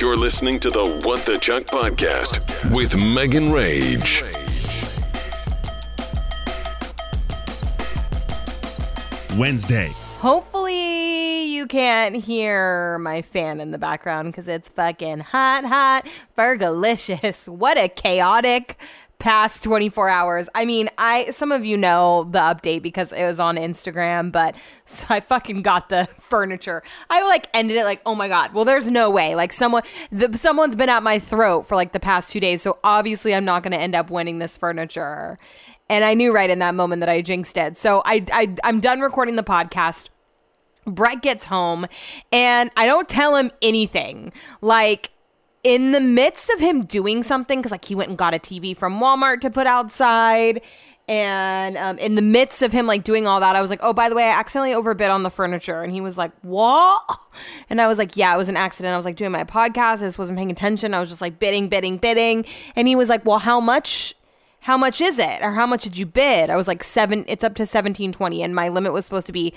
You're 0.00 0.16
listening 0.16 0.58
to 0.60 0.70
the 0.70 1.02
What 1.04 1.26
the 1.26 1.36
Chuck 1.36 1.64
podcast 1.64 2.40
with 2.74 2.96
Megan 3.14 3.52
Rage. 3.52 4.22
Wednesday. 9.38 9.92
Hopefully, 10.20 11.44
you 11.44 11.66
can't 11.66 12.16
hear 12.16 12.98
my 13.00 13.20
fan 13.20 13.60
in 13.60 13.72
the 13.72 13.78
background 13.78 14.32
because 14.32 14.48
it's 14.48 14.70
fucking 14.70 15.20
hot, 15.20 15.64
hot, 15.64 16.06
fergalicious. 16.36 17.46
What 17.60 17.76
a 17.76 17.88
chaotic 17.88 18.80
past 19.20 19.62
24 19.62 20.08
hours. 20.08 20.48
I 20.54 20.64
mean, 20.64 20.90
I 20.98 21.30
some 21.30 21.52
of 21.52 21.64
you 21.64 21.76
know 21.76 22.26
the 22.30 22.40
update 22.40 22.82
because 22.82 23.12
it 23.12 23.24
was 23.24 23.38
on 23.38 23.56
Instagram, 23.56 24.32
but 24.32 24.56
so 24.84 25.06
I 25.08 25.20
fucking 25.20 25.62
got 25.62 25.88
the 25.88 26.08
furniture. 26.18 26.82
I 27.08 27.22
like 27.28 27.48
ended 27.54 27.76
it 27.76 27.84
like, 27.84 28.00
"Oh 28.04 28.16
my 28.16 28.26
god. 28.26 28.52
Well, 28.52 28.64
there's 28.64 28.90
no 28.90 29.10
way. 29.10 29.36
Like 29.36 29.52
someone 29.52 29.82
the, 30.10 30.36
someone's 30.36 30.74
been 30.74 30.88
at 30.88 31.04
my 31.04 31.20
throat 31.20 31.68
for 31.68 31.76
like 31.76 31.92
the 31.92 32.00
past 32.00 32.32
2 32.32 32.40
days, 32.40 32.62
so 32.62 32.78
obviously 32.82 33.34
I'm 33.34 33.44
not 33.44 33.62
going 33.62 33.72
to 33.72 33.78
end 33.78 33.94
up 33.94 34.10
winning 34.10 34.40
this 34.40 34.56
furniture." 34.56 35.38
And 35.88 36.04
I 36.04 36.14
knew 36.14 36.32
right 36.32 36.48
in 36.48 36.60
that 36.60 36.76
moment 36.76 37.00
that 37.00 37.08
I 37.08 37.20
jinxed 37.20 37.56
it. 37.56 37.76
So 37.76 38.00
I, 38.04 38.24
I 38.32 38.54
I'm 38.64 38.80
done 38.80 39.00
recording 39.00 39.36
the 39.36 39.42
podcast. 39.42 40.08
Brett 40.86 41.20
gets 41.20 41.44
home 41.44 41.86
and 42.32 42.70
I 42.76 42.86
don't 42.86 43.08
tell 43.08 43.36
him 43.36 43.50
anything. 43.60 44.32
Like 44.62 45.10
in 45.62 45.92
the 45.92 46.00
midst 46.00 46.50
of 46.50 46.60
him 46.60 46.84
doing 46.84 47.22
something, 47.22 47.58
because 47.58 47.72
like 47.72 47.84
he 47.84 47.94
went 47.94 48.08
and 48.08 48.18
got 48.18 48.34
a 48.34 48.38
TV 48.38 48.76
from 48.76 49.00
Walmart 49.00 49.40
to 49.42 49.50
put 49.50 49.66
outside. 49.66 50.62
And 51.08 51.76
um, 51.76 51.98
in 51.98 52.14
the 52.14 52.22
midst 52.22 52.62
of 52.62 52.70
him 52.70 52.86
like 52.86 53.02
doing 53.02 53.26
all 53.26 53.40
that, 53.40 53.56
I 53.56 53.60
was 53.60 53.68
like, 53.68 53.80
"Oh, 53.82 53.92
by 53.92 54.08
the 54.08 54.14
way, 54.14 54.24
I 54.24 54.38
accidentally 54.38 54.74
overbid 54.74 55.10
on 55.10 55.24
the 55.24 55.30
furniture." 55.30 55.82
And 55.82 55.92
he 55.92 56.00
was 56.00 56.16
like, 56.16 56.30
"What?" 56.42 57.02
And 57.68 57.80
I 57.80 57.88
was 57.88 57.98
like, 57.98 58.16
"Yeah, 58.16 58.32
it 58.32 58.36
was 58.36 58.48
an 58.48 58.56
accident. 58.56 58.92
I 58.92 58.96
was 58.96 59.04
like 59.04 59.16
doing 59.16 59.32
my 59.32 59.42
podcast. 59.44 59.96
I 59.96 60.06
just 60.06 60.18
wasn't 60.18 60.38
paying 60.38 60.52
attention. 60.52 60.94
I 60.94 61.00
was 61.00 61.08
just 61.08 61.20
like 61.20 61.38
bidding, 61.40 61.68
bidding, 61.68 61.96
bidding." 61.96 62.44
And 62.76 62.86
he 62.86 62.94
was 62.94 63.08
like, 63.08 63.24
"Well, 63.24 63.40
how 63.40 63.60
much 63.60 64.14
how 64.60 64.76
much 64.76 65.00
is 65.00 65.18
it 65.18 65.42
or 65.42 65.52
how 65.52 65.66
much 65.66 65.82
did 65.82 65.96
you 65.96 66.04
bid 66.04 66.50
i 66.50 66.56
was 66.56 66.68
like 66.68 66.84
seven 66.84 67.24
it's 67.26 67.42
up 67.42 67.54
to 67.54 67.62
1720 67.62 68.42
and 68.42 68.54
my 68.54 68.68
limit 68.68 68.92
was 68.92 69.06
supposed 69.06 69.26
to 69.26 69.32
be 69.32 69.54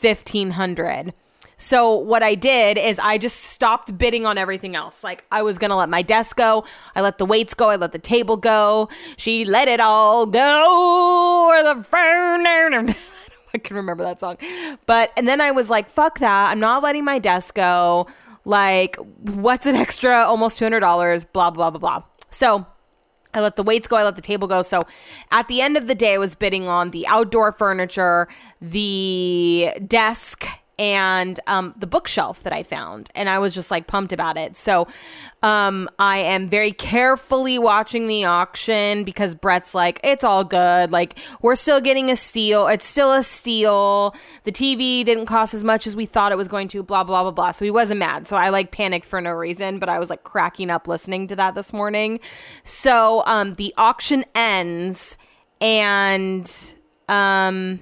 1500 0.00 1.12
so 1.56 1.94
what 1.94 2.22
i 2.22 2.34
did 2.34 2.76
is 2.78 2.98
i 2.98 3.16
just 3.18 3.40
stopped 3.40 3.96
bidding 3.96 4.26
on 4.26 4.38
everything 4.38 4.76
else. 4.76 5.02
Like 5.02 5.24
i 5.30 5.42
was 5.42 5.58
gonna 5.58 5.76
let 5.76 5.88
my 5.88 6.02
desk 6.02 6.36
go. 6.36 6.64
I 6.94 7.00
let 7.00 7.18
the 7.18 7.26
weights 7.26 7.54
go. 7.54 7.70
I 7.70 7.76
let 7.76 7.92
the 7.92 7.98
table 7.98 8.36
go. 8.36 8.88
She 9.16 9.44
let 9.44 9.68
it 9.68 9.80
all 9.80 10.26
go. 10.26 11.48
Or 11.48 11.62
the 11.62 11.82
phone 11.82 12.46
i 13.54 13.58
can 13.58 13.76
remember 13.76 14.04
that 14.04 14.20
song. 14.20 14.36
But 14.86 15.12
and 15.16 15.26
then 15.26 15.40
i 15.40 15.50
was 15.50 15.70
like 15.70 15.90
fuck 15.90 16.18
that. 16.18 16.50
I'm 16.50 16.60
not 16.60 16.82
letting 16.82 17.04
my 17.04 17.18
desk 17.18 17.54
go. 17.54 18.06
Like 18.44 18.96
what's 19.20 19.66
an 19.66 19.74
extra? 19.74 20.24
Almost 20.24 20.60
$200 20.60 21.26
blah 21.32 21.50
blah 21.50 21.70
blah 21.70 21.80
blah. 21.80 22.02
So 22.30 22.66
I 23.36 23.40
let 23.40 23.56
the 23.56 23.62
weights 23.62 23.86
go. 23.86 23.96
I 23.96 24.02
let 24.02 24.16
the 24.16 24.22
table 24.22 24.48
go. 24.48 24.62
So 24.62 24.82
at 25.30 25.46
the 25.48 25.60
end 25.60 25.76
of 25.76 25.86
the 25.86 25.94
day, 25.94 26.14
I 26.14 26.18
was 26.18 26.34
bidding 26.34 26.68
on 26.68 26.90
the 26.90 27.06
outdoor 27.06 27.52
furniture, 27.52 28.28
the 28.62 29.72
desk, 29.86 30.46
and 30.78 31.40
um, 31.46 31.74
the 31.78 31.86
bookshelf 31.86 32.42
that 32.42 32.52
I 32.52 32.62
found. 32.62 33.08
And 33.14 33.30
I 33.30 33.38
was 33.38 33.54
just 33.54 33.70
like 33.70 33.86
pumped 33.86 34.12
about 34.12 34.36
it. 34.36 34.56
So 34.56 34.86
um, 35.42 35.88
I 35.98 36.18
am 36.18 36.48
very 36.48 36.72
carefully 36.72 37.58
watching 37.58 38.08
the 38.08 38.24
auction 38.24 39.04
because 39.04 39.34
Brett's 39.34 39.74
like, 39.74 40.00
it's 40.04 40.22
all 40.22 40.44
good. 40.44 40.92
Like, 40.92 41.18
we're 41.40 41.56
still 41.56 41.80
getting 41.80 42.10
a 42.10 42.16
steal. 42.16 42.68
It's 42.68 42.86
still 42.86 43.12
a 43.12 43.22
steal. 43.22 44.14
The 44.44 44.52
TV 44.52 45.04
didn't 45.04 45.26
cost 45.26 45.54
as 45.54 45.64
much 45.64 45.86
as 45.86 45.96
we 45.96 46.04
thought 46.04 46.30
it 46.30 46.38
was 46.38 46.48
going 46.48 46.68
to, 46.68 46.82
blah, 46.82 47.04
blah, 47.04 47.22
blah, 47.22 47.30
blah. 47.30 47.52
So 47.52 47.64
he 47.64 47.70
wasn't 47.70 48.00
mad. 48.00 48.28
So 48.28 48.36
I 48.36 48.50
like 48.50 48.70
panicked 48.70 49.06
for 49.06 49.20
no 49.20 49.32
reason, 49.32 49.78
but 49.78 49.88
I 49.88 49.98
was 49.98 50.10
like 50.10 50.24
cracking 50.24 50.70
up 50.70 50.86
listening 50.86 51.26
to 51.28 51.36
that 51.36 51.54
this 51.54 51.72
morning. 51.72 52.20
So 52.64 53.22
um, 53.26 53.54
the 53.54 53.72
auction 53.78 54.24
ends 54.34 55.16
and. 55.60 56.50
Um, 57.08 57.78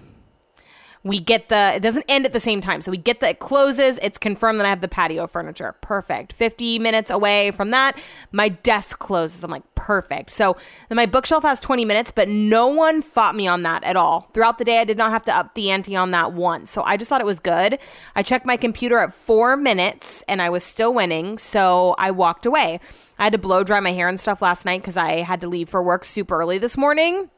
we 1.05 1.21
get 1.21 1.51
the 1.51 1.75
it 1.77 1.81
doesn't 1.81 2.05
end 2.09 2.25
at 2.25 2.33
the 2.33 2.41
same 2.41 2.61
time. 2.61 2.83
So 2.83 2.91
we 2.91 2.97
get 2.97 3.21
the 3.21 3.29
it 3.29 3.39
closes. 3.39 3.99
It's 4.03 4.19
confirmed 4.19 4.59
that 4.59 4.67
i 4.67 4.71
have 4.71 4.81
the 4.81 4.89
patio 4.89 5.27
furniture. 5.27 5.75
Perfect. 5.81 6.33
50 6.33 6.79
minutes 6.79 7.11
away 7.11 7.51
from 7.51 7.71
that 7.71 7.99
my 8.33 8.49
desk 8.49 8.99
closes. 8.99 9.45
I'm 9.45 9.51
like 9.51 9.75
perfect. 9.75 10.31
So 10.31 10.57
then 10.89 10.97
my 10.97 11.07
bookshelf 11.07 11.43
has 11.43 11.61
20 11.61 11.85
minutes 11.85 12.11
but 12.11 12.29
no 12.29 12.67
one 12.67 13.03
fought 13.03 13.37
me 13.37 13.47
on 13.47 13.63
that 13.63 13.85
at 13.85 13.97
all. 13.97 14.31
Throughout 14.33 14.59
the 14.59 14.65
day 14.65 14.79
i 14.79 14.85
did 14.85 14.97
not 14.97 15.11
have 15.11 15.25
to 15.25 15.37
up 15.37 15.55
the 15.55 15.71
ante 15.71 15.95
on 15.95 16.11
that 16.13 16.33
once. 16.33 16.71
So 16.71 16.83
i 16.83 16.97
just 16.97 17.09
thought 17.11 17.21
it 17.21 17.27
was 17.27 17.41
good. 17.41 17.79
I 18.17 18.23
checked 18.23 18.47
my 18.47 18.57
computer 18.57 18.99
at 18.99 19.15
four 19.15 19.57
minutes 19.57 20.23
and 20.27 20.41
i 20.41 20.49
was 20.49 20.65
still 20.65 20.93
winning. 20.95 21.37
So 21.39 21.95
i 21.99 22.11
walked 22.11 22.47
away. 22.47 22.81
I 23.19 23.25
had 23.25 23.33
to 23.33 23.39
blow 23.39 23.63
dry 23.63 23.79
my 23.81 23.93
hair 23.93 24.09
and 24.09 24.19
stuff 24.19 24.41
last 24.41 24.65
night 24.65 24.81
because 24.81 24.97
i 24.97 25.21
had 25.21 25.43
to 25.43 25.49
leave 25.49 25.69
for 25.69 25.83
work 25.83 26.05
super 26.05 26.39
early 26.39 26.57
this 26.57 26.77
morning 26.79 27.29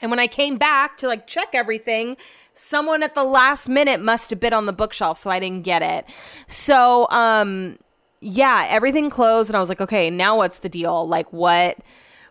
and 0.00 0.10
when 0.10 0.18
I 0.18 0.26
came 0.26 0.56
back 0.58 0.96
to 0.98 1.08
like 1.08 1.26
check 1.26 1.48
everything, 1.52 2.16
someone 2.54 3.02
at 3.02 3.14
the 3.14 3.24
last 3.24 3.68
minute 3.68 4.00
must 4.00 4.30
have 4.30 4.40
bid 4.40 4.52
on 4.52 4.66
the 4.66 4.72
bookshelf, 4.72 5.18
so 5.18 5.30
I 5.30 5.40
didn't 5.40 5.62
get 5.62 5.82
it. 5.82 6.04
So, 6.46 7.08
um, 7.10 7.78
yeah, 8.20 8.66
everything 8.68 9.10
closed, 9.10 9.48
and 9.48 9.56
I 9.56 9.60
was 9.60 9.68
like, 9.68 9.80
okay, 9.80 10.10
now 10.10 10.36
what's 10.36 10.58
the 10.60 10.68
deal? 10.68 11.06
Like, 11.06 11.32
what? 11.32 11.78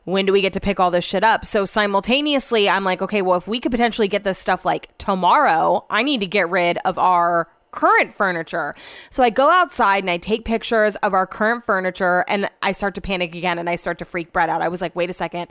When 0.04 0.26
do 0.26 0.32
we 0.32 0.40
get 0.40 0.54
to 0.54 0.62
pick 0.62 0.80
all 0.80 0.90
this 0.90 1.04
shit 1.04 1.26
up? 1.26 1.46
So 1.46 1.66
simultaneously, 1.66 2.70
I'm 2.70 2.86
like, 2.86 3.02
okay, 3.02 3.22
well, 3.22 3.38
if 3.38 3.46
we 3.46 3.60
could 3.60 3.74
potentially 3.74 4.08
get 4.08 4.24
this 4.24 4.40
stuff 4.40 4.64
like 4.64 4.98
tomorrow, 4.98 5.86
I 5.90 6.02
need 6.02 6.22
to 6.22 6.28
get 6.28 6.50
rid 6.50 6.78
of 6.86 6.98
our 6.98 7.50
current 7.78 8.16
furniture. 8.16 8.74
So 9.12 9.22
I 9.22 9.30
go 9.30 9.52
outside 9.52 10.04
and 10.04 10.10
I 10.10 10.18
take 10.18 10.46
pictures 10.46 10.96
of 10.98 11.14
our 11.14 11.28
current 11.28 11.64
furniture 11.64 12.26
and 12.28 12.50
I 12.64 12.72
start 12.72 12.96
to 12.96 13.02
panic 13.02 13.36
again 13.36 13.60
and 13.60 13.70
I 13.70 13.76
start 13.76 14.00
to 14.00 14.06
freak 14.06 14.34
Brett 14.34 14.50
out. 14.50 14.64
I 14.64 14.68
was 14.68 14.82
like, 14.82 14.96
wait 14.96 15.12
a 15.12 15.14
second. 15.14 15.48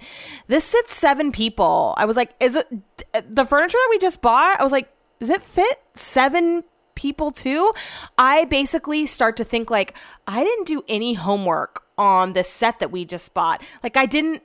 This 0.48 0.64
sits 0.64 0.92
seven 0.96 1.30
people. 1.30 1.94
I 1.96 2.04
was 2.04 2.16
like, 2.16 2.34
is 2.40 2.56
it 2.56 2.66
the 3.30 3.44
furniture 3.44 3.78
that 3.78 3.88
we 3.90 3.98
just 3.98 4.20
bought? 4.22 4.58
I 4.58 4.64
was 4.64 4.72
like, 4.72 4.92
does 5.20 5.30
it 5.30 5.40
fit 5.44 5.80
seven 5.94 6.64
people 6.96 7.30
too? 7.30 7.72
I 8.18 8.46
basically 8.46 9.06
start 9.06 9.36
to 9.36 9.44
think 9.44 9.70
like, 9.70 9.96
I 10.26 10.42
didn't 10.42 10.66
do 10.66 10.82
any 10.88 11.14
homework 11.14 11.84
on 11.96 12.32
this 12.32 12.50
set 12.50 12.80
that 12.80 12.90
we 12.90 13.04
just 13.04 13.34
bought. 13.34 13.62
Like 13.84 13.96
I 13.96 14.04
didn't 14.04 14.42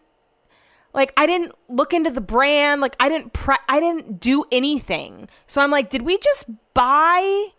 like 0.94 1.14
I 1.18 1.26
didn't 1.26 1.54
look 1.68 1.94
into 1.94 2.12
the 2.12 2.22
brand, 2.22 2.80
like 2.80 2.96
I 3.00 3.10
didn't 3.10 3.34
pre- 3.34 3.56
I 3.68 3.80
didn't 3.80 4.20
do 4.20 4.46
anything. 4.52 5.30
So 5.48 5.62
I'm 5.62 5.72
like, 5.72 5.90
did 5.90 6.04
we 6.04 6.20
just 6.20 6.46
buy 6.76 7.54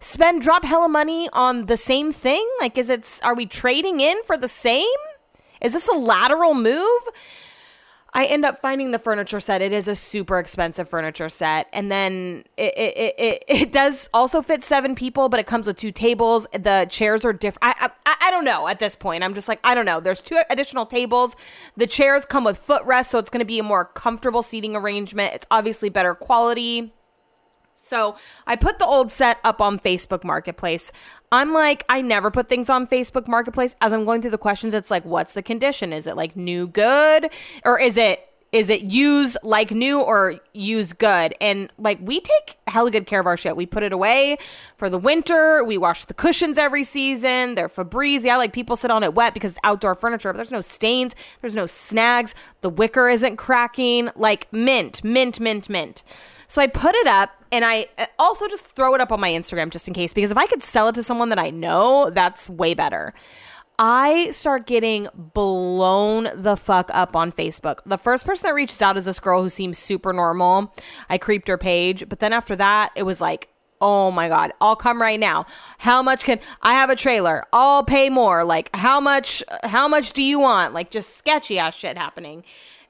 spend 0.00 0.42
drop 0.42 0.64
hella 0.64 0.88
money 0.88 1.28
on 1.32 1.66
the 1.66 1.76
same 1.76 2.12
thing? 2.12 2.48
Like, 2.58 2.76
is 2.78 2.90
it, 2.90 3.20
are 3.22 3.34
we 3.34 3.46
trading 3.46 4.00
in 4.00 4.22
for 4.24 4.36
the 4.36 4.48
same? 4.48 4.86
Is 5.60 5.74
this 5.74 5.88
a 5.88 5.96
lateral 5.96 6.54
move? 6.54 7.02
I 8.12 8.24
end 8.24 8.44
up 8.44 8.60
finding 8.60 8.90
the 8.90 8.98
furniture 8.98 9.38
set. 9.38 9.62
It 9.62 9.72
is 9.72 9.86
a 9.86 9.94
super 9.94 10.40
expensive 10.40 10.88
furniture 10.88 11.28
set. 11.28 11.68
And 11.72 11.92
then 11.92 12.44
it, 12.56 12.76
it, 12.76 13.14
it, 13.18 13.44
it 13.46 13.72
does 13.72 14.10
also 14.12 14.42
fit 14.42 14.64
seven 14.64 14.96
people, 14.96 15.28
but 15.28 15.38
it 15.38 15.46
comes 15.46 15.68
with 15.68 15.76
two 15.76 15.92
tables. 15.92 16.46
The 16.52 16.88
chairs 16.90 17.24
are 17.24 17.32
different. 17.32 17.62
I, 17.62 17.90
I, 18.06 18.16
I 18.22 18.30
don't 18.32 18.44
know 18.44 18.66
at 18.66 18.80
this 18.80 18.96
point. 18.96 19.22
I'm 19.22 19.34
just 19.34 19.46
like, 19.46 19.60
I 19.62 19.76
don't 19.76 19.84
know. 19.84 20.00
There's 20.00 20.20
two 20.20 20.40
additional 20.50 20.86
tables. 20.86 21.36
The 21.76 21.86
chairs 21.86 22.24
come 22.24 22.42
with 22.42 22.58
footrests, 22.58 23.12
so 23.12 23.18
it's 23.18 23.30
going 23.30 23.40
to 23.40 23.44
be 23.46 23.60
a 23.60 23.62
more 23.62 23.84
comfortable 23.84 24.42
seating 24.42 24.74
arrangement. 24.74 25.34
It's 25.34 25.46
obviously 25.50 25.88
better 25.88 26.14
quality. 26.14 26.92
So 27.74 28.16
I 28.46 28.56
put 28.56 28.78
the 28.78 28.86
old 28.86 29.10
set 29.10 29.38
up 29.42 29.60
on 29.60 29.78
Facebook 29.78 30.22
Marketplace. 30.22 30.92
I'm 31.32 31.52
like, 31.52 31.84
I 31.88 32.02
never 32.02 32.30
put 32.30 32.48
things 32.48 32.68
on 32.68 32.86
Facebook 32.86 33.28
Marketplace. 33.28 33.74
As 33.80 33.92
I'm 33.92 34.04
going 34.04 34.22
through 34.22 34.32
the 34.32 34.38
questions, 34.38 34.74
it's 34.74 34.90
like, 34.90 35.04
what's 35.04 35.32
the 35.32 35.42
condition? 35.42 35.92
Is 35.92 36.06
it 36.06 36.16
like 36.16 36.36
new 36.36 36.66
good? 36.66 37.30
Or 37.64 37.80
is 37.80 37.96
it 37.96 38.29
is 38.52 38.68
it 38.68 38.82
use 38.82 39.36
like 39.44 39.70
new 39.70 40.00
or 40.00 40.40
use 40.52 40.92
good? 40.92 41.34
And 41.40 41.72
like 41.78 41.98
we 42.02 42.20
take 42.20 42.58
hella 42.66 42.90
good 42.90 43.06
care 43.06 43.20
of 43.20 43.26
our 43.26 43.36
shit. 43.36 43.56
We 43.56 43.64
put 43.64 43.82
it 43.82 43.92
away 43.92 44.38
for 44.76 44.90
the 44.90 44.98
winter. 44.98 45.62
We 45.62 45.78
wash 45.78 46.04
the 46.04 46.14
cushions 46.14 46.58
every 46.58 46.82
season. 46.82 47.54
They're 47.54 47.68
Febreze. 47.68 48.24
Yeah, 48.24 48.36
like 48.36 48.52
people 48.52 48.74
sit 48.74 48.90
on 48.90 49.04
it 49.04 49.14
wet 49.14 49.34
because 49.34 49.52
it's 49.52 49.60
outdoor 49.62 49.94
furniture, 49.94 50.32
but 50.32 50.38
there's 50.38 50.50
no 50.50 50.62
stains. 50.62 51.14
There's 51.40 51.54
no 51.54 51.66
snags. 51.66 52.34
The 52.60 52.70
wicker 52.70 53.08
isn't 53.08 53.36
cracking. 53.36 54.10
Like 54.16 54.52
mint, 54.52 55.04
mint, 55.04 55.38
mint, 55.38 55.68
mint. 55.68 56.02
So 56.48 56.60
I 56.60 56.66
put 56.66 56.96
it 56.96 57.06
up 57.06 57.30
and 57.52 57.64
I 57.64 57.86
uh, 57.98 58.06
also 58.18 58.48
just 58.48 58.64
throw 58.64 58.94
it 58.96 59.00
up 59.00 59.12
on 59.12 59.20
my 59.20 59.30
Instagram 59.30 59.70
just 59.70 59.86
in 59.86 59.94
case 59.94 60.12
because 60.12 60.32
if 60.32 60.36
I 60.36 60.46
could 60.46 60.64
sell 60.64 60.88
it 60.88 60.96
to 60.96 61.04
someone 61.04 61.28
that 61.28 61.38
I 61.38 61.50
know, 61.50 62.10
that's 62.10 62.48
way 62.48 62.74
better. 62.74 63.14
I 63.82 64.30
start 64.32 64.66
getting 64.66 65.08
blown 65.14 66.28
the 66.34 66.54
fuck 66.54 66.90
up 66.92 67.16
on 67.16 67.32
Facebook. 67.32 67.78
The 67.86 67.96
first 67.96 68.26
person 68.26 68.46
that 68.46 68.54
reached 68.54 68.82
out 68.82 68.98
is 68.98 69.06
this 69.06 69.18
girl 69.18 69.42
who 69.42 69.48
seems 69.48 69.78
super 69.78 70.12
normal. 70.12 70.74
I 71.08 71.16
creeped 71.16 71.48
her 71.48 71.56
page, 71.56 72.06
but 72.06 72.20
then 72.20 72.34
after 72.34 72.54
that, 72.56 72.90
it 72.94 73.04
was 73.04 73.22
like, 73.22 73.48
oh 73.80 74.10
my 74.10 74.28
god, 74.28 74.52
I'll 74.60 74.76
come 74.76 75.00
right 75.00 75.18
now. 75.18 75.46
How 75.78 76.02
much 76.02 76.24
can 76.24 76.40
I 76.60 76.74
have 76.74 76.90
a 76.90 76.96
trailer? 76.96 77.46
I'll 77.54 77.82
pay 77.82 78.10
more. 78.10 78.44
Like 78.44 78.68
how 78.76 79.00
much 79.00 79.42
how 79.64 79.88
much 79.88 80.12
do 80.12 80.22
you 80.22 80.38
want? 80.38 80.74
Like 80.74 80.90
just 80.90 81.16
sketchy 81.16 81.58
ass 81.58 81.74
shit 81.74 81.96
happening. 81.96 82.44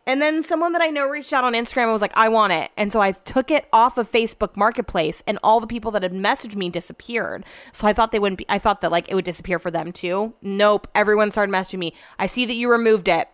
And 0.07 0.21
then 0.21 0.43
someone 0.43 0.73
that 0.73 0.83
I 0.83 0.89
know 0.89 1.07
reached 1.07 1.33
out 1.33 1.45
on 1.45 1.53
Instagram 1.53 1.85
and 1.85 1.93
was 1.93 2.03
like, 2.03 2.17
I 2.17 2.29
want 2.29 2.53
it. 2.53 2.71
And 2.77 2.93
so 2.93 3.01
I 3.01 3.13
took 3.13 3.51
it 3.51 3.67
off 3.73 3.99
of 3.99 4.11
Facebook 4.11 4.57
Marketplace 4.57 5.23
and 5.27 5.39
all 5.43 5.61
the 5.61 5.67
people 5.67 5.91
that 5.93 6.03
had 6.03 6.13
messaged 6.13 6.57
me 6.57 6.69
disappeared. 6.71 7.45
So 7.73 7.87
I 7.87 7.93
thought 7.93 8.11
they 8.11 8.19
wouldn't 8.19 8.39
be, 8.39 8.47
I 8.49 8.59
thought 8.59 8.81
that 8.81 8.91
like 8.91 9.11
it 9.11 9.15
would 9.15 9.25
disappear 9.25 9.59
for 9.59 9.71
them 9.71 9.93
too. 9.93 10.35
Nope. 10.43 10.89
Everyone 10.95 11.31
started 11.31 11.53
messaging 11.53 11.79
me. 11.79 11.95
I 12.19 12.27
see 12.27 12.47
that 12.47 12.55
you 12.55 12.71
removed 12.71 13.09
it 13.09 13.29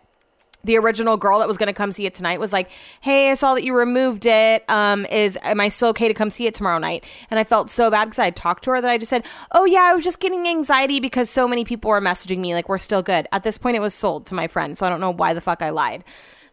the 0.63 0.77
original 0.77 1.17
girl 1.17 1.39
that 1.39 1.47
was 1.47 1.57
going 1.57 1.67
to 1.67 1.73
come 1.73 1.91
see 1.91 2.05
it 2.05 2.13
tonight 2.13 2.39
was 2.39 2.53
like, 2.53 2.69
"Hey, 2.99 3.31
I 3.31 3.33
saw 3.35 3.55
that 3.55 3.63
you 3.63 3.75
removed 3.75 4.25
it. 4.25 4.69
Um, 4.69 5.05
is 5.05 5.37
am 5.41 5.59
I 5.61 5.69
still 5.69 5.89
okay 5.89 6.07
to 6.07 6.13
come 6.13 6.29
see 6.29 6.45
it 6.45 6.53
tomorrow 6.53 6.77
night?" 6.77 7.05
And 7.31 7.39
I 7.39 7.43
felt 7.43 7.69
so 7.69 7.89
bad 7.89 8.05
because 8.05 8.19
I 8.19 8.29
talked 8.31 8.63
to 8.65 8.71
her 8.71 8.81
that 8.81 8.89
I 8.89 8.97
just 8.97 9.09
said, 9.09 9.25
"Oh 9.53 9.65
yeah, 9.65 9.83
I 9.83 9.93
was 9.93 10.03
just 10.03 10.19
getting 10.19 10.47
anxiety 10.47 10.99
because 10.99 11.29
so 11.29 11.47
many 11.47 11.63
people 11.63 11.89
were 11.89 12.01
messaging 12.01 12.39
me 12.39 12.53
like 12.53 12.69
we're 12.69 12.77
still 12.77 13.01
good." 13.01 13.27
At 13.31 13.43
this 13.43 13.57
point, 13.57 13.77
it 13.77 13.81
was 13.81 13.93
sold 13.93 14.25
to 14.27 14.35
my 14.35 14.47
friend, 14.47 14.77
so 14.77 14.85
I 14.85 14.89
don't 14.89 14.99
know 15.01 15.11
why 15.11 15.33
the 15.33 15.41
fuck 15.41 15.61
I 15.61 15.69
lied. 15.69 16.03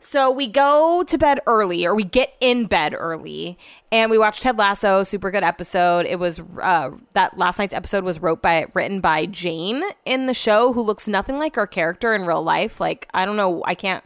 So 0.05 0.31
we 0.31 0.49
go 0.49 1.03
to 1.03 1.17
bed 1.17 1.41
early, 1.47 1.87
or 1.87 1.95
we 1.95 2.05
get 2.05 2.35
in 2.39 2.67
bed 2.67 2.95
early, 2.95 3.56
and 3.91 4.11
we 4.11 4.19
watch 4.19 4.41
Ted 4.41 4.59
Lasso. 4.59 5.03
Super 5.03 5.31
good 5.31 5.43
episode. 5.43 6.05
It 6.05 6.19
was 6.19 6.43
uh, 6.61 6.91
that 7.15 7.39
last 7.39 7.59
night's 7.59 7.73
episode 7.73 8.05
was 8.05 8.21
wrote 8.21 8.43
by 8.43 8.67
written 8.75 9.01
by 9.01 9.25
Jane 9.25 9.83
in 10.05 10.27
the 10.27 10.35
show, 10.35 10.75
who 10.75 10.83
looks 10.83 11.09
nothing 11.09 11.39
like 11.39 11.56
her 11.56 11.67
character 11.67 12.15
in 12.15 12.27
real 12.27 12.43
life. 12.43 12.81
Like 12.81 13.09
I 13.15 13.25
don't 13.25 13.37
know, 13.37 13.62
I 13.65 13.75
can't. 13.75 14.05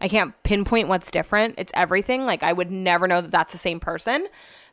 I 0.00 0.08
can't 0.08 0.34
pinpoint 0.42 0.88
what's 0.88 1.10
different. 1.10 1.54
It's 1.56 1.72
everything. 1.74 2.26
Like 2.26 2.42
I 2.42 2.52
would 2.52 2.70
never 2.70 3.06
know 3.06 3.20
that 3.20 3.30
that's 3.30 3.52
the 3.52 3.58
same 3.58 3.80
person. 3.80 4.26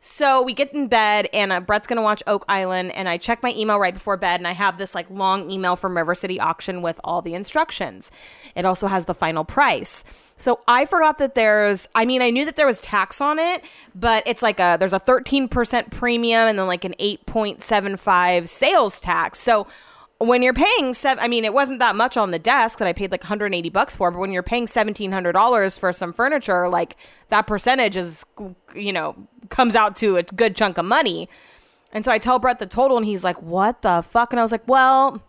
So 0.04 0.42
we 0.42 0.54
get 0.54 0.74
in 0.74 0.88
bed, 0.88 1.30
and 1.32 1.52
uh, 1.52 1.60
Brett's 1.60 1.86
gonna 1.86 2.02
watch 2.02 2.24
Oak 2.26 2.44
Island, 2.50 2.92
and 2.94 3.08
I 3.08 3.18
check 3.18 3.44
my 3.44 3.54
email 3.56 3.78
right 3.78 3.94
before 3.94 4.18
bed, 4.18 4.40
and 4.40 4.48
I 4.48 4.54
have 4.54 4.80
this 4.80 4.96
like 4.96 5.08
long 5.12 5.50
email 5.52 5.76
from 5.76 5.96
River 5.96 6.16
City 6.16 6.40
Auction 6.40 6.82
with 6.82 7.00
all 7.04 7.22
the 7.22 7.36
instructions. 7.36 8.10
It 8.56 8.66
also 8.66 8.88
has 8.88 9.06
the 9.06 9.14
final 9.14 9.46
price. 9.46 10.04
So 10.38 10.62
I 10.68 10.86
forgot 10.86 11.20
that 11.20 11.36
there's. 11.36 11.88
I 11.94 12.06
mean, 12.06 12.24
I 12.24 12.32
knew 12.32 12.46
that 12.46 12.56
there 12.56 12.66
was 12.66 12.82
tax 12.82 13.22
on 13.22 13.38
it, 13.38 13.64
but 13.94 14.24
it's 14.26 14.42
like 14.42 14.60
a 14.60 14.76
there's 14.80 14.92
a 14.92 15.00
13% 15.00 15.92
premium 15.92 16.48
and 16.48 16.58
then 16.58 16.66
like 16.66 16.84
an 16.84 16.96
8.75 17.00 18.50
sales 18.50 19.00
tax. 19.00 19.40
So 19.40 19.68
when 20.28 20.42
you're 20.42 20.54
paying 20.54 20.94
seven, 20.94 21.24
I 21.24 21.28
mean, 21.28 21.46
it 21.46 21.54
wasn't 21.54 21.80
that 21.80 21.96
much 21.96 22.18
on 22.18 22.32
the 22.32 22.40
desk 22.40 22.80
that 22.80 22.88
I 22.88 22.94
paid 22.94 23.12
like 23.12 23.24
180 23.24 23.70
bucks 23.70 23.96
for, 23.96 24.12
but 24.12 24.20
when 24.20 24.32
you're 24.32 24.44
paying 24.44 24.68
$1,700 24.68 25.80
for 25.80 25.94
some 25.94 26.14
furniture, 26.14 26.68
like 26.70 26.98
that 27.30 27.48
percentage 27.48 27.96
is, 27.96 28.26
you 28.76 28.94
know, 28.94 29.16
comes 29.50 29.76
out 29.76 29.96
to 29.98 30.18
a 30.18 30.24
good 30.24 30.56
chunk 30.56 30.78
of 30.78 30.86
money. 30.86 31.30
And 31.94 32.06
so 32.06 32.12
I 32.12 32.18
tell 32.18 32.40
Brett 32.40 32.60
the 32.60 32.66
total, 32.66 32.98
and 32.98 33.06
he's 33.06 33.24
like, 33.24 33.42
"What 33.42 33.82
the 33.82 34.02
fuck?" 34.02 34.32
And 34.32 34.40
I 34.40 34.44
was 34.44 34.52
like, 34.52 34.66
"Well, 34.66 35.22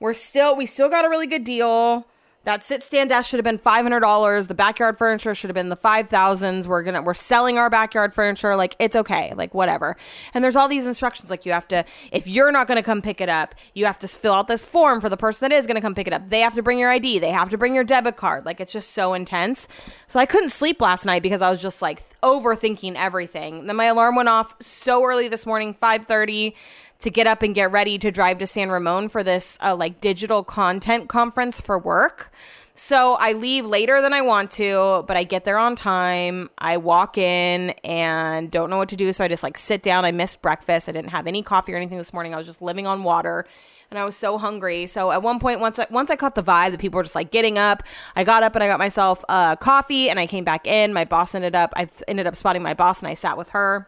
we're 0.00 0.14
still, 0.14 0.56
we 0.56 0.64
still 0.64 0.88
got 0.88 1.04
a 1.04 1.10
really 1.10 1.26
good 1.26 1.44
deal." 1.44 2.06
That 2.44 2.64
sit 2.64 2.82
stand 2.82 3.10
desk 3.10 3.30
should 3.30 3.38
have 3.38 3.44
been 3.44 3.58
five 3.58 3.84
hundred 3.84 4.00
dollars. 4.00 4.48
The 4.48 4.54
backyard 4.54 4.98
furniture 4.98 5.32
should 5.34 5.48
have 5.48 5.54
been 5.54 5.68
the 5.68 5.76
five 5.76 6.08
thousands. 6.08 6.66
We're 6.66 6.82
gonna 6.82 7.00
we're 7.00 7.14
selling 7.14 7.56
our 7.56 7.70
backyard 7.70 8.12
furniture. 8.12 8.56
Like 8.56 8.74
it's 8.80 8.96
okay. 8.96 9.32
Like 9.36 9.54
whatever. 9.54 9.96
And 10.34 10.42
there's 10.42 10.56
all 10.56 10.66
these 10.66 10.86
instructions. 10.86 11.30
Like 11.30 11.46
you 11.46 11.52
have 11.52 11.68
to 11.68 11.84
if 12.10 12.26
you're 12.26 12.50
not 12.50 12.66
gonna 12.66 12.82
come 12.82 13.00
pick 13.00 13.20
it 13.20 13.28
up, 13.28 13.54
you 13.74 13.86
have 13.86 13.98
to 14.00 14.08
fill 14.08 14.34
out 14.34 14.48
this 14.48 14.64
form 14.64 15.00
for 15.00 15.08
the 15.08 15.16
person 15.16 15.48
that 15.48 15.54
is 15.54 15.68
gonna 15.68 15.80
come 15.80 15.94
pick 15.94 16.08
it 16.08 16.12
up. 16.12 16.30
They 16.30 16.40
have 16.40 16.54
to 16.54 16.62
bring 16.62 16.80
your 16.80 16.90
ID. 16.90 17.20
They 17.20 17.30
have 17.30 17.50
to 17.50 17.58
bring 17.58 17.74
your 17.76 17.84
debit 17.84 18.16
card. 18.16 18.44
Like 18.44 18.60
it's 18.60 18.72
just 18.72 18.90
so 18.90 19.14
intense. 19.14 19.68
So 20.08 20.18
I 20.18 20.26
couldn't 20.26 20.50
sleep 20.50 20.80
last 20.80 21.06
night 21.06 21.22
because 21.22 21.42
I 21.42 21.50
was 21.50 21.62
just 21.62 21.80
like 21.80 22.02
overthinking 22.22 22.96
everything. 22.96 23.66
Then 23.66 23.76
my 23.76 23.84
alarm 23.84 24.16
went 24.16 24.28
off 24.28 24.54
so 24.60 25.04
early 25.04 25.28
this 25.28 25.46
morning, 25.46 25.74
five 25.74 26.06
thirty 26.06 26.56
to 27.02 27.10
get 27.10 27.26
up 27.26 27.42
and 27.42 27.54
get 27.54 27.70
ready 27.70 27.98
to 27.98 28.10
drive 28.10 28.38
to 28.38 28.46
San 28.46 28.70
Ramon 28.70 29.08
for 29.08 29.22
this 29.22 29.58
uh, 29.60 29.76
like 29.76 30.00
digital 30.00 30.42
content 30.42 31.08
conference 31.08 31.60
for 31.60 31.78
work. 31.78 32.32
So 32.74 33.16
I 33.20 33.32
leave 33.32 33.66
later 33.66 34.00
than 34.00 34.14
I 34.14 34.22
want 34.22 34.50
to, 34.52 35.04
but 35.06 35.16
I 35.16 35.24
get 35.24 35.44
there 35.44 35.58
on 35.58 35.76
time. 35.76 36.48
I 36.56 36.78
walk 36.78 37.18
in 37.18 37.70
and 37.84 38.50
don't 38.50 38.70
know 38.70 38.78
what 38.78 38.88
to 38.88 38.96
do, 38.96 39.12
so 39.12 39.22
I 39.22 39.28
just 39.28 39.42
like 39.42 39.58
sit 39.58 39.82
down. 39.82 40.06
I 40.06 40.12
missed 40.12 40.40
breakfast. 40.40 40.88
I 40.88 40.92
didn't 40.92 41.10
have 41.10 41.26
any 41.26 41.42
coffee 41.42 41.74
or 41.74 41.76
anything 41.76 41.98
this 41.98 42.14
morning. 42.14 42.32
I 42.32 42.38
was 42.38 42.46
just 42.46 42.62
living 42.62 42.86
on 42.86 43.04
water 43.04 43.46
and 43.90 43.98
I 43.98 44.04
was 44.06 44.16
so 44.16 44.38
hungry. 44.38 44.86
So 44.86 45.12
at 45.12 45.22
one 45.22 45.38
point, 45.38 45.60
once 45.60 45.78
I, 45.78 45.86
once 45.90 46.08
I 46.08 46.16
caught 46.16 46.34
the 46.34 46.42
vibe 46.42 46.70
that 46.70 46.80
people 46.80 46.96
were 46.96 47.02
just 47.02 47.14
like 47.14 47.30
getting 47.30 47.58
up, 47.58 47.82
I 48.16 48.24
got 48.24 48.42
up 48.42 48.54
and 48.54 48.64
I 48.64 48.68
got 48.68 48.78
myself 48.78 49.22
a 49.28 49.56
coffee 49.60 50.08
and 50.08 50.18
I 50.18 50.26
came 50.26 50.44
back 50.44 50.66
in. 50.66 50.94
My 50.94 51.04
boss 51.04 51.34
ended 51.34 51.54
up, 51.54 51.74
I 51.76 51.90
ended 52.08 52.26
up 52.26 52.36
spotting 52.36 52.62
my 52.62 52.72
boss 52.72 53.00
and 53.00 53.08
I 53.08 53.14
sat 53.14 53.36
with 53.36 53.50
her. 53.50 53.86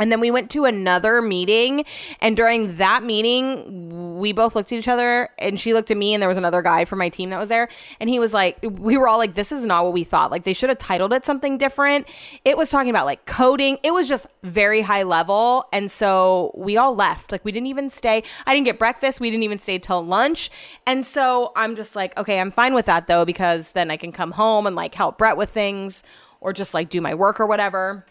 And 0.00 0.10
then 0.10 0.18
we 0.18 0.30
went 0.30 0.50
to 0.52 0.64
another 0.64 1.22
meeting. 1.22 1.84
And 2.20 2.36
during 2.36 2.76
that 2.76 3.04
meeting, 3.04 4.18
we 4.18 4.32
both 4.32 4.56
looked 4.56 4.72
at 4.72 4.78
each 4.78 4.88
other 4.88 5.28
and 5.38 5.60
she 5.60 5.74
looked 5.74 5.90
at 5.90 5.96
me 5.96 6.14
and 6.14 6.22
there 6.22 6.28
was 6.28 6.38
another 6.38 6.62
guy 6.62 6.84
from 6.84 6.98
my 6.98 7.08
team 7.08 7.30
that 7.30 7.38
was 7.38 7.48
there. 7.48 7.68
And 8.00 8.10
he 8.10 8.18
was 8.18 8.34
like, 8.34 8.58
we 8.62 8.96
were 8.96 9.06
all 9.06 9.18
like, 9.18 9.34
this 9.34 9.52
is 9.52 9.64
not 9.64 9.84
what 9.84 9.92
we 9.92 10.02
thought. 10.02 10.30
Like 10.30 10.44
they 10.44 10.52
should 10.52 10.70
have 10.70 10.78
titled 10.78 11.12
it 11.12 11.24
something 11.24 11.58
different. 11.58 12.08
It 12.44 12.56
was 12.56 12.70
talking 12.70 12.90
about 12.90 13.06
like 13.06 13.26
coding. 13.26 13.78
It 13.82 13.92
was 13.92 14.08
just 14.08 14.26
very 14.42 14.80
high 14.80 15.02
level. 15.02 15.66
And 15.72 15.90
so 15.90 16.52
we 16.56 16.76
all 16.76 16.94
left. 16.94 17.30
Like 17.30 17.44
we 17.44 17.52
didn't 17.52 17.68
even 17.68 17.90
stay. 17.90 18.22
I 18.46 18.54
didn't 18.54 18.64
get 18.64 18.78
breakfast. 18.78 19.20
We 19.20 19.30
didn't 19.30 19.44
even 19.44 19.58
stay 19.58 19.78
till 19.78 20.04
lunch. 20.04 20.50
And 20.86 21.04
so 21.04 21.52
I'm 21.56 21.76
just 21.76 21.94
like, 21.94 22.16
okay, 22.18 22.40
I'm 22.40 22.50
fine 22.50 22.74
with 22.74 22.86
that 22.86 23.06
though, 23.06 23.24
because 23.24 23.72
then 23.72 23.90
I 23.90 23.96
can 23.96 24.12
come 24.12 24.32
home 24.32 24.66
and 24.66 24.74
like 24.74 24.94
help 24.94 25.18
Brett 25.18 25.36
with 25.36 25.50
things 25.50 26.02
or 26.40 26.52
just 26.52 26.72
like 26.72 26.88
do 26.88 27.00
my 27.00 27.14
work 27.14 27.38
or 27.38 27.46
whatever. 27.46 28.06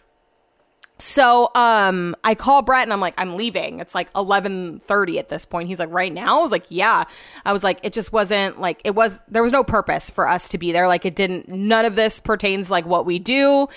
So 1.00 1.50
um 1.54 2.14
I 2.22 2.34
call 2.34 2.62
Brett 2.62 2.84
and 2.84 2.92
I'm 2.92 3.00
like, 3.00 3.14
I'm 3.18 3.32
leaving. 3.32 3.80
It's 3.80 3.94
like 3.94 4.08
eleven 4.14 4.80
thirty 4.80 5.18
at 5.18 5.28
this 5.28 5.44
point. 5.44 5.68
He's 5.68 5.78
like, 5.78 5.90
right 5.90 6.12
now? 6.12 6.38
I 6.38 6.42
was 6.42 6.52
like, 6.52 6.66
yeah. 6.68 7.04
I 7.44 7.52
was 7.52 7.64
like, 7.64 7.80
it 7.82 7.92
just 7.92 8.12
wasn't 8.12 8.60
like 8.60 8.80
it 8.84 8.94
was 8.94 9.18
there 9.28 9.42
was 9.42 9.52
no 9.52 9.64
purpose 9.64 10.10
for 10.10 10.28
us 10.28 10.48
to 10.50 10.58
be 10.58 10.72
there. 10.72 10.86
Like 10.86 11.04
it 11.04 11.16
didn't 11.16 11.48
none 11.48 11.84
of 11.84 11.96
this 11.96 12.20
pertains 12.20 12.70
like 12.70 12.86
what 12.86 13.06
we 13.06 13.18
do. 13.18 13.68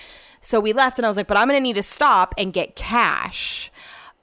So 0.41 0.59
we 0.59 0.73
left 0.73 0.99
and 0.99 1.05
I 1.05 1.09
was 1.09 1.17
like, 1.17 1.27
but 1.27 1.37
I'm 1.37 1.47
gonna 1.47 1.61
need 1.61 1.75
to 1.75 1.83
stop 1.83 2.35
and 2.37 2.51
get 2.51 2.75
cash 2.75 3.71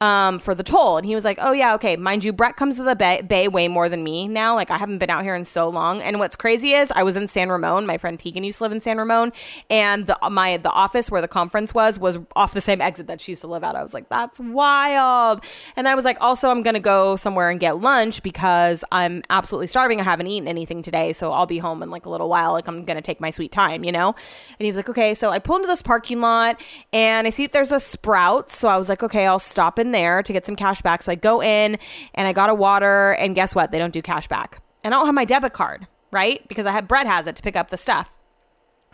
um, 0.01 0.39
for 0.39 0.55
the 0.55 0.63
toll. 0.63 0.97
And 0.97 1.07
he 1.07 1.15
was 1.15 1.25
like, 1.25 1.39
oh, 1.41 1.53
yeah, 1.53 1.75
okay. 1.75 1.97
Mind 1.97 2.25
you, 2.25 2.33
Brett 2.33 2.57
comes 2.57 2.77
to 2.77 2.83
the 2.83 2.97
bay, 2.97 3.21
bay, 3.21 3.49
way 3.49 3.69
more 3.69 3.89
than 3.89 4.03
me 4.03 4.29
now. 4.29 4.55
Like, 4.55 4.71
I 4.71 4.79
haven't 4.79 4.99
been 4.99 5.11
out 5.11 5.25
here 5.25 5.35
in 5.35 5.45
so 5.45 5.69
long. 5.69 6.01
And 6.01 6.19
what's 6.19 6.37
crazy 6.37 6.73
is 6.73 6.91
I 6.91 7.03
was 7.03 7.17
in 7.17 7.29
San 7.29 7.51
Ramon. 7.51 7.87
My 7.87 7.99
friend 7.99 8.19
Tegan 8.19 8.43
used 8.43 8.59
to 8.59 8.65
live 8.65 8.73
in 8.73 8.81
San 8.81 8.97
Ramon. 8.97 9.33
And 9.69 10.07
the, 10.07 10.19
my, 10.31 10.57
the 10.57 10.71
office 10.71 11.11
where 11.11 11.21
the 11.21 11.29
conference 11.29 11.75
was, 11.75 11.99
was 11.99 12.17
off 12.35 12.55
the 12.55 12.61
same 12.63 12.81
exit 12.81 13.09
that 13.09 13.21
she 13.21 13.33
used 13.33 13.43
to 13.43 13.47
live 13.47 13.63
at. 13.63 13.77
I 13.77 13.83
was 13.83 13.93
like, 13.93 14.09
that's 14.09 14.41
wild. 14.41 15.45
And 15.77 15.87
I 15.87 15.95
was 15.95 16.05
like, 16.05 16.19
also, 16.21 16.49
I'm 16.49 16.63
going 16.63 16.75
to 16.75 16.81
go 16.81 17.17
somewhere 17.17 17.51
and 17.51 17.61
get 17.61 17.79
lunch 17.79 18.23
because 18.23 18.83
I'm 18.91 19.23
absolutely 19.29 19.67
starving. 19.67 20.01
I 20.01 20.05
haven't 20.05 20.29
eaten 20.29 20.49
anything 20.49 20.83
today. 20.83 21.13
So 21.13 21.33
I'll 21.33 21.47
be 21.47 21.59
home 21.59 21.83
in 21.83 21.91
like 21.91 22.07
a 22.07 22.11
little 22.11 22.29
while. 22.29 22.53
Like, 22.53 22.69
I'm 22.69 22.85
going 22.85 22.97
to 22.97 23.03
take 23.03 23.21
my 23.21 23.31
sweet 23.31 23.53
time, 23.53 23.85
you 23.85 23.93
know? 23.93 24.09
And 24.09 24.65
he 24.65 24.69
was 24.69 24.77
like, 24.77 24.89
okay. 24.89 25.15
So 25.15 25.29
I 25.29 25.39
pull 25.39 25.57
into 25.57 25.69
this 25.69 25.83
parking 25.83 26.21
lot 26.21 26.59
and 26.93 27.27
I 27.27 27.31
see 27.31 27.45
that 27.45 27.53
there's 27.53 27.73
a 27.73 27.81
Sprouts. 27.81 28.57
So 28.57 28.69
I 28.69 28.79
was 28.79 28.89
like, 28.89 29.03
okay, 29.03 29.27
I'll 29.27 29.39
stop 29.39 29.79
in 29.79 29.90
there 29.93 30.23
to 30.23 30.33
get 30.33 30.47
some 30.47 30.57
cash 30.57 30.81
back. 30.83 31.03
So 31.03 31.13
I 31.13 31.15
go 31.15 31.43
in 31.43 31.79
and 32.15 32.29
I 32.29 32.33
got 32.33 32.51
a 32.51 32.55
water, 32.55 33.13
and 33.13 33.35
guess 33.35 33.55
what? 33.55 33.71
They 33.73 33.79
don't 33.79 33.93
do 33.93 34.03
cash 34.03 34.29
back. 34.29 34.63
And 34.83 34.95
I 34.95 34.99
don't 34.99 35.07
have 35.07 35.15
my 35.15 35.25
debit 35.25 35.53
card, 35.53 35.87
right? 36.11 36.47
Because 36.49 36.67
I 36.67 36.73
had 36.73 36.89
Brett 36.89 37.07
has 37.07 37.27
it 37.27 37.37
to 37.37 37.43
pick 37.43 37.57
up 37.57 37.71
the 37.71 37.77
stuff. 37.77 38.11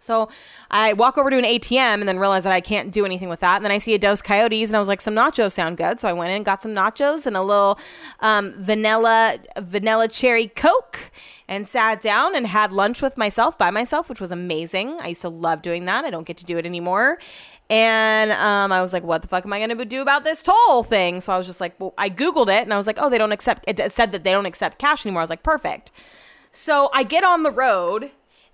So 0.06 0.28
I 0.70 0.92
walk 0.92 1.18
over 1.18 1.30
to 1.30 1.38
an 1.38 1.44
ATM 1.44 1.94
and 1.94 2.09
then 2.09 2.18
realize 2.18 2.44
that 2.44 2.52
I 2.52 2.61
can't 2.61 2.92
do 2.92 3.04
anything 3.04 3.28
with 3.28 3.40
that. 3.40 3.56
And 3.56 3.64
then 3.64 3.73
I 3.73 3.78
see 3.78 3.94
a 3.94 3.99
Dos 3.99 4.23
Coyotes 4.23 4.68
and 4.68 4.76
I 4.76 4.78
was 4.78 4.88
like, 4.88 5.00
some 5.00 5.14
nachos 5.14 5.52
sound 5.52 5.78
good. 5.78 6.00
So 6.00 6.09
I 6.09 6.12
went 6.12 6.30
in 6.30 6.42
got 6.42 6.62
some 6.62 6.73
nachos 6.73 7.26
and 7.26 7.37
a 7.37 7.42
little 7.42 7.78
um, 8.20 8.54
vanilla 8.59 9.38
vanilla 9.59 10.06
cherry 10.06 10.49
Coke 10.49 11.11
and 11.49 11.66
sat 11.68 12.02
down 12.02 12.37
and 12.37 12.47
had 12.47 12.73
lunch 12.73 13.02
with 13.02 13.16
myself 13.16 13.56
by 13.59 13.70
myself, 13.70 14.09
which 14.09 14.20
was 14.20 14.30
amazing. 14.30 15.00
I 15.00 15.09
used 15.09 15.23
to 15.23 15.28
love 15.28 15.62
doing 15.62 15.87
that. 15.87 16.04
I 16.04 16.11
don't 16.11 16.26
get 16.26 16.37
to 16.38 16.44
do 16.44 16.59
it 16.59 16.66
anymore. 16.66 17.18
And 17.68 18.30
um, 18.32 18.70
I 18.70 18.80
was 18.80 18.92
like, 18.92 19.02
what 19.02 19.23
the 19.23 19.28
fuck 19.28 19.44
am 19.44 19.52
I 19.52 19.58
going 19.58 19.76
to 19.76 19.85
do 19.85 20.00
about 20.00 20.25
this 20.25 20.42
toll 20.42 20.85
thing? 20.85 21.20
So 21.20 21.32
I 21.32 21.38
was 21.38 21.46
just 21.46 21.61
like, 21.61 21.78
well, 21.80 21.94
I 21.99 22.08
Googled 22.08 22.49
it 22.49 22.62
and 22.62 22.73
I 22.73 22.76
was 22.76 22.87
like, 22.87 22.99
oh, 23.00 23.11
they 23.11 23.18
don't 23.18 23.32
accept, 23.32 23.64
it 23.66 23.92
said 23.92 24.12
that 24.12 24.23
they 24.23 24.30
don't 24.30 24.46
accept 24.46 24.78
cash 24.78 25.04
anymore. 25.04 25.23
I 25.23 25.25
was 25.25 25.30
like, 25.30 25.42
perfect. 25.42 25.90
So 26.52 26.90
I 26.94 27.02
get 27.02 27.25
on 27.25 27.42
the 27.42 27.50
road 27.50 28.11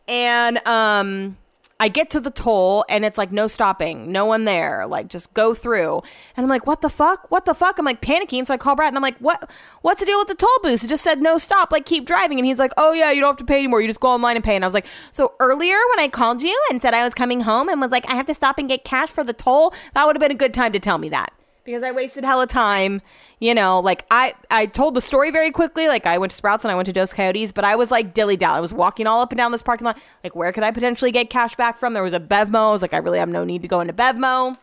and 0.08 0.66
um, 0.66 1.36
I 1.82 1.88
get 1.88 2.10
to 2.10 2.20
the 2.20 2.30
toll 2.30 2.84
and 2.88 3.04
it's 3.04 3.18
like 3.18 3.32
no 3.32 3.48
stopping, 3.48 4.12
no 4.12 4.24
one 4.24 4.44
there, 4.44 4.86
like 4.86 5.08
just 5.08 5.34
go 5.34 5.52
through. 5.52 6.00
And 6.36 6.44
I'm 6.44 6.48
like, 6.48 6.64
what 6.64 6.80
the 6.80 6.88
fuck? 6.88 7.28
What 7.28 7.44
the 7.44 7.54
fuck? 7.54 7.76
I'm 7.76 7.84
like 7.84 8.00
panicking. 8.00 8.46
So 8.46 8.54
I 8.54 8.56
call 8.56 8.76
Brad 8.76 8.86
and 8.86 8.96
I'm 8.96 9.02
like, 9.02 9.18
what? 9.18 9.50
What's 9.80 9.98
the 9.98 10.06
deal 10.06 10.20
with 10.20 10.28
the 10.28 10.36
toll 10.36 10.48
booth? 10.62 10.84
It 10.84 10.86
just 10.86 11.02
said 11.02 11.20
no 11.20 11.38
stop, 11.38 11.72
like 11.72 11.84
keep 11.84 12.06
driving. 12.06 12.38
And 12.38 12.46
he's 12.46 12.60
like, 12.60 12.72
oh 12.76 12.92
yeah, 12.92 13.10
you 13.10 13.20
don't 13.20 13.30
have 13.30 13.36
to 13.38 13.44
pay 13.44 13.58
anymore. 13.58 13.80
You 13.80 13.88
just 13.88 13.98
go 13.98 14.10
online 14.10 14.36
and 14.36 14.44
pay. 14.44 14.54
And 14.54 14.64
I 14.64 14.68
was 14.68 14.74
like, 14.74 14.86
so 15.10 15.34
earlier 15.40 15.76
when 15.90 15.98
I 15.98 16.06
called 16.06 16.40
you 16.40 16.56
and 16.70 16.80
said 16.80 16.94
I 16.94 17.02
was 17.02 17.14
coming 17.14 17.40
home 17.40 17.68
and 17.68 17.80
was 17.80 17.90
like, 17.90 18.08
I 18.08 18.14
have 18.14 18.26
to 18.26 18.34
stop 18.34 18.58
and 18.60 18.68
get 18.68 18.84
cash 18.84 19.08
for 19.08 19.24
the 19.24 19.32
toll, 19.32 19.74
that 19.94 20.06
would 20.06 20.14
have 20.14 20.20
been 20.20 20.30
a 20.30 20.36
good 20.36 20.54
time 20.54 20.70
to 20.74 20.78
tell 20.78 20.98
me 20.98 21.08
that 21.08 21.32
because 21.64 21.82
I 21.82 21.90
wasted 21.92 22.24
hella 22.24 22.46
time. 22.46 23.02
You 23.38 23.54
know, 23.54 23.80
like 23.80 24.04
I 24.10 24.34
I 24.50 24.66
told 24.66 24.94
the 24.94 25.00
story 25.00 25.30
very 25.30 25.50
quickly. 25.50 25.88
Like 25.88 26.06
I 26.06 26.18
went 26.18 26.30
to 26.30 26.36
Sprouts 26.36 26.64
and 26.64 26.72
I 26.72 26.74
went 26.74 26.86
to 26.86 26.92
Dos 26.92 27.12
Coyotes, 27.12 27.52
but 27.52 27.64
I 27.64 27.76
was 27.76 27.90
like 27.90 28.14
dilly 28.14 28.36
dally. 28.36 28.58
I 28.58 28.60
was 28.60 28.72
walking 28.72 29.06
all 29.06 29.20
up 29.20 29.32
and 29.32 29.38
down 29.38 29.52
this 29.52 29.62
parking 29.62 29.84
lot. 29.84 29.98
Like 30.22 30.36
where 30.36 30.52
could 30.52 30.64
I 30.64 30.70
potentially 30.70 31.10
get 31.10 31.30
cash 31.30 31.54
back 31.56 31.78
from? 31.78 31.94
There 31.94 32.02
was 32.02 32.12
a 32.12 32.20
Bevmo. 32.20 32.70
I 32.70 32.72
was 32.72 32.82
like, 32.82 32.94
I 32.94 32.98
really 32.98 33.18
have 33.18 33.28
no 33.28 33.44
need 33.44 33.62
to 33.62 33.68
go 33.68 33.80
into 33.80 33.92
Bevmo. 33.92 34.56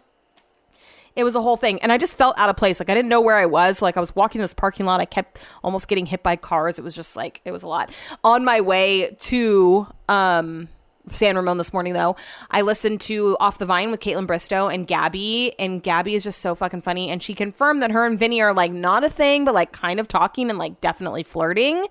It 1.15 1.23
was 1.23 1.35
a 1.35 1.41
whole 1.41 1.57
thing, 1.57 1.81
and 1.81 1.91
I 1.91 1.97
just 1.97 2.17
felt 2.17 2.37
out 2.37 2.49
of 2.49 2.55
place. 2.55 2.79
Like 2.79 2.89
I 2.89 2.95
didn't 2.95 3.09
know 3.09 3.19
where 3.19 3.35
I 3.35 3.45
was. 3.45 3.81
Like 3.81 3.97
I 3.97 3.99
was 3.99 4.15
walking 4.15 4.39
this 4.39 4.53
parking 4.53 4.85
lot. 4.85 5.01
I 5.01 5.05
kept 5.05 5.39
almost 5.63 5.87
getting 5.87 6.05
hit 6.05 6.23
by 6.23 6.35
cars. 6.35 6.79
It 6.79 6.83
was 6.83 6.93
just 6.93 7.15
like 7.15 7.41
it 7.43 7.51
was 7.51 7.63
a 7.63 7.67
lot. 7.67 7.91
On 8.23 8.45
my 8.45 8.61
way 8.61 9.15
to 9.21 9.87
um 10.07 10.69
San 11.11 11.35
Ramon 11.35 11.57
this 11.57 11.73
morning 11.73 11.93
though. 11.93 12.15
I 12.51 12.61
listened 12.61 13.01
to 13.01 13.37
Off 13.39 13.57
the 13.57 13.65
Vine 13.65 13.91
with 13.91 13.99
Kaitlyn 13.99 14.27
Bristowe 14.27 14.73
and 14.73 14.87
Gabby, 14.87 15.53
and 15.59 15.81
Gabby 15.83 16.15
is 16.15 16.23
just 16.23 16.39
so 16.39 16.55
fucking 16.55 16.81
funny. 16.81 17.09
And 17.09 17.21
she 17.21 17.33
confirmed 17.33 17.81
that 17.81 17.91
her 17.91 18.05
and 18.05 18.17
Vinny 18.19 18.41
are 18.41 18.53
like 18.53 18.71
not 18.71 19.03
a 19.03 19.09
thing, 19.09 19.45
but 19.45 19.53
like 19.53 19.71
kind 19.71 19.99
of 19.99 20.07
talking 20.07 20.49
and 20.49 20.59
like 20.59 20.81
definitely 20.81 21.23
flirting. 21.23 21.87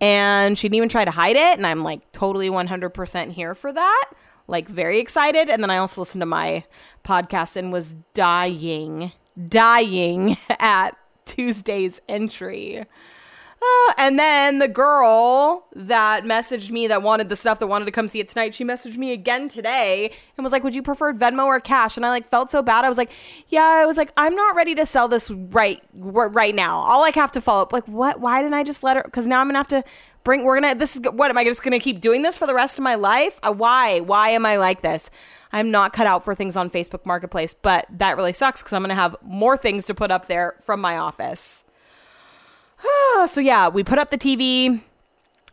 And 0.00 0.58
she 0.58 0.68
didn't 0.68 0.76
even 0.76 0.88
try 0.88 1.04
to 1.04 1.10
hide 1.10 1.36
it. 1.36 1.58
And 1.58 1.66
I'm 1.66 1.82
like 1.82 2.10
totally 2.12 2.48
100% 2.48 3.32
here 3.32 3.54
for 3.54 3.72
that. 3.72 4.10
Like 4.48 4.68
very 4.68 4.98
excited. 4.98 5.48
And 5.48 5.62
then 5.62 5.70
I 5.70 5.76
also 5.76 6.00
listened 6.00 6.22
to 6.22 6.26
my 6.26 6.64
podcast 7.04 7.56
and 7.56 7.72
was 7.72 7.94
dying, 8.14 9.12
dying 9.48 10.36
at 10.60 10.96
Tuesday's 11.26 12.00
entry. 12.08 12.84
Uh, 13.62 13.92
and 13.98 14.18
then 14.18 14.58
the 14.58 14.68
girl 14.68 15.66
that 15.74 16.24
messaged 16.24 16.70
me 16.70 16.86
that 16.86 17.02
wanted 17.02 17.28
the 17.28 17.36
stuff 17.36 17.58
that 17.58 17.66
wanted 17.66 17.84
to 17.84 17.90
come 17.90 18.08
see 18.08 18.18
it 18.18 18.28
tonight, 18.28 18.54
she 18.54 18.64
messaged 18.64 18.96
me 18.96 19.12
again 19.12 19.48
today 19.50 20.10
and 20.36 20.44
was 20.44 20.52
like, 20.52 20.64
"Would 20.64 20.74
you 20.74 20.82
prefer 20.82 21.12
Venmo 21.12 21.44
or 21.44 21.60
cash?" 21.60 21.98
And 21.98 22.06
I 22.06 22.08
like 22.08 22.30
felt 22.30 22.50
so 22.50 22.62
bad. 22.62 22.86
I 22.86 22.88
was 22.88 22.96
like, 22.96 23.10
"Yeah." 23.48 23.64
I 23.64 23.84
was 23.84 23.98
like, 23.98 24.12
"I'm 24.16 24.34
not 24.34 24.56
ready 24.56 24.74
to 24.76 24.86
sell 24.86 25.08
this 25.08 25.30
right 25.30 25.82
right 25.92 26.54
now. 26.54 26.82
I'll 26.84 27.00
like 27.00 27.14
have 27.16 27.32
to 27.32 27.40
follow 27.42 27.62
up. 27.62 27.72
Like, 27.72 27.86
what? 27.86 28.18
Why 28.20 28.40
didn't 28.42 28.54
I 28.54 28.62
just 28.62 28.82
let 28.82 28.96
her? 28.96 29.02
Because 29.02 29.26
now 29.26 29.40
I'm 29.40 29.48
gonna 29.48 29.58
have 29.58 29.68
to 29.68 29.84
bring. 30.24 30.42
We're 30.44 30.58
gonna. 30.60 30.74
This 30.74 30.96
is 30.96 31.02
what 31.02 31.30
am 31.30 31.36
I 31.36 31.44
just 31.44 31.62
gonna 31.62 31.80
keep 31.80 32.00
doing 32.00 32.22
this 32.22 32.38
for 32.38 32.46
the 32.46 32.54
rest 32.54 32.78
of 32.78 32.82
my 32.82 32.94
life? 32.94 33.38
Uh, 33.42 33.52
why? 33.52 34.00
Why 34.00 34.30
am 34.30 34.46
I 34.46 34.56
like 34.56 34.80
this? 34.80 35.10
I'm 35.52 35.70
not 35.70 35.92
cut 35.92 36.06
out 36.06 36.24
for 36.24 36.34
things 36.34 36.56
on 36.56 36.70
Facebook 36.70 37.04
Marketplace, 37.04 37.54
but 37.60 37.86
that 37.90 38.16
really 38.16 38.32
sucks 38.32 38.62
because 38.62 38.72
I'm 38.72 38.82
gonna 38.82 38.94
have 38.94 39.16
more 39.22 39.58
things 39.58 39.84
to 39.86 39.94
put 39.94 40.10
up 40.10 40.28
there 40.28 40.56
from 40.64 40.80
my 40.80 40.96
office." 40.96 41.64
so 43.26 43.40
yeah, 43.40 43.68
we 43.68 43.84
put 43.84 43.98
up 43.98 44.10
the 44.10 44.18
TV 44.18 44.80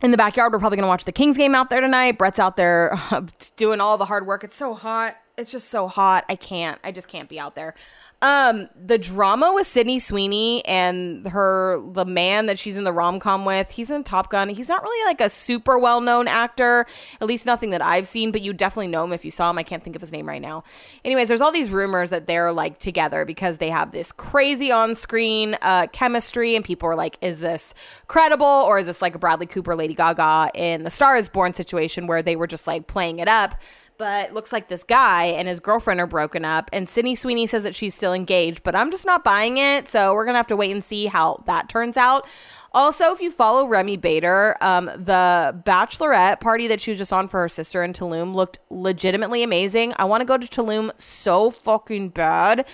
in 0.02 0.10
the 0.10 0.16
backyard. 0.16 0.52
We're 0.52 0.58
probably 0.58 0.76
gonna 0.76 0.88
watch 0.88 1.04
the 1.04 1.12
Kings 1.12 1.36
game 1.36 1.54
out 1.54 1.70
there 1.70 1.80
tonight. 1.80 2.18
Brett's 2.18 2.38
out 2.38 2.56
there 2.56 2.94
doing 3.56 3.80
all 3.80 3.98
the 3.98 4.04
hard 4.04 4.26
work. 4.26 4.44
It's 4.44 4.56
so 4.56 4.74
hot. 4.74 5.16
It's 5.36 5.52
just 5.52 5.68
so 5.68 5.86
hot. 5.86 6.24
I 6.28 6.36
can't. 6.36 6.80
I 6.82 6.90
just 6.90 7.08
can't 7.08 7.28
be 7.28 7.38
out 7.38 7.54
there. 7.54 7.74
Um, 8.20 8.68
the 8.74 8.98
drama 8.98 9.52
with 9.54 9.68
Sydney 9.68 10.00
Sweeney 10.00 10.64
and 10.66 11.28
her 11.28 11.80
the 11.92 12.04
man 12.04 12.46
that 12.46 12.58
she's 12.58 12.76
in 12.76 12.82
the 12.82 12.92
rom 12.92 13.20
com 13.20 13.44
with, 13.44 13.70
he's 13.70 13.92
in 13.92 14.02
Top 14.02 14.28
Gun. 14.28 14.48
He's 14.48 14.68
not 14.68 14.82
really 14.82 15.06
like 15.06 15.20
a 15.20 15.30
super 15.30 15.78
well 15.78 16.00
known 16.00 16.26
actor, 16.26 16.84
at 17.20 17.28
least 17.28 17.46
nothing 17.46 17.70
that 17.70 17.80
I've 17.80 18.08
seen, 18.08 18.32
but 18.32 18.40
you 18.40 18.52
definitely 18.52 18.88
know 18.88 19.04
him 19.04 19.12
if 19.12 19.24
you 19.24 19.30
saw 19.30 19.50
him. 19.50 19.58
I 19.58 19.62
can't 19.62 19.84
think 19.84 19.94
of 19.94 20.02
his 20.02 20.10
name 20.10 20.26
right 20.26 20.42
now. 20.42 20.64
Anyways, 21.04 21.28
there's 21.28 21.40
all 21.40 21.52
these 21.52 21.70
rumors 21.70 22.10
that 22.10 22.26
they're 22.26 22.50
like 22.50 22.80
together 22.80 23.24
because 23.24 23.58
they 23.58 23.70
have 23.70 23.92
this 23.92 24.10
crazy 24.10 24.72
on 24.72 24.96
screen 24.96 25.56
uh, 25.62 25.86
chemistry, 25.92 26.56
and 26.56 26.64
people 26.64 26.88
are 26.88 26.96
like, 26.96 27.18
is 27.20 27.38
this 27.38 27.72
credible 28.08 28.46
or 28.46 28.80
is 28.80 28.86
this 28.86 29.00
like 29.00 29.14
a 29.14 29.18
Bradley 29.20 29.46
Cooper, 29.46 29.76
Lady 29.76 29.94
Gaga 29.94 30.50
in 30.54 30.82
the 30.82 30.90
Star 30.90 31.16
is 31.16 31.28
Born 31.28 31.54
situation 31.54 32.08
where 32.08 32.20
they 32.20 32.34
were 32.34 32.48
just 32.48 32.66
like 32.66 32.88
playing 32.88 33.20
it 33.20 33.28
up? 33.28 33.54
But 33.98 34.32
looks 34.32 34.52
like 34.52 34.68
this 34.68 34.84
guy 34.84 35.24
and 35.24 35.48
his 35.48 35.58
girlfriend 35.58 36.00
are 36.00 36.06
broken 36.06 36.44
up. 36.44 36.70
And 36.72 36.88
Sydney 36.88 37.16
Sweeney 37.16 37.48
says 37.48 37.64
that 37.64 37.74
she's 37.74 37.96
still 37.96 38.12
engaged, 38.12 38.62
but 38.62 38.76
I'm 38.76 38.92
just 38.92 39.04
not 39.04 39.24
buying 39.24 39.58
it. 39.58 39.88
So 39.88 40.14
we're 40.14 40.24
gonna 40.24 40.38
have 40.38 40.46
to 40.46 40.56
wait 40.56 40.70
and 40.70 40.84
see 40.84 41.06
how 41.06 41.42
that 41.46 41.68
turns 41.68 41.96
out. 41.96 42.24
Also, 42.72 43.12
if 43.12 43.20
you 43.20 43.30
follow 43.30 43.66
Remi 43.66 43.96
Bader, 43.96 44.56
um, 44.60 44.86
the 44.86 45.60
bachelorette 45.66 46.38
party 46.38 46.68
that 46.68 46.80
she 46.80 46.92
was 46.92 46.98
just 46.98 47.12
on 47.12 47.26
for 47.26 47.40
her 47.40 47.48
sister 47.48 47.82
in 47.82 47.92
Tulum 47.92 48.34
looked 48.34 48.58
legitimately 48.70 49.42
amazing. 49.42 49.94
I 49.96 50.04
want 50.04 50.20
to 50.20 50.24
go 50.26 50.36
to 50.36 50.46
Tulum 50.46 50.92
so 50.96 51.50
fucking 51.50 52.10
bad. 52.10 52.66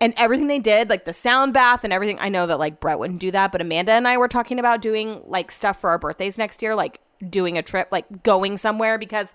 And 0.00 0.14
everything 0.16 0.46
they 0.46 0.60
did, 0.60 0.90
like 0.90 1.06
the 1.06 1.12
sound 1.12 1.54
bath 1.54 1.82
and 1.82 1.92
everything, 1.92 2.18
I 2.20 2.28
know 2.28 2.46
that 2.46 2.58
like 2.58 2.78
Brett 2.78 3.00
wouldn't 3.00 3.20
do 3.20 3.32
that, 3.32 3.50
but 3.50 3.60
Amanda 3.60 3.92
and 3.92 4.06
I 4.06 4.16
were 4.16 4.28
talking 4.28 4.60
about 4.60 4.80
doing 4.80 5.22
like 5.26 5.50
stuff 5.50 5.80
for 5.80 5.90
our 5.90 5.98
birthdays 5.98 6.38
next 6.38 6.62
year, 6.62 6.76
like 6.76 7.00
doing 7.28 7.58
a 7.58 7.62
trip, 7.62 7.88
like 7.90 8.22
going 8.22 8.58
somewhere 8.58 8.96
because 8.96 9.34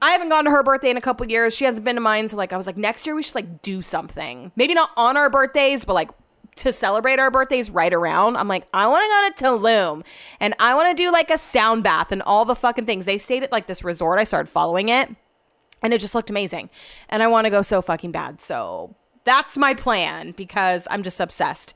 I 0.00 0.10
haven't 0.10 0.28
gone 0.28 0.44
to 0.44 0.50
her 0.50 0.62
birthday 0.62 0.90
in 0.90 0.96
a 0.96 1.00
couple 1.00 1.28
years. 1.28 1.54
She 1.54 1.64
hasn't 1.64 1.84
been 1.84 1.96
to 1.96 2.00
mine. 2.00 2.28
So 2.28 2.36
like 2.36 2.52
I 2.52 2.56
was 2.56 2.66
like, 2.66 2.76
next 2.76 3.06
year 3.06 3.14
we 3.14 3.22
should 3.22 3.34
like 3.34 3.62
do 3.62 3.82
something. 3.82 4.52
Maybe 4.56 4.74
not 4.74 4.90
on 4.96 5.16
our 5.16 5.30
birthdays, 5.30 5.84
but 5.84 5.94
like 5.94 6.10
to 6.56 6.72
celebrate 6.72 7.18
our 7.18 7.30
birthdays 7.30 7.70
right 7.70 7.92
around. 7.92 8.36
I'm 8.36 8.48
like, 8.48 8.66
I 8.74 8.86
want 8.86 9.04
to 9.04 9.44
go 9.44 9.50
to 9.50 9.58
Tulum 9.58 10.04
and 10.40 10.54
I 10.58 10.74
want 10.74 10.96
to 10.96 11.02
do 11.02 11.10
like 11.12 11.30
a 11.30 11.38
sound 11.38 11.84
bath 11.84 12.12
and 12.12 12.22
all 12.22 12.44
the 12.44 12.56
fucking 12.56 12.86
things. 12.86 13.04
They 13.04 13.18
stayed 13.18 13.42
at 13.42 13.52
like 13.52 13.66
this 13.66 13.84
resort. 13.84 14.18
I 14.18 14.24
started 14.24 14.50
following 14.50 14.88
it 14.88 15.14
and 15.82 15.94
it 15.94 16.00
just 16.00 16.14
looked 16.14 16.30
amazing. 16.30 16.70
And 17.08 17.22
I 17.22 17.28
want 17.28 17.46
to 17.46 17.50
go 17.50 17.62
so 17.62 17.80
fucking 17.80 18.12
bad. 18.12 18.40
So 18.40 18.94
that's 19.28 19.58
my 19.58 19.74
plan 19.74 20.32
because 20.32 20.88
I'm 20.90 21.02
just 21.02 21.20
obsessed 21.20 21.74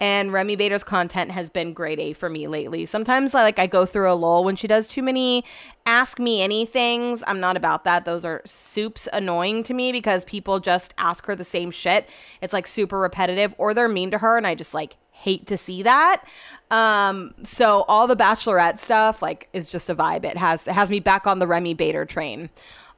and 0.00 0.32
Remi 0.32 0.56
Bader's 0.56 0.84
content 0.84 1.30
has 1.30 1.50
been 1.50 1.72
grade 1.72 2.00
A 2.00 2.12
for 2.12 2.28
me 2.28 2.48
lately. 2.48 2.84
Sometimes 2.84 3.34
I 3.34 3.42
like 3.42 3.58
I 3.58 3.66
go 3.66 3.86
through 3.86 4.10
a 4.10 4.14
lull 4.14 4.44
when 4.44 4.56
she 4.56 4.66
does 4.66 4.86
too 4.86 5.02
many 5.02 5.44
ask 5.86 6.18
me 6.18 6.46
anythings. 6.46 7.22
I'm 7.26 7.40
not 7.40 7.56
about 7.56 7.84
that. 7.84 8.04
Those 8.04 8.24
are 8.24 8.42
soups 8.44 9.08
annoying 9.12 9.62
to 9.62 9.74
me 9.74 9.92
because 9.92 10.24
people 10.24 10.60
just 10.60 10.92
ask 10.98 11.24
her 11.26 11.36
the 11.36 11.44
same 11.44 11.70
shit. 11.70 12.08
It's 12.40 12.52
like 12.52 12.66
super 12.66 12.98
repetitive 12.98 13.54
or 13.56 13.72
they're 13.72 13.88
mean 13.88 14.10
to 14.10 14.18
her 14.18 14.36
and 14.36 14.46
I 14.46 14.54
just 14.54 14.74
like 14.74 14.96
hate 15.10 15.46
to 15.46 15.56
see 15.56 15.82
that. 15.84 16.24
Um, 16.70 17.32
so 17.44 17.84
all 17.88 18.06
the 18.06 18.16
bachelorette 18.16 18.80
stuff 18.80 19.22
like 19.22 19.48
is 19.52 19.70
just 19.70 19.88
a 19.88 19.94
vibe. 19.94 20.24
It 20.24 20.36
has 20.36 20.66
it 20.66 20.74
has 20.74 20.90
me 20.90 21.00
back 21.00 21.26
on 21.26 21.38
the 21.38 21.46
Remi 21.46 21.72
Bader 21.72 22.04
train. 22.04 22.50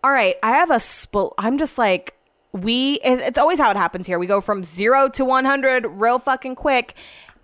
All 0.02 0.10
right, 0.10 0.36
I 0.42 0.52
have 0.52 0.70
a 0.70 0.80
split. 0.80 1.32
I'm 1.38 1.58
just 1.58 1.78
like 1.78 2.15
we 2.62 2.98
it's 3.02 3.38
always 3.38 3.58
how 3.58 3.70
it 3.70 3.76
happens 3.76 4.06
here. 4.06 4.18
We 4.18 4.26
go 4.26 4.40
from 4.40 4.64
0 4.64 5.10
to 5.10 5.24
100 5.24 5.86
real 5.86 6.18
fucking 6.18 6.54
quick 6.56 6.94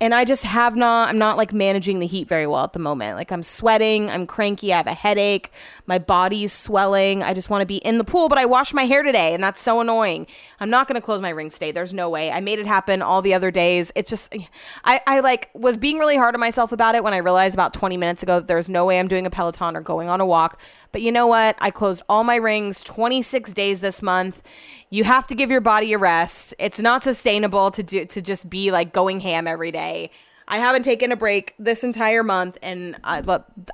and 0.03 0.13
I 0.13 0.25
just 0.25 0.43
have 0.43 0.75
not, 0.75 1.07
I'm 1.07 1.17
not 1.17 1.37
like 1.37 1.53
managing 1.53 1.99
the 1.99 2.07
heat 2.07 2.27
very 2.27 2.45
well 2.45 2.65
at 2.65 2.73
the 2.73 2.79
moment. 2.79 3.15
Like 3.15 3.31
I'm 3.31 3.41
sweating, 3.41 4.09
I'm 4.09 4.27
cranky, 4.27 4.73
I 4.73 4.77
have 4.77 4.87
a 4.87 4.93
headache, 4.93 5.49
my 5.85 5.97
body's 5.97 6.51
swelling. 6.51 7.23
I 7.23 7.33
just 7.33 7.49
want 7.49 7.61
to 7.61 7.65
be 7.65 7.77
in 7.77 7.99
the 7.99 8.03
pool, 8.03 8.27
but 8.27 8.37
I 8.37 8.43
washed 8.45 8.73
my 8.73 8.83
hair 8.83 9.01
today 9.01 9.33
and 9.33 9.41
that's 9.41 9.61
so 9.61 9.79
annoying. 9.79 10.27
I'm 10.59 10.69
not 10.69 10.89
going 10.89 10.99
to 10.99 11.01
close 11.01 11.21
my 11.21 11.29
ring 11.29 11.49
today. 11.49 11.71
There's 11.71 11.93
no 11.93 12.09
way. 12.09 12.31
I 12.31 12.41
made 12.41 12.59
it 12.59 12.67
happen 12.67 13.01
all 13.01 13.21
the 13.21 13.33
other 13.33 13.49
days. 13.49 13.93
It's 13.95 14.09
just, 14.09 14.35
I, 14.83 14.99
I 15.07 15.21
like 15.21 15.49
was 15.53 15.77
being 15.77 15.99
really 15.99 16.17
hard 16.17 16.35
on 16.35 16.41
myself 16.41 16.73
about 16.73 16.95
it 16.95 17.03
when 17.05 17.13
I 17.13 17.17
realized 17.17 17.53
about 17.53 17.73
20 17.73 17.95
minutes 17.95 18.23
ago 18.23 18.41
that 18.41 18.47
there's 18.49 18.67
no 18.67 18.85
way 18.85 18.99
I'm 18.99 19.07
doing 19.07 19.25
a 19.25 19.29
Peloton 19.29 19.77
or 19.77 19.81
going 19.81 20.09
on 20.09 20.19
a 20.19 20.25
walk. 20.25 20.59
But 20.93 21.01
you 21.01 21.11
know 21.11 21.27
what? 21.27 21.57
I 21.59 21.71
closed 21.71 22.03
all 22.07 22.23
my 22.23 22.35
rings 22.35 22.81
26 22.83 23.51
days 23.51 23.81
this 23.81 24.01
month. 24.01 24.41
You 24.89 25.03
have 25.03 25.27
to 25.27 25.35
give 25.35 25.51
your 25.51 25.59
body 25.59 25.91
a 25.91 25.97
rest. 25.97 26.53
It's 26.59 26.79
not 26.79 27.03
sustainable 27.03 27.71
to 27.71 27.83
do 27.83 28.05
to 28.05 28.21
just 28.21 28.49
be 28.49 28.71
like 28.71 28.93
going 28.93 29.19
ham 29.19 29.47
every 29.47 29.71
day. 29.71 30.11
I 30.47 30.59
haven't 30.59 30.83
taken 30.83 31.11
a 31.11 31.15
break 31.15 31.55
this 31.57 31.83
entire 31.83 32.23
month 32.23 32.57
and 32.61 32.95
I, 33.03 33.23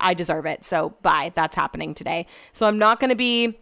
I 0.00 0.14
deserve 0.14 0.46
it. 0.46 0.64
So, 0.64 0.94
bye. 1.02 1.32
That's 1.34 1.54
happening 1.54 1.94
today. 1.94 2.26
So, 2.52 2.66
I'm 2.66 2.78
not 2.78 3.00
going 3.00 3.10
to 3.10 3.16
be 3.16 3.58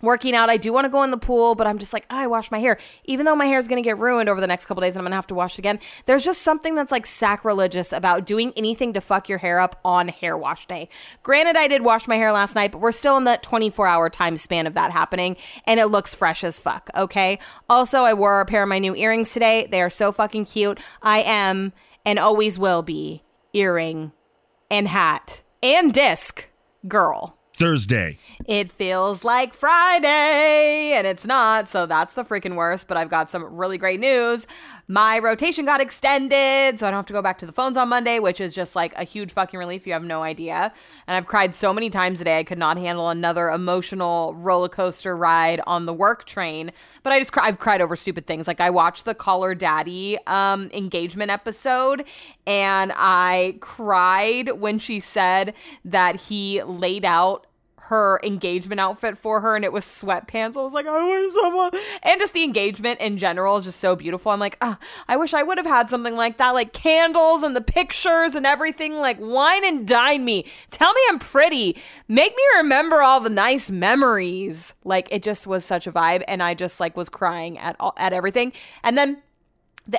working 0.00 0.34
out. 0.34 0.50
I 0.50 0.56
do 0.56 0.72
want 0.72 0.84
to 0.84 0.88
go 0.88 1.02
in 1.02 1.10
the 1.10 1.18
pool, 1.18 1.54
but 1.54 1.66
I'm 1.66 1.78
just 1.78 1.92
like, 1.92 2.04
oh, 2.10 2.16
I 2.16 2.26
wash 2.26 2.50
my 2.50 2.58
hair. 2.58 2.78
Even 3.04 3.26
though 3.26 3.36
my 3.36 3.46
hair 3.46 3.58
is 3.58 3.68
going 3.68 3.82
to 3.82 3.86
get 3.86 3.98
ruined 3.98 4.28
over 4.28 4.40
the 4.40 4.46
next 4.46 4.66
couple 4.66 4.80
days 4.80 4.94
and 4.94 5.00
I'm 5.00 5.04
going 5.04 5.12
to 5.12 5.16
have 5.16 5.26
to 5.28 5.34
wash 5.34 5.54
it 5.54 5.58
again, 5.60 5.78
there's 6.06 6.24
just 6.24 6.42
something 6.42 6.74
that's 6.74 6.92
like 6.92 7.06
sacrilegious 7.06 7.92
about 7.92 8.26
doing 8.26 8.52
anything 8.56 8.92
to 8.92 9.00
fuck 9.00 9.28
your 9.28 9.38
hair 9.38 9.60
up 9.60 9.80
on 9.84 10.08
hair 10.08 10.36
wash 10.36 10.66
day. 10.66 10.88
Granted, 11.22 11.56
I 11.56 11.68
did 11.68 11.82
wash 11.82 12.06
my 12.06 12.16
hair 12.16 12.32
last 12.32 12.54
night, 12.54 12.72
but 12.72 12.80
we're 12.80 12.92
still 12.92 13.16
in 13.16 13.24
that 13.24 13.42
24 13.42 13.86
hour 13.86 14.10
time 14.10 14.36
span 14.36 14.66
of 14.66 14.74
that 14.74 14.90
happening 14.90 15.36
and 15.64 15.80
it 15.80 15.86
looks 15.86 16.14
fresh 16.14 16.44
as 16.44 16.60
fuck, 16.60 16.90
okay? 16.96 17.38
Also, 17.68 18.00
I 18.00 18.14
wore 18.14 18.40
a 18.40 18.46
pair 18.46 18.62
of 18.62 18.68
my 18.68 18.78
new 18.78 18.94
earrings 18.94 19.32
today. 19.32 19.66
They 19.70 19.82
are 19.82 19.90
so 19.90 20.12
fucking 20.12 20.46
cute. 20.46 20.78
I 21.02 21.20
am 21.20 21.72
and 22.04 22.18
always 22.18 22.58
will 22.58 22.82
be 22.82 23.22
earring 23.52 24.12
and 24.70 24.88
hat 24.88 25.42
and 25.62 25.92
disc 25.92 26.48
girl. 26.86 27.37
Thursday. 27.58 28.18
It 28.46 28.70
feels 28.70 29.24
like 29.24 29.52
Friday 29.52 30.92
and 30.92 31.06
it's 31.06 31.26
not, 31.26 31.68
so 31.68 31.86
that's 31.86 32.14
the 32.14 32.24
freaking 32.24 32.54
worst. 32.54 32.86
But 32.86 32.96
I've 32.96 33.10
got 33.10 33.30
some 33.30 33.56
really 33.56 33.78
great 33.78 33.98
news. 33.98 34.46
My 34.90 35.18
rotation 35.18 35.66
got 35.66 35.82
extended, 35.82 36.78
so 36.78 36.86
I 36.86 36.90
don't 36.90 36.98
have 36.98 37.06
to 37.06 37.12
go 37.12 37.20
back 37.20 37.36
to 37.38 37.46
the 37.46 37.52
phones 37.52 37.76
on 37.76 37.90
Monday, 37.90 38.20
which 38.20 38.40
is 38.40 38.54
just 38.54 38.74
like 38.74 38.94
a 38.96 39.04
huge 39.04 39.32
fucking 39.32 39.58
relief. 39.58 39.86
You 39.86 39.92
have 39.92 40.02
no 40.02 40.22
idea. 40.22 40.72
And 41.06 41.14
I've 41.14 41.26
cried 41.26 41.54
so 41.54 41.74
many 41.74 41.90
times 41.90 42.20
today, 42.20 42.38
I 42.38 42.44
could 42.44 42.56
not 42.56 42.78
handle 42.78 43.10
another 43.10 43.50
emotional 43.50 44.32
roller 44.32 44.70
coaster 44.70 45.14
ride 45.14 45.60
on 45.66 45.84
the 45.84 45.92
work 45.92 46.24
train. 46.24 46.72
But 47.02 47.12
I 47.12 47.18
just, 47.18 47.36
I've 47.36 47.58
cried 47.58 47.82
over 47.82 47.96
stupid 47.96 48.26
things. 48.26 48.46
Like 48.46 48.62
I 48.62 48.70
watched 48.70 49.04
the 49.04 49.14
Call 49.14 49.42
Her 49.42 49.54
Daddy 49.54 50.16
um, 50.26 50.70
engagement 50.72 51.30
episode, 51.30 52.06
and 52.46 52.90
I 52.96 53.58
cried 53.60 54.52
when 54.58 54.78
she 54.78 55.00
said 55.00 55.52
that 55.84 56.16
he 56.16 56.62
laid 56.62 57.04
out 57.04 57.47
her 57.82 58.20
engagement 58.22 58.80
outfit 58.80 59.18
for 59.18 59.40
her 59.40 59.56
and 59.56 59.64
it 59.64 59.72
was 59.72 59.84
sweatpants. 59.84 60.56
I 60.56 60.62
was 60.62 60.72
like, 60.72 60.86
I 60.86 61.04
wish 61.04 61.32
someone 61.34 61.70
and 62.02 62.20
just 62.20 62.34
the 62.34 62.42
engagement 62.42 63.00
in 63.00 63.18
general 63.18 63.56
is 63.56 63.64
just 63.64 63.80
so 63.80 63.96
beautiful. 63.96 64.32
I'm 64.32 64.40
like, 64.40 64.56
oh, 64.60 64.76
I 65.06 65.16
wish 65.16 65.34
I 65.34 65.42
would 65.42 65.58
have 65.58 65.66
had 65.66 65.90
something 65.90 66.16
like 66.16 66.36
that, 66.38 66.54
like 66.54 66.72
candles 66.72 67.42
and 67.42 67.54
the 67.54 67.60
pictures 67.60 68.34
and 68.34 68.46
everything. 68.46 68.94
Like 68.94 69.18
wine 69.20 69.64
and 69.64 69.86
dine 69.86 70.24
me. 70.24 70.44
Tell 70.70 70.92
me 70.92 71.00
I'm 71.08 71.18
pretty. 71.18 71.76
Make 72.08 72.32
me 72.36 72.42
remember 72.56 73.02
all 73.02 73.20
the 73.20 73.30
nice 73.30 73.70
memories. 73.70 74.74
Like 74.84 75.08
it 75.10 75.22
just 75.22 75.46
was 75.46 75.64
such 75.64 75.86
a 75.86 75.92
vibe, 75.92 76.22
and 76.28 76.42
I 76.42 76.54
just 76.54 76.80
like 76.80 76.96
was 76.96 77.08
crying 77.08 77.58
at 77.58 77.76
all 77.80 77.94
at 77.96 78.12
everything. 78.12 78.52
And 78.82 78.96
then 78.96 79.22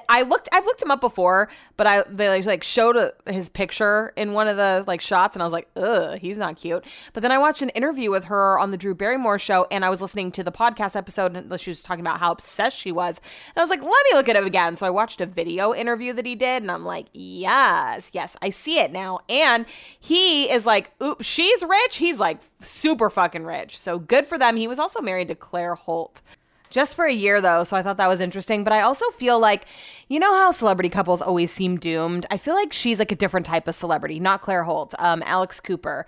I 0.07 0.21
looked. 0.23 0.49
I've 0.53 0.65
looked 0.65 0.81
him 0.81 0.91
up 0.91 1.01
before, 1.01 1.49
but 1.77 1.87
I 1.87 2.03
they 2.09 2.41
like, 2.43 2.63
showed 2.63 2.95
a, 2.95 3.13
his 3.25 3.49
picture 3.49 4.13
in 4.15 4.33
one 4.33 4.47
of 4.47 4.57
the 4.57 4.83
like 4.87 5.01
shots, 5.01 5.35
and 5.35 5.41
I 5.41 5.45
was 5.45 5.53
like, 5.53 5.67
ugh, 5.75 6.19
he's 6.19 6.37
not 6.37 6.57
cute. 6.57 6.85
But 7.13 7.23
then 7.23 7.31
I 7.31 7.37
watched 7.37 7.61
an 7.61 7.69
interview 7.69 8.11
with 8.11 8.25
her 8.25 8.59
on 8.59 8.71
the 8.71 8.77
Drew 8.77 8.93
Barrymore 8.93 9.39
show, 9.39 9.67
and 9.71 9.83
I 9.83 9.89
was 9.89 10.01
listening 10.01 10.31
to 10.33 10.43
the 10.43 10.51
podcast 10.51 10.95
episode, 10.95 11.35
and 11.35 11.59
she 11.59 11.71
was 11.71 11.81
talking 11.81 12.01
about 12.01 12.19
how 12.19 12.31
obsessed 12.31 12.77
she 12.77 12.91
was. 12.91 13.19
And 13.47 13.57
I 13.57 13.61
was 13.61 13.69
like, 13.69 13.81
let 13.81 13.89
me 13.89 14.13
look 14.13 14.29
at 14.29 14.35
him 14.35 14.45
again. 14.45 14.75
So 14.75 14.85
I 14.85 14.89
watched 14.89 15.21
a 15.21 15.25
video 15.25 15.73
interview 15.73 16.13
that 16.13 16.25
he 16.25 16.35
did, 16.35 16.61
and 16.61 16.71
I'm 16.71 16.85
like, 16.85 17.07
yes, 17.13 18.11
yes, 18.13 18.35
I 18.41 18.51
see 18.51 18.79
it 18.79 18.91
now. 18.91 19.19
And 19.27 19.65
he 19.99 20.51
is 20.51 20.65
like, 20.65 20.91
oop, 21.01 21.21
she's 21.21 21.63
rich. 21.63 21.97
He's 21.97 22.19
like 22.19 22.39
super 22.61 23.09
fucking 23.09 23.43
rich. 23.43 23.77
So 23.79 23.97
good 23.97 24.27
for 24.27 24.37
them. 24.37 24.55
He 24.55 24.67
was 24.67 24.79
also 24.79 25.01
married 25.01 25.29
to 25.29 25.35
Claire 25.35 25.75
Holt 25.75 26.21
just 26.69 26.95
for 26.95 27.05
a 27.05 27.13
year 27.13 27.41
though 27.41 27.63
so 27.63 27.75
i 27.75 27.83
thought 27.83 27.97
that 27.97 28.07
was 28.07 28.19
interesting 28.19 28.63
but 28.63 28.73
i 28.73 28.81
also 28.81 29.05
feel 29.11 29.39
like 29.39 29.65
you 30.07 30.19
know 30.19 30.33
how 30.33 30.51
celebrity 30.51 30.89
couples 30.89 31.21
always 31.21 31.51
seem 31.51 31.77
doomed? 31.77 32.25
I 32.31 32.37
feel 32.37 32.55
like 32.55 32.73
she's 32.73 32.97
like 32.97 33.11
a 33.11 33.15
different 33.15 33.45
type 33.45 33.67
of 33.67 33.75
celebrity 33.75 34.19
not 34.19 34.41
claire 34.41 34.63
holt 34.63 34.93
um, 34.99 35.23
alex 35.25 35.59
cooper 35.59 36.05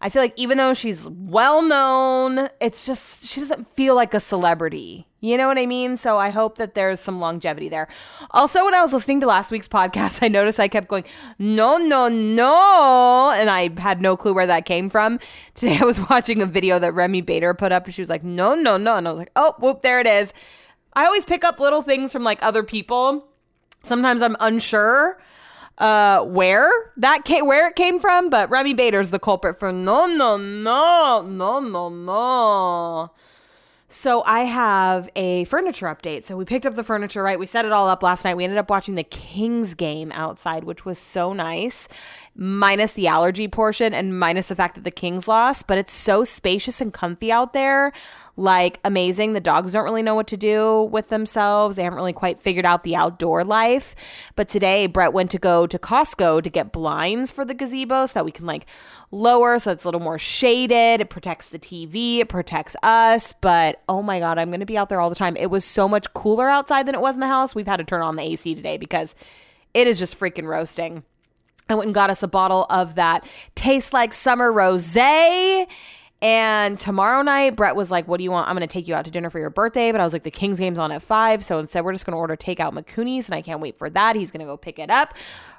i 0.00 0.08
feel 0.08 0.22
like 0.22 0.34
even 0.36 0.58
though 0.58 0.74
she's 0.74 1.04
well 1.08 1.62
known 1.62 2.48
it's 2.60 2.86
just 2.86 3.26
she 3.26 3.40
doesn't 3.40 3.66
feel 3.74 3.94
like 3.94 4.14
a 4.14 4.20
celebrity. 4.20 5.06
You 5.22 5.36
know 5.36 5.48
what 5.48 5.58
i 5.58 5.66
mean? 5.66 5.96
So 5.96 6.16
i 6.18 6.30
hope 6.30 6.56
that 6.58 6.74
there's 6.74 7.00
some 7.00 7.20
longevity 7.20 7.68
there. 7.68 7.88
Also 8.30 8.64
when 8.64 8.74
i 8.74 8.80
was 8.80 8.92
listening 8.92 9.20
to 9.20 9.26
last 9.26 9.50
week's 9.50 9.68
podcast 9.78 10.22
i 10.22 10.28
noticed 10.28 10.58
i 10.60 10.68
kept 10.68 10.88
going 10.88 11.04
no 11.38 11.76
no 11.76 12.08
no 12.08 13.30
and 13.34 13.50
i 13.50 13.70
had 13.80 14.00
no 14.00 14.16
clue 14.16 14.32
where 14.32 14.46
that 14.46 14.64
came 14.66 14.88
from. 14.90 15.18
Today 15.54 15.78
i 15.80 15.84
was 15.84 16.00
watching 16.10 16.40
a 16.42 16.46
video 16.46 16.78
that 16.78 16.92
remi 16.92 17.20
bader 17.20 17.54
put 17.54 17.72
up 17.72 17.84
and 17.84 17.94
she 17.94 18.02
was 18.02 18.08
like 18.08 18.24
no 18.24 18.54
no 18.54 18.76
no 18.76 18.96
and 18.96 19.06
i 19.06 19.10
was 19.10 19.18
like 19.18 19.32
oh 19.36 19.54
whoop 19.58 19.82
there 19.82 20.00
it 20.00 20.06
is. 20.06 20.32
I 20.94 21.04
always 21.04 21.24
pick 21.24 21.44
up 21.44 21.60
little 21.60 21.82
things 21.82 22.12
from 22.12 22.24
like 22.24 22.42
other 22.42 22.62
people. 22.62 23.28
Sometimes 23.82 24.22
i'm 24.22 24.36
unsure 24.40 25.18
uh 25.80 26.22
where 26.22 26.70
that 26.96 27.24
came 27.24 27.46
where 27.46 27.66
it 27.66 27.74
came 27.74 27.98
from 27.98 28.30
but 28.30 28.48
remi 28.50 28.74
bader's 28.74 29.10
the 29.10 29.18
culprit 29.18 29.58
for 29.58 29.72
no 29.72 30.06
no 30.06 30.36
no 30.36 31.22
no 31.22 31.58
no 31.60 31.88
no 31.88 33.10
so 33.92 34.22
I 34.24 34.44
have 34.44 35.10
a 35.16 35.44
furniture 35.46 35.86
update. 35.86 36.24
So 36.24 36.36
we 36.36 36.44
picked 36.44 36.64
up 36.64 36.76
the 36.76 36.84
furniture, 36.84 37.24
right? 37.24 37.40
We 37.40 37.46
set 37.46 37.64
it 37.64 37.72
all 37.72 37.88
up 37.88 38.04
last 38.04 38.24
night. 38.24 38.36
We 38.36 38.44
ended 38.44 38.58
up 38.58 38.70
watching 38.70 38.94
the 38.94 39.02
Kings 39.02 39.74
game 39.74 40.12
outside, 40.12 40.62
which 40.62 40.84
was 40.84 40.96
so 40.96 41.32
nice, 41.32 41.88
minus 42.42 42.94
the 42.94 43.06
allergy 43.06 43.46
portion 43.46 43.92
and 43.92 44.18
minus 44.18 44.46
the 44.46 44.56
fact 44.56 44.74
that 44.74 44.84
the 44.84 44.90
Kings 44.90 45.28
lost. 45.28 45.66
But 45.66 45.76
it's 45.76 45.92
so 45.92 46.24
spacious 46.24 46.80
and 46.80 46.92
comfy 46.92 47.30
out 47.30 47.52
there. 47.52 47.92
Like 48.34 48.80
amazing. 48.82 49.34
The 49.34 49.40
dogs 49.40 49.72
don't 49.72 49.84
really 49.84 50.02
know 50.02 50.14
what 50.14 50.26
to 50.28 50.38
do 50.38 50.88
with 50.90 51.10
themselves. 51.10 51.76
They 51.76 51.82
haven't 51.82 51.98
really 51.98 52.14
quite 52.14 52.40
figured 52.40 52.64
out 52.64 52.82
the 52.82 52.96
outdoor 52.96 53.44
life. 53.44 53.94
But 54.36 54.48
today, 54.48 54.86
Brett 54.86 55.12
went 55.12 55.30
to 55.32 55.38
go 55.38 55.66
to 55.66 55.78
Costco 55.78 56.42
to 56.42 56.48
get 56.48 56.72
blinds 56.72 57.30
for 57.30 57.44
the 57.44 57.52
gazebo 57.52 58.06
so 58.06 58.14
that 58.14 58.24
we 58.24 58.32
can 58.32 58.46
like 58.46 58.64
lower 59.10 59.58
so 59.58 59.72
it's 59.72 59.84
a 59.84 59.86
little 59.86 60.00
more 60.00 60.18
shaded. 60.18 61.02
It 61.02 61.10
protects 61.10 61.50
the 61.50 61.58
TV, 61.58 62.20
it 62.20 62.30
protects 62.30 62.74
us. 62.82 63.34
But 63.42 63.82
oh 63.86 64.00
my 64.02 64.18
God, 64.18 64.38
I'm 64.38 64.48
going 64.48 64.60
to 64.60 64.66
be 64.66 64.78
out 64.78 64.88
there 64.88 65.00
all 65.00 65.10
the 65.10 65.14
time. 65.14 65.36
It 65.36 65.50
was 65.50 65.66
so 65.66 65.86
much 65.86 66.10
cooler 66.14 66.48
outside 66.48 66.86
than 66.88 66.94
it 66.94 67.02
was 67.02 67.14
in 67.16 67.20
the 67.20 67.28
house. 67.28 67.54
We've 67.54 67.66
had 67.66 67.76
to 67.76 67.84
turn 67.84 68.00
on 68.00 68.16
the 68.16 68.22
AC 68.22 68.54
today 68.54 68.78
because 68.78 69.14
it 69.74 69.86
is 69.86 69.98
just 69.98 70.18
freaking 70.18 70.46
roasting. 70.46 71.04
I 71.70 71.74
went 71.74 71.88
and 71.88 71.94
got 71.94 72.10
us 72.10 72.22
a 72.22 72.28
bottle 72.28 72.66
of 72.70 72.96
that 72.96 73.26
tastes 73.54 73.92
like 73.92 74.14
summer 74.14 74.52
rose. 74.52 74.96
And 76.22 76.78
tomorrow 76.78 77.22
night, 77.22 77.56
Brett 77.56 77.74
was 77.74 77.90
like, 77.90 78.06
What 78.06 78.18
do 78.18 78.24
you 78.24 78.30
want? 78.30 78.48
I'm 78.48 78.54
going 78.54 78.66
to 78.66 78.72
take 78.72 78.86
you 78.86 78.94
out 78.94 79.06
to 79.06 79.10
dinner 79.10 79.30
for 79.30 79.38
your 79.38 79.48
birthday. 79.48 79.90
But 79.90 80.02
I 80.02 80.04
was 80.04 80.12
like, 80.12 80.22
The 80.22 80.30
Kings 80.30 80.58
game's 80.58 80.78
on 80.78 80.92
at 80.92 81.02
five. 81.02 81.42
So 81.44 81.58
instead, 81.58 81.82
we're 81.82 81.92
just 81.92 82.04
going 82.04 82.12
to 82.12 82.18
order 82.18 82.36
takeout 82.36 82.72
Mikuni's. 82.72 83.26
And 83.26 83.34
I 83.34 83.40
can't 83.40 83.60
wait 83.60 83.78
for 83.78 83.88
that. 83.88 84.16
He's 84.16 84.30
going 84.30 84.40
to 84.40 84.46
go 84.46 84.58
pick 84.58 84.78
it 84.78 84.90
up. 84.90 85.14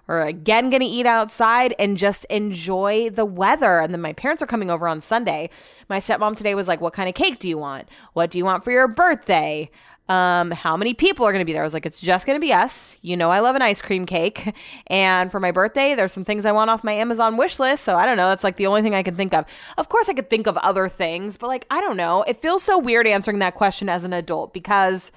We're 0.05 0.21
again 0.21 0.69
going 0.69 0.81
to 0.81 0.87
eat 0.87 1.07
outside 1.07 1.73
and 1.79 1.97
just 1.97 2.25
enjoy 2.25 3.09
the 3.09 3.25
weather. 3.25 3.79
And 3.79 3.91
then 3.91 4.01
my 4.01 4.13
parents 4.13 4.43
are 4.43 4.47
coming 4.47 4.69
over 4.69 4.87
on 4.87 5.01
Sunday. 5.01 5.49
My 5.89 5.99
stepmom 5.99 6.35
today 6.35 6.53
was 6.53 6.67
like, 6.67 6.79
What 6.79 6.93
kind 6.93 7.09
of 7.09 7.15
cake 7.15 7.39
do 7.39 7.49
you 7.49 7.57
want? 7.57 7.89
What 8.13 8.29
do 8.29 8.37
you 8.37 8.45
want 8.45 8.63
for 8.63 8.69
your 8.69 8.87
birthday? 8.87 9.71
Um, 10.11 10.51
how 10.51 10.75
many 10.75 10.93
people 10.93 11.25
are 11.25 11.31
going 11.31 11.39
to 11.39 11.45
be 11.45 11.53
there? 11.53 11.61
I 11.61 11.65
was 11.65 11.73
like, 11.73 11.85
it's 11.85 12.01
just 12.01 12.25
going 12.25 12.35
to 12.35 12.45
be 12.45 12.51
us. 12.51 12.99
You 13.01 13.15
know, 13.15 13.29
I 13.31 13.39
love 13.39 13.55
an 13.55 13.61
ice 13.61 13.81
cream 13.81 14.05
cake. 14.05 14.53
And 14.87 15.31
for 15.31 15.39
my 15.39 15.51
birthday, 15.51 15.95
there's 15.95 16.11
some 16.11 16.25
things 16.25 16.45
I 16.45 16.51
want 16.51 16.69
off 16.69 16.83
my 16.83 16.91
Amazon 16.91 17.37
wish 17.37 17.59
list. 17.59 17.85
So 17.85 17.95
I 17.95 18.05
don't 18.05 18.17
know. 18.17 18.27
That's 18.27 18.43
like 18.43 18.57
the 18.57 18.67
only 18.67 18.81
thing 18.81 18.93
I 18.93 19.03
can 19.03 19.15
think 19.15 19.33
of. 19.33 19.45
Of 19.77 19.87
course, 19.87 20.09
I 20.09 20.13
could 20.13 20.29
think 20.29 20.47
of 20.47 20.57
other 20.57 20.89
things, 20.89 21.37
but 21.37 21.47
like, 21.47 21.65
I 21.71 21.79
don't 21.79 21.95
know. 21.95 22.23
It 22.23 22.41
feels 22.41 22.61
so 22.61 22.77
weird 22.77 23.07
answering 23.07 23.39
that 23.39 23.55
question 23.55 23.87
as 23.87 24.03
an 24.03 24.11
adult 24.11 24.53
because 24.53 25.11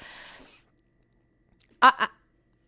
I, 1.83 2.09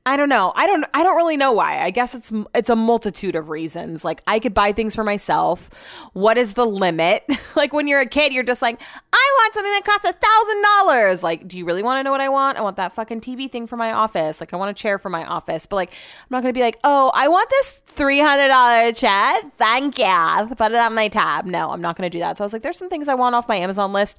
I 0.06 0.16
don't 0.16 0.28
know. 0.28 0.52
I 0.54 0.68
don't 0.68 0.84
I 0.94 1.02
don't 1.02 1.16
really 1.16 1.36
know 1.36 1.50
why. 1.50 1.80
I 1.82 1.90
guess 1.90 2.14
it's 2.14 2.32
it's 2.54 2.70
a 2.70 2.76
multitude 2.76 3.34
of 3.34 3.48
reasons. 3.48 4.04
Like 4.04 4.22
I 4.28 4.38
could 4.38 4.54
buy 4.54 4.70
things 4.70 4.94
for 4.94 5.02
myself. 5.02 5.68
What 6.12 6.38
is 6.38 6.54
the 6.54 6.64
limit? 6.64 7.24
like 7.56 7.72
when 7.72 7.88
you're 7.88 8.00
a 8.00 8.08
kid, 8.08 8.32
you're 8.32 8.44
just 8.44 8.62
like, 8.62 8.80
I 9.12 9.32
want 9.38 9.54
something 9.54 9.72
that 9.72 9.84
costs 9.84 10.08
a 10.08 10.12
thousand 10.12 10.62
dollars. 10.62 11.22
Like, 11.24 11.48
do 11.48 11.58
you 11.58 11.64
really 11.64 11.82
want 11.82 11.98
to 11.98 12.04
know 12.04 12.12
what 12.12 12.20
I 12.20 12.28
want? 12.28 12.56
I 12.56 12.60
want 12.60 12.76
that 12.76 12.92
fucking 12.92 13.20
TV 13.20 13.50
thing 13.50 13.66
for 13.66 13.76
my 13.76 13.92
office. 13.92 14.38
Like 14.38 14.54
I 14.54 14.56
want 14.56 14.70
a 14.70 14.80
chair 14.80 15.00
for 15.00 15.08
my 15.08 15.24
office. 15.24 15.66
But 15.66 15.74
like 15.74 15.90
I'm 15.90 16.26
not 16.30 16.42
gonna 16.42 16.52
be 16.52 16.62
like, 16.62 16.78
oh, 16.84 17.10
I 17.12 17.26
want 17.26 17.50
this 17.50 17.82
three 17.86 18.20
hundred 18.20 18.46
dollar 18.46 18.92
chair. 18.92 19.32
Thank 19.58 19.98
you. 19.98 20.54
Put 20.54 20.70
it 20.70 20.78
on 20.78 20.94
my 20.94 21.08
tab. 21.08 21.46
No, 21.46 21.70
I'm 21.70 21.80
not 21.80 21.96
gonna 21.96 22.10
do 22.10 22.20
that. 22.20 22.38
So 22.38 22.44
I 22.44 22.46
was 22.46 22.52
like, 22.52 22.62
there's 22.62 22.78
some 22.78 22.88
things 22.88 23.08
I 23.08 23.14
want 23.14 23.34
off 23.34 23.48
my 23.48 23.56
Amazon 23.56 23.92
list. 23.92 24.16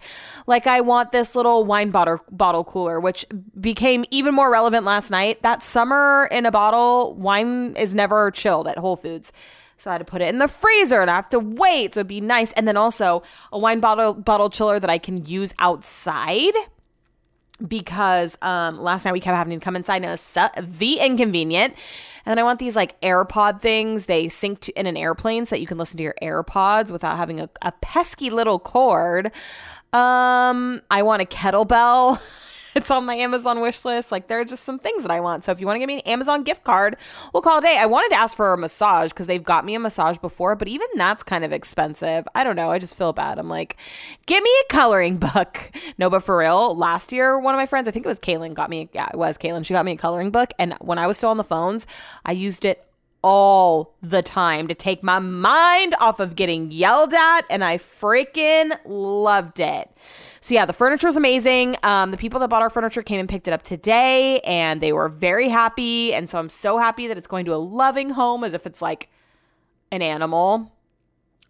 Like 0.47 0.67
I 0.67 0.81
want 0.81 1.13
this 1.13 1.33
little 1.33 1.63
wine 1.63 1.91
bottle 1.91 2.19
bottle 2.29 2.65
cooler, 2.65 2.99
which 2.99 3.25
became 3.61 4.03
even 4.11 4.35
more 4.35 4.51
relevant 4.51 4.83
last 4.83 5.11
night. 5.11 5.41
That's 5.41 5.76
summer 5.77 6.27
in 6.31 6.47
a 6.47 6.51
bottle. 6.51 7.13
Wine 7.13 7.75
is 7.75 7.93
never 7.93 8.31
chilled 8.31 8.67
at 8.67 8.79
Whole 8.79 8.95
Foods. 8.95 9.31
So 9.77 9.91
I 9.91 9.93
had 9.93 9.99
to 9.99 10.05
put 10.05 10.23
it 10.23 10.27
in 10.27 10.39
the 10.39 10.47
freezer 10.47 11.01
and 11.01 11.11
I 11.11 11.15
have 11.15 11.29
to 11.29 11.39
wait. 11.39 11.93
So 11.93 11.99
it'd 11.99 12.07
be 12.07 12.19
nice. 12.19 12.51
And 12.53 12.67
then 12.67 12.77
also 12.77 13.21
a 13.51 13.59
wine 13.59 13.79
bottle 13.79 14.15
bottle 14.15 14.49
chiller 14.49 14.79
that 14.79 14.89
I 14.89 14.97
can 14.97 15.23
use 15.27 15.53
outside 15.59 16.55
because 17.67 18.39
um, 18.41 18.81
last 18.81 19.05
night 19.05 19.11
we 19.11 19.19
kept 19.19 19.37
having 19.37 19.59
to 19.59 19.63
come 19.63 19.75
inside 19.75 19.97
and 19.97 20.05
it 20.05 20.19
was 20.35 20.77
the 20.79 20.97
inconvenient. 20.97 21.75
And 22.25 22.31
then 22.31 22.39
I 22.39 22.43
want 22.43 22.57
these 22.57 22.75
like 22.75 22.99
AirPod 23.01 23.61
things. 23.61 24.07
They 24.07 24.29
sync 24.29 24.61
to, 24.61 24.79
in 24.79 24.87
an 24.87 24.97
airplane 24.97 25.45
so 25.45 25.51
that 25.51 25.59
you 25.59 25.67
can 25.67 25.77
listen 25.77 25.97
to 25.97 26.03
your 26.03 26.15
AirPods 26.23 26.89
without 26.89 27.17
having 27.17 27.39
a, 27.39 27.51
a 27.61 27.71
pesky 27.83 28.31
little 28.31 28.57
cord. 28.57 29.27
Um, 29.93 30.81
I 30.89 31.03
want 31.03 31.21
a 31.21 31.25
kettlebell. 31.25 32.19
it's 32.77 32.91
on 32.91 33.05
my 33.05 33.15
Amazon 33.15 33.59
wish 33.59 33.83
list. 33.83 34.11
Like 34.11 34.27
there 34.27 34.39
are 34.39 34.45
just 34.45 34.63
some 34.63 34.77
things 34.77 35.01
that 35.01 35.11
I 35.11 35.19
want. 35.19 35.43
So 35.43 35.51
if 35.51 35.59
you 35.59 35.65
want 35.65 35.77
to 35.77 35.79
give 35.79 35.87
me 35.87 35.95
an 35.95 36.01
Amazon 36.01 36.43
gift 36.43 36.63
card, 36.63 36.95
we'll 37.33 37.41
call 37.41 37.57
it 37.57 37.63
a 37.63 37.67
day. 37.67 37.77
I 37.77 37.87
wanted 37.87 38.09
to 38.09 38.19
ask 38.19 38.35
for 38.35 38.53
a 38.53 38.57
massage 38.57 39.09
because 39.09 39.25
they've 39.25 39.43
got 39.43 39.65
me 39.65 39.73
a 39.73 39.79
massage 39.79 40.17
before, 40.19 40.55
but 40.55 40.67
even 40.67 40.87
that's 40.95 41.23
kind 41.23 41.43
of 41.43 41.51
expensive. 41.51 42.27
I 42.35 42.43
don't 42.43 42.55
know. 42.55 42.71
I 42.71 42.77
just 42.77 42.95
feel 42.95 43.13
bad. 43.13 43.39
I'm 43.39 43.49
like, 43.49 43.77
give 44.27 44.43
me 44.43 44.51
a 44.69 44.71
coloring 44.71 45.17
book. 45.33 45.71
No, 45.97 46.09
but 46.09 46.23
for 46.23 46.37
real, 46.37 46.75
last 46.75 47.11
year 47.11 47.39
one 47.39 47.55
of 47.55 47.57
my 47.57 47.65
friends, 47.65 47.87
I 47.87 47.91
think 47.91 48.05
it 48.05 48.09
was 48.09 48.19
Kaylin, 48.19 48.53
got 48.53 48.69
me. 48.69 48.89
Yeah, 48.93 49.09
it 49.11 49.17
was 49.17 49.37
Kaylin. 49.37 49.65
She 49.65 49.73
got 49.73 49.83
me 49.83 49.93
a 49.93 49.97
coloring 49.97 50.29
book, 50.29 50.51
and 50.59 50.75
when 50.79 50.99
I 50.99 51.07
was 51.07 51.17
still 51.17 51.29
on 51.29 51.37
the 51.37 51.43
phones, 51.43 51.87
I 52.25 52.33
used 52.33 52.63
it 52.63 52.83
all 53.23 53.95
the 54.01 54.21
time 54.21 54.67
to 54.67 54.75
take 54.75 55.01
my 55.01 55.19
mind 55.19 55.95
off 55.99 56.19
of 56.19 56.35
getting 56.35 56.71
yelled 56.71 57.13
at, 57.13 57.41
and 57.49 57.63
I 57.63 57.79
freaking 57.79 58.77
loved 58.85 59.59
it. 59.59 59.89
So 60.41 60.53
yeah, 60.53 60.65
the 60.65 60.73
furniture 60.73 61.07
is 61.07 61.15
amazing. 61.15 61.75
Um, 61.83 62.11
the 62.11 62.17
people 62.17 62.39
that 62.41 62.49
bought 62.49 62.61
our 62.61 62.69
furniture 62.69 63.01
came 63.01 63.19
and 63.19 63.27
picked 63.27 63.47
it 63.47 63.53
up 63.53 63.63
today, 63.63 64.39
and 64.41 64.81
they 64.81 64.93
were 64.93 65.09
very 65.09 65.49
happy. 65.49 66.13
And 66.13 66.29
so 66.29 66.39
I'm 66.39 66.49
so 66.49 66.77
happy 66.77 67.07
that 67.07 67.17
it's 67.17 67.27
going 67.27 67.45
to 67.45 67.53
a 67.53 67.57
loving 67.57 68.11
home, 68.11 68.43
as 68.43 68.53
if 68.53 68.65
it's 68.65 68.81
like 68.81 69.09
an 69.91 70.01
animal. 70.01 70.71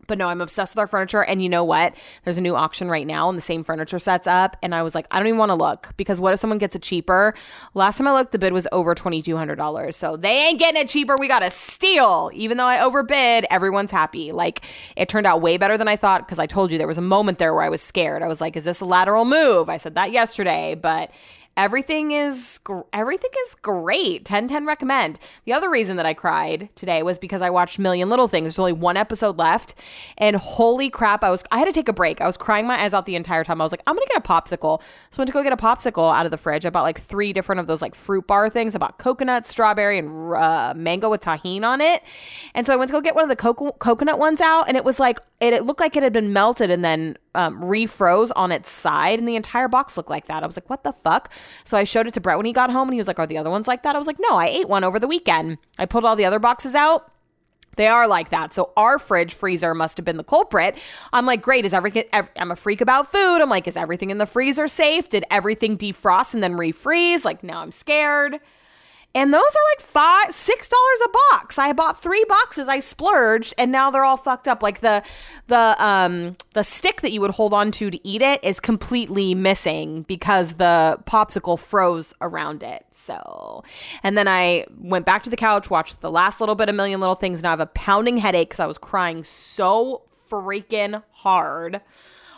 But 0.08 0.17
no, 0.17 0.28
I'm 0.28 0.41
obsessed 0.41 0.74
with 0.74 0.80
our 0.80 0.88
furniture. 0.88 1.24
And 1.24 1.41
you 1.41 1.50
know 1.50 1.63
what? 1.63 1.93
There's 2.24 2.38
a 2.38 2.41
new 2.41 2.56
auction 2.56 2.89
right 2.89 3.06
now 3.06 3.30
and 3.30 3.38
the 3.38 3.41
same 3.41 3.63
furniture 3.63 4.00
sets 4.00 4.28
up. 4.28 4.58
And 4.63 4.74
I 4.74 4.84
was 4.84 4.96
like, 4.96 5.06
I 5.12 5.20
don't 5.20 5.28
even 5.28 5.38
want 5.38 5.50
to 5.50 5.56
look 5.56 5.93
because 5.98 6.20
what 6.20 6.34
if 6.34 6.39
someone 6.39 6.58
gets 6.58 6.76
it 6.76 6.82
cheaper? 6.82 7.34
Last 7.74 7.98
time 7.98 8.08
I 8.08 8.13
looked, 8.13 8.32
the 8.32 8.39
bid 8.39 8.54
was 8.54 8.67
over 8.72 8.96
$2,200. 8.96 9.93
So 9.93 10.17
they 10.17 10.48
ain't 10.48 10.60
getting 10.60 10.82
it 10.82 10.89
cheaper. 10.89 11.15
We 11.20 11.28
got 11.28 11.39
to 11.39 11.52
steal. 11.52 12.32
Even 12.34 12.58
though 12.58 12.65
I 12.65 12.82
overbid, 12.82 13.46
everyone's 13.50 13.91
happy. 13.91 14.32
Like 14.32 14.62
it 14.96 15.10
turned 15.10 15.28
out 15.28 15.41
way 15.41 15.58
better 15.58 15.78
than 15.78 15.88
I 15.88 15.96
thought 15.96 16.26
because 16.26 16.39
I 16.39 16.46
told 16.46 16.72
you 16.72 16.78
there 16.78 16.88
was 16.88 16.98
a 16.98 17.02
moment 17.02 17.38
there 17.38 17.54
where 17.54 17.63
I 17.63 17.70
was 17.70 17.82
scared. 17.82 18.24
I 18.24 18.28
was 18.28 18.41
like, 18.41 18.56
is 18.56 18.63
this 18.63 18.82
a 18.82 18.86
lateral 18.86 19.26
move? 19.26 19.70
I 19.70 19.78
said 19.78 19.96
that 19.96 20.12
yesterday, 20.12 20.76
but 20.76 21.12
everything 21.58 22.12
is 22.12 22.60
everything 22.93 23.32
is 23.46 23.56
great. 23.56 24.24
10 24.24 24.48
10 24.48 24.65
recommend. 24.65 25.20
The 25.46 25.54
other 25.54 25.70
reason 25.70 25.98
that 25.98 26.06
i 26.06 26.13
cried 26.13 26.70
today 26.76 27.04
was 27.04 27.17
because 27.17 27.41
i 27.41 27.50
watched 27.50 27.80
million 27.80 28.10
little 28.10 28.28
things. 28.28 28.46
There's 28.46 28.60
only 28.60 28.74
one 28.74 28.96
episode 28.96 29.38
left. 29.38 29.74
And 30.17 30.36
holy 30.36 30.89
crap 30.89 31.24
i 31.24 31.30
was 31.30 31.43
i 31.52 31.58
had 31.58 31.65
to 31.65 31.74
take 31.74 31.89
a 31.89 31.93
break. 31.93 32.22
I 32.22 32.28
was 32.28 32.38
crying 32.38 32.67
my 32.67 32.82
eyes 32.82 32.93
out 32.93 33.06
the 33.08 33.15
entire 33.15 33.43
time. 33.43 33.60
I 33.60 33.65
was 33.65 33.72
like 33.72 33.82
i'm 33.88 33.96
gonna 33.96 34.06
get 34.08 34.17
a 34.17 34.22
popsicle. 34.22 34.82
So 35.12 35.17
i 35.17 35.22
went 35.22 35.28
to 35.28 35.34
go 35.34 35.43
get 35.43 35.52
a 35.54 35.58
popsicle 35.58 36.15
out 36.15 36.26
of 36.26 36.32
the 36.32 36.38
fridge. 36.38 36.65
I 36.65 36.70
bought 36.70 36.84
like 36.84 37.02
three 37.02 37.34
different 37.34 37.60
of 37.60 37.67
those 37.67 37.82
like 37.82 37.96
fruit 37.96 38.28
bar 38.28 38.50
things. 38.50 38.76
I 38.76 38.78
bought 38.78 39.00
coconut 39.00 39.48
strawberry 39.48 39.98
and 39.98 40.34
uh, 40.34 40.74
mango 40.76 41.10
with 41.10 41.22
tahini 41.22 41.63
on 41.63 41.82
it. 41.82 42.04
And 42.54 42.67
so 42.67 42.74
i 42.74 42.76
went 42.76 42.89
to 42.89 42.93
go 42.93 43.02
get 43.02 43.15
one 43.15 43.24
of 43.24 43.30
the 43.30 43.36
co- 43.36 43.72
coconut 43.80 44.20
ones 44.20 44.41
out 44.41 44.67
and 44.67 44.78
it 44.78 44.86
was 44.86 45.00
like 45.00 45.20
it, 45.39 45.54
it 45.54 45.65
looked 45.65 45.80
like 45.80 45.96
it 45.96 46.04
had 46.04 46.13
been 46.13 46.34
melted 46.34 46.70
and 46.70 46.86
then 46.86 47.17
um, 47.38 47.62
refroze 47.62 48.32
on 48.36 48.52
its 48.52 48.69
side, 48.69 49.19
and 49.19 49.28
the 49.28 49.36
entire 49.36 49.67
box 49.67 49.95
looked 49.95 50.10
like 50.10 50.26
that. 50.26 50.43
I 50.43 50.47
was 50.47 50.58
like, 50.58 50.69
what 50.69 50.84
the 50.84 50.91
fuck? 50.91 51.32
So 51.63 51.78
I 51.78 51.84
showed 51.84 52.08
it 52.08 52.13
to 52.15 52.19
Brett 52.19 52.38
when 52.38 52.45
he 52.45 52.52
got 52.52 52.71
home, 52.71 52.88
and 52.89 52.93
he 52.93 53.00
was 53.00 53.08
like, 53.08 53.19
are 53.19 53.28
the 53.28 53.38
other 53.38 53.50
ones 53.52 53.67
like 53.67 53.84
that? 53.84 53.95
I 53.95 54.00
was 54.00 54.08
like, 54.08 54.17
no, 54.19 54.36
I 54.36 54.47
ate 54.47 54.67
one 54.67 54.84
over 54.84 55.00
the 55.00 55.08
weekend. 55.08 55.60
I 55.78 55.86
pulled 55.86 56.04
all 56.04 56.15
the 56.15 56.26
other 56.26 56.39
boxes 56.39 56.76
out. 56.76 57.12
They 57.78 57.88
are 57.88 58.08
like 58.08 58.32
that. 58.32 58.56
So 58.56 58.71
our 58.76 58.97
fridge 58.97 59.36
freezer 59.36 59.76
must 59.76 59.97
have 59.97 60.06
been 60.06 60.17
the 60.17 60.23
culprit. 60.23 60.76
I'm 61.13 61.28
like, 61.28 61.43
great. 61.43 61.63
Is 61.63 61.76
everything? 61.76 62.06
ev- 62.12 62.32
I'm 62.36 62.50
a 62.50 62.56
freak 62.56 62.82
about 62.82 63.12
food. 63.12 63.39
I'm 63.39 63.50
like, 63.50 63.67
is 63.67 63.78
everything 63.78 64.10
in 64.10 64.17
the 64.17 64.26
freezer 64.26 64.67
safe? 64.67 65.10
Did 65.10 65.23
everything 65.30 65.78
defrost 65.78 66.34
and 66.34 66.41
then 66.41 66.54
refreeze? 66.54 67.23
Like 67.23 67.43
now 67.43 67.62
I'm 67.62 67.71
scared. 67.71 68.39
And 69.18 69.34
those 69.34 69.42
are 69.42 69.66
like 69.76 69.88
five, 69.88 70.32
six 70.32 70.70
dollars 70.70 71.00
a 71.06 71.10
box. 71.32 71.58
I 71.58 71.74
bought 71.74 72.00
three 72.00 72.24
boxes. 72.30 72.68
I 72.68 72.78
splurged, 72.78 73.56
and 73.58 73.72
now 73.72 73.90
they're 73.90 74.04
all 74.04 74.16
fucked 74.16 74.48
up. 74.48 74.62
Like 74.62 74.82
the 74.82 75.02
the 75.48 75.76
um 75.84 76.38
the 76.54 76.64
stick 76.64 77.02
that 77.02 77.12
you 77.12 77.20
would 77.22 77.32
hold 77.32 77.52
on 77.52 77.72
to 77.72 77.90
to 77.90 78.08
eat 78.08 78.22
it 78.22 78.44
is 78.44 78.60
completely 78.60 79.34
missing 79.34 80.04
because 80.04 80.54
the 80.54 81.00
popsicle 81.08 81.58
froze 81.58 82.14
around 82.22 82.62
it. 82.62 82.86
So, 82.92 83.64
and 84.04 84.16
then 84.16 84.28
I 84.28 84.66
went 84.78 85.08
back 85.08 85.24
to 85.24 85.32
the 85.32 85.36
couch, 85.36 85.72
watched 85.72 86.02
the 86.02 86.12
last 86.12 86.40
little 86.40 86.54
bit 86.54 86.70
of 86.70 86.76
Million 86.76 87.00
Little 87.00 87.16
Things. 87.16 87.40
and 87.40 87.48
I 87.48 87.50
have 87.50 87.60
a 87.60 87.66
pounding 87.66 88.18
headache 88.18 88.50
because 88.50 88.60
I 88.60 88.68
was 88.68 88.78
crying 88.78 89.24
so 89.24 90.04
freaking 90.30 91.02
hard. 91.10 91.82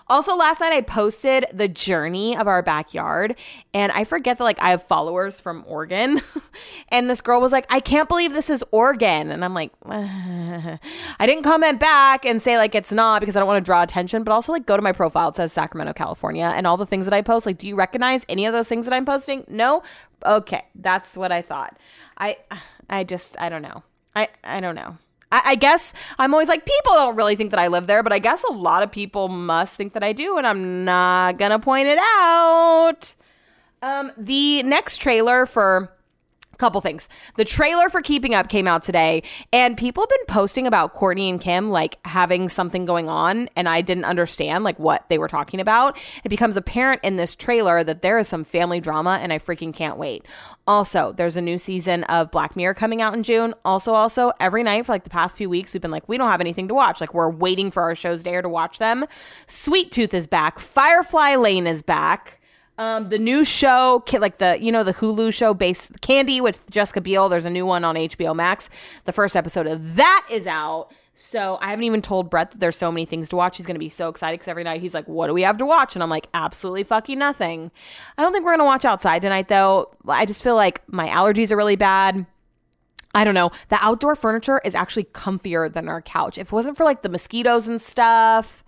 Also, 0.09 0.35
last 0.35 0.59
night 0.59 0.73
I 0.73 0.81
posted 0.81 1.45
the 1.53 1.67
journey 1.67 2.35
of 2.35 2.47
our 2.47 2.63
backyard, 2.63 3.35
and 3.73 3.91
I 3.91 4.03
forget 4.03 4.39
that 4.39 4.43
like 4.43 4.59
I 4.59 4.71
have 4.71 4.83
followers 4.83 5.39
from 5.39 5.63
Oregon, 5.67 6.21
and 6.89 7.09
this 7.09 7.21
girl 7.21 7.39
was 7.39 7.51
like, 7.51 7.65
"I 7.69 7.79
can't 7.79 8.09
believe 8.09 8.33
this 8.33 8.49
is 8.49 8.63
Oregon," 8.71 9.29
and 9.31 9.45
I'm 9.45 9.53
like, 9.53 9.71
I 9.85 10.79
didn't 11.21 11.43
comment 11.43 11.79
back 11.79 12.25
and 12.25 12.41
say 12.41 12.57
like 12.57 12.73
it's 12.73 12.91
not 12.91 13.19
because 13.19 13.35
I 13.35 13.39
don't 13.39 13.47
want 13.47 13.63
to 13.63 13.67
draw 13.67 13.83
attention, 13.83 14.23
but 14.23 14.31
also 14.31 14.51
like 14.51 14.65
go 14.65 14.75
to 14.75 14.81
my 14.81 14.91
profile. 14.91 15.29
It 15.29 15.35
says 15.35 15.53
Sacramento, 15.53 15.93
California, 15.93 16.51
and 16.55 16.65
all 16.65 16.77
the 16.77 16.85
things 16.87 17.05
that 17.05 17.13
I 17.13 17.21
post. 17.21 17.45
Like, 17.45 17.59
do 17.59 17.67
you 17.67 17.75
recognize 17.75 18.25
any 18.27 18.45
of 18.45 18.53
those 18.53 18.67
things 18.67 18.85
that 18.85 18.93
I'm 18.93 19.05
posting? 19.05 19.45
No. 19.47 19.83
Okay, 20.25 20.65
that's 20.75 21.15
what 21.15 21.31
I 21.31 21.41
thought. 21.41 21.77
I 22.17 22.37
I 22.89 23.03
just 23.03 23.35
I 23.39 23.49
don't 23.49 23.61
know. 23.61 23.83
I 24.15 24.29
I 24.43 24.59
don't 24.59 24.75
know. 24.75 24.97
I, 25.31 25.41
I 25.45 25.55
guess 25.55 25.93
I'm 26.17 26.33
always 26.33 26.47
like, 26.47 26.65
people 26.65 26.93
don't 26.93 27.15
really 27.15 27.35
think 27.35 27.51
that 27.51 27.59
I 27.59 27.67
live 27.67 27.87
there, 27.87 28.03
but 28.03 28.13
I 28.13 28.19
guess 28.19 28.43
a 28.49 28.53
lot 28.53 28.83
of 28.83 28.91
people 28.91 29.27
must 29.27 29.75
think 29.75 29.93
that 29.93 30.03
I 30.03 30.13
do, 30.13 30.37
and 30.37 30.47
I'm 30.47 30.85
not 30.85 31.37
gonna 31.37 31.59
point 31.59 31.87
it 31.87 31.99
out. 31.99 33.15
Um, 33.81 34.11
the 34.17 34.63
next 34.63 34.97
trailer 34.97 35.45
for 35.45 35.91
couple 36.59 36.81
things. 36.81 37.09
The 37.37 37.45
trailer 37.45 37.89
for 37.89 38.01
Keeping 38.01 38.35
Up 38.35 38.49
came 38.49 38.67
out 38.67 38.83
today, 38.83 39.23
and 39.51 39.77
people 39.77 40.03
have 40.03 40.09
been 40.09 40.35
posting 40.35 40.67
about 40.67 40.93
Kourtney 40.93 41.29
and 41.29 41.41
Kim 41.41 41.67
like 41.67 41.97
having 42.05 42.49
something 42.49 42.85
going 42.85 43.09
on, 43.09 43.49
and 43.55 43.67
I 43.67 43.81
didn't 43.81 44.05
understand 44.05 44.63
like 44.63 44.77
what 44.77 45.07
they 45.09 45.17
were 45.17 45.27
talking 45.27 45.59
about. 45.59 45.97
It 46.23 46.29
becomes 46.29 46.57
apparent 46.57 47.01
in 47.03 47.15
this 47.15 47.35
trailer 47.35 47.83
that 47.83 48.01
there 48.01 48.19
is 48.19 48.27
some 48.27 48.43
family 48.43 48.79
drama, 48.79 49.19
and 49.21 49.33
I 49.33 49.39
freaking 49.39 49.73
can't 49.73 49.97
wait. 49.97 50.25
Also, 50.67 51.13
there's 51.13 51.35
a 51.35 51.41
new 51.41 51.57
season 51.57 52.03
of 52.05 52.29
Black 52.29 52.55
Mirror 52.55 52.75
coming 52.75 53.01
out 53.01 53.13
in 53.13 53.23
June. 53.23 53.55
Also, 53.65 53.93
also 53.93 54.31
every 54.39 54.61
night 54.61 54.85
for 54.85 54.91
like 54.91 55.03
the 55.03 55.09
past 55.09 55.37
few 55.37 55.49
weeks, 55.49 55.73
we've 55.73 55.81
been 55.81 55.91
like, 55.91 56.07
we 56.07 56.17
don't 56.17 56.29
have 56.29 56.41
anything 56.41 56.67
to 56.67 56.75
watch. 56.75 57.01
Like 57.01 57.13
we're 57.13 57.29
waiting 57.29 57.71
for 57.71 57.81
our 57.83 57.95
shows 57.95 58.23
to 58.23 58.29
air 58.29 58.41
to 58.41 58.49
watch 58.49 58.77
them. 58.77 59.05
Sweet 59.47 59.91
Tooth 59.91 60.13
is 60.13 60.27
back. 60.27 60.59
Firefly 60.59 61.35
Lane 61.35 61.65
is 61.65 61.81
back. 61.81 62.38
Um, 62.79 63.09
the 63.09 63.19
new 63.19 63.43
show, 63.43 64.01
like 64.13 64.37
the 64.37 64.57
you 64.61 64.71
know 64.71 64.85
the 64.85 64.93
Hulu 64.93 65.33
show, 65.33 65.53
based 65.53 65.99
Candy 65.99 66.39
with 66.39 66.61
Jessica 66.71 67.01
Biel. 67.01 67.27
There's 67.27 67.43
a 67.43 67.49
new 67.49 67.65
one 67.65 67.83
on 67.83 67.95
HBO 67.95 68.33
Max. 68.33 68.69
The 69.03 69.11
first 69.11 69.35
episode 69.35 69.67
of 69.67 69.97
that 69.97 70.25
is 70.31 70.47
out. 70.47 70.87
So 71.13 71.57
I 71.61 71.71
haven't 71.71 71.83
even 71.83 72.01
told 72.01 72.29
Brett 72.29 72.51
that 72.51 72.61
there's 72.61 72.77
so 72.77 72.89
many 72.89 73.03
things 73.03 73.27
to 73.29 73.35
watch. 73.35 73.57
He's 73.57 73.65
gonna 73.65 73.79
be 73.79 73.89
so 73.89 74.07
excited 74.07 74.39
because 74.39 74.47
every 74.47 74.63
night 74.63 74.79
he's 74.79 74.93
like, 74.93 75.05
"What 75.09 75.27
do 75.27 75.33
we 75.33 75.41
have 75.41 75.57
to 75.57 75.65
watch?" 75.65 75.97
And 75.97 76.01
I'm 76.01 76.09
like, 76.09 76.29
"Absolutely 76.33 76.83
fucking 76.83 77.19
nothing." 77.19 77.69
I 78.17 78.21
don't 78.21 78.31
think 78.31 78.45
we're 78.45 78.53
gonna 78.53 78.63
watch 78.63 78.85
outside 78.85 79.23
tonight 79.23 79.49
though. 79.49 79.91
I 80.07 80.25
just 80.25 80.41
feel 80.41 80.55
like 80.55 80.81
my 80.87 81.09
allergies 81.09 81.51
are 81.51 81.57
really 81.57 81.75
bad. 81.75 82.25
I 83.13 83.25
don't 83.25 83.33
know. 83.33 83.51
The 83.67 83.83
outdoor 83.83 84.15
furniture 84.15 84.61
is 84.63 84.73
actually 84.73 85.05
comfier 85.05 85.71
than 85.71 85.89
our 85.89 86.01
couch. 86.01 86.37
If 86.37 86.47
it 86.47 86.53
wasn't 86.53 86.77
for 86.77 86.85
like 86.85 87.01
the 87.01 87.09
mosquitoes 87.09 87.67
and 87.67 87.81
stuff, 87.81 88.63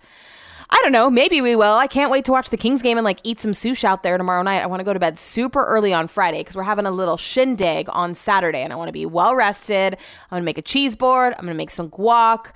I 0.74 0.78
don't 0.82 0.92
know. 0.92 1.10
Maybe 1.10 1.42
we 1.42 1.54
will. 1.54 1.74
I 1.74 1.86
can't 1.86 2.10
wait 2.10 2.24
to 2.24 2.32
watch 2.32 2.48
the 2.48 2.56
Kings 2.56 2.80
game 2.80 2.96
and 2.96 3.04
like 3.04 3.20
eat 3.24 3.38
some 3.38 3.52
sushi 3.52 3.84
out 3.84 4.02
there 4.02 4.16
tomorrow 4.16 4.42
night. 4.42 4.62
I 4.62 4.66
want 4.66 4.80
to 4.80 4.84
go 4.84 4.94
to 4.94 4.98
bed 4.98 5.18
super 5.18 5.62
early 5.64 5.92
on 5.92 6.08
Friday 6.08 6.38
because 6.38 6.56
we're 6.56 6.62
having 6.62 6.86
a 6.86 6.90
little 6.90 7.18
shindig 7.18 7.90
on 7.90 8.14
Saturday 8.14 8.62
and 8.62 8.72
I 8.72 8.76
want 8.76 8.88
to 8.88 8.92
be 8.92 9.04
well 9.04 9.34
rested. 9.34 9.98
I'm 10.30 10.36
going 10.36 10.40
to 10.40 10.46
make 10.46 10.56
a 10.56 10.62
cheese 10.62 10.96
board. 10.96 11.34
I'm 11.34 11.44
going 11.44 11.52
to 11.52 11.58
make 11.58 11.70
some 11.70 11.90
guac. 11.90 12.52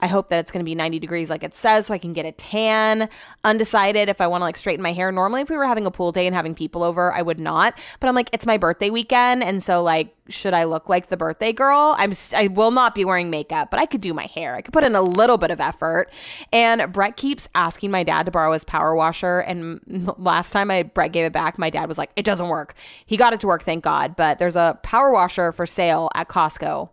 I 0.00 0.06
hope 0.06 0.30
that 0.30 0.38
it's 0.38 0.50
going 0.50 0.64
to 0.64 0.64
be 0.64 0.74
90 0.74 0.98
degrees 0.98 1.28
like 1.28 1.42
it 1.42 1.54
says 1.54 1.86
so 1.86 1.94
I 1.94 1.98
can 1.98 2.14
get 2.14 2.24
a 2.24 2.32
tan. 2.32 3.10
Undecided 3.44 4.08
if 4.08 4.22
I 4.22 4.28
want 4.28 4.40
to 4.40 4.46
like 4.46 4.56
straighten 4.56 4.82
my 4.82 4.94
hair. 4.94 5.12
Normally, 5.12 5.42
if 5.42 5.50
we 5.50 5.56
were 5.58 5.66
having 5.66 5.84
a 5.84 5.90
pool 5.90 6.10
day 6.10 6.26
and 6.26 6.34
having 6.34 6.54
people 6.54 6.82
over, 6.82 7.12
I 7.12 7.20
would 7.20 7.38
not. 7.38 7.78
But 8.00 8.08
I'm 8.08 8.14
like, 8.14 8.30
it's 8.32 8.46
my 8.46 8.56
birthday 8.56 8.88
weekend. 8.88 9.44
And 9.44 9.62
so, 9.62 9.82
like, 9.82 10.14
should 10.28 10.54
I 10.54 10.64
look 10.64 10.88
like 10.88 11.08
the 11.08 11.16
birthday 11.16 11.52
girl? 11.52 11.94
I'm 11.98 12.12
I 12.34 12.48
will 12.48 12.70
not 12.70 12.94
be 12.94 13.04
wearing 13.04 13.30
makeup, 13.30 13.70
but 13.70 13.80
I 13.80 13.86
could 13.86 14.00
do 14.00 14.12
my 14.14 14.26
hair. 14.26 14.54
I 14.54 14.62
could 14.62 14.72
put 14.72 14.84
in 14.84 14.94
a 14.94 15.02
little 15.02 15.38
bit 15.38 15.50
of 15.50 15.60
effort. 15.60 16.08
And 16.52 16.92
Brett 16.92 17.16
keeps 17.16 17.48
asking 17.54 17.90
my 17.90 18.02
dad 18.02 18.26
to 18.26 18.32
borrow 18.32 18.52
his 18.52 18.64
power 18.64 18.94
washer. 18.94 19.40
And 19.40 20.12
last 20.18 20.52
time 20.52 20.70
I 20.70 20.82
Brett 20.82 21.12
gave 21.12 21.24
it 21.24 21.32
back, 21.32 21.58
my 21.58 21.70
dad 21.70 21.88
was 21.88 21.98
like, 21.98 22.10
"It 22.16 22.24
doesn't 22.24 22.48
work." 22.48 22.74
He 23.06 23.16
got 23.16 23.32
it 23.32 23.40
to 23.40 23.46
work, 23.46 23.62
thank 23.62 23.84
God. 23.84 24.16
But 24.16 24.38
there's 24.38 24.56
a 24.56 24.78
power 24.82 25.12
washer 25.12 25.52
for 25.52 25.66
sale 25.66 26.10
at 26.14 26.28
Costco. 26.28 26.90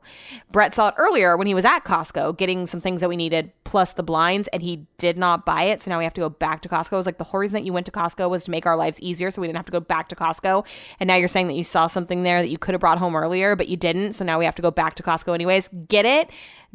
Brett 0.51 0.73
saw 0.73 0.89
it 0.89 0.95
earlier 0.97 1.37
when 1.37 1.47
he 1.47 1.53
was 1.53 1.65
at 1.65 1.83
Costco 1.83 2.37
getting 2.37 2.65
some 2.65 2.81
things 2.81 3.01
that 3.01 3.09
we 3.09 3.15
needed 3.15 3.51
plus 3.63 3.93
the 3.93 4.03
blinds, 4.03 4.47
and 4.49 4.61
he 4.61 4.85
did 4.97 5.17
not 5.17 5.45
buy 5.45 5.63
it. 5.63 5.81
So 5.81 5.91
now 5.91 5.97
we 5.97 6.03
have 6.03 6.13
to 6.13 6.21
go 6.21 6.29
back 6.29 6.61
to 6.61 6.69
Costco. 6.69 6.93
It 6.93 6.97
was 6.97 7.05
like 7.05 7.17
the 7.17 7.23
whole 7.23 7.39
reason 7.39 7.55
that 7.55 7.65
you 7.65 7.73
went 7.73 7.85
to 7.87 7.91
Costco 7.91 8.29
was 8.29 8.43
to 8.45 8.51
make 8.51 8.65
our 8.65 8.77
lives 8.77 8.99
easier, 9.01 9.31
so 9.31 9.41
we 9.41 9.47
didn't 9.47 9.57
have 9.57 9.65
to 9.65 9.71
go 9.71 9.79
back 9.79 10.09
to 10.09 10.15
Costco. 10.15 10.65
And 10.99 11.07
now 11.07 11.15
you're 11.15 11.27
saying 11.27 11.47
that 11.47 11.55
you 11.55 11.63
saw 11.63 11.87
something 11.87 12.23
there 12.23 12.41
that 12.41 12.49
you 12.49 12.57
could 12.57 12.73
have 12.73 12.81
brought 12.81 12.99
home 12.99 13.15
earlier, 13.25 13.55
but 13.55 13.67
you 13.67 13.77
didn't. 13.77 14.13
So 14.13 14.23
now 14.23 14.37
we 14.37 14.45
have 14.45 14.55
to 14.55 14.61
go 14.61 14.71
back 14.71 14.95
to 14.95 15.03
Costco 15.03 15.33
anyways. 15.33 15.69
Get 15.87 16.05
it? 16.05 16.29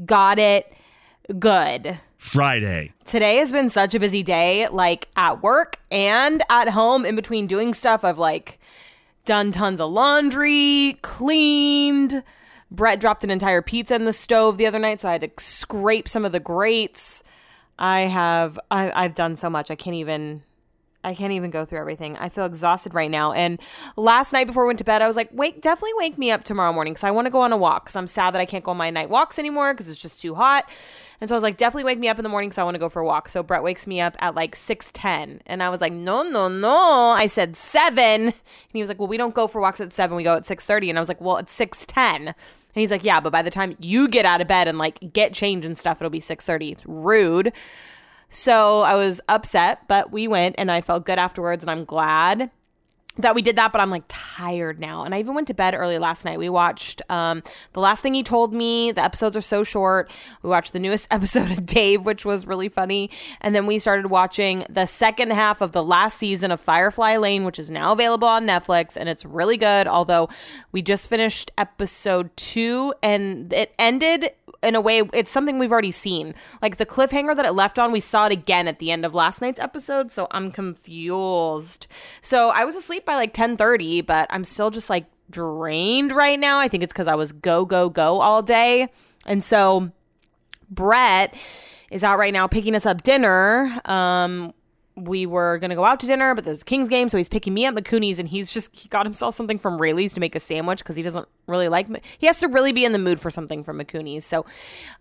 Got 0.05 0.39
it. 0.39 0.73
Good. 1.39 1.99
Friday. 2.19 2.93
Today 3.05 3.37
has 3.37 3.53
been 3.53 3.69
such 3.69 3.95
a 3.95 4.01
busy 4.01 4.23
day, 4.23 4.69
like 4.69 5.09
at 5.17 5.43
work 5.43 5.79
and 5.91 6.43
at 6.51 6.69
home 6.69 7.07
in 7.07 7.17
between 7.17 7.47
doing 7.47 7.73
stuff. 7.73 8.05
I've 8.05 8.19
like 8.19 8.59
done 9.25 9.53
tons 9.53 9.81
of 9.81 9.91
laundry, 9.91 10.99
cleaned. 11.03 12.23
Brett 12.71 13.01
dropped 13.01 13.25
an 13.25 13.31
entire 13.31 13.63
pizza 13.63 13.95
in 13.95 14.05
the 14.05 14.13
stove 14.13 14.59
the 14.59 14.67
other 14.67 14.79
night, 14.79 15.01
so 15.01 15.09
I 15.09 15.13
had 15.13 15.23
to 15.23 15.31
scrape 15.39 16.09
some 16.09 16.25
of 16.25 16.33
the 16.33 16.41
grates. 16.41 17.23
I 17.79 18.01
have 18.01 18.59
I, 18.71 18.93
I've 18.95 19.15
done 19.15 19.37
so 19.37 19.49
much. 19.49 19.71
I 19.71 19.75
can't 19.75 19.97
even 19.97 20.43
I 21.03 21.15
can't 21.15 21.33
even 21.33 21.51
go 21.51 21.65
through 21.65 21.79
everything. 21.79 22.17
I 22.19 22.29
feel 22.29 22.45
exhausted 22.45 22.93
right 22.93 23.11
now. 23.11 23.33
And 23.33 23.59
last 23.97 24.33
night 24.33 24.47
before 24.47 24.65
I 24.65 24.67
went 24.67 24.79
to 24.81 24.85
bed, 24.85 25.01
I 25.01 25.07
was 25.07 25.17
like, 25.17 25.31
wake, 25.33 25.63
definitely 25.63 25.95
wake 25.97 26.19
me 26.19 26.31
up 26.31 26.45
tomorrow 26.45 26.73
morning 26.73 26.93
because 26.93 27.05
I 27.05 27.11
want 27.11 27.27
to 27.27 27.31
go 27.31 27.41
on 27.41 27.53
a 27.53 27.57
walk 27.57 27.85
because 27.85 27.97
I'm 27.97 28.07
sad 28.07 28.35
that 28.35 28.41
I 28.41 28.45
can't 28.45 28.63
go 28.63 28.73
on 28.73 28.77
my 28.77 28.91
night 28.91 29.09
walks 29.09 29.39
anymore 29.39 29.73
because 29.73 29.91
it's 29.91 30.01
just 30.01 30.21
too 30.21 30.35
hot. 30.35 30.69
And 31.21 31.29
so 31.29 31.35
I 31.35 31.37
was 31.37 31.43
like, 31.43 31.57
definitely 31.57 31.85
wake 31.85 31.99
me 31.99 32.09
up 32.09 32.19
in 32.19 32.23
the 32.23 32.29
morning 32.29 32.51
because 32.51 32.59
I 32.59 32.65
want 32.65 32.75
to 32.75 32.79
go 32.79 32.89
for 32.89 33.01
a 33.01 33.05
walk. 33.05 33.29
So 33.29 33.43
Brett 33.43 33.63
wakes 33.63 33.87
me 33.87 34.01
up 34.01 34.17
at 34.21 34.35
like 34.35 34.55
6.10. 34.55 35.41
And 35.47 35.63
I 35.63 35.69
was 35.69 35.81
like, 35.81 35.93
no, 35.93 36.23
no, 36.23 36.49
no. 36.49 37.11
I 37.11 37.27
said 37.27 37.57
7. 37.57 37.97
And 37.99 38.35
he 38.73 38.81
was 38.81 38.89
like, 38.89 38.99
well, 38.99 39.09
we 39.09 39.17
don't 39.17 39.35
go 39.35 39.47
for 39.47 39.61
walks 39.61 39.81
at 39.81 39.93
7. 39.93 40.17
We 40.17 40.23
go 40.23 40.37
at 40.37 40.45
6.30. 40.45 40.91
And 40.91 40.99
I 40.99 41.03
was 41.03 41.09
like, 41.09 41.21
well, 41.21 41.37
it's 41.39 41.59
6.10. 41.59 42.35
And 42.73 42.81
he's 42.81 42.91
like, 42.91 43.05
yeah, 43.05 43.21
but 43.21 43.33
by 43.33 43.43
the 43.43 43.51
time 43.51 43.77
you 43.81 44.07
get 44.09 44.25
out 44.25 44.41
of 44.41 44.49
bed 44.49 44.69
and 44.69 44.79
like 44.79 45.13
get 45.13 45.35
change 45.35 45.65
and 45.65 45.77
stuff, 45.77 45.99
it'll 46.01 46.11
be 46.11 46.21
6.30. 46.21 46.73
It's 46.73 46.87
rude. 46.87 47.53
So 48.31 48.83
I 48.83 48.95
was 48.95 49.21
upset, 49.29 49.87
but 49.89 50.13
we 50.13 50.29
went 50.29 50.55
and 50.57 50.71
I 50.71 50.81
felt 50.81 51.05
good 51.05 51.19
afterwards 51.19 51.65
and 51.65 51.71
I'm 51.71 51.85
glad 51.85 52.51
that 53.19 53.35
we 53.35 53.43
did 53.43 53.57
that, 53.57 53.73
but 53.73 53.81
I'm 53.81 53.91
like 53.91 54.05
tired 54.09 54.79
now. 54.79 55.03
And 55.03 55.15
I 55.15 55.19
even 55.19 55.35
went 55.35 55.49
to 55.49 55.55
bed 55.55 55.75
early 55.75 55.99
last 55.99 56.25
night. 56.25 56.39
We 56.39 56.49
watched 56.49 57.03
um, 57.11 57.43
The 57.73 57.81
Last 57.81 58.03
Thing 58.03 58.15
He 58.15 58.23
Told 58.23 58.55
Me. 58.55 58.93
The 58.93 59.03
episodes 59.03 59.37
are 59.37 59.43
so 59.43 59.65
short. 59.65 60.11
We 60.43 60.51
watched 60.51 60.73
the 60.73 60.79
newest 60.79 61.09
episode 61.11 61.51
of 61.51 61.67
Dave, 61.67 62.05
which 62.05 62.25
was 62.25 62.47
really 62.47 62.69
funny. 62.69 63.11
And 63.41 63.55
then 63.55 63.67
we 63.67 63.79
started 63.79 64.07
watching 64.07 64.65
the 64.71 64.87
second 64.87 65.33
half 65.33 65.61
of 65.61 65.73
the 65.73 65.83
last 65.83 66.19
season 66.19 66.51
of 66.51 66.61
Firefly 66.61 67.17
Lane, 67.17 67.45
which 67.45 67.59
is 67.59 67.71
now 67.71 67.93
available 67.93 68.29
on 68.29 68.47
Netflix. 68.47 68.97
And 68.97 69.09
it's 69.09 69.25
really 69.25 69.57
good. 69.57 69.87
Although 69.87 70.29
we 70.73 70.83
just 70.83 71.09
finished 71.09 71.51
episode 71.59 72.35
two 72.37 72.95
and 73.03 73.53
it 73.53 73.75
ended 73.79 74.31
in 74.63 74.75
a 74.75 74.81
way 74.81 75.03
it's 75.13 75.31
something 75.31 75.59
we've 75.59 75.73
already 75.73 75.91
seen. 75.91 76.35
Like 76.63 76.77
the 76.77 76.87
cliffhanger 76.87 77.35
that 77.37 77.47
it 77.47 77.53
left 77.53 77.79
on 77.79 77.93
we 77.93 78.01
saw 78.01 78.27
it 78.27 78.33
again 78.33 78.69
at 78.69 78.79
the 78.79 78.91
end 78.91 79.05
of 79.05 79.15
last 79.15 79.41
night's 79.41 79.61
episode 79.61 80.11
so 80.11 80.27
i'm 80.31 80.51
confused. 80.51 81.87
So 82.23 82.51
i 82.51 82.65
was 82.65 82.75
asleep 82.75 83.05
by 83.05 83.17
like 83.17 83.35
10:30 83.35 84.07
but 84.07 84.27
i'm 84.31 84.45
still 84.45 84.71
just 84.71 84.91
like 84.91 85.07
drained 85.31 86.13
right 86.13 86.39
now. 86.39 86.59
I 86.59 86.69
think 86.69 86.83
it's 86.83 86.93
cuz 86.93 87.07
i 87.07 87.15
was 87.15 87.33
go 87.33 87.65
go 87.65 87.89
go 87.89 88.21
all 88.21 88.43
day. 88.43 88.89
And 89.27 89.43
so 89.43 89.91
brett 90.71 91.35
is 91.91 92.05
out 92.05 92.19
right 92.19 92.33
now 92.33 92.47
picking 92.47 92.75
us 92.75 92.87
up 92.87 93.03
dinner 93.03 93.73
um 93.87 94.53
we 94.97 95.27
were 95.27 95.59
gonna 95.59 95.75
go 95.75 95.85
out 95.85 96.01
to 96.01 96.07
dinner, 96.07 96.35
but 96.35 96.45
there's 96.45 96.63
a 96.63 96.65
Kings 96.65 96.89
game, 96.89 97.09
so 97.09 97.17
he's 97.17 97.29
picking 97.29 97.55
me 97.55 97.67
up 97.67 97.75
Mikuni's, 97.75 98.19
and 98.19 98.29
he's 98.29 98.51
just 98.51 98.75
he 98.75 98.89
got 98.89 99.07
himself 99.07 99.35
something 99.35 99.59
from 99.59 99.79
Raley's 99.79 100.15
to 100.15 100.21
make 100.21 100.35
a 100.35 100.41
sandwich 100.41 100.79
because 100.79 100.97
he 100.97 101.03
doesn't 101.03 101.29
really 101.47 101.69
like. 101.69 101.89
He 102.19 102.27
has 102.27 102.39
to 102.41 102.49
really 102.49 102.73
be 102.73 102.85
in 102.85 102.93
the 102.93 102.99
mood 102.99 103.21
for 103.21 103.31
something 103.31 103.65
from 103.65 103.79
Mikuni's. 103.79 104.25
So 104.25 104.47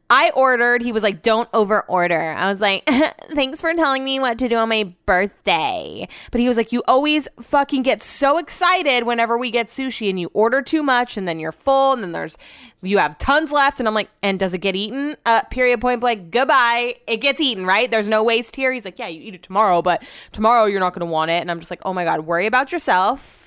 I 0.10 0.32
ordered. 0.32 0.82
He 0.82 0.91
was 0.91 1.04
like, 1.04 1.21
"Don't 1.21 1.49
over 1.54 1.82
order." 1.82 2.19
I 2.19 2.52
was 2.52 2.60
like, 2.60 2.84
"Thanks 3.34 3.62
for 3.62 3.73
telling 3.73 4.04
me 4.04 4.19
what 4.19 4.39
to 4.39 4.49
do 4.49 4.56
on 4.58 4.69
my 4.69 4.93
birthday." 5.06 6.08
But 6.32 6.41
he 6.41 6.47
was 6.47 6.58
like, 6.58 6.71
"You 6.71 6.82
always 6.88 7.28
fucking 7.41 7.84
get 7.84 8.02
so 8.02 8.38
excited 8.38 9.04
whenever 9.04 9.38
we 9.38 9.52
get 9.52 9.67
sushi, 9.67 10.10
and 10.10 10.19
you 10.19 10.32
order 10.34 10.62
too 10.62 10.84
much, 10.84 11.17
and 11.17 11.28
then 11.28 11.39
you're 11.39 11.52
full, 11.52 11.93
and 11.93 12.02
then 12.02 12.12
there's 12.12 12.38
you 12.82 12.97
have 12.97 13.17
tons 13.19 13.52
left." 13.52 13.80
And 13.80 13.88
I'm 13.88 13.93
like, 13.93 14.10
"And 14.23 14.39
does 14.39 14.54
it 14.54 14.60
get 14.60 14.75
eaten?" 14.75 15.15
Uh, 15.25 15.43
period. 15.43 15.82
Point 15.82 16.02
blank. 16.02 16.32
Goodbye. 16.32 16.95
It 17.08 17.17
gets 17.17 17.39
eaten, 17.39 17.65
right? 17.65 17.89
There's 17.89 18.08
no 18.08 18.23
waste 18.23 18.56
here. 18.56 18.71
He's 18.73 18.86
like, 18.86 18.97
"Yeah, 18.99 19.08
you 19.08 19.21
eat 19.21 19.36
it 19.36 19.43
tomorrow, 19.43 19.78
but 19.81 20.03
tomorrow 20.31 20.65
you're 20.65 20.79
not 20.79 20.93
going 20.93 21.07
to 21.07 21.11
want 21.11 21.31
it." 21.31 21.41
And 21.41 21.51
I'm 21.51 21.59
just 21.59 21.71
like, 21.71 21.81
"Oh 21.85 21.93
my 21.93 22.03
god, 22.03 22.21
worry 22.21 22.45
about 22.45 22.71
yourself." 22.71 23.39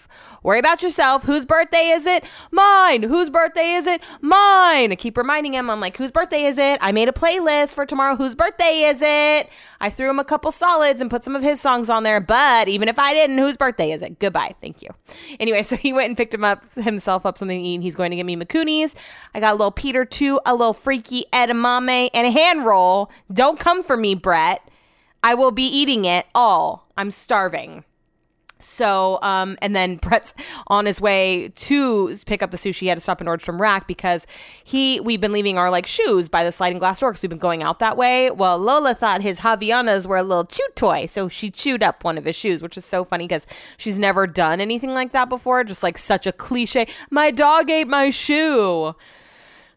Worry 0.42 0.58
about 0.58 0.82
yourself. 0.82 1.22
Whose 1.22 1.44
birthday 1.44 1.88
is 1.88 2.04
it? 2.04 2.24
Mine. 2.50 3.04
Whose 3.04 3.30
birthday 3.30 3.74
is 3.74 3.86
it? 3.86 4.02
Mine. 4.20 4.90
I 4.90 4.96
keep 4.96 5.16
reminding 5.16 5.54
him. 5.54 5.70
I'm 5.70 5.80
like, 5.80 5.96
whose 5.96 6.10
birthday 6.10 6.44
is 6.44 6.58
it? 6.58 6.78
I 6.82 6.90
made 6.90 7.08
a 7.08 7.12
playlist 7.12 7.74
for 7.74 7.86
tomorrow. 7.86 8.16
Whose 8.16 8.34
birthday 8.34 8.82
is 8.86 8.98
it? 9.00 9.48
I 9.80 9.90
threw 9.90 10.10
him 10.10 10.18
a 10.18 10.24
couple 10.24 10.50
solids 10.50 11.00
and 11.00 11.10
put 11.10 11.24
some 11.24 11.36
of 11.36 11.42
his 11.42 11.60
songs 11.60 11.88
on 11.88 12.02
there. 12.02 12.20
But 12.20 12.68
even 12.68 12.88
if 12.88 12.98
I 12.98 13.12
didn't, 13.14 13.38
whose 13.38 13.56
birthday 13.56 13.92
is 13.92 14.02
it? 14.02 14.18
Goodbye. 14.18 14.54
Thank 14.60 14.82
you. 14.82 14.88
Anyway, 15.38 15.62
so 15.62 15.76
he 15.76 15.92
went 15.92 16.08
and 16.08 16.16
picked 16.16 16.34
him 16.34 16.44
up 16.44 16.72
himself 16.74 17.24
up 17.24 17.38
something 17.38 17.58
to 17.58 17.64
eat. 17.64 17.82
He's 17.82 17.94
going 17.94 18.10
to 18.10 18.16
get 18.16 18.26
me 18.26 18.34
Mikuni's. 18.34 18.96
I 19.34 19.40
got 19.40 19.52
a 19.52 19.56
little 19.56 19.70
Peter 19.70 20.04
too, 20.04 20.40
a 20.44 20.54
little 20.54 20.74
freaky 20.74 21.24
edamame, 21.32 22.10
and 22.12 22.26
a 22.26 22.30
hand 22.30 22.66
roll. 22.66 23.10
Don't 23.32 23.60
come 23.60 23.84
for 23.84 23.96
me, 23.96 24.14
Brett. 24.14 24.68
I 25.22 25.34
will 25.34 25.52
be 25.52 25.64
eating 25.64 26.04
it 26.04 26.26
all. 26.34 26.88
I'm 26.96 27.10
starving. 27.10 27.84
So, 28.62 29.18
um, 29.22 29.58
and 29.60 29.74
then 29.74 29.96
Brett's 30.02 30.34
on 30.68 30.86
his 30.86 31.00
way 31.00 31.52
to 31.56 32.16
pick 32.26 32.42
up 32.42 32.50
the 32.50 32.56
sushi. 32.56 32.80
He 32.80 32.86
had 32.86 32.96
to 32.96 33.00
stop 33.00 33.20
in 33.20 33.26
Nordstrom 33.26 33.58
Rack 33.58 33.86
because 33.86 34.26
he, 34.64 35.00
we've 35.00 35.20
been 35.20 35.32
leaving 35.32 35.58
our 35.58 35.70
like 35.70 35.86
shoes 35.86 36.28
by 36.28 36.44
the 36.44 36.52
sliding 36.52 36.78
glass 36.78 37.00
door 37.00 37.10
because 37.10 37.22
we've 37.22 37.30
been 37.30 37.38
going 37.38 37.62
out 37.62 37.78
that 37.80 37.96
way. 37.96 38.30
Well, 38.30 38.58
Lola 38.58 38.94
thought 38.94 39.22
his 39.22 39.40
Havaianas 39.40 40.06
were 40.06 40.16
a 40.16 40.22
little 40.22 40.44
chew 40.44 40.66
toy. 40.74 41.06
So 41.06 41.28
she 41.28 41.50
chewed 41.50 41.82
up 41.82 42.04
one 42.04 42.16
of 42.16 42.24
his 42.24 42.36
shoes, 42.36 42.62
which 42.62 42.76
is 42.76 42.84
so 42.84 43.04
funny 43.04 43.26
because 43.26 43.46
she's 43.76 43.98
never 43.98 44.26
done 44.26 44.60
anything 44.60 44.94
like 44.94 45.12
that 45.12 45.28
before. 45.28 45.64
Just 45.64 45.82
like 45.82 45.98
such 45.98 46.26
a 46.26 46.32
cliche. 46.32 46.86
My 47.10 47.30
dog 47.30 47.70
ate 47.70 47.88
my 47.88 48.10
shoe. 48.10 48.94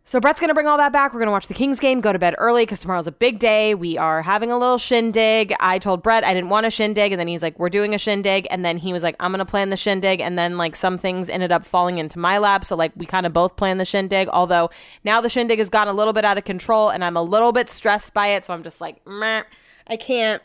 So 0.08 0.20
Brett's 0.20 0.40
gonna 0.40 0.54
bring 0.54 0.68
all 0.68 0.78
that 0.78 0.94
back. 0.94 1.14
We're 1.14 1.20
gonna 1.20 1.32
watch 1.32 1.48
the 1.48 1.56
Kings 1.56 1.80
game, 1.80 2.00
go 2.00 2.14
to 2.14 2.20
bed 2.20 2.36
early 2.38 2.62
because 2.62 2.80
tomorrow's 2.80 3.08
a 3.08 3.12
big 3.12 3.40
day. 3.40 3.74
We 3.74 3.98
are 3.98 4.22
having 4.22 4.52
a 4.52 4.58
little 4.58 4.78
shindig. 4.78 5.52
I 5.60 5.80
told 5.80 6.04
Brett 6.04 6.24
I 6.24 6.32
didn't 6.32 6.50
want 6.50 6.68
a 6.68 6.70
shindig, 6.70 7.12
and 7.12 7.20
then 7.20 7.28
he's 7.28 7.42
like, 7.42 7.58
"We're 7.58 7.70
doing 7.70 7.96
a 7.96 7.98
shindig," 7.98 8.46
and 8.52 8.64
then 8.64 8.78
he 8.78 8.94
was 8.94 9.02
like, 9.02 9.16
"I'm 9.20 9.32
gonna 9.32 9.46
plan 9.46 9.72
the 9.72 9.78
shindig," 9.78 10.22
and 10.22 10.38
then 10.38 10.58
like 10.58 10.76
some 10.76 11.00
things 11.00 11.28
ended 11.28 11.52
up 11.52 11.66
falling 11.66 11.98
into 11.98 12.20
my 12.20 12.38
lap, 12.38 12.66
so 12.66 12.76
like 12.76 12.92
we 12.96 13.08
kind 13.08 13.26
of 13.26 13.34
both 13.34 13.56
planned 13.56 13.80
the 13.80 13.86
shindig. 13.86 14.30
Although 14.30 14.70
now 15.04 15.22
the 15.22 15.30
shindig 15.30 15.58
has 15.58 15.70
gotten 15.70 15.92
a 15.92 15.98
little 15.98 16.14
bit 16.14 16.24
out 16.24 16.38
of 16.38 16.44
control, 16.44 16.90
and 16.90 17.04
I'm 17.04 17.18
a 17.18 17.24
little 17.24 17.52
bit 17.52 17.68
stressed 17.68 18.14
by 18.14 18.28
it, 18.28 18.46
so 18.46 18.54
I'm 18.54 18.62
just 18.62 18.80
like, 18.80 19.06
Meh, 19.08 19.42
I 19.88 19.98
can't. 19.98 20.44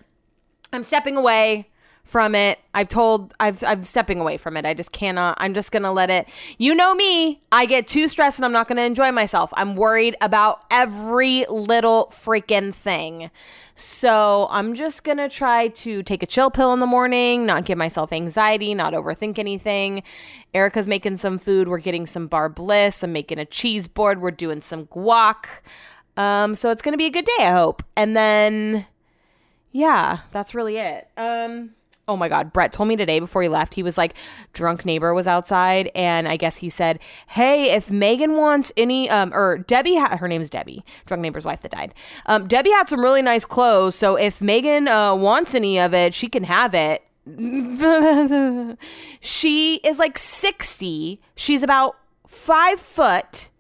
I'm 0.73 0.83
stepping 0.83 1.19
away 1.19 1.70
from 2.11 2.35
it. 2.35 2.59
I've 2.75 2.89
told 2.89 3.35
I've 3.39 3.63
I'm 3.63 3.85
stepping 3.85 4.21
away 4.21 4.37
from 4.37 4.57
it. 4.57 4.67
I 4.67 4.75
just 4.75 4.91
cannot. 4.91 5.37
I'm 5.39 5.55
just 5.55 5.71
going 5.71 5.85
to 5.85 5.93
let 5.93 6.11
it. 6.11 6.29
You 6.59 6.75
know 6.75 6.93
me. 6.93 7.41
I 7.53 7.67
get 7.67 7.87
too 7.87 8.09
stressed 8.09 8.39
and 8.39 8.45
I'm 8.45 8.53
not 8.53 8.67
going 8.67 8.79
to 8.79 8.83
enjoy 8.83 9.13
myself. 9.13 9.51
I'm 9.55 9.77
worried 9.77 10.17
about 10.21 10.65
every 10.73 11.47
little 11.49 12.13
freaking 12.25 12.75
thing. 12.75 13.31
So, 13.77 14.49
I'm 14.51 14.75
just 14.75 15.05
going 15.05 15.17
to 15.17 15.29
try 15.29 15.69
to 15.69 16.03
take 16.03 16.23
a 16.23 16.27
chill 16.27 16.51
pill 16.51 16.75
in 16.75 16.81
the 16.81 16.87
morning, 16.87 17.47
not 17.47 17.65
give 17.65 17.79
myself 17.79 18.13
anxiety, 18.13 18.75
not 18.75 18.93
overthink 18.93 19.39
anything. 19.39 20.03
Erica's 20.53 20.87
making 20.87 21.17
some 21.17 21.39
food. 21.39 21.69
We're 21.69 21.79
getting 21.79 22.07
some 22.07 22.27
bar 22.27 22.51
bliss. 22.51 23.03
I'm 23.03 23.13
making 23.13 23.39
a 23.39 23.47
cheese 23.47 23.89
board. 23.89 24.21
We're 24.21 24.33
doing 24.33 24.61
some 24.61 24.87
guac. 24.87 25.47
Um, 26.17 26.57
so 26.57 26.71
it's 26.71 26.83
going 26.83 26.93
to 26.93 26.99
be 26.99 27.07
a 27.07 27.11
good 27.11 27.25
day, 27.25 27.45
I 27.45 27.53
hope. 27.53 27.83
And 27.97 28.15
then 28.15 28.87
yeah, 29.73 30.21
that's 30.33 30.55
really 30.55 30.77
it. 30.77 31.09
Um 31.17 31.71
oh 32.11 32.17
my 32.17 32.29
god 32.29 32.53
brett 32.53 32.73
told 32.73 32.89
me 32.89 32.97
today 32.97 33.21
before 33.21 33.41
he 33.41 33.49
left 33.49 33.73
he 33.75 33.83
was 33.85 33.97
like 33.97 34.15
drunk 34.53 34.85
neighbor 34.85 35.15
was 35.15 35.27
outside. 35.27 35.91
And 35.95 36.27
i 36.29 36.37
guess 36.37 36.57
he 36.57 36.69
said 36.69 36.99
hey 37.29 37.71
if 37.71 37.91
megan 37.91 38.37
wants 38.37 38.73
any 38.77 39.09
um 39.09 39.33
or 39.33 39.59
debbie 39.59 39.97
ha- 39.97 40.17
her 40.17 40.27
name's 40.27 40.51
debbie 40.51 40.85
drunk 41.07 41.23
neighbor's 41.23 41.45
wife 41.45 41.61
that 41.61 41.71
died. 41.71 41.95
Um 42.27 42.49
debbie 42.49 42.71
had 42.71 42.89
some 42.89 43.01
really 43.01 43.23
nice 43.23 43.45
clothes. 43.45 43.95
So 43.95 44.17
if 44.17 44.41
megan 44.41 44.89
uh, 44.89 45.15
wants 45.15 45.55
any 45.55 45.79
of 45.79 45.95
it 45.95 46.13
she 46.13 46.29
can 46.29 46.45
have 46.45 46.75
it. 46.75 47.03
She 49.21 49.77
is 49.77 49.99
like 49.99 50.19
60 50.19 51.21
she's 51.37 51.63
about 51.63 51.97
five 52.27 52.81
foot. 52.81 53.51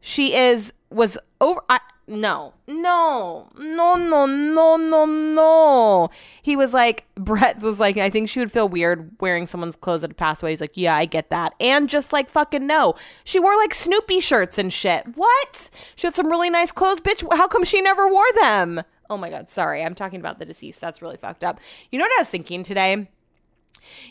She 0.00 0.34
is 0.34 0.72
was 0.90 1.18
over 1.40 1.60
I, 1.68 1.80
no, 2.08 2.54
no, 2.66 3.48
no, 3.58 3.94
no, 3.96 4.26
no, 4.26 4.76
no, 4.76 5.04
no. 5.04 6.10
He 6.42 6.56
was 6.56 6.72
like, 6.72 7.06
Brett 7.14 7.60
was 7.60 7.78
like, 7.78 7.98
I 7.98 8.10
think 8.10 8.28
she 8.28 8.40
would 8.40 8.50
feel 8.50 8.68
weird 8.68 9.10
wearing 9.20 9.46
someone's 9.46 9.76
clothes 9.76 10.00
that 10.00 10.10
had 10.10 10.16
passed 10.16 10.42
away. 10.42 10.52
He's 10.52 10.60
like, 10.60 10.76
yeah, 10.76 10.96
I 10.96 11.04
get 11.04 11.30
that. 11.30 11.54
And 11.60 11.88
just 11.88 12.12
like, 12.12 12.30
fucking 12.30 12.66
no. 12.66 12.94
She 13.24 13.38
wore 13.38 13.56
like 13.56 13.74
Snoopy 13.74 14.20
shirts 14.20 14.58
and 14.58 14.72
shit. 14.72 15.04
What? 15.16 15.70
She 15.96 16.06
had 16.06 16.16
some 16.16 16.28
really 16.28 16.50
nice 16.50 16.72
clothes, 16.72 17.00
bitch. 17.00 17.24
How 17.36 17.46
come 17.46 17.64
she 17.64 17.80
never 17.80 18.08
wore 18.08 18.32
them? 18.40 18.82
Oh 19.10 19.16
my 19.16 19.30
God, 19.30 19.50
sorry. 19.50 19.82
I'm 19.82 19.94
talking 19.94 20.20
about 20.20 20.38
the 20.38 20.44
deceased. 20.44 20.80
That's 20.80 21.00
really 21.00 21.16
fucked 21.16 21.44
up. 21.44 21.60
You 21.90 21.98
know 21.98 22.04
what 22.04 22.18
I 22.18 22.20
was 22.20 22.28
thinking 22.28 22.62
today? 22.62 23.08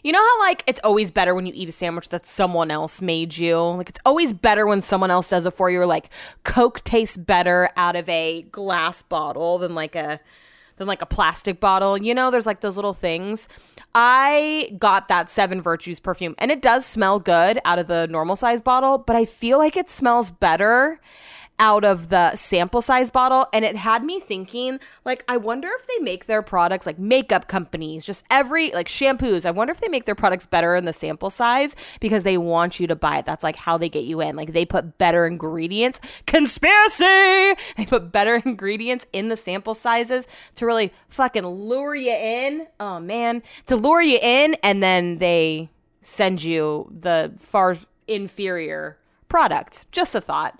You 0.03 0.11
know 0.11 0.19
how 0.19 0.39
like 0.41 0.63
it's 0.67 0.79
always 0.83 1.11
better 1.11 1.35
when 1.35 1.45
you 1.45 1.53
eat 1.55 1.69
a 1.69 1.71
sandwich 1.71 2.09
that 2.09 2.25
someone 2.25 2.71
else 2.71 3.01
made 3.01 3.37
you? 3.37 3.57
Like 3.59 3.89
it's 3.89 3.99
always 4.05 4.33
better 4.33 4.65
when 4.65 4.81
someone 4.81 5.11
else 5.11 5.29
does 5.29 5.45
it 5.45 5.51
for 5.51 5.69
you. 5.69 5.81
Or 5.81 5.85
like 5.85 6.09
Coke 6.43 6.83
tastes 6.83 7.17
better 7.17 7.69
out 7.75 7.95
of 7.95 8.07
a 8.09 8.43
glass 8.43 9.01
bottle 9.01 9.57
than 9.57 9.75
like 9.75 9.95
a 9.95 10.19
than 10.77 10.87
like 10.87 11.01
a 11.01 11.05
plastic 11.05 11.59
bottle. 11.59 11.97
You 11.97 12.13
know, 12.13 12.31
there's 12.31 12.45
like 12.45 12.61
those 12.61 12.75
little 12.75 12.93
things. 12.93 13.47
I 13.93 14.75
got 14.77 15.07
that 15.07 15.29
Seven 15.29 15.61
Virtues 15.61 15.99
perfume 15.99 16.35
and 16.37 16.51
it 16.51 16.61
does 16.61 16.85
smell 16.85 17.19
good 17.19 17.59
out 17.65 17.79
of 17.79 17.87
the 17.87 18.07
normal 18.07 18.35
size 18.35 18.61
bottle, 18.61 18.97
but 18.97 19.15
I 19.15 19.25
feel 19.25 19.57
like 19.57 19.75
it 19.75 19.89
smells 19.89 20.31
better 20.31 20.99
out 21.59 21.83
of 21.83 22.09
the 22.09 22.35
sample 22.35 22.81
size 22.81 23.09
bottle 23.09 23.47
and 23.51 23.65
it 23.65 23.75
had 23.75 24.03
me 24.03 24.19
thinking 24.19 24.79
like 25.05 25.23
I 25.27 25.37
wonder 25.37 25.67
if 25.79 25.87
they 25.87 26.03
make 26.03 26.25
their 26.25 26.41
products 26.41 26.85
like 26.85 26.99
makeup 26.99 27.47
companies 27.47 28.05
just 28.05 28.23
every 28.29 28.71
like 28.71 28.87
shampoos 28.87 29.45
I 29.45 29.51
wonder 29.51 29.71
if 29.71 29.81
they 29.81 29.87
make 29.87 30.05
their 30.05 30.15
products 30.15 30.45
better 30.45 30.75
in 30.75 30.85
the 30.85 30.93
sample 30.93 31.29
size 31.29 31.75
because 31.99 32.23
they 32.23 32.37
want 32.37 32.79
you 32.79 32.87
to 32.87 32.95
buy 32.95 33.19
it. 33.19 33.25
That's 33.25 33.43
like 33.43 33.55
how 33.55 33.77
they 33.77 33.89
get 33.89 34.03
you 34.03 34.21
in. 34.21 34.35
Like 34.35 34.53
they 34.53 34.65
put 34.65 34.97
better 34.97 35.25
ingredients 35.25 35.99
conspiracy! 36.25 37.55
They 37.75 37.85
put 37.87 38.11
better 38.11 38.35
ingredients 38.45 39.05
in 39.13 39.29
the 39.29 39.37
sample 39.37 39.73
sizes 39.73 40.27
to 40.55 40.65
really 40.65 40.93
fucking 41.09 41.45
lure 41.45 41.95
you 41.95 42.11
in. 42.11 42.67
Oh 42.79 42.99
man. 42.99 43.43
To 43.67 43.75
lure 43.75 44.01
you 44.01 44.19
in 44.21 44.55
and 44.63 44.83
then 44.83 45.17
they 45.19 45.69
send 46.01 46.43
you 46.43 46.91
the 46.97 47.33
far 47.39 47.77
inferior 48.07 48.97
product. 49.29 49.91
Just 49.91 50.15
a 50.15 50.21
thought 50.21 50.59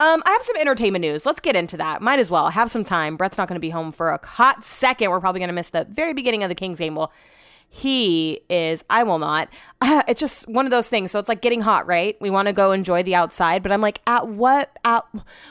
um, 0.00 0.22
I 0.24 0.30
have 0.32 0.42
some 0.42 0.56
entertainment 0.56 1.02
news. 1.02 1.26
Let's 1.26 1.40
get 1.40 1.54
into 1.54 1.76
that. 1.76 2.00
Might 2.00 2.18
as 2.18 2.30
well 2.30 2.48
have 2.48 2.70
some 2.70 2.84
time. 2.84 3.16
Brett's 3.16 3.36
not 3.36 3.48
going 3.48 3.56
to 3.56 3.60
be 3.60 3.70
home 3.70 3.92
for 3.92 4.08
a 4.08 4.26
hot 4.26 4.64
second. 4.64 5.10
We're 5.10 5.20
probably 5.20 5.40
going 5.40 5.48
to 5.48 5.54
miss 5.54 5.70
the 5.70 5.86
very 5.90 6.14
beginning 6.14 6.42
of 6.42 6.48
the 6.48 6.54
Kings 6.54 6.78
game. 6.78 6.94
Well, 6.94 7.12
he 7.68 8.40
is. 8.50 8.82
I 8.90 9.04
will 9.04 9.18
not. 9.18 9.48
Uh, 9.80 10.02
it's 10.08 10.18
just 10.18 10.48
one 10.48 10.66
of 10.66 10.70
those 10.70 10.88
things. 10.88 11.10
So 11.10 11.18
it's 11.18 11.28
like 11.28 11.42
getting 11.42 11.60
hot, 11.60 11.86
right? 11.86 12.16
We 12.20 12.30
want 12.30 12.48
to 12.48 12.52
go 12.52 12.72
enjoy 12.72 13.02
the 13.02 13.14
outside, 13.14 13.62
but 13.62 13.72
I'm 13.72 13.80
like, 13.80 14.00
at 14.06 14.26
what? 14.26 14.76
At 14.84 15.04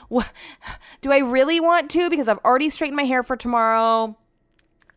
what? 0.10 0.32
Do 1.02 1.12
I 1.12 1.20
really 1.20 1.60
want 1.60 1.90
to? 1.92 2.10
Because 2.10 2.28
I've 2.28 2.40
already 2.40 2.70
straightened 2.70 2.98
my 2.98 3.04
hair 3.04 3.24
for 3.24 3.38
tomorrow. 3.38 4.18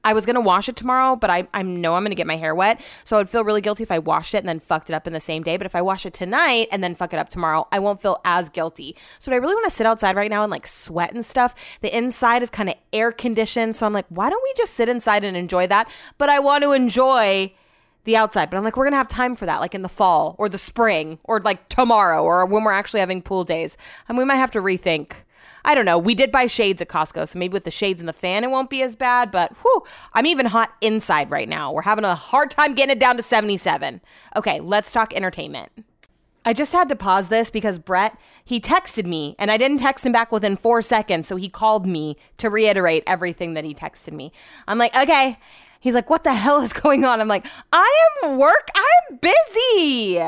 I 0.05 0.13
was 0.13 0.27
gonna 0.27 0.41
wash 0.41 0.69
it 0.69 0.77
tomorrow, 0.77 1.17
but 1.17 1.31
I, 1.31 1.47
I 1.55 1.63
know 1.63 1.95
I'm 1.95 2.03
gonna 2.03 2.15
get 2.15 2.27
my 2.27 2.37
hair 2.37 2.55
wet. 2.55 2.81
So 3.05 3.17
I 3.17 3.21
would 3.21 3.31
feel 3.31 3.45
really 3.45 3.61
guilty 3.61 3.83
if 3.83 3.91
I 3.91 3.99
washed 3.99 4.35
it 4.35 4.39
and 4.39 4.49
then 4.49 4.61
fucked 4.61 4.91
it 4.91 4.95
up 4.95 5.07
in 5.07 5.13
the 5.13 5.21
same 5.21 5.43
day. 5.43 5.57
But 5.57 5.67
if 5.67 5.75
I 5.75 5.83
wash 5.83 6.05
it 6.07 6.13
tonight 6.13 6.69
and 6.73 6.83
then 6.83 6.95
fuck 6.95 7.13
it 7.13 7.19
up 7.19 7.29
tomorrow, 7.29 7.69
I 7.71 7.79
won't 7.79 8.03
feel 8.03 8.21
as 8.25 8.49
guilty. 8.49 8.97
So 9.19 9.33
I 9.33 9.37
really 9.37 9.55
want 9.55 9.69
to 9.69 9.75
sit 9.75 9.87
outside 9.87 10.17
right 10.17 10.31
now 10.31 10.43
and 10.43 10.51
like 10.51 10.67
sweat 10.67 11.15
and 11.15 11.25
stuff? 11.25 11.55
The 11.81 11.97
inside 11.97 12.43
is 12.43 12.51
kind 12.51 12.69
of 12.69 12.75
air 12.93 13.13
conditioned. 13.13 13.77
So 13.77 13.87
I'm 13.87 13.93
like, 13.93 14.07
why 14.09 14.29
don't 14.31 14.43
we 14.43 14.53
just 14.57 14.75
sit 14.75 14.89
inside 14.89 15.25
and 15.25 15.37
enjoy 15.37 15.67
that? 15.69 15.89
But 16.19 16.29
I 16.29 16.39
want 16.41 16.63
to 16.63 16.73
enjoy 16.73 17.55
the 18.05 18.17
outside. 18.17 18.51
But 18.51 18.57
I'm 18.57 18.65
like, 18.65 18.77
we're 18.77 18.85
gonna 18.85 18.97
have 18.97 19.09
time 19.09 19.37
for 19.37 19.47
that, 19.47 19.61
like 19.61 19.75
in 19.75 19.83
the 19.83 19.89
fall 19.89 20.35
or 20.39 20.49
the 20.49 20.59
spring 20.59 21.19
or 21.25 21.41
like 21.41 21.69
tomorrow 21.69 22.23
or 22.23 22.45
when 22.47 22.65
we're 22.65 22.73
actually 22.73 23.01
having 23.01 23.23
pool 23.23 23.45
days. 23.45 23.77
And 24.09 24.19
we 24.19 24.25
might 24.25 24.37
have 24.37 24.51
to 24.53 24.61
rethink 24.61 25.13
I 25.65 25.75
don't 25.75 25.85
know. 25.85 25.99
We 25.99 26.15
did 26.15 26.33
buy 26.33 26.47
shades 26.47 26.83
at 26.83 26.89
Costco, 26.89 27.29
so 27.29 27.39
maybe 27.39 27.53
with 27.53 27.65
the 27.65 27.71
shades 27.71 28.01
and 28.01 28.09
the 28.09 28.13
fan, 28.13 28.45
it 28.45 28.51
won't 28.51 28.71
be 28.71 28.83
as 28.83 28.97
bad. 28.97 29.31
But 29.31 29.53
whew, 29.59 29.83
I'm 30.13 30.27
even 30.27 30.47
hot 30.47 30.73
inside 30.81 31.31
right 31.31 31.49
now. 31.49 31.73
We're 31.73 31.83
having 31.83 32.05
a 32.05 32.15
hard 32.15 32.51
time 32.51 32.75
getting 32.75 32.93
it 32.93 32.99
down 32.99 33.17
to 33.17 33.23
77. 33.23 34.01
Okay, 34.37 34.61
let's 34.61 34.93
talk 34.93 35.15
entertainment. 35.15 35.71
I 36.45 36.53
just 36.53 36.73
had 36.73 36.89
to 36.89 36.97
pause 36.97 37.29
this 37.29 37.51
because 37.51 37.79
Brett, 37.79 38.19
he 38.45 38.59
texted 38.59 39.07
me 39.07 39.37
and 39.39 39.51
I 39.51 39.57
didn't 39.57 39.79
text 39.79 40.05
him 40.05 40.11
back 40.11 40.33
within 40.33 40.57
four 40.57 40.83
seconds. 40.83 41.29
So 41.29 41.37
he 41.37 41.49
called 41.49 41.87
me 41.87 42.17
to 42.39 42.51
reiterate 42.51 43.05
everything 43.07 43.55
that 43.55 43.65
he 43.65 43.75
texted 43.75 44.13
me. 44.13 44.33
I'm 44.67 44.79
like, 44.79 44.97
okay, 44.97 45.39
He's 45.83 45.95
like, 45.95 46.09
what 46.09 46.23
the 46.23 46.33
hell 46.33 46.61
is 46.61 46.73
going 46.85 47.05
on? 47.05 47.21
I'm 47.21 47.27
like, 47.27 47.45
I 47.73 48.09
am 48.23 48.39
work. 48.39 48.69
I'm 48.77 49.17
busy. 49.17 50.23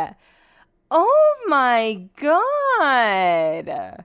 Oh 0.90 1.36
my 1.46 2.08
God. 2.16 4.04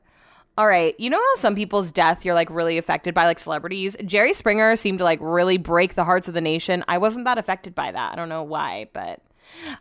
All 0.60 0.67
right. 0.67 0.93
You 1.00 1.10
know 1.10 1.17
how 1.17 1.36
some 1.36 1.56
people's 1.56 1.89
death 1.89 2.26
you're 2.26 2.36
like 2.36 2.50
really 2.50 2.78
affected 2.78 3.13
by 3.13 3.24
like 3.24 3.39
celebrities? 3.39 3.95
Jerry 4.04 4.34
Springer 4.34 4.76
seemed 4.76 4.98
to 4.98 5.06
like 5.06 5.19
really 5.22 5.56
break 5.56 5.95
the 5.95 6.04
hearts 6.04 6.28
of 6.28 6.34
the 6.34 6.41
nation. 6.41 6.84
I 6.89 6.98
wasn't 6.98 7.24
that 7.24 7.38
affected 7.38 7.74
by 7.74 7.93
that. 7.93 8.12
I 8.12 8.15
don't 8.17 8.28
know 8.28 8.43
why, 8.43 8.89
but 8.91 9.22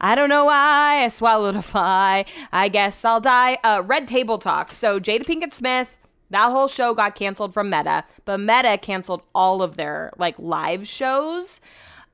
I 0.00 0.14
don't 0.14 0.28
know 0.28 0.44
why 0.44 1.02
I 1.02 1.08
swallowed 1.08 1.56
a 1.56 1.62
fly. 1.62 2.26
I 2.52 2.68
guess 2.68 3.04
I'll 3.04 3.18
die. 3.18 3.58
Uh, 3.64 3.82
Red 3.84 4.06
Table 4.06 4.38
Talk. 4.38 4.70
So 4.70 5.00
Jada 5.00 5.24
Pinkett 5.24 5.52
Smith, 5.52 5.98
that 6.30 6.52
whole 6.52 6.68
show 6.68 6.94
got 6.94 7.16
canceled 7.16 7.52
from 7.52 7.70
Meta, 7.70 8.04
but 8.24 8.38
Meta 8.38 8.78
canceled 8.80 9.22
all 9.34 9.62
of 9.62 9.76
their 9.76 10.12
like 10.16 10.36
live 10.38 10.86
shows. 10.86 11.60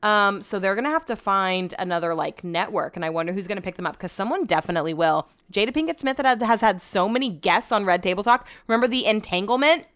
Um, 0.04 0.42
so 0.42 0.58
they're 0.58 0.74
gonna 0.74 0.90
have 0.90 1.06
to 1.06 1.16
find 1.16 1.74
another 1.78 2.14
like 2.14 2.44
network, 2.44 2.94
and 2.94 3.04
I 3.04 3.10
wonder 3.10 3.32
who's 3.32 3.46
gonna 3.46 3.62
pick 3.62 3.76
them 3.76 3.86
up 3.86 3.94
because 3.96 4.12
someone 4.12 4.44
definitely 4.44 4.92
will. 4.92 5.28
Jada 5.50 5.70
Pinkett 5.70 5.98
Smith 5.98 6.18
has 6.18 6.60
had 6.60 6.82
so 6.82 7.08
many 7.08 7.30
guests 7.30 7.72
on 7.72 7.86
Red 7.86 8.02
Table 8.02 8.22
Talk. 8.22 8.46
Remember 8.68 8.86
the 8.86 9.06
entanglement? 9.06 9.86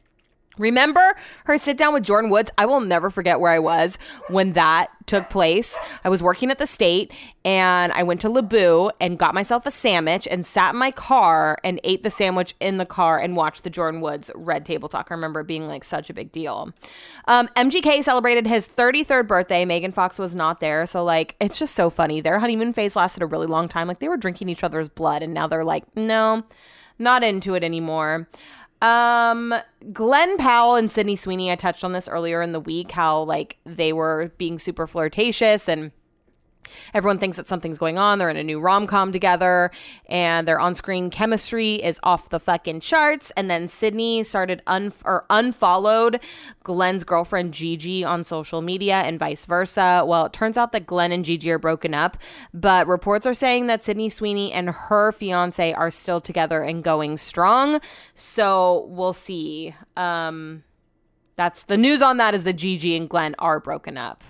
Remember 0.58 1.14
her 1.44 1.58
sit 1.58 1.76
down 1.76 1.92
with 1.92 2.04
Jordyn 2.04 2.30
Woods? 2.30 2.50
I 2.58 2.66
will 2.66 2.80
never 2.80 3.10
forget 3.10 3.40
where 3.40 3.52
I 3.52 3.58
was 3.58 3.98
when 4.28 4.52
that 4.52 4.90
took 5.06 5.30
place. 5.30 5.78
I 6.04 6.08
was 6.08 6.22
working 6.22 6.50
at 6.50 6.58
the 6.58 6.66
state 6.66 7.12
and 7.44 7.92
I 7.92 8.02
went 8.02 8.20
to 8.20 8.28
Lebu 8.28 8.90
and 9.00 9.18
got 9.18 9.34
myself 9.34 9.64
a 9.66 9.70
sandwich 9.70 10.28
and 10.30 10.44
sat 10.44 10.74
in 10.74 10.78
my 10.78 10.90
car 10.90 11.58
and 11.64 11.80
ate 11.82 12.02
the 12.02 12.10
sandwich 12.10 12.54
in 12.60 12.76
the 12.76 12.86
car 12.86 13.18
and 13.18 13.34
watched 13.34 13.64
the 13.64 13.70
Jordyn 13.70 14.00
Woods 14.00 14.30
Red 14.34 14.66
Table 14.66 14.88
Talk. 14.88 15.08
I 15.10 15.14
remember 15.14 15.42
being 15.42 15.66
like 15.66 15.82
such 15.82 16.10
a 16.10 16.14
big 16.14 16.30
deal. 16.30 16.72
Um, 17.26 17.48
MGK 17.56 18.04
celebrated 18.04 18.46
his 18.46 18.68
33rd 18.68 19.26
birthday. 19.26 19.64
Megan 19.64 19.92
Fox 19.92 20.18
was 20.18 20.34
not 20.34 20.60
there. 20.60 20.86
So, 20.86 21.02
like, 21.02 21.36
it's 21.40 21.58
just 21.58 21.74
so 21.74 21.90
funny. 21.90 22.20
Their 22.20 22.38
honeymoon 22.38 22.72
phase 22.72 22.94
lasted 22.94 23.22
a 23.22 23.26
really 23.26 23.46
long 23.46 23.68
time. 23.68 23.88
Like, 23.88 24.00
they 24.00 24.08
were 24.08 24.16
drinking 24.16 24.48
each 24.50 24.62
other's 24.62 24.88
blood 24.88 25.22
and 25.22 25.32
now 25.32 25.46
they're 25.46 25.64
like, 25.64 25.84
no, 25.96 26.44
not 26.98 27.24
into 27.24 27.54
it 27.54 27.64
anymore. 27.64 28.28
Um, 28.80 29.54
Glen 29.92 30.36
Powell 30.36 30.76
and 30.76 30.90
Sydney 30.90 31.16
Sweeney, 31.16 31.50
I 31.50 31.56
touched 31.56 31.82
on 31.84 31.92
this 31.92 32.08
earlier 32.08 32.42
in 32.42 32.52
the 32.52 32.60
week, 32.60 32.90
how 32.92 33.22
like 33.22 33.56
they 33.64 33.92
were 33.92 34.32
being 34.38 34.58
super 34.58 34.86
flirtatious 34.86 35.68
and 35.68 35.90
Everyone 36.94 37.18
thinks 37.18 37.36
that 37.36 37.46
something's 37.46 37.78
going 37.78 37.98
on. 37.98 38.18
They're 38.18 38.30
in 38.30 38.36
a 38.36 38.44
new 38.44 38.60
rom 38.60 38.86
com 38.86 39.12
together, 39.12 39.70
and 40.06 40.46
their 40.46 40.60
on 40.60 40.74
screen 40.74 41.10
chemistry 41.10 41.76
is 41.76 42.00
off 42.02 42.28
the 42.30 42.40
fucking 42.40 42.80
charts. 42.80 43.30
And 43.36 43.50
then 43.50 43.68
Sydney 43.68 44.24
started 44.24 44.62
un- 44.66 44.92
or 45.04 45.24
unfollowed 45.30 46.20
Glen's 46.62 47.04
girlfriend 47.04 47.54
Gigi 47.54 48.04
on 48.04 48.24
social 48.24 48.62
media, 48.62 48.96
and 48.96 49.18
vice 49.18 49.44
versa. 49.44 50.04
Well, 50.06 50.26
it 50.26 50.32
turns 50.32 50.56
out 50.56 50.72
that 50.72 50.86
Glen 50.86 51.12
and 51.12 51.24
Gigi 51.24 51.50
are 51.50 51.58
broken 51.58 51.94
up, 51.94 52.16
but 52.52 52.86
reports 52.86 53.26
are 53.26 53.34
saying 53.34 53.66
that 53.66 53.82
Sydney 53.82 54.08
Sweeney 54.08 54.52
and 54.52 54.70
her 54.70 55.12
fiance 55.12 55.72
are 55.72 55.90
still 55.90 56.20
together 56.20 56.62
and 56.62 56.84
going 56.84 57.16
strong. 57.16 57.80
So 58.14 58.86
we'll 58.88 59.12
see. 59.12 59.74
Um, 59.96 60.64
that's 61.36 61.64
the 61.64 61.76
news 61.76 62.02
on 62.02 62.16
that 62.16 62.34
is 62.34 62.44
that 62.44 62.54
Gigi 62.54 62.96
and 62.96 63.08
Glen 63.08 63.34
are 63.38 63.60
broken 63.60 63.96
up. 63.96 64.24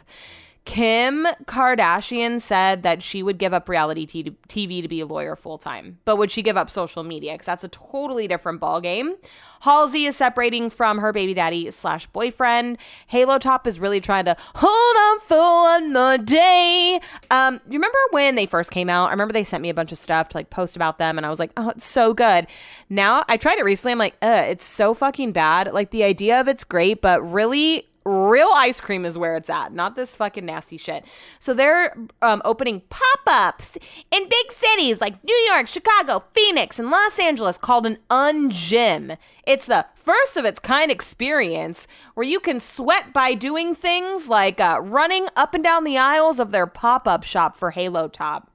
Kim 0.68 1.26
Kardashian 1.46 2.42
said 2.42 2.82
that 2.82 3.02
she 3.02 3.22
would 3.22 3.38
give 3.38 3.54
up 3.54 3.70
reality 3.70 4.04
t- 4.04 4.36
TV 4.50 4.82
to 4.82 4.86
be 4.86 5.00
a 5.00 5.06
lawyer 5.06 5.34
full 5.34 5.56
time, 5.56 5.98
but 6.04 6.16
would 6.16 6.30
she 6.30 6.42
give 6.42 6.58
up 6.58 6.68
social 6.68 7.02
media? 7.02 7.32
Because 7.32 7.46
that's 7.46 7.64
a 7.64 7.68
totally 7.68 8.28
different 8.28 8.60
ballgame. 8.60 9.14
Halsey 9.60 10.04
is 10.04 10.14
separating 10.14 10.68
from 10.68 10.98
her 10.98 11.10
baby 11.10 11.32
daddy 11.32 11.70
slash 11.70 12.06
boyfriend. 12.08 12.76
Halo 13.06 13.38
Top 13.38 13.66
is 13.66 13.80
really 13.80 13.98
trying 13.98 14.26
to 14.26 14.36
hold 14.56 14.96
on 14.96 15.20
for 15.20 15.62
one 15.62 15.92
more 15.94 16.18
day. 16.18 17.00
Um, 17.30 17.54
you 17.66 17.78
remember 17.78 17.98
when 18.10 18.34
they 18.34 18.44
first 18.44 18.70
came 18.70 18.90
out? 18.90 19.08
I 19.08 19.12
remember 19.12 19.32
they 19.32 19.44
sent 19.44 19.62
me 19.62 19.70
a 19.70 19.74
bunch 19.74 19.90
of 19.90 19.96
stuff 19.96 20.28
to 20.28 20.36
like 20.36 20.50
post 20.50 20.76
about 20.76 20.98
them, 20.98 21.16
and 21.16 21.24
I 21.24 21.30
was 21.30 21.38
like, 21.38 21.50
oh, 21.56 21.70
it's 21.70 21.86
so 21.86 22.12
good. 22.12 22.46
Now 22.90 23.24
I 23.26 23.38
tried 23.38 23.58
it 23.58 23.64
recently. 23.64 23.92
I'm 23.92 23.98
like, 23.98 24.16
it's 24.20 24.66
so 24.66 24.92
fucking 24.92 25.32
bad. 25.32 25.72
Like 25.72 25.92
the 25.92 26.04
idea 26.04 26.38
of 26.38 26.46
it's 26.46 26.62
great, 26.62 27.00
but 27.00 27.22
really 27.22 27.87
real 28.08 28.50
ice 28.54 28.80
cream 28.80 29.04
is 29.04 29.18
where 29.18 29.36
it's 29.36 29.50
at, 29.50 29.72
not 29.72 29.94
this 29.94 30.16
fucking 30.16 30.46
nasty 30.46 30.76
shit. 30.76 31.04
So 31.38 31.54
they're 31.54 31.94
um, 32.22 32.42
opening 32.44 32.82
pop 32.88 33.20
ups 33.26 33.76
in 34.10 34.28
big 34.28 34.52
cities 34.52 35.00
like 35.00 35.22
New 35.22 35.36
York, 35.50 35.66
Chicago, 35.66 36.24
Phoenix, 36.32 36.78
and 36.78 36.90
Los 36.90 37.18
Angeles 37.18 37.58
called 37.58 37.86
an 37.86 37.98
Ungym. 38.10 39.16
It's 39.46 39.66
the 39.66 39.86
first 39.94 40.36
of 40.36 40.44
its 40.44 40.60
kind 40.60 40.90
experience 40.90 41.86
where 42.14 42.26
you 42.26 42.40
can 42.40 42.60
sweat 42.60 43.12
by 43.12 43.34
doing 43.34 43.74
things 43.74 44.28
like 44.28 44.60
uh, 44.60 44.80
running 44.82 45.26
up 45.36 45.54
and 45.54 45.62
down 45.62 45.84
the 45.84 45.98
aisles 45.98 46.40
of 46.40 46.50
their 46.50 46.66
pop 46.66 47.06
up 47.06 47.24
shop 47.24 47.56
for 47.56 47.70
Halo 47.70 48.08
Top. 48.08 48.50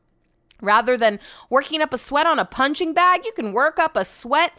Rather 0.61 0.95
than 0.95 1.19
working 1.49 1.81
up 1.81 1.93
a 1.93 1.97
sweat 1.97 2.25
on 2.25 2.39
a 2.39 2.45
punching 2.45 2.93
bag, 2.93 3.25
you 3.25 3.33
can 3.33 3.51
work 3.51 3.77
up 3.77 3.97
a 3.97 4.05
sweat 4.05 4.53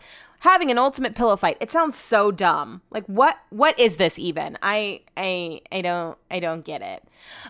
having 0.44 0.70
an 0.70 0.76
ultimate 0.76 1.14
pillow 1.14 1.36
fight. 1.36 1.56
It 1.58 1.70
sounds 1.70 1.96
so 1.96 2.30
dumb. 2.30 2.82
Like 2.90 3.06
what 3.06 3.36
what 3.48 3.80
is 3.80 3.96
this 3.96 4.18
even? 4.18 4.58
I 4.62 5.00
I 5.16 5.62
I 5.72 5.80
don't 5.80 6.18
I 6.30 6.38
don't 6.38 6.64
get 6.64 6.82
it. 6.82 7.02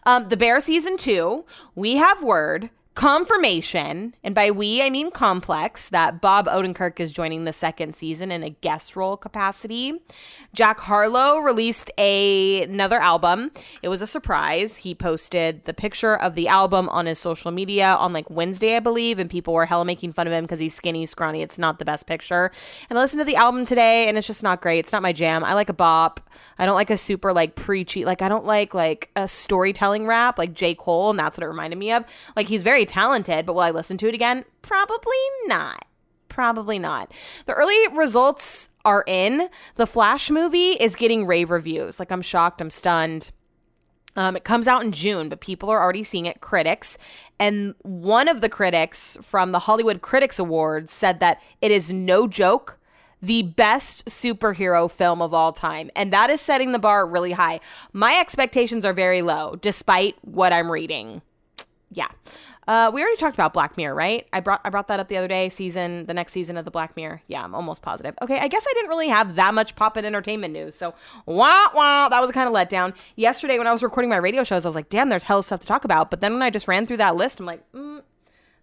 Um 0.06 0.28
The 0.28 0.36
Bear 0.36 0.60
season 0.60 0.96
2, 0.96 1.44
we 1.74 1.96
have 1.96 2.22
word 2.22 2.70
confirmation, 2.94 4.14
and 4.22 4.36
by 4.36 4.52
we 4.52 4.80
I 4.80 4.88
mean 4.88 5.10
complex, 5.10 5.88
that 5.88 6.20
Bob 6.20 6.46
Odenkirk 6.46 7.00
is 7.00 7.10
joining 7.10 7.44
the 7.44 7.52
second 7.52 7.96
season 7.96 8.30
in 8.30 8.44
a 8.44 8.50
guest 8.50 8.94
role 8.94 9.16
capacity. 9.16 10.00
Jack 10.52 10.78
Harlow 10.78 11.38
released 11.38 11.90
a, 11.98 12.62
another 12.62 13.00
album. 13.00 13.50
It 13.82 13.88
was 13.88 14.00
a 14.00 14.06
surprise. 14.06 14.76
He 14.76 14.94
posted 14.94 15.64
the 15.64 15.74
picture 15.74 16.16
of 16.16 16.36
the 16.36 16.46
album 16.46 16.88
on 16.90 17.06
his 17.06 17.18
social 17.18 17.50
media 17.50 17.94
on 17.94 18.12
like 18.12 18.30
Wednesday, 18.30 18.76
I 18.76 18.80
believe, 18.80 19.18
and 19.18 19.28
people 19.28 19.54
were 19.54 19.66
hella 19.66 19.84
making 19.84 20.12
fun 20.12 20.28
of 20.28 20.32
him 20.32 20.44
because 20.44 20.60
he's 20.60 20.74
skinny, 20.74 21.04
scrawny. 21.06 21.42
It's 21.42 21.58
not 21.58 21.80
the 21.80 21.84
best 21.84 22.06
picture. 22.06 22.52
And 22.88 22.96
I 22.96 23.02
listened 23.02 23.20
to 23.20 23.24
the 23.24 23.36
album 23.36 23.64
today, 23.64 24.06
and 24.06 24.16
it's 24.16 24.26
just 24.28 24.44
not 24.44 24.62
great. 24.62 24.78
It's 24.78 24.92
not 24.92 25.02
my 25.02 25.12
jam. 25.12 25.42
I 25.42 25.54
like 25.54 25.68
a 25.68 25.74
bop. 25.74 26.20
I 26.58 26.66
don't 26.66 26.76
like 26.76 26.90
a 26.90 26.96
super 26.96 27.32
like 27.32 27.56
preachy, 27.56 28.04
like 28.04 28.22
I 28.22 28.28
don't 28.28 28.44
like 28.44 28.72
like 28.72 29.10
a 29.16 29.26
storytelling 29.26 30.06
rap 30.06 30.38
like 30.38 30.54
J. 30.54 30.76
Cole, 30.76 31.10
and 31.10 31.18
that's 31.18 31.36
what 31.36 31.42
it 31.42 31.48
reminded 31.48 31.78
me 31.78 31.92
of. 31.92 32.04
Like 32.36 32.46
he's 32.46 32.62
very 32.62 32.83
talented, 32.84 33.46
but 33.46 33.54
will 33.54 33.62
I 33.62 33.70
listen 33.70 33.96
to 33.98 34.08
it 34.08 34.14
again? 34.14 34.44
Probably 34.62 35.16
not. 35.46 35.84
Probably 36.28 36.78
not. 36.78 37.12
The 37.46 37.52
early 37.52 37.76
results 37.96 38.68
are 38.84 39.04
in. 39.06 39.48
The 39.76 39.86
Flash 39.86 40.30
movie 40.30 40.72
is 40.72 40.96
getting 40.96 41.26
rave 41.26 41.50
reviews. 41.50 41.98
Like 41.98 42.10
I'm 42.10 42.22
shocked, 42.22 42.60
I'm 42.60 42.70
stunned. 42.70 43.30
Um, 44.16 44.36
it 44.36 44.44
comes 44.44 44.68
out 44.68 44.84
in 44.84 44.92
June, 44.92 45.28
but 45.28 45.40
people 45.40 45.70
are 45.70 45.82
already 45.82 46.02
seeing 46.02 46.26
it. 46.26 46.40
Critics. 46.40 46.98
And 47.38 47.74
one 47.82 48.28
of 48.28 48.40
the 48.40 48.48
critics 48.48 49.16
from 49.22 49.52
the 49.52 49.58
Hollywood 49.60 50.02
Critics 50.02 50.38
Awards 50.38 50.92
said 50.92 51.20
that 51.20 51.40
it 51.60 51.70
is 51.70 51.92
no 51.92 52.28
joke 52.28 52.78
the 53.24 53.42
best 53.42 54.04
superhero 54.04 54.90
film 54.90 55.22
of 55.22 55.32
all 55.32 55.52
time. 55.52 55.90
And 55.96 56.12
that 56.12 56.28
is 56.28 56.40
setting 56.40 56.72
the 56.72 56.78
bar 56.78 57.06
really 57.06 57.32
high. 57.32 57.60
My 57.92 58.18
expectations 58.20 58.84
are 58.84 58.92
very 58.92 59.22
low, 59.22 59.56
despite 59.56 60.16
what 60.20 60.52
I'm 60.52 60.70
reading. 60.70 61.22
Yeah. 61.90 62.08
Uh, 62.66 62.90
we 62.92 63.02
already 63.02 63.16
talked 63.16 63.34
about 63.34 63.52
Black 63.52 63.76
Mirror, 63.76 63.94
right? 63.94 64.26
I 64.32 64.40
brought 64.40 64.60
I 64.64 64.70
brought 64.70 64.88
that 64.88 65.00
up 65.00 65.08
the 65.08 65.16
other 65.16 65.28
day. 65.28 65.48
Season 65.48 66.06
the 66.06 66.14
next 66.14 66.32
season 66.32 66.56
of 66.56 66.64
the 66.64 66.70
Black 66.70 66.96
Mirror. 66.96 67.22
Yeah, 67.26 67.44
I'm 67.44 67.54
almost 67.54 67.82
positive. 67.82 68.14
Okay, 68.22 68.38
I 68.38 68.48
guess 68.48 68.64
I 68.68 68.72
didn't 68.74 68.88
really 68.88 69.08
have 69.08 69.34
that 69.36 69.54
much 69.54 69.76
pop 69.76 69.96
in 69.96 70.04
entertainment 70.04 70.52
news. 70.52 70.74
So 70.74 70.94
wow, 71.26 71.68
wow, 71.74 72.08
that 72.08 72.20
was 72.20 72.30
a 72.30 72.32
kind 72.32 72.48
of 72.48 72.54
letdown. 72.54 72.94
Yesterday 73.16 73.58
when 73.58 73.66
I 73.66 73.72
was 73.72 73.82
recording 73.82 74.08
my 74.08 74.16
radio 74.16 74.44
shows, 74.44 74.64
I 74.64 74.68
was 74.68 74.76
like, 74.76 74.88
damn, 74.88 75.08
there's 75.08 75.24
hell 75.24 75.42
stuff 75.42 75.60
to 75.60 75.66
talk 75.66 75.84
about. 75.84 76.10
But 76.10 76.20
then 76.20 76.32
when 76.32 76.42
I 76.42 76.50
just 76.50 76.68
ran 76.68 76.86
through 76.86 76.98
that 76.98 77.16
list, 77.16 77.40
I'm 77.40 77.46
like, 77.46 77.60
mm, 77.72 77.82
none 77.82 77.98
of 77.98 78.02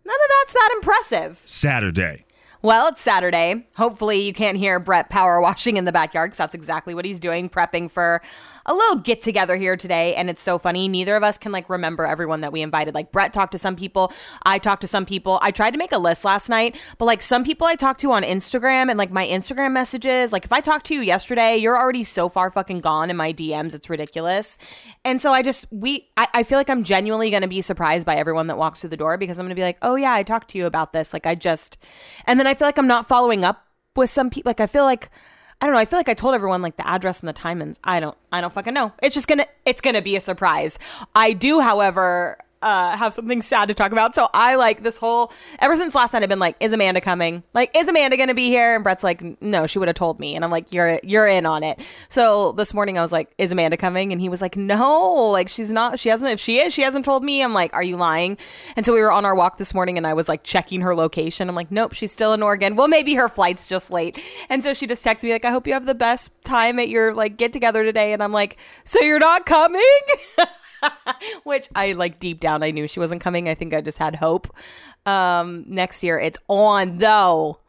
that's 0.06 0.54
that 0.54 0.70
impressive. 0.76 1.42
Saturday. 1.46 2.26
Well, 2.64 2.90
it's 2.90 3.02
Saturday. 3.02 3.66
Hopefully, 3.76 4.22
you 4.22 4.34
can't 4.34 4.58
hear 4.58 4.80
Brett 4.80 5.10
power 5.10 5.42
washing 5.42 5.78
in 5.78 5.86
the 5.86 5.92
backyard 5.92 6.30
because 6.30 6.38
that's 6.38 6.56
exactly 6.56 6.94
what 6.94 7.06
he's 7.06 7.20
doing, 7.20 7.50
prepping 7.50 7.90
for 7.90 8.22
a 8.66 8.74
little 8.74 8.98
get 8.98 9.22
together 9.22 9.56
here 9.56 9.76
today. 9.76 10.16
And 10.16 10.30
it's 10.30 10.42
so 10.42 10.58
funny. 10.58 10.88
Neither 10.88 11.16
of 11.16 11.24
us 11.24 11.38
can 11.38 11.52
like 11.52 11.70
remember 11.70 12.06
everyone 12.06 12.42
that 12.42 12.52
we 12.52 12.62
invited. 12.62 12.94
Like 12.94 13.12
Brett 13.12 13.34
talked 13.34 13.52
to 13.54 13.58
some 13.58 13.76
people, 13.76 14.12
I 14.44 14.58
talked 14.58 14.82
to 14.82 14.88
some 14.88 15.06
people. 15.06 15.40
I 15.42 15.52
tried 15.52 15.72
to 15.72 15.78
make 15.78 15.92
a 15.92 15.98
list 15.98 16.26
last 16.26 16.50
night, 16.50 16.80
but 16.98 17.06
like 17.06 17.22
some 17.22 17.44
people 17.44 17.68
I 17.68 17.76
talked 17.76 18.02
to 18.02 18.12
on 18.12 18.24
Instagram 18.24 18.90
and 18.90 18.98
like 18.98 19.12
my 19.12 19.26
Instagram 19.26 19.72
messages, 19.72 20.32
like 20.32 20.46
if 20.46 20.54
I 20.54 20.62
talked 20.62 20.86
to 20.88 20.94
you 20.94 21.02
yesterday, 21.02 21.58
you're 21.58 21.78
already 21.78 22.04
so 22.04 22.30
far 22.30 22.52
fucking 22.52 22.80
gone 22.80 23.10
in 23.10 23.18
my 23.18 23.34
DMs. 23.34 23.74
It's 23.74 23.90
ridiculous. 23.90 24.58
And 25.04 25.22
so 25.22 25.32
I 25.32 25.42
just, 25.42 25.66
we, 25.72 26.10
I, 26.18 26.28
I 26.34 26.44
feel 26.44 26.58
like 26.58 26.70
I'm 26.70 26.84
genuinely 26.84 27.30
going 27.30 27.42
to 27.42 27.48
be 27.48 27.62
surprised 27.62 28.06
by 28.06 28.16
everyone 28.16 28.48
that 28.48 28.58
walks 28.58 28.82
through 28.82 28.90
the 28.90 28.98
door 28.98 29.18
because 29.18 29.38
I'm 29.38 29.46
going 29.46 29.56
to 29.56 29.60
be 29.60 29.64
like, 29.64 29.78
oh 29.82 29.96
yeah, 29.96 30.14
I 30.14 30.24
talked 30.24 30.50
to 30.50 30.58
you 30.58 30.66
about 30.66 30.92
this. 30.92 31.14
Like 31.14 31.26
I 31.26 31.36
just, 31.36 31.78
and 32.26 32.40
then 32.40 32.48
I 32.48 32.54
feel 32.54 32.68
like 32.68 32.78
I'm 32.78 32.88
not 32.88 33.08
following 33.08 33.44
up 33.44 33.66
with 33.96 34.10
some 34.10 34.30
people. 34.30 34.50
Like 34.50 34.60
I 34.60 34.68
feel 34.68 34.86
like, 34.86 35.10
I 35.62 35.68
don't 35.68 35.74
know. 35.74 35.80
I 35.80 35.86
feel 35.86 36.00
like 36.00 36.10
I 36.10 36.16
told 36.16 36.34
everyone 36.34 36.64
like 36.64 36.78
the 36.78 36.88
address 36.88 37.20
and 37.20 37.30
the 37.30 37.34
time, 37.34 37.62
and 37.62 37.78
I 37.84 38.00
don't. 38.00 38.18
I 38.32 38.42
don't 38.42 38.52
fucking 38.52 38.74
know. 38.74 38.92
It's 39.04 39.14
just 39.14 39.28
gonna. 39.28 39.46
It's 39.64 39.80
gonna 39.80 40.02
be 40.02 40.16
a 40.16 40.22
surprise. 40.22 40.80
I 41.14 41.34
do, 41.34 41.62
however, 41.62 42.40
uh, 42.62 42.96
have 42.98 43.14
something 43.14 43.42
sad 43.42 43.68
to 43.68 43.74
talk 43.74 43.92
about. 43.92 44.16
So 44.16 44.30
I 44.34 44.56
like 44.56 44.84
this 44.84 44.98
whole 44.98 45.32
ever 45.60 45.76
since 45.76 45.96
last 45.96 46.14
night 46.14 46.24
I've 46.24 46.30
been 46.30 46.40
like, 46.40 46.56
is 46.60 46.74
Amanda 46.74 47.02
coming? 47.02 47.44
Like, 47.54 47.76
is 47.76 47.88
Amanda 47.88 48.18
gonna 48.18 48.34
be 48.34 48.50
here? 48.50 48.76
And 48.76 48.84
Brett's 48.84 49.04
like, 49.04 49.42
no, 49.42 49.68
she 49.68 49.80
would 49.80 49.88
have 49.88 49.96
told 49.96 50.20
me. 50.20 50.36
And 50.36 50.44
I'm 50.46 50.52
like, 50.52 50.72
you're 50.72 51.00
you're 51.04 51.28
in 51.28 51.46
on 51.46 51.64
it. 51.64 51.82
So 52.10 52.52
this 52.54 52.74
morning 52.74 52.98
I 52.98 53.02
was 53.02 53.12
like, 53.12 53.32
is 53.38 53.52
Amanda 53.52 53.78
coming? 53.78 54.12
And 54.12 54.22
he 54.22 54.30
was 54.30 54.42
like, 54.42 54.56
no, 54.56 55.30
like 55.30 55.50
she's 55.50 55.72
not. 55.72 56.00
She 56.00 56.10
hasn't. 56.10 56.32
If 56.32 56.40
she 56.40 56.60
is, 56.60 56.74
she 56.74 56.82
hasn't 56.82 57.06
told 57.06 57.24
me. 57.24 57.44
I'm 57.44 57.54
like, 57.54 57.74
are 57.74 57.84
you 57.84 57.98
lying? 57.98 58.38
And 58.76 58.86
so 58.86 58.94
we 58.94 59.00
were 59.00 59.12
on 59.12 59.26
our 59.26 59.36
walk 59.36 59.58
this 59.58 59.74
morning, 59.74 59.98
and 59.98 60.06
I 60.06 60.14
was 60.14 60.30
like 60.30 60.44
checking 60.44 60.82
her 60.82 60.96
location. 60.96 61.50
I'm 61.50 61.56
like, 61.56 61.72
nope, 61.72 61.94
she's 61.94 62.12
still 62.12 62.34
in 62.34 62.44
Oregon. 62.44 62.76
Well, 62.76 62.88
maybe 62.88 63.16
her 63.16 63.30
flight's 63.30 63.68
just 63.68 63.92
late. 63.92 64.20
And 64.50 64.64
so 64.64 64.74
she 64.74 64.88
just 64.88 65.04
texts 65.04 65.24
me 65.24 65.32
like, 65.32 65.46
I 65.46 65.52
hope 65.52 65.68
you 65.68 65.74
have 65.74 65.86
the 65.86 65.96
best 65.96 66.32
time 66.44 66.80
at 66.80 66.90
your 66.90 67.14
like 67.14 67.38
get 67.38 67.54
together 67.54 67.84
today. 67.84 68.14
And 68.14 68.22
I'm 68.22 68.32
like, 68.32 68.58
so 68.86 69.00
you're 69.00 69.20
not 69.20 69.46
coming? 69.46 69.82
Which 71.44 71.70
I 71.76 71.94
like 71.94 72.20
deep 72.20 72.40
down 72.40 72.64
I 72.64 72.72
knew 72.72 72.88
she 72.88 73.00
wasn't 73.00 73.22
coming. 73.22 73.48
I 73.50 73.56
think 73.56 73.74
I 73.74 73.82
just 73.82 73.98
had 73.98 74.16
hope. 74.16 74.48
Um 75.06 75.66
next 75.68 76.04
year 76.04 76.20
it's 76.20 76.40
on 76.48 76.98
though. 76.98 77.60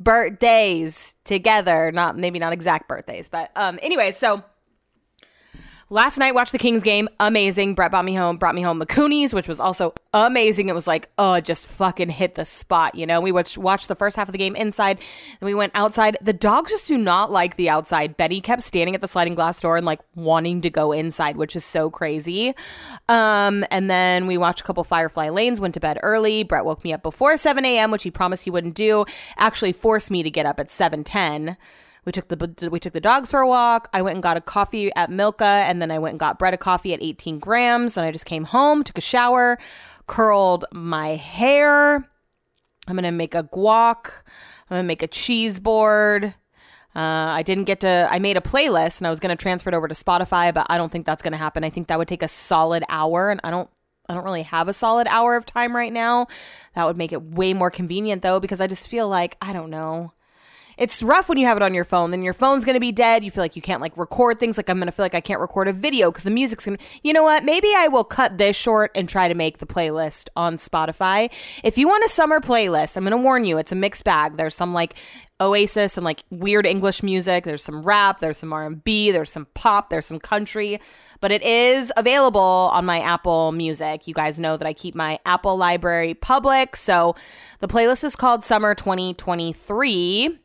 Birthdays 0.00 1.14
together, 1.24 1.92
not 1.92 2.18
maybe 2.18 2.38
not 2.38 2.52
exact 2.52 2.88
birthdays, 2.88 3.28
but 3.28 3.50
um 3.56 3.78
anyway, 3.82 4.12
so 4.12 4.42
Last 5.92 6.16
night, 6.16 6.34
watched 6.34 6.52
the 6.52 6.58
Kings 6.58 6.82
game. 6.82 7.06
Amazing. 7.20 7.74
Brett 7.74 7.90
brought 7.90 8.06
me 8.06 8.14
home, 8.14 8.38
brought 8.38 8.54
me 8.54 8.62
home 8.62 8.80
Mikuni's, 8.80 9.34
which 9.34 9.46
was 9.46 9.60
also 9.60 9.92
amazing. 10.14 10.70
It 10.70 10.74
was 10.74 10.86
like, 10.86 11.10
oh, 11.18 11.38
just 11.38 11.66
fucking 11.66 12.08
hit 12.08 12.34
the 12.34 12.46
spot. 12.46 12.94
You 12.94 13.04
know, 13.04 13.20
we 13.20 13.30
watched, 13.30 13.58
watched 13.58 13.88
the 13.88 13.94
first 13.94 14.16
half 14.16 14.26
of 14.26 14.32
the 14.32 14.38
game 14.38 14.56
inside, 14.56 14.96
and 15.38 15.46
we 15.46 15.52
went 15.52 15.72
outside. 15.74 16.16
The 16.22 16.32
dogs 16.32 16.70
just 16.70 16.88
do 16.88 16.96
not 16.96 17.30
like 17.30 17.56
the 17.56 17.68
outside. 17.68 18.16
Betty 18.16 18.40
kept 18.40 18.62
standing 18.62 18.94
at 18.94 19.02
the 19.02 19.06
sliding 19.06 19.34
glass 19.34 19.60
door 19.60 19.76
and 19.76 19.84
like 19.84 20.00
wanting 20.14 20.62
to 20.62 20.70
go 20.70 20.92
inside, 20.92 21.36
which 21.36 21.54
is 21.54 21.62
so 21.62 21.90
crazy. 21.90 22.54
Um, 23.10 23.62
and 23.70 23.90
then 23.90 24.26
we 24.26 24.38
watched 24.38 24.62
a 24.62 24.64
couple 24.64 24.84
Firefly 24.84 25.28
Lanes, 25.28 25.60
went 25.60 25.74
to 25.74 25.80
bed 25.80 25.98
early. 26.02 26.42
Brett 26.42 26.64
woke 26.64 26.82
me 26.84 26.94
up 26.94 27.02
before 27.02 27.36
7 27.36 27.66
a.m., 27.66 27.90
which 27.90 28.04
he 28.04 28.10
promised 28.10 28.44
he 28.44 28.50
wouldn't 28.50 28.76
do. 28.76 29.04
Actually, 29.36 29.74
forced 29.74 30.10
me 30.10 30.22
to 30.22 30.30
get 30.30 30.46
up 30.46 30.58
at 30.58 30.68
7:10. 30.68 31.58
We 32.04 32.10
took 32.10 32.28
the 32.28 32.68
we 32.70 32.80
took 32.80 32.92
the 32.92 33.00
dogs 33.00 33.30
for 33.30 33.40
a 33.40 33.46
walk. 33.46 33.88
I 33.92 34.02
went 34.02 34.14
and 34.16 34.22
got 34.22 34.36
a 34.36 34.40
coffee 34.40 34.92
at 34.94 35.10
Milka, 35.10 35.44
and 35.44 35.80
then 35.80 35.90
I 35.90 35.98
went 35.98 36.14
and 36.14 36.20
got 36.20 36.38
bread 36.38 36.52
a 36.52 36.56
coffee 36.56 36.92
at 36.92 37.02
18 37.02 37.38
grams. 37.38 37.96
And 37.96 38.04
I 38.04 38.10
just 38.10 38.26
came 38.26 38.44
home, 38.44 38.82
took 38.82 38.98
a 38.98 39.02
shower, 39.02 39.58
curled 40.08 40.64
my 40.72 41.10
hair. 41.10 42.08
I'm 42.88 42.96
gonna 42.96 43.12
make 43.12 43.34
a 43.34 43.44
guac. 43.44 44.10
I'm 44.68 44.76
gonna 44.76 44.82
make 44.82 45.02
a 45.02 45.06
cheese 45.06 45.60
board. 45.60 46.34
Uh, 46.94 46.98
I 46.98 47.42
didn't 47.42 47.64
get 47.64 47.80
to. 47.80 48.08
I 48.10 48.18
made 48.18 48.36
a 48.36 48.40
playlist 48.40 48.98
and 48.98 49.06
I 49.06 49.10
was 49.10 49.20
gonna 49.20 49.36
transfer 49.36 49.70
it 49.70 49.74
over 49.74 49.86
to 49.86 49.94
Spotify, 49.94 50.52
but 50.52 50.66
I 50.68 50.78
don't 50.78 50.90
think 50.90 51.06
that's 51.06 51.22
gonna 51.22 51.36
happen. 51.36 51.62
I 51.62 51.70
think 51.70 51.86
that 51.86 51.98
would 51.98 52.08
take 52.08 52.22
a 52.24 52.28
solid 52.28 52.82
hour, 52.88 53.30
and 53.30 53.40
I 53.44 53.50
don't 53.52 53.70
I 54.08 54.14
don't 54.14 54.24
really 54.24 54.42
have 54.42 54.66
a 54.66 54.72
solid 54.72 55.06
hour 55.08 55.36
of 55.36 55.46
time 55.46 55.76
right 55.76 55.92
now. 55.92 56.26
That 56.74 56.84
would 56.84 56.96
make 56.96 57.12
it 57.12 57.22
way 57.22 57.54
more 57.54 57.70
convenient 57.70 58.22
though, 58.22 58.40
because 58.40 58.60
I 58.60 58.66
just 58.66 58.88
feel 58.88 59.08
like, 59.08 59.36
I 59.40 59.52
don't 59.52 59.70
know 59.70 60.12
it's 60.78 61.02
rough 61.02 61.28
when 61.28 61.38
you 61.38 61.46
have 61.46 61.56
it 61.56 61.62
on 61.62 61.74
your 61.74 61.84
phone. 61.84 62.10
Then 62.10 62.22
your 62.22 62.34
phone's 62.34 62.64
going 62.64 62.74
to 62.74 62.80
be 62.80 62.92
dead. 62.92 63.24
You 63.24 63.30
feel 63.30 63.44
like 63.44 63.56
you 63.56 63.62
can't 63.62 63.80
like 63.80 63.96
record 63.96 64.40
things. 64.40 64.56
Like 64.56 64.68
I'm 64.68 64.78
going 64.78 64.86
to 64.86 64.92
feel 64.92 65.04
like 65.04 65.14
I 65.14 65.20
can't 65.20 65.40
record 65.40 65.68
a 65.68 65.72
video 65.72 66.10
because 66.10 66.24
the 66.24 66.30
music's 66.30 66.64
going 66.64 66.78
to, 66.78 66.84
you 67.02 67.12
know 67.12 67.22
what? 67.22 67.44
Maybe 67.44 67.68
I 67.76 67.88
will 67.88 68.04
cut 68.04 68.38
this 68.38 68.56
short 68.56 68.90
and 68.94 69.08
try 69.08 69.28
to 69.28 69.34
make 69.34 69.58
the 69.58 69.66
playlist 69.66 70.28
on 70.36 70.56
Spotify. 70.56 71.32
If 71.62 71.78
you 71.78 71.88
want 71.88 72.04
a 72.04 72.08
summer 72.08 72.40
playlist, 72.40 72.96
I'm 72.96 73.04
going 73.04 73.12
to 73.12 73.22
warn 73.22 73.44
you, 73.44 73.58
it's 73.58 73.72
a 73.72 73.76
mixed 73.76 74.04
bag. 74.04 74.36
There's 74.36 74.54
some 74.54 74.72
like 74.72 74.94
Oasis 75.40 75.96
and 75.96 76.04
like 76.04 76.22
weird 76.30 76.66
English 76.66 77.02
music. 77.02 77.44
There's 77.44 77.64
some 77.64 77.82
rap, 77.82 78.20
there's 78.20 78.38
some 78.38 78.52
R&B, 78.52 79.10
there's 79.10 79.30
some 79.30 79.46
pop, 79.54 79.88
there's 79.88 80.06
some 80.06 80.20
country, 80.20 80.80
but 81.20 81.32
it 81.32 81.42
is 81.42 81.92
available 81.96 82.40
on 82.40 82.84
my 82.86 83.00
Apple 83.00 83.52
Music. 83.52 84.06
You 84.06 84.14
guys 84.14 84.38
know 84.38 84.56
that 84.56 84.66
I 84.66 84.72
keep 84.72 84.94
my 84.94 85.18
Apple 85.26 85.56
library 85.56 86.14
public, 86.14 86.76
so 86.76 87.16
the 87.58 87.68
playlist 87.68 88.04
is 88.04 88.14
called 88.14 88.44
Summer 88.44 88.74
2023 88.74 90.38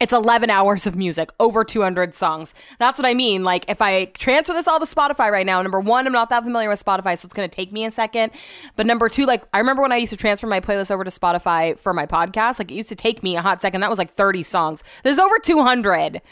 it's 0.00 0.14
11 0.14 0.48
hours 0.48 0.86
of 0.86 0.96
music, 0.96 1.30
over 1.38 1.62
200 1.62 2.14
songs. 2.14 2.54
That's 2.78 2.98
what 2.98 3.06
I 3.06 3.12
mean. 3.12 3.44
Like, 3.44 3.68
if 3.68 3.82
I 3.82 4.06
transfer 4.06 4.54
this 4.54 4.66
all 4.66 4.80
to 4.80 4.86
Spotify 4.86 5.30
right 5.30 5.44
now, 5.44 5.60
number 5.60 5.78
one, 5.78 6.06
I'm 6.06 6.12
not 6.12 6.30
that 6.30 6.42
familiar 6.42 6.70
with 6.70 6.82
Spotify, 6.82 7.18
so 7.18 7.26
it's 7.26 7.34
going 7.34 7.48
to 7.48 7.54
take 7.54 7.70
me 7.70 7.84
a 7.84 7.90
second. 7.90 8.32
But 8.76 8.86
number 8.86 9.10
two, 9.10 9.26
like, 9.26 9.44
I 9.52 9.58
remember 9.58 9.82
when 9.82 9.92
I 9.92 9.96
used 9.96 10.10
to 10.10 10.16
transfer 10.16 10.46
my 10.46 10.60
playlist 10.60 10.90
over 10.90 11.04
to 11.04 11.10
Spotify 11.10 11.78
for 11.78 11.92
my 11.92 12.06
podcast, 12.06 12.58
like, 12.58 12.70
it 12.70 12.74
used 12.74 12.88
to 12.88 12.96
take 12.96 13.22
me 13.22 13.36
a 13.36 13.42
hot 13.42 13.60
second. 13.60 13.82
That 13.82 13.90
was 13.90 13.98
like 13.98 14.10
30 14.10 14.42
songs. 14.42 14.82
There's 15.04 15.18
over 15.18 15.38
200. 15.38 16.22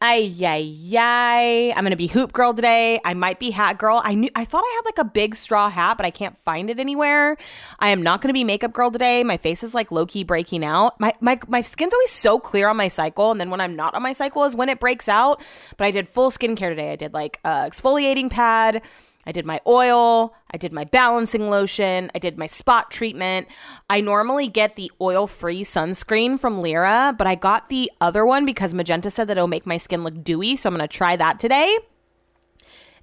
Ay, 0.00 0.34
ay, 0.42 0.96
ay. 0.98 1.72
I'm 1.74 1.82
gonna 1.84 1.96
be 1.96 2.08
hoop 2.08 2.32
girl 2.34 2.52
today. 2.52 3.00
I 3.06 3.14
might 3.14 3.38
be 3.38 3.50
hat 3.50 3.78
girl. 3.78 4.02
I 4.04 4.14
knew 4.14 4.28
I 4.36 4.44
thought 4.44 4.62
I 4.62 4.72
had 4.76 4.84
like 4.84 5.06
a 5.06 5.10
big 5.10 5.34
straw 5.34 5.70
hat, 5.70 5.96
but 5.96 6.04
I 6.04 6.10
can't 6.10 6.38
find 6.40 6.68
it 6.68 6.78
anywhere. 6.78 7.38
I 7.78 7.88
am 7.88 8.02
not 8.02 8.20
gonna 8.20 8.34
be 8.34 8.44
makeup 8.44 8.74
girl 8.74 8.90
today. 8.90 9.24
My 9.24 9.38
face 9.38 9.62
is 9.62 9.72
like 9.72 9.90
low 9.90 10.04
key 10.04 10.22
breaking 10.22 10.62
out. 10.62 11.00
My 11.00 11.14
my 11.20 11.38
my 11.48 11.62
skin's 11.62 11.94
always 11.94 12.10
so 12.10 12.38
clear 12.38 12.68
on 12.68 12.76
my 12.76 12.88
cycle, 12.88 13.30
and 13.30 13.40
then 13.40 13.48
when 13.48 13.62
I'm 13.62 13.76
not 13.76 13.94
on 13.94 14.02
my 14.02 14.12
cycle 14.12 14.44
is 14.44 14.54
when 14.54 14.68
it 14.68 14.78
breaks 14.78 15.08
out. 15.08 15.42
But 15.78 15.86
I 15.86 15.90
did 15.90 16.08
full 16.08 16.30
skincare 16.30 16.70
today. 16.70 16.92
I 16.92 16.96
did 16.96 17.14
like 17.14 17.40
uh, 17.42 17.64
exfoliating 17.64 18.30
pad. 18.30 18.82
I 19.26 19.32
did 19.32 19.46
my 19.46 19.60
oil, 19.66 20.34
I 20.50 20.56
did 20.56 20.72
my 20.72 20.84
balancing 20.84 21.50
lotion, 21.50 22.10
I 22.14 22.18
did 22.18 22.38
my 22.38 22.46
spot 22.46 22.90
treatment. 22.90 23.48
I 23.88 24.00
normally 24.00 24.48
get 24.48 24.76
the 24.76 24.90
oil 25.00 25.26
free 25.26 25.62
sunscreen 25.62 26.38
from 26.38 26.60
Lira, 26.60 27.14
but 27.16 27.26
I 27.26 27.34
got 27.34 27.68
the 27.68 27.90
other 28.00 28.24
one 28.24 28.44
because 28.44 28.74
Magenta 28.74 29.10
said 29.10 29.28
that 29.28 29.36
it'll 29.36 29.48
make 29.48 29.66
my 29.66 29.76
skin 29.76 30.04
look 30.04 30.22
dewy. 30.22 30.56
So 30.56 30.68
I'm 30.68 30.76
going 30.76 30.86
to 30.86 30.96
try 30.96 31.16
that 31.16 31.38
today. 31.38 31.78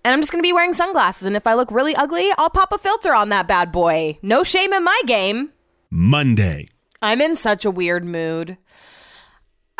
And 0.03 0.13
I'm 0.13 0.21
just 0.21 0.31
going 0.31 0.41
to 0.41 0.47
be 0.47 0.53
wearing 0.53 0.73
sunglasses. 0.73 1.27
And 1.27 1.35
if 1.35 1.45
I 1.45 1.53
look 1.53 1.69
really 1.71 1.95
ugly, 1.95 2.31
I'll 2.37 2.49
pop 2.49 2.71
a 2.71 2.77
filter 2.77 3.13
on 3.13 3.29
that 3.29 3.47
bad 3.47 3.71
boy. 3.71 4.17
No 4.21 4.43
shame 4.43 4.73
in 4.73 4.83
my 4.83 5.01
game. 5.05 5.51
Monday. 5.91 6.67
I'm 7.01 7.21
in 7.21 7.35
such 7.35 7.65
a 7.65 7.71
weird 7.71 8.05
mood. 8.05 8.57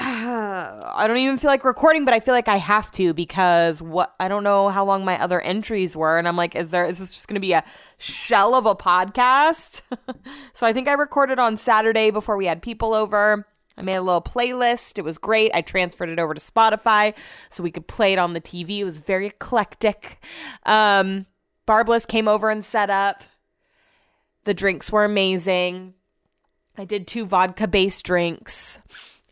I 0.03 1.05
don't 1.05 1.17
even 1.17 1.37
feel 1.37 1.51
like 1.51 1.63
recording, 1.63 2.05
but 2.05 2.13
I 2.15 2.19
feel 2.19 2.33
like 2.33 2.47
I 2.47 2.57
have 2.57 2.89
to 2.93 3.13
because 3.13 3.83
what 3.83 4.15
I 4.19 4.29
don't 4.29 4.43
know 4.43 4.69
how 4.69 4.83
long 4.83 5.05
my 5.05 5.21
other 5.21 5.39
entries 5.39 5.95
were, 5.95 6.17
and 6.17 6.27
I'm 6.27 6.35
like, 6.35 6.55
is 6.55 6.71
there 6.71 6.85
is 6.85 6.97
this 6.97 7.13
just 7.13 7.27
going 7.27 7.35
to 7.35 7.39
be 7.39 7.53
a 7.53 7.63
shell 7.99 8.55
of 8.55 8.65
a 8.65 8.75
podcast? 8.75 9.83
so 10.53 10.65
I 10.65 10.73
think 10.73 10.87
I 10.87 10.93
recorded 10.93 11.37
on 11.37 11.55
Saturday 11.55 12.09
before 12.09 12.35
we 12.35 12.47
had 12.47 12.63
people 12.63 12.95
over. 12.95 13.45
I 13.77 13.83
made 13.83 13.97
a 13.97 14.01
little 14.01 14.23
playlist. 14.23 14.97
It 14.97 15.03
was 15.03 15.19
great. 15.19 15.51
I 15.53 15.61
transferred 15.61 16.09
it 16.09 16.17
over 16.17 16.33
to 16.33 16.41
Spotify 16.41 17.13
so 17.51 17.61
we 17.61 17.71
could 17.71 17.87
play 17.87 18.11
it 18.11 18.19
on 18.19 18.33
the 18.33 18.41
TV. 18.41 18.79
It 18.79 18.85
was 18.85 18.97
very 18.97 19.27
eclectic. 19.27 20.19
Um, 20.65 21.27
Bar 21.67 21.83
Bliss 21.83 22.07
came 22.07 22.27
over 22.27 22.49
and 22.49 22.65
set 22.65 22.89
up. 22.89 23.23
The 24.45 24.55
drinks 24.55 24.91
were 24.91 25.05
amazing. 25.05 25.93
I 26.75 26.85
did 26.85 27.05
two 27.05 27.25
vodka 27.25 27.67
based 27.67 28.03
drinks 28.03 28.79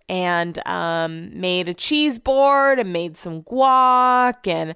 and 0.10 0.66
um, 0.68 1.39
made 1.39 1.70
a 1.70 1.74
cheese 1.74 2.18
board 2.20 2.80
and 2.80 2.91
made 2.91 3.16
some 3.16 3.43
guac 3.43 4.47
and 4.47 4.76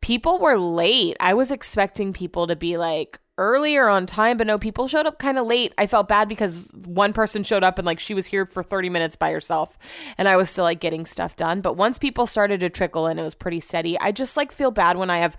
people 0.00 0.38
were 0.38 0.58
late. 0.58 1.16
I 1.18 1.32
was 1.34 1.50
expecting 1.50 2.12
people 2.12 2.46
to 2.46 2.54
be 2.54 2.76
like 2.76 3.18
earlier 3.36 3.88
on 3.88 4.06
time 4.06 4.36
but 4.36 4.46
no 4.46 4.58
people 4.58 4.86
showed 4.86 5.06
up 5.06 5.18
kind 5.18 5.38
of 5.38 5.46
late. 5.46 5.72
I 5.78 5.86
felt 5.86 6.06
bad 6.06 6.28
because 6.28 6.60
one 6.84 7.12
person 7.14 7.42
showed 7.42 7.64
up 7.64 7.78
and 7.78 7.86
like 7.86 7.98
she 7.98 8.14
was 8.14 8.26
here 8.26 8.44
for 8.46 8.62
30 8.62 8.90
minutes 8.90 9.16
by 9.16 9.32
herself 9.32 9.76
and 10.18 10.28
i 10.28 10.36
was 10.36 10.48
still 10.50 10.64
like 10.64 10.80
getting 10.80 11.06
stuff 11.06 11.34
done. 11.34 11.62
But 11.62 11.76
once 11.76 11.98
people 11.98 12.26
started 12.26 12.60
to 12.60 12.68
trickle 12.68 13.06
in 13.06 13.18
it 13.18 13.24
was 13.24 13.34
pretty 13.34 13.60
steady. 13.60 13.98
I 13.98 14.12
just 14.12 14.36
like 14.36 14.52
feel 14.52 14.70
bad 14.70 14.98
when 14.98 15.10
i 15.10 15.18
have 15.18 15.36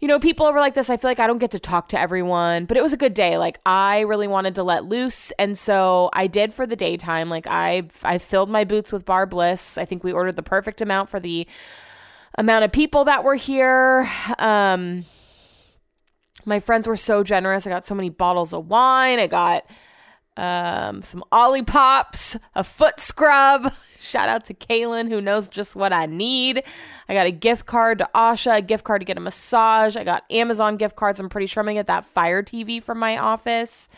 you 0.00 0.08
know, 0.08 0.18
people 0.18 0.46
over 0.46 0.58
like 0.58 0.74
this, 0.74 0.88
I 0.88 0.96
feel 0.96 1.10
like 1.10 1.20
I 1.20 1.26
don't 1.26 1.38
get 1.38 1.50
to 1.50 1.58
talk 1.58 1.88
to 1.90 2.00
everyone, 2.00 2.64
but 2.64 2.78
it 2.78 2.82
was 2.82 2.94
a 2.94 2.96
good 2.96 3.12
day. 3.12 3.36
Like 3.36 3.60
I 3.66 4.00
really 4.00 4.26
wanted 4.26 4.54
to 4.54 4.62
let 4.62 4.86
loose, 4.86 5.30
and 5.38 5.58
so 5.58 6.08
I 6.14 6.26
did 6.26 6.54
for 6.54 6.66
the 6.66 6.76
daytime. 6.76 7.28
Like 7.28 7.46
I 7.46 7.88
I 8.02 8.16
filled 8.16 8.48
my 8.48 8.64
boots 8.64 8.92
with 8.92 9.04
bar 9.04 9.26
bliss. 9.26 9.76
I 9.76 9.84
think 9.84 10.02
we 10.02 10.12
ordered 10.12 10.36
the 10.36 10.42
perfect 10.42 10.80
amount 10.80 11.10
for 11.10 11.20
the 11.20 11.46
amount 12.36 12.64
of 12.64 12.72
people 12.72 13.04
that 13.04 13.24
were 13.24 13.34
here. 13.34 14.08
Um 14.38 15.04
my 16.46 16.60
friends 16.60 16.88
were 16.88 16.96
so 16.96 17.22
generous. 17.22 17.66
I 17.66 17.70
got 17.70 17.86
so 17.86 17.94
many 17.94 18.08
bottles 18.08 18.54
of 18.54 18.68
wine. 18.68 19.18
I 19.18 19.26
got 19.26 19.66
um 20.38 21.02
some 21.02 21.22
Olipops, 21.30 22.40
a 22.54 22.64
foot 22.64 23.00
scrub. 23.00 23.72
Shout 24.00 24.28
out 24.30 24.46
to 24.46 24.54
Kaylin, 24.54 25.08
who 25.08 25.20
knows 25.20 25.46
just 25.46 25.76
what 25.76 25.92
I 25.92 26.06
need. 26.06 26.62
I 27.08 27.14
got 27.14 27.26
a 27.26 27.30
gift 27.30 27.66
card 27.66 27.98
to 27.98 28.08
Asha, 28.14 28.56
a 28.56 28.62
gift 28.62 28.84
card 28.84 29.02
to 29.02 29.04
get 29.04 29.18
a 29.18 29.20
massage. 29.20 29.94
I 29.94 30.04
got 30.04 30.24
Amazon 30.30 30.76
gift 30.76 30.96
cards. 30.96 31.20
I'm 31.20 31.28
pretty 31.28 31.46
sure 31.46 31.60
I'm 31.60 31.66
gonna 31.66 31.74
get 31.74 31.86
that 31.88 32.06
Fire 32.06 32.42
TV 32.42 32.82
from 32.82 32.98
my 32.98 33.18
office. 33.18 33.88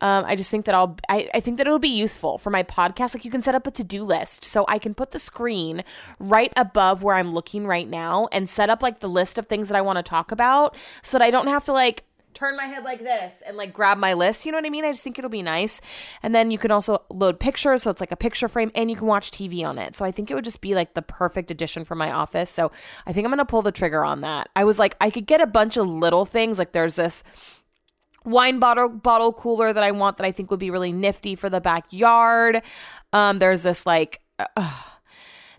Um, 0.00 0.24
I 0.26 0.34
just 0.34 0.50
think 0.50 0.64
that 0.66 0.74
I'll, 0.74 0.96
I, 1.08 1.28
I 1.34 1.40
think 1.40 1.58
that 1.58 1.66
it'll 1.66 1.78
be 1.78 1.88
useful 1.88 2.36
for 2.38 2.50
my 2.50 2.62
podcast. 2.62 3.14
Like 3.14 3.24
you 3.24 3.30
can 3.30 3.42
set 3.42 3.54
up 3.54 3.66
a 3.66 3.70
to 3.70 3.84
do 3.84 4.04
list. 4.04 4.44
So 4.44 4.64
I 4.68 4.78
can 4.78 4.94
put 4.94 5.12
the 5.12 5.18
screen 5.18 5.84
right 6.18 6.52
above 6.56 7.02
where 7.02 7.14
I'm 7.14 7.32
looking 7.32 7.66
right 7.66 7.88
now 7.88 8.28
and 8.32 8.48
set 8.48 8.70
up 8.70 8.82
like 8.82 9.00
the 9.00 9.08
list 9.08 9.38
of 9.38 9.46
things 9.46 9.68
that 9.68 9.76
I 9.76 9.80
want 9.80 9.96
to 9.96 10.02
talk 10.02 10.32
about 10.32 10.76
so 11.02 11.18
that 11.18 11.24
I 11.24 11.30
don't 11.30 11.46
have 11.46 11.64
to 11.66 11.72
like 11.72 12.04
turn 12.34 12.56
my 12.56 12.66
head 12.66 12.84
like 12.84 13.02
this 13.02 13.42
and 13.46 13.56
like 13.56 13.72
grab 13.72 13.98
my 13.98 14.12
list. 14.12 14.44
You 14.44 14.52
know 14.52 14.58
what 14.58 14.66
I 14.66 14.70
mean? 14.70 14.84
I 14.84 14.92
just 14.92 15.02
think 15.02 15.18
it'll 15.18 15.30
be 15.30 15.42
nice. 15.42 15.80
And 16.22 16.34
then 16.34 16.50
you 16.50 16.58
can 16.58 16.70
also 16.70 17.02
load 17.10 17.40
pictures. 17.40 17.82
So 17.82 17.90
it's 17.90 18.00
like 18.00 18.12
a 18.12 18.16
picture 18.16 18.48
frame 18.48 18.70
and 18.74 18.90
you 18.90 18.96
can 18.96 19.06
watch 19.06 19.30
TV 19.30 19.64
on 19.64 19.78
it. 19.78 19.96
So 19.96 20.04
I 20.04 20.10
think 20.10 20.30
it 20.30 20.34
would 20.34 20.44
just 20.44 20.60
be 20.60 20.74
like 20.74 20.94
the 20.94 21.02
perfect 21.02 21.50
addition 21.50 21.84
for 21.84 21.94
my 21.94 22.10
office. 22.10 22.50
So 22.50 22.72
I 23.06 23.12
think 23.12 23.24
I'm 23.24 23.30
going 23.30 23.38
to 23.38 23.44
pull 23.44 23.62
the 23.62 23.72
trigger 23.72 24.04
on 24.04 24.20
that. 24.22 24.48
I 24.56 24.64
was 24.64 24.78
like, 24.78 24.96
I 25.00 25.10
could 25.10 25.26
get 25.26 25.40
a 25.40 25.46
bunch 25.46 25.76
of 25.76 25.88
little 25.88 26.26
things. 26.26 26.58
Like 26.58 26.72
there's 26.72 26.94
this 26.94 27.22
wine 28.24 28.58
bottle 28.58 28.88
bottle 28.88 29.32
cooler 29.32 29.72
that 29.72 29.82
I 29.82 29.90
want 29.90 30.16
that 30.16 30.26
I 30.26 30.32
think 30.32 30.50
would 30.50 30.60
be 30.60 30.70
really 30.70 30.92
nifty 30.92 31.34
for 31.34 31.50
the 31.50 31.60
backyard. 31.60 32.62
Um, 33.12 33.38
there's 33.38 33.62
this 33.62 33.86
like 33.86 34.20
uh, 34.38 34.72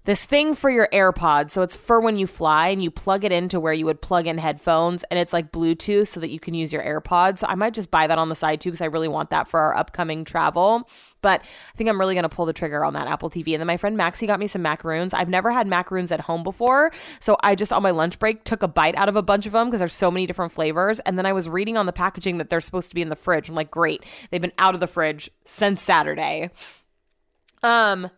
this 0.05 0.23
thing 0.23 0.55
for 0.55 0.69
your 0.69 0.87
AirPods. 0.93 1.51
So 1.51 1.61
it's 1.63 1.75
for 1.75 1.99
when 1.99 2.15
you 2.15 2.27
fly 2.27 2.69
and 2.69 2.81
you 2.81 2.91
plug 2.91 3.23
it 3.23 3.31
into 3.31 3.59
where 3.59 3.73
you 3.73 3.85
would 3.85 4.01
plug 4.01 4.27
in 4.27 4.37
headphones 4.37 5.03
and 5.09 5.19
it's 5.19 5.33
like 5.33 5.51
Bluetooth 5.51 6.07
so 6.07 6.19
that 6.19 6.29
you 6.29 6.39
can 6.39 6.53
use 6.53 6.71
your 6.71 6.83
AirPods. 6.83 7.43
I 7.45 7.55
might 7.55 7.73
just 7.73 7.91
buy 7.91 8.07
that 8.07 8.17
on 8.17 8.29
the 8.29 8.35
side 8.35 8.61
too 8.61 8.69
because 8.69 8.81
I 8.81 8.85
really 8.85 9.07
want 9.07 9.31
that 9.31 9.47
for 9.47 9.59
our 9.59 9.75
upcoming 9.75 10.23
travel. 10.23 10.87
But 11.21 11.41
I 11.41 11.77
think 11.77 11.89
I'm 11.89 11.99
really 11.99 12.13
going 12.13 12.23
to 12.23 12.29
pull 12.29 12.45
the 12.45 12.53
trigger 12.53 12.85
on 12.85 12.93
that 12.93 13.07
Apple 13.07 13.31
TV. 13.31 13.53
And 13.53 13.59
then 13.59 13.65
my 13.65 13.77
friend 13.77 13.97
Maxie 13.97 14.27
got 14.27 14.39
me 14.39 14.45
some 14.45 14.61
macaroons. 14.61 15.11
I've 15.11 15.27
never 15.27 15.51
had 15.51 15.65
macaroons 15.65 16.11
at 16.11 16.19
home 16.19 16.43
before. 16.43 16.91
So 17.19 17.35
I 17.41 17.55
just 17.55 17.73
on 17.73 17.81
my 17.81 17.89
lunch 17.89 18.19
break 18.19 18.43
took 18.43 18.61
a 18.61 18.67
bite 18.67 18.95
out 18.95 19.09
of 19.09 19.15
a 19.15 19.23
bunch 19.23 19.47
of 19.47 19.53
them 19.53 19.67
because 19.67 19.79
there's 19.79 19.95
so 19.95 20.11
many 20.11 20.27
different 20.27 20.51
flavors. 20.51 20.99
And 20.99 21.17
then 21.17 21.25
I 21.25 21.33
was 21.33 21.49
reading 21.49 21.77
on 21.77 21.87
the 21.87 21.93
packaging 21.93 22.37
that 22.37 22.51
they're 22.51 22.61
supposed 22.61 22.89
to 22.89 22.95
be 22.95 23.01
in 23.01 23.09
the 23.09 23.15
fridge. 23.15 23.49
I'm 23.49 23.55
like, 23.55 23.71
great. 23.71 24.03
They've 24.29 24.41
been 24.41 24.51
out 24.59 24.75
of 24.75 24.81
the 24.81 24.87
fridge 24.87 25.31
since 25.45 25.81
Saturday. 25.81 26.51
Um, 27.63 28.11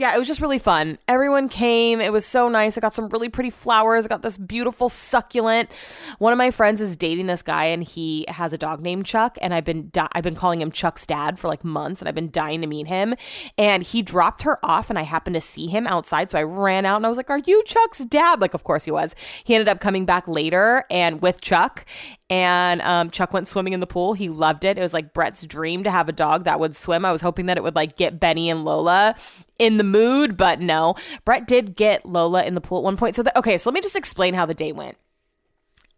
yeah, 0.00 0.14
it 0.14 0.18
was 0.18 0.26
just 0.26 0.40
really 0.40 0.58
fun. 0.58 0.96
Everyone 1.08 1.50
came. 1.50 2.00
It 2.00 2.10
was 2.10 2.24
so 2.24 2.48
nice. 2.48 2.78
I 2.78 2.80
got 2.80 2.94
some 2.94 3.10
really 3.10 3.28
pretty 3.28 3.50
flowers. 3.50 4.06
I 4.06 4.08
got 4.08 4.22
this 4.22 4.38
beautiful 4.38 4.88
succulent. 4.88 5.70
One 6.18 6.32
of 6.32 6.38
my 6.38 6.50
friends 6.50 6.80
is 6.80 6.96
dating 6.96 7.26
this 7.26 7.42
guy 7.42 7.66
and 7.66 7.84
he 7.84 8.24
has 8.28 8.54
a 8.54 8.58
dog 8.58 8.80
named 8.80 9.04
Chuck 9.04 9.36
and 9.42 9.52
I've 9.52 9.66
been 9.66 9.90
di- 9.90 10.08
I've 10.12 10.24
been 10.24 10.34
calling 10.34 10.62
him 10.62 10.72
Chuck's 10.72 11.04
dad 11.04 11.38
for 11.38 11.48
like 11.48 11.64
months 11.64 12.00
and 12.00 12.08
I've 12.08 12.14
been 12.14 12.30
dying 12.30 12.62
to 12.62 12.66
meet 12.66 12.86
him. 12.86 13.14
And 13.58 13.82
he 13.82 14.00
dropped 14.00 14.40
her 14.40 14.58
off 14.64 14.88
and 14.88 14.98
I 14.98 15.02
happened 15.02 15.34
to 15.34 15.40
see 15.42 15.66
him 15.66 15.86
outside, 15.86 16.30
so 16.30 16.38
I 16.38 16.44
ran 16.44 16.86
out 16.86 16.96
and 16.96 17.04
I 17.04 17.10
was 17.10 17.18
like, 17.18 17.28
"Are 17.28 17.42
you 17.44 17.62
Chuck's 17.64 18.02
dad?" 18.06 18.40
Like 18.40 18.54
of 18.54 18.64
course 18.64 18.86
he 18.86 18.90
was. 18.90 19.14
He 19.44 19.54
ended 19.54 19.68
up 19.68 19.80
coming 19.80 20.06
back 20.06 20.26
later 20.26 20.86
and 20.90 21.20
with 21.20 21.42
Chuck 21.42 21.84
and 22.30 22.80
um, 22.82 23.10
Chuck 23.10 23.34
went 23.34 23.48
swimming 23.48 23.72
in 23.72 23.80
the 23.80 23.86
pool. 23.88 24.14
He 24.14 24.28
loved 24.28 24.64
it. 24.64 24.78
It 24.78 24.80
was 24.80 24.94
like 24.94 25.12
Brett's 25.12 25.44
dream 25.46 25.82
to 25.84 25.90
have 25.90 26.08
a 26.08 26.12
dog 26.12 26.44
that 26.44 26.60
would 26.60 26.76
swim. 26.76 27.04
I 27.04 27.10
was 27.10 27.20
hoping 27.20 27.46
that 27.46 27.58
it 27.58 27.62
would 27.64 27.74
like 27.74 27.96
get 27.96 28.20
Benny 28.20 28.48
and 28.48 28.64
Lola 28.64 29.16
in 29.58 29.76
the 29.76 29.84
mood, 29.90 30.36
but 30.36 30.60
no. 30.60 30.94
Brett 31.24 31.46
did 31.46 31.76
get 31.76 32.06
Lola 32.06 32.44
in 32.44 32.54
the 32.54 32.60
pool 32.60 32.78
at 32.78 32.84
one 32.84 32.96
point. 32.96 33.16
So, 33.16 33.22
the, 33.22 33.36
okay, 33.38 33.58
so 33.58 33.70
let 33.70 33.74
me 33.74 33.80
just 33.80 33.96
explain 33.96 34.34
how 34.34 34.46
the 34.46 34.54
day 34.54 34.72
went. 34.72 34.96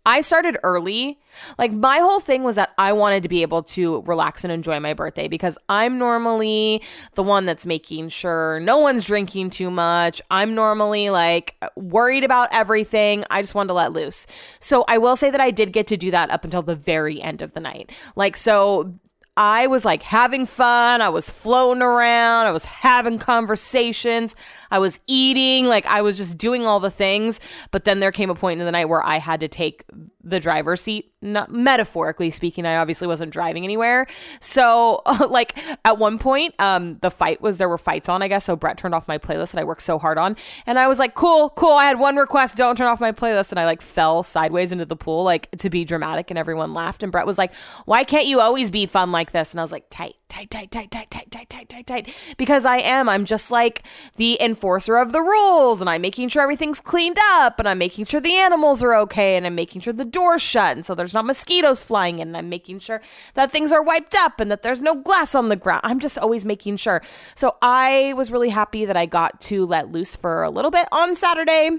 I 0.04 0.22
started 0.22 0.58
early. 0.64 1.20
Like 1.58 1.72
my 1.72 1.98
whole 1.98 2.18
thing 2.18 2.42
was 2.42 2.56
that 2.56 2.72
I 2.76 2.92
wanted 2.92 3.22
to 3.22 3.28
be 3.28 3.42
able 3.42 3.62
to 3.64 4.02
relax 4.02 4.42
and 4.42 4.52
enjoy 4.52 4.80
my 4.80 4.94
birthday 4.94 5.28
because 5.28 5.56
I'm 5.68 5.96
normally 5.96 6.82
the 7.14 7.22
one 7.22 7.46
that's 7.46 7.64
making 7.64 8.08
sure 8.08 8.58
no 8.60 8.78
one's 8.78 9.04
drinking 9.04 9.50
too 9.50 9.70
much. 9.70 10.20
I'm 10.30 10.54
normally 10.56 11.10
like 11.10 11.54
worried 11.76 12.24
about 12.24 12.48
everything. 12.52 13.24
I 13.30 13.42
just 13.42 13.54
wanted 13.54 13.68
to 13.68 13.74
let 13.74 13.92
loose. 13.92 14.26
So 14.58 14.84
I 14.88 14.98
will 14.98 15.14
say 15.14 15.30
that 15.30 15.40
I 15.40 15.52
did 15.52 15.72
get 15.72 15.86
to 15.88 15.96
do 15.96 16.10
that 16.10 16.30
up 16.30 16.44
until 16.44 16.62
the 16.62 16.76
very 16.76 17.22
end 17.22 17.40
of 17.40 17.52
the 17.52 17.60
night. 17.60 17.92
Like 18.16 18.36
so 18.36 18.94
I 19.36 19.66
was 19.66 19.84
like 19.84 20.02
having 20.02 20.44
fun. 20.44 21.00
I 21.00 21.08
was 21.08 21.30
floating 21.30 21.82
around. 21.82 22.46
I 22.46 22.50
was 22.50 22.66
having 22.66 23.18
conversations. 23.18 24.36
I 24.70 24.78
was 24.78 25.00
eating. 25.06 25.66
Like 25.66 25.86
I 25.86 26.02
was 26.02 26.18
just 26.18 26.36
doing 26.36 26.66
all 26.66 26.80
the 26.80 26.90
things. 26.90 27.40
But 27.70 27.84
then 27.84 28.00
there 28.00 28.12
came 28.12 28.28
a 28.28 28.34
point 28.34 28.60
in 28.60 28.66
the 28.66 28.72
night 28.72 28.90
where 28.90 29.04
I 29.04 29.18
had 29.18 29.40
to 29.40 29.48
take 29.48 29.84
the 30.24 30.40
driver's 30.40 30.82
seat. 30.82 31.12
Not 31.20 31.50
metaphorically 31.50 32.30
speaking, 32.30 32.66
I 32.66 32.76
obviously 32.76 33.06
wasn't 33.06 33.32
driving 33.32 33.64
anywhere. 33.64 34.06
So, 34.40 35.02
like 35.28 35.58
at 35.84 35.98
one 35.98 36.18
point, 36.18 36.54
um, 36.58 36.98
the 37.00 37.10
fight 37.10 37.40
was 37.40 37.58
there 37.58 37.68
were 37.68 37.78
fights 37.78 38.08
on, 38.08 38.22
I 38.22 38.28
guess. 38.28 38.44
So 38.44 38.56
Brett 38.56 38.78
turned 38.78 38.94
off 38.94 39.06
my 39.06 39.18
playlist 39.18 39.52
that 39.52 39.60
I 39.60 39.64
worked 39.64 39.82
so 39.82 39.98
hard 39.98 40.18
on, 40.18 40.36
and 40.66 40.78
I 40.78 40.88
was 40.88 40.98
like, 40.98 41.14
"Cool, 41.14 41.50
cool." 41.50 41.72
I 41.72 41.84
had 41.84 41.98
one 41.98 42.16
request: 42.16 42.56
don't 42.56 42.76
turn 42.76 42.88
off 42.88 43.00
my 43.00 43.12
playlist, 43.12 43.50
and 43.50 43.60
I 43.60 43.66
like 43.66 43.82
fell 43.82 44.22
sideways 44.22 44.72
into 44.72 44.84
the 44.84 44.96
pool, 44.96 45.24
like 45.24 45.50
to 45.58 45.70
be 45.70 45.84
dramatic, 45.84 46.30
and 46.30 46.38
everyone 46.38 46.74
laughed. 46.74 47.02
And 47.02 47.12
Brett 47.12 47.26
was 47.26 47.38
like, 47.38 47.54
"Why 47.84 48.04
can't 48.04 48.26
you 48.26 48.40
always 48.40 48.70
be 48.70 48.86
fun 48.86 49.12
like 49.12 49.32
this?" 49.32 49.52
And 49.52 49.60
I 49.60 49.64
was 49.64 49.72
like, 49.72 49.86
"Tight." 49.90 50.14
Tight, 50.32 50.50
tight, 50.50 50.70
tight, 50.70 50.90
tight, 50.90 51.10
tight, 51.10 51.30
tight, 51.30 51.50
tight, 51.50 51.68
tight, 51.68 51.86
tight. 51.86 52.14
Because 52.38 52.64
I 52.64 52.78
am. 52.78 53.06
I'm 53.06 53.26
just 53.26 53.50
like 53.50 53.82
the 54.16 54.40
enforcer 54.40 54.96
of 54.96 55.12
the 55.12 55.20
rules, 55.20 55.82
and 55.82 55.90
I'm 55.90 56.00
making 56.00 56.30
sure 56.30 56.42
everything's 56.42 56.80
cleaned 56.80 57.18
up, 57.34 57.58
and 57.58 57.68
I'm 57.68 57.76
making 57.76 58.06
sure 58.06 58.18
the 58.18 58.36
animals 58.36 58.82
are 58.82 58.94
okay, 58.94 59.36
and 59.36 59.46
I'm 59.46 59.54
making 59.54 59.82
sure 59.82 59.92
the 59.92 60.06
door's 60.06 60.40
shut, 60.40 60.74
and 60.74 60.86
so 60.86 60.94
there's 60.94 61.12
not 61.12 61.26
mosquitoes 61.26 61.82
flying 61.82 62.18
in, 62.18 62.28
and 62.28 62.36
I'm 62.36 62.48
making 62.48 62.78
sure 62.78 63.02
that 63.34 63.52
things 63.52 63.72
are 63.72 63.82
wiped 63.82 64.14
up, 64.14 64.40
and 64.40 64.50
that 64.50 64.62
there's 64.62 64.80
no 64.80 64.94
glass 64.94 65.34
on 65.34 65.50
the 65.50 65.56
ground. 65.56 65.82
I'm 65.84 66.00
just 66.00 66.16
always 66.16 66.46
making 66.46 66.78
sure. 66.78 67.02
So 67.34 67.56
I 67.60 68.14
was 68.16 68.30
really 68.30 68.48
happy 68.48 68.86
that 68.86 68.96
I 68.96 69.04
got 69.04 69.38
to 69.42 69.66
let 69.66 69.92
loose 69.92 70.16
for 70.16 70.42
a 70.42 70.50
little 70.50 70.70
bit 70.70 70.88
on 70.92 71.14
Saturday. 71.14 71.70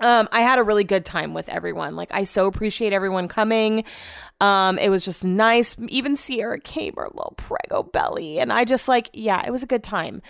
Um, 0.00 0.28
I 0.30 0.42
had 0.42 0.58
a 0.58 0.62
really 0.62 0.84
good 0.84 1.04
time 1.04 1.34
with 1.34 1.48
everyone. 1.48 1.96
Like, 1.96 2.10
I 2.12 2.24
so 2.24 2.46
appreciate 2.46 2.92
everyone 2.92 3.26
coming. 3.28 3.84
Um, 4.40 4.78
it 4.78 4.88
was 4.88 5.04
just 5.04 5.24
nice. 5.24 5.74
Even 5.88 6.14
Sierra 6.14 6.60
came, 6.60 6.94
her 6.96 7.08
little 7.12 7.34
prego 7.36 7.82
belly, 7.82 8.38
and 8.38 8.52
I 8.52 8.64
just 8.64 8.86
like, 8.86 9.10
yeah, 9.12 9.44
it 9.44 9.50
was 9.50 9.64
a 9.64 9.66
good 9.66 9.82
time. 9.82 10.22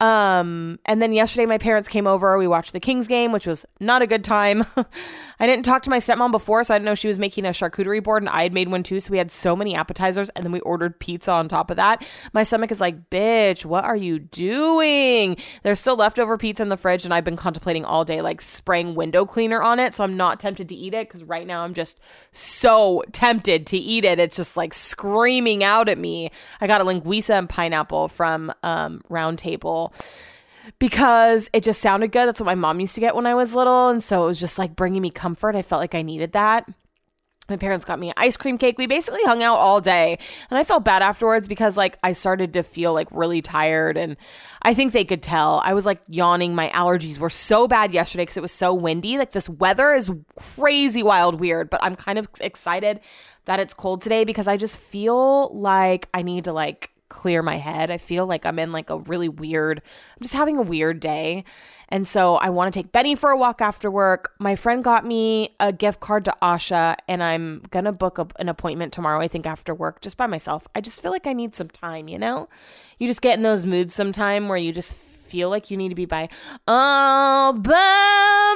Um, 0.00 0.80
and 0.84 1.00
then 1.00 1.12
yesterday 1.12 1.46
my 1.46 1.56
parents 1.56 1.88
came 1.88 2.06
over. 2.06 2.36
We 2.36 2.48
watched 2.48 2.72
the 2.72 2.80
Kings 2.80 3.06
game, 3.06 3.32
which 3.32 3.46
was 3.46 3.64
not 3.80 4.02
a 4.02 4.06
good 4.06 4.24
time. 4.24 4.66
I 5.40 5.46
didn't 5.46 5.64
talk 5.64 5.82
to 5.84 5.90
my 5.90 5.98
stepmom 5.98 6.32
before, 6.32 6.64
so 6.64 6.74
I 6.74 6.78
didn't 6.78 6.86
know 6.86 6.94
she 6.94 7.08
was 7.08 7.18
making 7.18 7.46
a 7.46 7.50
charcuterie 7.50 8.02
board, 8.02 8.22
and 8.22 8.28
I 8.28 8.42
had 8.42 8.52
made 8.52 8.68
one 8.68 8.82
too. 8.82 9.00
So 9.00 9.12
we 9.12 9.18
had 9.18 9.30
so 9.30 9.54
many 9.54 9.74
appetizers, 9.74 10.30
and 10.30 10.44
then 10.44 10.52
we 10.52 10.60
ordered 10.60 10.98
pizza 10.98 11.30
on 11.32 11.48
top 11.48 11.70
of 11.70 11.76
that. 11.76 12.04
My 12.32 12.42
stomach 12.42 12.70
is 12.72 12.80
like, 12.80 13.08
bitch, 13.08 13.64
what 13.64 13.84
are 13.84 13.96
you 13.96 14.18
doing? 14.18 15.36
There's 15.62 15.78
still 15.78 15.96
leftover 15.96 16.36
pizza 16.36 16.62
in 16.62 16.68
the 16.68 16.76
fridge, 16.76 17.04
and 17.04 17.14
I've 17.14 17.24
been 17.24 17.36
contemplating 17.36 17.84
all 17.84 18.04
day 18.04 18.20
like 18.20 18.40
spraying 18.40 18.96
window 18.96 19.24
cleaner 19.24 19.62
on 19.62 19.78
it. 19.78 19.94
So 19.94 20.04
I'm 20.04 20.16
not 20.16 20.40
tempted 20.40 20.68
to 20.68 20.74
eat 20.74 20.92
it 20.92 21.08
because 21.08 21.22
right 21.22 21.46
now 21.46 21.62
I'm 21.62 21.72
just 21.72 22.00
so 22.32 23.04
tempted 23.12 23.53
to 23.58 23.76
eat 23.76 24.04
it. 24.04 24.18
It's 24.18 24.36
just 24.36 24.56
like 24.56 24.74
screaming 24.74 25.64
out 25.64 25.88
at 25.88 25.98
me. 25.98 26.30
I 26.60 26.66
got 26.66 26.80
a 26.80 26.84
linguiça 26.84 27.38
and 27.38 27.48
pineapple 27.48 28.08
from 28.08 28.52
um, 28.62 29.02
Round 29.08 29.38
Table 29.38 29.94
because 30.78 31.48
it 31.52 31.62
just 31.62 31.80
sounded 31.80 32.12
good. 32.12 32.26
That's 32.26 32.40
what 32.40 32.46
my 32.46 32.54
mom 32.54 32.80
used 32.80 32.94
to 32.94 33.00
get 33.00 33.14
when 33.14 33.26
I 33.26 33.34
was 33.34 33.54
little. 33.54 33.88
And 33.88 34.02
so 34.02 34.24
it 34.24 34.26
was 34.26 34.40
just 34.40 34.58
like 34.58 34.76
bringing 34.76 35.02
me 35.02 35.10
comfort. 35.10 35.56
I 35.56 35.62
felt 35.62 35.80
like 35.80 35.94
I 35.94 36.02
needed 36.02 36.32
that. 36.32 36.68
My 37.48 37.58
parents 37.58 37.84
got 37.84 37.98
me 37.98 38.08
an 38.08 38.14
ice 38.16 38.38
cream 38.38 38.56
cake. 38.56 38.78
We 38.78 38.86
basically 38.86 39.22
hung 39.24 39.42
out 39.42 39.58
all 39.58 39.82
day. 39.82 40.18
And 40.48 40.58
I 40.58 40.64
felt 40.64 40.82
bad 40.82 41.02
afterwards 41.02 41.46
because 41.46 41.76
like 41.76 41.98
I 42.02 42.12
started 42.14 42.54
to 42.54 42.62
feel 42.62 42.94
like 42.94 43.08
really 43.10 43.42
tired 43.42 43.98
and 43.98 44.16
I 44.62 44.72
think 44.72 44.92
they 44.92 45.04
could 45.04 45.22
tell. 45.22 45.60
I 45.62 45.74
was 45.74 45.84
like 45.84 46.00
yawning. 46.08 46.54
My 46.54 46.70
allergies 46.70 47.18
were 47.18 47.28
so 47.28 47.68
bad 47.68 47.92
yesterday 47.92 48.22
because 48.22 48.38
it 48.38 48.42
was 48.42 48.52
so 48.52 48.72
windy. 48.72 49.18
Like 49.18 49.32
this 49.32 49.48
weather 49.48 49.92
is 49.92 50.10
crazy 50.56 51.02
wild 51.02 51.38
weird, 51.38 51.68
but 51.68 51.84
I'm 51.84 51.96
kind 51.96 52.18
of 52.18 52.28
excited 52.40 53.00
that 53.46 53.60
it's 53.60 53.74
cold 53.74 54.02
today 54.02 54.24
because 54.24 54.48
I 54.48 54.56
just 54.56 54.76
feel 54.76 55.48
like 55.54 56.08
I 56.14 56.22
need 56.22 56.44
to 56.44 56.52
like 56.52 56.90
clear 57.08 57.42
my 57.42 57.58
head. 57.58 57.90
I 57.90 57.98
feel 57.98 58.26
like 58.26 58.44
I'm 58.44 58.58
in 58.58 58.72
like 58.72 58.90
a 58.90 58.98
really 58.98 59.28
weird, 59.28 59.80
I'm 60.16 60.22
just 60.22 60.34
having 60.34 60.56
a 60.56 60.62
weird 60.62 61.00
day. 61.00 61.44
And 61.88 62.08
so 62.08 62.36
I 62.36 62.50
want 62.50 62.72
to 62.72 62.78
take 62.78 62.90
Benny 62.90 63.14
for 63.14 63.30
a 63.30 63.36
walk 63.36 63.60
after 63.60 63.90
work. 63.90 64.32
My 64.40 64.56
friend 64.56 64.82
got 64.82 65.06
me 65.06 65.54
a 65.60 65.72
gift 65.72 66.00
card 66.00 66.24
to 66.24 66.34
Asha, 66.42 66.96
and 67.06 67.22
I'm 67.22 67.62
going 67.70 67.84
to 67.84 67.92
book 67.92 68.18
a, 68.18 68.26
an 68.40 68.48
appointment 68.48 68.92
tomorrow, 68.92 69.20
I 69.20 69.28
think, 69.28 69.46
after 69.46 69.74
work, 69.74 70.00
just 70.00 70.16
by 70.16 70.26
myself. 70.26 70.66
I 70.74 70.80
just 70.80 71.00
feel 71.00 71.12
like 71.12 71.26
I 71.26 71.32
need 71.32 71.54
some 71.54 71.68
time, 71.68 72.08
you 72.08 72.18
know? 72.18 72.48
You 72.98 73.06
just 73.06 73.22
get 73.22 73.36
in 73.36 73.42
those 73.42 73.64
moods 73.64 73.94
sometime 73.94 74.48
where 74.48 74.58
you 74.58 74.72
just 74.72 74.96
feel 75.34 75.50
like 75.50 75.68
you 75.68 75.76
need 75.76 75.88
to 75.88 75.96
be 75.96 76.04
by 76.04 76.28
all 76.68 77.52
by 77.54 78.54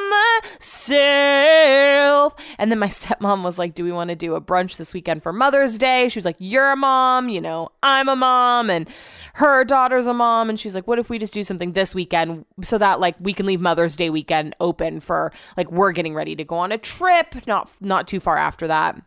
myself. 0.60 2.36
And 2.56 2.70
then 2.70 2.78
my 2.78 2.86
stepmom 2.98 3.42
was 3.42 3.58
like, 3.58 3.74
Do 3.74 3.82
we 3.82 3.90
want 3.90 4.10
to 4.10 4.16
do 4.16 4.36
a 4.36 4.40
brunch 4.40 4.76
this 4.76 4.94
weekend 4.94 5.24
for 5.24 5.32
Mother's 5.32 5.76
Day? 5.76 6.08
She 6.08 6.20
was 6.20 6.24
like, 6.24 6.36
You're 6.38 6.70
a 6.70 6.76
mom, 6.76 7.28
you 7.30 7.40
know, 7.40 7.70
I'm 7.82 8.08
a 8.08 8.14
mom, 8.14 8.70
and 8.70 8.88
her 9.34 9.64
daughter's 9.64 10.06
a 10.06 10.14
mom. 10.14 10.48
And 10.48 10.60
she's 10.60 10.72
like, 10.72 10.86
What 10.86 11.00
if 11.00 11.10
we 11.10 11.18
just 11.18 11.34
do 11.34 11.42
something 11.42 11.72
this 11.72 11.96
weekend 11.96 12.44
so 12.62 12.78
that 12.78 13.00
like 13.00 13.16
we 13.18 13.32
can 13.32 13.46
leave 13.46 13.60
Mother's 13.60 13.96
Day 13.96 14.08
weekend 14.08 14.54
open 14.60 15.00
for 15.00 15.32
like 15.56 15.72
we're 15.72 15.90
getting 15.90 16.14
ready 16.14 16.36
to 16.36 16.44
go 16.44 16.58
on 16.58 16.70
a 16.70 16.78
trip, 16.78 17.44
not 17.48 17.68
not 17.80 18.06
too 18.06 18.20
far 18.20 18.36
after 18.36 18.68
that. 18.68 19.02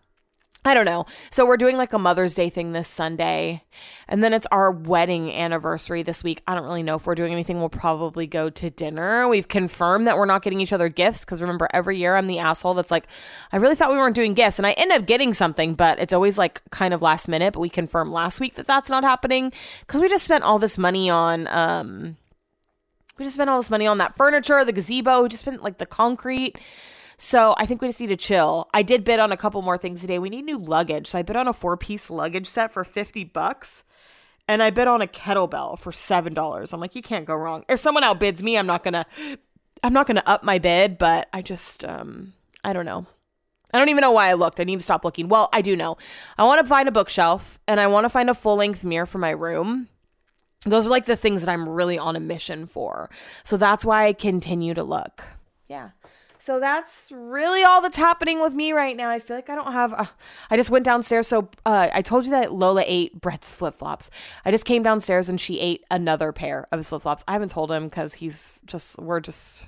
I 0.64 0.76
don't 0.76 0.86
know. 0.86 1.08
So 1.32 1.44
we're 1.44 1.58
doing 1.58 1.76
like 1.76 1.92
a 1.92 1.98
Mother's 1.98 2.36
Day 2.36 2.52
thing 2.52 2.72
this 2.72 2.88
Sunday. 2.88 3.64
And 4.08 4.24
then 4.24 4.32
it's 4.32 4.46
our 4.52 4.72
wedding 4.72 5.34
anniversary 5.34 6.04
this 6.04 6.24
week. 6.24 6.44
I 6.48 6.54
don't 6.54 6.66
really 6.66 6.84
know 6.84 6.98
if 6.98 7.08
we're 7.08 7.16
doing 7.16 7.32
anything. 7.32 7.58
We'll 7.58 7.70
probably 7.70 8.28
go 8.28 8.52
to 8.52 8.70
dinner. 8.70 9.28
We've 9.28 9.48
confirmed 9.48 10.06
that 10.06 10.18
we're 10.18 10.26
not 10.26 10.44
getting 10.44 10.62
each 10.62 10.72
other 10.72 10.88
gifts 10.88 11.22
because 11.22 11.42
remember, 11.42 11.68
every 11.74 11.98
year 11.98 12.16
I'm 12.16 12.28
the 12.28 12.38
asshole 12.38 12.76
that's 12.76 12.92
like, 12.92 13.08
I 13.52 13.58
really 13.58 13.74
thought 13.74 13.90
we 13.90 13.98
weren't 13.98 14.16
doing 14.16 14.36
gifts. 14.36 14.60
And 14.60 14.68
I 14.68 14.74
end 14.74 14.92
up 14.92 15.08
getting 15.08 15.34
something, 15.34 15.74
but 15.74 15.98
it's 15.98 16.14
always 16.14 16.38
like 16.38 16.62
kind 16.70 16.94
of 16.94 17.02
last 17.02 17.28
minute. 17.28 17.54
But 17.54 17.62
we 17.62 17.70
confirmed 17.70 18.12
last 18.12 18.40
week 18.40 18.54
that 18.54 18.68
that's 18.68 18.90
not 18.90 19.04
happening 19.04 19.52
because 19.80 20.00
we 20.00 20.10
just 20.10 20.26
spent 20.26 20.44
all 20.44 20.60
this 20.60 20.78
money 20.78 21.10
on, 21.10 21.48
um, 21.48 22.18
we 23.18 23.26
just 23.26 23.36
spent 23.36 23.50
all 23.50 23.60
this 23.60 23.72
money 23.72 23.88
on 23.88 23.98
that 23.98 24.16
furniture, 24.16 24.64
the 24.64 24.74
gazebo, 24.74 25.24
we 25.24 25.30
just 25.30 25.42
spent 25.42 25.64
like 25.64 25.80
the 25.80 25.88
concrete. 25.88 26.60
So 27.24 27.54
I 27.60 27.68
think 27.68 27.84
we 27.84 27.88
just 27.88 28.00
need 28.00 28.08
to 28.08 28.18
chill. 28.18 28.68
I 28.74 28.82
did 28.82 29.04
bid 29.04 29.20
on 29.20 29.32
a 29.32 29.38
couple 29.38 29.62
more 29.62 29.78
things 29.78 30.02
today. 30.02 30.18
We 30.18 30.32
need 30.32 30.44
new 30.44 30.58
luggage. 30.58 31.06
So 31.06 31.20
I 31.20 31.22
bid 31.22 31.36
on 31.36 31.48
a 31.48 31.54
four 31.54 31.78
piece 31.78 32.10
luggage 32.10 32.48
set 32.48 32.74
for 32.74 32.84
50 32.84 33.26
bucks. 33.26 33.84
And 34.48 34.64
I 34.64 34.72
bid 34.72 34.88
on 34.88 35.04
a 35.04 35.08
kettlebell 35.08 35.78
for 35.78 35.92
seven 35.92 36.34
dollars. 36.34 36.74
I'm 36.74 36.82
like, 36.82 36.96
you 36.96 37.04
can't 37.04 37.28
go 37.28 37.36
wrong. 37.36 37.64
If 37.70 37.80
someone 37.80 38.02
outbids 38.02 38.42
me, 38.42 38.58
I'm 38.58 38.66
not 38.66 38.84
gonna 38.84 39.06
I'm 39.84 39.94
not 39.94 40.08
gonna 40.08 40.24
up 40.26 40.44
my 40.44 40.58
bid, 40.58 40.98
but 40.98 41.30
I 41.32 41.44
just 41.44 41.86
um 41.86 42.34
I 42.64 42.74
don't 42.74 42.88
know. 42.88 43.06
I 43.72 43.78
don't 43.78 43.90
even 43.90 44.02
know 44.02 44.12
why 44.12 44.30
I 44.30 44.34
looked. 44.34 44.60
I 44.60 44.64
need 44.64 44.80
to 44.80 44.84
stop 44.84 45.06
looking. 45.06 45.30
Well, 45.30 45.48
I 45.54 45.62
do 45.62 45.76
know. 45.76 45.98
I 46.40 46.44
want 46.44 46.60
to 46.60 46.68
find 46.68 46.90
a 46.90 46.92
bookshelf 46.92 47.60
and 47.68 47.80
I 47.80 47.86
want 47.86 48.06
to 48.06 48.10
find 48.10 48.32
a 48.32 48.36
full 48.36 48.56
length 48.56 48.84
mirror 48.84 49.06
for 49.06 49.20
my 49.20 49.30
room. 49.30 49.90
Those 50.66 50.88
are 50.88 50.90
like 50.90 51.06
the 51.06 51.16
things 51.16 51.44
that 51.44 51.52
I'm 51.52 51.70
really 51.70 52.00
on 52.00 52.16
a 52.16 52.20
mission 52.20 52.66
for. 52.66 53.12
So 53.44 53.58
that's 53.58 53.86
why 53.86 54.08
I 54.08 54.14
continue 54.14 54.74
to 54.74 54.84
look. 54.84 55.22
Yeah. 55.70 55.92
So 56.42 56.60
that's 56.60 57.12
really 57.12 57.64
all 57.64 57.82
that's 57.82 57.98
happening 57.98 58.42
with 58.42 58.54
me 58.54 58.74
right 58.74 58.98
now. 58.98 59.12
I 59.12 59.20
feel 59.20 59.38
like 59.38 59.50
I 59.50 59.54
don't 59.54 59.74
have. 59.74 59.94
Uh, 59.94 60.06
I 60.50 60.58
just 60.58 60.72
went 60.72 60.84
downstairs. 60.84 61.28
So 61.28 61.50
uh, 61.68 61.90
I 61.94 62.02
told 62.02 62.26
you 62.26 62.32
that 62.32 62.52
Lola 62.52 62.84
ate 62.88 63.22
Brett's 63.22 63.54
flip 63.54 63.78
flops. 63.78 64.10
I 64.44 64.50
just 64.50 64.66
came 64.66 64.82
downstairs 64.82 65.30
and 65.30 65.40
she 65.40 65.60
ate 65.60 65.86
another 65.92 66.32
pair 66.32 66.68
of 66.72 66.80
his 66.80 66.90
flip 66.90 67.04
flops. 67.04 67.24
I 67.28 67.34
haven't 67.34 67.50
told 67.50 67.72
him 67.72 67.86
because 67.86 68.16
he's 68.16 68.60
just. 68.66 68.98
We're 68.98 69.20
just. 69.20 69.68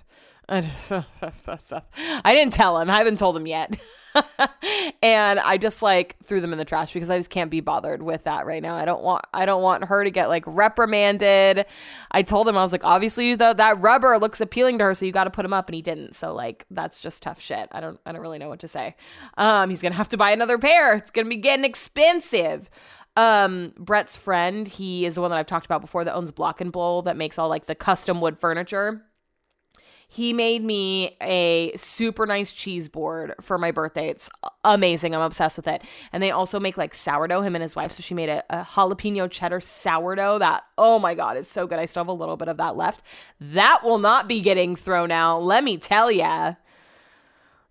I, 0.49 0.61
just, 0.61 0.91
I 2.25 2.33
didn't 2.33 2.53
tell 2.53 2.79
him. 2.79 2.89
I 2.89 2.97
haven't 2.97 3.19
told 3.19 3.37
him 3.37 3.45
yet. 3.45 3.79
and 5.01 5.39
I 5.39 5.57
just 5.57 5.81
like 5.81 6.15
threw 6.23 6.41
them 6.41 6.51
in 6.51 6.57
the 6.57 6.65
trash 6.65 6.93
because 6.93 7.09
I 7.09 7.17
just 7.17 7.29
can't 7.29 7.49
be 7.49 7.61
bothered 7.61 8.01
with 8.01 8.23
that 8.25 8.45
right 8.45 8.61
now. 8.61 8.75
I 8.75 8.85
don't 8.85 9.03
want 9.03 9.25
I 9.33 9.45
don't 9.45 9.61
want 9.61 9.85
her 9.85 10.03
to 10.03 10.11
get 10.11 10.29
like 10.29 10.43
reprimanded. 10.45 11.65
I 12.11 12.21
told 12.21 12.47
him 12.47 12.57
I 12.57 12.63
was 12.63 12.71
like, 12.71 12.83
obviously 12.83 13.35
the, 13.35 13.53
that 13.53 13.79
rubber 13.79 14.17
looks 14.17 14.41
appealing 14.41 14.77
to 14.79 14.85
her, 14.85 14.93
so 14.93 15.05
you 15.05 15.11
got 15.11 15.25
to 15.25 15.31
put 15.31 15.45
him 15.45 15.53
up, 15.53 15.67
and 15.67 15.75
he 15.75 15.81
didn't. 15.81 16.15
So 16.15 16.33
like 16.33 16.65
that's 16.69 17.01
just 17.01 17.23
tough 17.23 17.41
shit. 17.41 17.69
I 17.71 17.79
don't 17.79 17.99
I 18.05 18.11
don't 18.11 18.21
really 18.21 18.39
know 18.39 18.49
what 18.49 18.59
to 18.59 18.67
say. 18.67 18.95
Um, 19.37 19.69
he's 19.69 19.81
gonna 19.81 19.95
have 19.95 20.09
to 20.09 20.17
buy 20.17 20.31
another 20.31 20.57
pair. 20.57 20.95
It's 20.95 21.11
gonna 21.11 21.29
be 21.29 21.37
getting 21.37 21.65
expensive. 21.65 22.69
Um, 23.15 23.73
Brett's 23.77 24.15
friend, 24.15 24.67
he 24.67 25.05
is 25.05 25.15
the 25.15 25.21
one 25.21 25.29
that 25.29 25.37
I've 25.37 25.45
talked 25.45 25.67
about 25.67 25.81
before 25.81 26.03
that 26.03 26.15
owns 26.15 26.31
Block 26.31 26.61
and 26.61 26.71
Bowl 26.71 27.03
that 27.03 27.15
makes 27.15 27.37
all 27.37 27.47
like 27.47 27.67
the 27.67 27.75
custom 27.75 28.21
wood 28.21 28.39
furniture 28.39 29.03
he 30.13 30.31
made 30.31 30.63
me 30.63 31.17
a 31.23 31.75
super 31.75 32.27
nice 32.27 32.51
cheese 32.51 32.87
board 32.87 33.33
for 33.41 33.57
my 33.57 33.71
birthday. 33.71 34.09
It's 34.09 34.29
amazing. 34.63 35.15
I'm 35.15 35.21
obsessed 35.21 35.57
with 35.57 35.67
it. 35.67 35.81
And 36.11 36.21
they 36.21 36.29
also 36.29 36.59
make 36.59 36.77
like 36.77 36.93
sourdough, 36.93 37.41
him 37.41 37.55
and 37.55 37.63
his 37.63 37.75
wife. 37.75 37.93
So 37.93 38.03
she 38.03 38.13
made 38.13 38.29
a, 38.29 38.43
a 38.51 38.63
jalapeno 38.63 39.27
cheddar 39.27 39.59
sourdough 39.59 40.37
that, 40.37 40.65
oh 40.77 40.99
my 40.99 41.15
God, 41.15 41.35
it's 41.37 41.49
so 41.49 41.65
good. 41.65 41.79
I 41.79 41.85
still 41.85 42.01
have 42.01 42.09
a 42.09 42.13
little 42.13 42.37
bit 42.37 42.47
of 42.47 42.57
that 42.57 42.77
left. 42.77 43.03
That 43.41 43.79
will 43.83 43.97
not 43.97 44.27
be 44.27 44.39
getting 44.39 44.75
thrown 44.75 45.09
out. 45.09 45.41
Let 45.41 45.63
me 45.63 45.77
tell 45.77 46.11
ya 46.11 46.53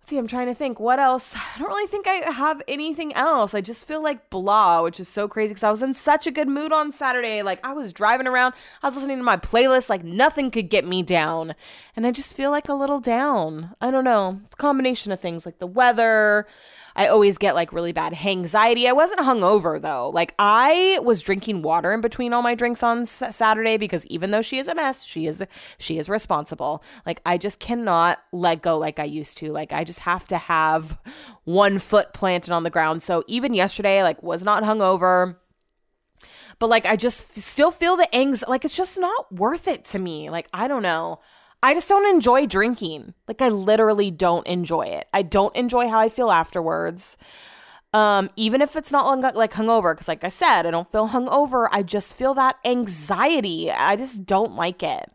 see, 0.05 0.17
I'm 0.17 0.27
trying 0.27 0.47
to 0.47 0.55
think 0.55 0.79
what 0.79 0.99
else. 0.99 1.33
I 1.55 1.59
don't 1.59 1.67
really 1.67 1.87
think 1.87 2.07
I 2.07 2.31
have 2.31 2.61
anything 2.67 3.13
else. 3.13 3.53
I 3.53 3.61
just 3.61 3.87
feel 3.87 4.01
like 4.01 4.29
blah, 4.29 4.81
which 4.81 4.99
is 4.99 5.07
so 5.07 5.27
crazy 5.27 5.49
because 5.49 5.63
I 5.63 5.71
was 5.71 5.83
in 5.83 5.93
such 5.93 6.27
a 6.27 6.31
good 6.31 6.47
mood 6.47 6.71
on 6.71 6.91
Saturday. 6.91 7.41
Like 7.41 7.65
I 7.65 7.73
was 7.73 7.93
driving 7.93 8.27
around, 8.27 8.53
I 8.81 8.87
was 8.87 8.95
listening 8.95 9.17
to 9.17 9.23
my 9.23 9.37
playlist, 9.37 9.89
like 9.89 10.03
nothing 10.03 10.51
could 10.51 10.69
get 10.69 10.85
me 10.85 11.03
down. 11.03 11.55
And 11.95 12.05
I 12.05 12.11
just 12.11 12.35
feel 12.35 12.51
like 12.51 12.69
a 12.69 12.73
little 12.73 12.99
down. 12.99 13.75
I 13.81 13.91
don't 13.91 14.03
know. 14.03 14.41
It's 14.45 14.55
a 14.55 14.57
combination 14.57 15.11
of 15.11 15.19
things 15.19 15.45
like 15.45 15.59
the 15.59 15.67
weather. 15.67 16.47
I 16.95 17.07
always 17.07 17.37
get 17.37 17.55
like 17.55 17.73
really 17.73 17.91
bad 17.91 18.13
anxiety. 18.13 18.87
I 18.87 18.91
wasn't 18.91 19.21
hungover 19.21 19.81
though. 19.81 20.09
Like 20.09 20.33
I 20.37 20.99
was 21.03 21.21
drinking 21.21 21.61
water 21.61 21.91
in 21.93 22.01
between 22.01 22.33
all 22.33 22.41
my 22.41 22.55
drinks 22.55 22.83
on 22.83 23.03
S- 23.03 23.35
Saturday 23.35 23.77
because 23.77 24.05
even 24.07 24.31
though 24.31 24.41
she 24.41 24.59
is 24.59 24.67
a 24.67 24.75
mess, 24.75 25.03
she 25.03 25.27
is 25.27 25.43
she 25.77 25.97
is 25.97 26.09
responsible. 26.09 26.83
Like 27.05 27.21
I 27.25 27.37
just 27.37 27.59
cannot 27.59 28.19
let 28.31 28.61
go 28.61 28.77
like 28.77 28.99
I 28.99 29.05
used 29.05 29.37
to. 29.39 29.51
Like 29.51 29.73
I 29.73 29.83
just 29.83 29.99
have 29.99 30.27
to 30.27 30.37
have 30.37 30.97
one 31.43 31.79
foot 31.79 32.13
planted 32.13 32.51
on 32.51 32.63
the 32.63 32.69
ground. 32.69 33.03
So 33.03 33.23
even 33.27 33.53
yesterday, 33.53 34.03
like 34.03 34.21
was 34.21 34.43
not 34.43 34.63
hungover 34.63 35.37
but 36.59 36.69
like 36.69 36.85
I 36.85 36.95
just 36.95 37.37
still 37.37 37.71
feel 37.71 37.97
the 37.97 38.13
anxiety. 38.15 38.49
Like 38.49 38.65
it's 38.65 38.75
just 38.75 38.97
not 38.97 39.33
worth 39.33 39.67
it 39.67 39.85
to 39.85 39.99
me. 39.99 40.29
Like 40.29 40.47
I 40.53 40.67
don't 40.67 40.83
know. 40.83 41.19
I 41.63 41.73
just 41.73 41.87
don't 41.87 42.05
enjoy 42.13 42.45
drinking. 42.45 43.13
Like 43.25 43.41
I 43.41 43.47
literally 43.47 44.11
don't 44.11 44.45
enjoy 44.45 44.87
it. 44.87 45.07
I 45.13 45.21
don't 45.21 45.55
enjoy 45.55 45.87
how 45.87 45.97
I 45.97 46.09
feel 46.09 46.29
afterwards. 46.29 47.17
Um, 47.93 48.29
even 48.35 48.61
if 48.61 48.75
it's 48.75 48.91
not 48.91 49.05
hung, 49.05 49.21
like 49.21 49.53
hungover, 49.53 49.93
because 49.93 50.09
like 50.09 50.25
I 50.25 50.29
said, 50.29 50.65
I 50.65 50.71
don't 50.71 50.91
feel 50.91 51.09
hungover. 51.09 51.69
I 51.71 51.81
just 51.83 52.17
feel 52.17 52.33
that 52.33 52.57
anxiety. 52.65 53.71
I 53.71 53.95
just 53.95 54.25
don't 54.25 54.55
like 54.55 54.83
it. 54.83 55.09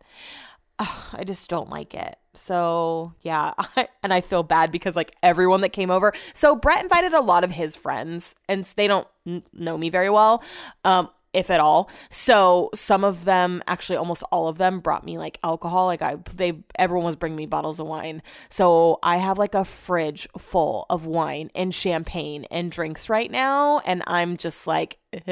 Ugh, 0.79 1.05
I 1.13 1.25
just 1.25 1.51
don't 1.51 1.69
like 1.69 1.93
it. 1.93 2.17
So 2.35 3.13
yeah, 3.21 3.53
I, 3.59 3.89
and 4.03 4.15
I 4.15 4.23
feel 4.23 4.43
bad 4.43 4.73
because 4.73 4.97
like 4.97 5.15
everyone 5.23 5.61
that 5.61 5.75
came 5.75 5.91
over. 5.91 6.15
So 6.33 6.57
Brett 6.57 6.83
invited 6.83 7.13
a 7.13 7.21
lot 7.21 7.45
of 7.45 7.51
his 7.51 7.77
friends, 7.77 8.35
and 8.49 8.65
they 8.77 8.87
don't 8.87 9.09
know 9.53 9.77
me 9.77 9.91
very 9.91 10.09
well. 10.09 10.43
Um, 10.85 11.11
if 11.33 11.51
at 11.51 11.61
all. 11.61 11.91
So 12.11 12.70
some 12.74 13.05
of 13.05 13.24
them, 13.24 13.62
actually 13.66 13.97
almost 13.97 14.22
all 14.33 14.49
of 14.49 14.59
them, 14.59 14.81
brought 14.81 15.05
me 15.05 15.18
like 15.18 15.39
alcohol. 15.43 15.87
Like 15.87 16.03
I, 16.03 16.16
they, 16.35 16.55
everyone 16.76 17.07
was 17.07 17.16
bringing 17.16 17.37
me 17.37 17.47
bottles 17.47 17.79
of 17.81 17.87
wine. 17.87 18.22
So 18.49 18.99
I 19.03 19.16
have 19.18 19.39
like 19.39 19.55
a 19.55 19.64
fridge 19.64 20.29
full 20.39 20.87
of 20.91 21.07
wine 21.07 21.51
and 21.55 21.74
champagne 21.74 22.45
and 22.51 22.70
drinks 22.70 23.09
right 23.09 23.31
now, 23.31 23.81
and 23.81 24.03
I'm 24.07 24.37
just 24.37 24.66
like, 24.66 24.99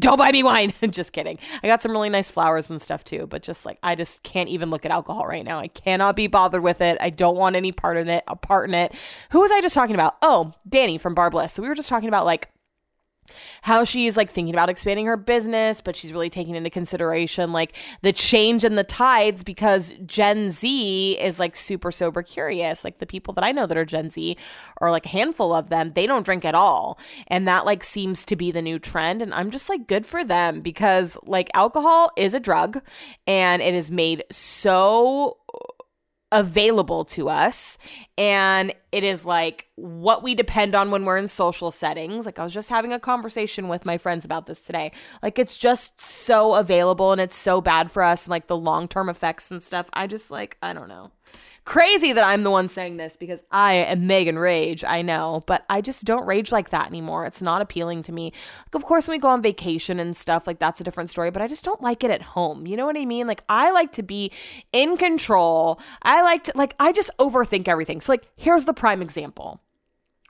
don't 0.00 0.16
buy 0.16 0.32
me 0.32 0.42
wine. 0.42 0.72
just 0.90 1.12
kidding. 1.12 1.38
I 1.62 1.66
got 1.66 1.82
some 1.82 1.92
really 1.92 2.08
nice 2.08 2.30
flowers 2.30 2.70
and 2.70 2.80
stuff 2.80 3.04
too, 3.04 3.26
but 3.26 3.42
just 3.42 3.66
like 3.66 3.78
I 3.82 3.94
just 3.94 4.22
can't 4.22 4.48
even 4.48 4.70
look 4.70 4.86
at 4.86 4.90
alcohol 4.90 5.26
right 5.26 5.44
now. 5.44 5.58
I 5.58 5.68
cannot 5.68 6.16
be 6.16 6.26
bothered 6.26 6.62
with 6.62 6.80
it. 6.80 6.96
I 7.02 7.10
don't 7.10 7.36
want 7.36 7.54
any 7.54 7.70
part 7.70 7.98
in 7.98 8.08
it, 8.08 8.24
a 8.28 8.34
part 8.34 8.70
in 8.70 8.74
it. 8.74 8.94
Who 9.30 9.40
was 9.40 9.52
I 9.52 9.60
just 9.60 9.74
talking 9.74 9.94
about? 9.94 10.16
Oh, 10.22 10.54
Danny 10.66 10.96
from 10.96 11.14
Bar 11.14 11.28
Bliss. 11.28 11.52
So 11.52 11.62
we 11.62 11.68
were 11.68 11.74
just 11.74 11.90
talking 11.90 12.08
about 12.08 12.24
like 12.24 12.48
how 13.62 13.84
she's 13.84 14.16
like 14.16 14.30
thinking 14.30 14.54
about 14.54 14.68
expanding 14.68 15.06
her 15.06 15.16
business, 15.16 15.80
but 15.80 15.96
she's 15.96 16.12
really 16.12 16.30
taking 16.30 16.54
into 16.54 16.70
consideration 16.70 17.52
like 17.52 17.74
the 18.02 18.12
change 18.12 18.64
in 18.64 18.74
the 18.76 18.84
tides 18.84 19.42
because 19.42 19.92
Gen 20.04 20.50
Z 20.50 21.18
is 21.20 21.38
like 21.38 21.56
super 21.56 21.90
sober 21.90 22.22
curious. 22.22 22.84
Like 22.84 22.98
the 22.98 23.06
people 23.06 23.34
that 23.34 23.44
I 23.44 23.52
know 23.52 23.66
that 23.66 23.76
are 23.76 23.84
Gen 23.84 24.10
Z 24.10 24.36
or 24.80 24.90
like 24.90 25.06
a 25.06 25.10
handful 25.10 25.54
of 25.54 25.68
them, 25.68 25.92
they 25.94 26.06
don't 26.06 26.24
drink 26.24 26.44
at 26.44 26.54
all. 26.54 26.98
And 27.28 27.46
that 27.48 27.66
like 27.66 27.84
seems 27.84 28.24
to 28.26 28.36
be 28.36 28.50
the 28.50 28.62
new 28.62 28.78
trend. 28.78 29.22
And 29.22 29.32
I'm 29.34 29.50
just 29.50 29.68
like 29.68 29.86
good 29.86 30.06
for 30.06 30.24
them 30.24 30.60
because 30.60 31.16
like 31.24 31.50
alcohol 31.54 32.10
is 32.16 32.34
a 32.34 32.40
drug 32.40 32.82
and 33.26 33.62
it 33.62 33.74
is 33.74 33.90
made 33.90 34.24
so 34.30 35.38
available 36.36 37.02
to 37.02 37.30
us. 37.30 37.78
And 38.18 38.74
it 38.92 39.02
is 39.04 39.24
like 39.24 39.68
what 39.76 40.22
we 40.22 40.34
depend 40.34 40.74
on 40.74 40.90
when 40.90 41.04
we're 41.04 41.16
in 41.16 41.28
social 41.28 41.70
settings. 41.70 42.26
Like 42.26 42.38
i 42.38 42.44
was 42.44 42.52
just 42.52 42.68
having 42.68 42.92
a 42.92 43.00
conversation 43.00 43.68
with 43.68 43.86
my 43.86 43.96
friends 43.96 44.24
about 44.24 44.46
this 44.46 44.60
today. 44.60 44.92
Like 45.22 45.38
it's 45.38 45.56
just 45.56 45.98
so 46.00 46.54
available 46.54 47.12
and 47.12 47.20
it's 47.20 47.36
so 47.36 47.60
bad 47.62 47.90
for 47.90 48.02
us 48.02 48.24
and 48.24 48.30
like 48.30 48.48
the 48.48 48.56
long-term 48.56 49.08
effects 49.08 49.50
and 49.50 49.62
stuff. 49.62 49.88
I 49.94 50.06
just 50.06 50.30
like 50.30 50.58
i 50.62 50.72
don't 50.72 50.88
know 50.88 51.10
Crazy 51.64 52.12
that 52.12 52.24
I'm 52.24 52.44
the 52.44 52.50
one 52.50 52.68
saying 52.68 52.96
this 52.96 53.16
because 53.16 53.40
I 53.50 53.74
am 53.74 54.06
Megan 54.06 54.38
Rage, 54.38 54.84
I 54.84 55.02
know, 55.02 55.42
but 55.46 55.64
I 55.68 55.80
just 55.80 56.04
don't 56.04 56.26
rage 56.26 56.52
like 56.52 56.70
that 56.70 56.86
anymore. 56.86 57.26
It's 57.26 57.42
not 57.42 57.62
appealing 57.62 58.02
to 58.04 58.12
me. 58.12 58.32
Like, 58.66 58.74
of 58.74 58.84
course, 58.84 59.08
when 59.08 59.16
we 59.16 59.20
go 59.20 59.28
on 59.28 59.42
vacation 59.42 59.98
and 59.98 60.16
stuff, 60.16 60.46
like 60.46 60.58
that's 60.58 60.80
a 60.80 60.84
different 60.84 61.10
story, 61.10 61.30
but 61.30 61.42
I 61.42 61.48
just 61.48 61.64
don't 61.64 61.82
like 61.82 62.04
it 62.04 62.10
at 62.10 62.22
home. 62.22 62.66
You 62.66 62.76
know 62.76 62.86
what 62.86 62.96
I 62.96 63.04
mean? 63.04 63.26
Like, 63.26 63.42
I 63.48 63.72
like 63.72 63.92
to 63.92 64.02
be 64.02 64.30
in 64.72 64.96
control. 64.96 65.80
I 66.02 66.22
like 66.22 66.44
to, 66.44 66.52
like, 66.54 66.74
I 66.78 66.92
just 66.92 67.10
overthink 67.18 67.68
everything. 67.68 68.00
So, 68.00 68.12
like, 68.12 68.28
here's 68.36 68.64
the 68.64 68.74
prime 68.74 69.02
example 69.02 69.60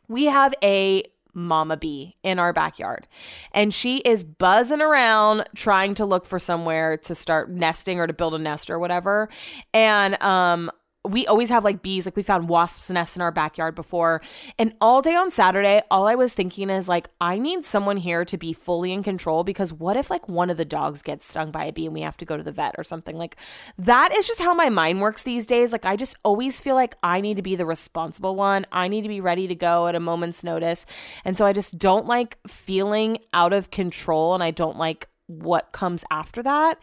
we 0.09 0.27
have 0.27 0.55
a 0.63 1.03
mama 1.37 1.77
bee 1.77 2.15
in 2.23 2.39
our 2.39 2.53
backyard. 2.53 3.07
And 3.53 3.73
she 3.73 3.99
is 3.99 4.25
buzzing 4.25 4.81
around 4.81 5.45
trying 5.55 5.95
to 5.95 6.07
look 6.07 6.25
for 6.25 6.39
somewhere 6.39 6.97
to 6.97 7.15
start 7.15 7.51
nesting 7.51 8.01
or 8.01 8.07
to 8.07 8.13
build 8.15 8.35
a 8.35 8.39
nest 8.39 8.71
or 8.71 8.79
whatever. 8.79 9.29
And 9.75 10.21
um 10.23 10.71
we 11.07 11.27
always 11.27 11.49
have 11.49 11.65
like 11.65 11.83
bees 11.83 12.07
like 12.07 12.17
we 12.17 12.23
found 12.23 12.49
wasps 12.49 12.91
nests 12.91 13.17
in 13.17 13.23
our 13.23 13.33
backyard 13.33 13.75
before. 13.75 14.21
And 14.59 14.75
all 14.81 15.03
day 15.03 15.15
on 15.15 15.31
saturday 15.31 15.83
all 15.91 16.07
i 16.07 16.15
was 16.15 16.33
thinking 16.33 16.71
is 16.71 16.89
like 16.89 17.09
i 17.21 17.39
need 17.39 17.65
someone 17.65 17.97
here 17.97 18.25
to 18.25 18.37
be 18.37 18.53
fully 18.53 18.93
in 18.93 19.03
control 19.03 19.45
because 19.45 19.73
what 19.73 19.97
if 19.97 20.11
like 20.11 20.29
one 20.29 20.51
of 20.51 20.57
the 20.57 20.65
dogs 20.65 21.03
gets 21.03 21.27
stung 21.27 21.51
by 21.51 21.65
a 21.65 21.73
bee 21.73 21.87
and 21.87 21.95
we 21.95 22.03
have 22.03 22.17
to 22.17 22.25
go 22.25 22.37
to 22.37 22.43
the 22.43 22.53
vet 22.53 22.75
or 22.79 22.85
something? 22.85 23.17
Like 23.17 23.37
that 23.79 24.17
is 24.17 24.27
just 24.27 24.41
how 24.41 24.55
my 24.55 24.69
mind 24.69 25.01
works 25.01 25.23
these 25.23 25.47
days. 25.47 25.73
Like 25.73 25.85
i 25.85 25.97
just 25.97 26.17
always 26.25 26.61
feel 26.61 26.75
like 26.75 26.97
i 27.03 27.21
need 27.21 27.37
to 27.37 27.43
be 27.43 27.57
the 27.57 27.67
responsible 27.67 28.37
one. 28.37 28.67
I 28.73 28.89
need 28.89 29.03
to 29.03 29.09
be 29.09 29.21
ready 29.21 29.47
to 29.49 29.55
go 29.55 29.87
at 29.87 29.95
a 29.95 30.01
moment's 30.01 30.45
notice. 30.45 30.87
And 31.25 31.37
so 31.37 31.47
i 31.47 31.53
just 31.53 31.79
don't 31.79 32.07
like 32.07 32.39
feeling 32.47 33.19
out 33.33 33.53
of 33.53 33.71
control 33.71 34.35
and 34.35 34.43
i 34.43 34.51
don't 34.51 34.79
like 34.79 35.09
what 35.27 35.73
comes 35.73 36.05
after 36.11 36.43
that. 36.43 36.79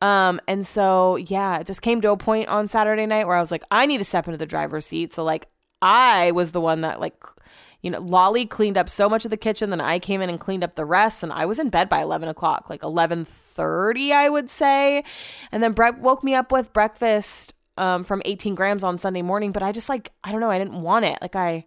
Um, 0.00 0.40
and 0.48 0.66
so 0.66 1.16
yeah, 1.16 1.58
it 1.58 1.66
just 1.66 1.82
came 1.82 2.00
to 2.00 2.10
a 2.10 2.16
point 2.16 2.48
on 2.48 2.68
Saturday 2.68 3.06
night 3.06 3.26
where 3.26 3.36
I 3.36 3.40
was 3.40 3.50
like, 3.50 3.64
I 3.70 3.86
need 3.86 3.98
to 3.98 4.04
step 4.04 4.26
into 4.26 4.38
the 4.38 4.46
driver's 4.46 4.86
seat. 4.86 5.12
So 5.12 5.24
like 5.24 5.48
I 5.80 6.30
was 6.32 6.52
the 6.52 6.60
one 6.60 6.82
that 6.82 7.00
like 7.00 7.22
you 7.82 7.90
know, 7.90 8.00
Lolly 8.00 8.46
cleaned 8.46 8.78
up 8.78 8.88
so 8.88 9.08
much 9.08 9.24
of 9.24 9.32
the 9.32 9.36
kitchen, 9.36 9.70
then 9.70 9.80
I 9.80 9.98
came 9.98 10.22
in 10.22 10.30
and 10.30 10.38
cleaned 10.38 10.62
up 10.62 10.76
the 10.76 10.84
rest, 10.84 11.24
and 11.24 11.32
I 11.32 11.46
was 11.46 11.58
in 11.58 11.68
bed 11.68 11.88
by 11.88 12.00
eleven 12.00 12.28
o'clock, 12.28 12.70
like 12.70 12.84
eleven 12.84 13.24
thirty, 13.24 14.12
I 14.12 14.28
would 14.28 14.48
say. 14.48 15.02
And 15.50 15.62
then 15.62 15.72
Brett 15.72 15.98
woke 15.98 16.22
me 16.22 16.34
up 16.34 16.52
with 16.52 16.72
breakfast 16.72 17.54
um, 17.76 18.04
from 18.04 18.22
18 18.24 18.54
grams 18.54 18.84
on 18.84 18.98
Sunday 18.98 19.22
morning, 19.22 19.50
but 19.52 19.62
I 19.62 19.72
just 19.72 19.88
like 19.88 20.12
I 20.22 20.30
don't 20.30 20.40
know, 20.40 20.50
I 20.50 20.58
didn't 20.58 20.80
want 20.80 21.04
it. 21.04 21.18
Like 21.20 21.34
I 21.34 21.66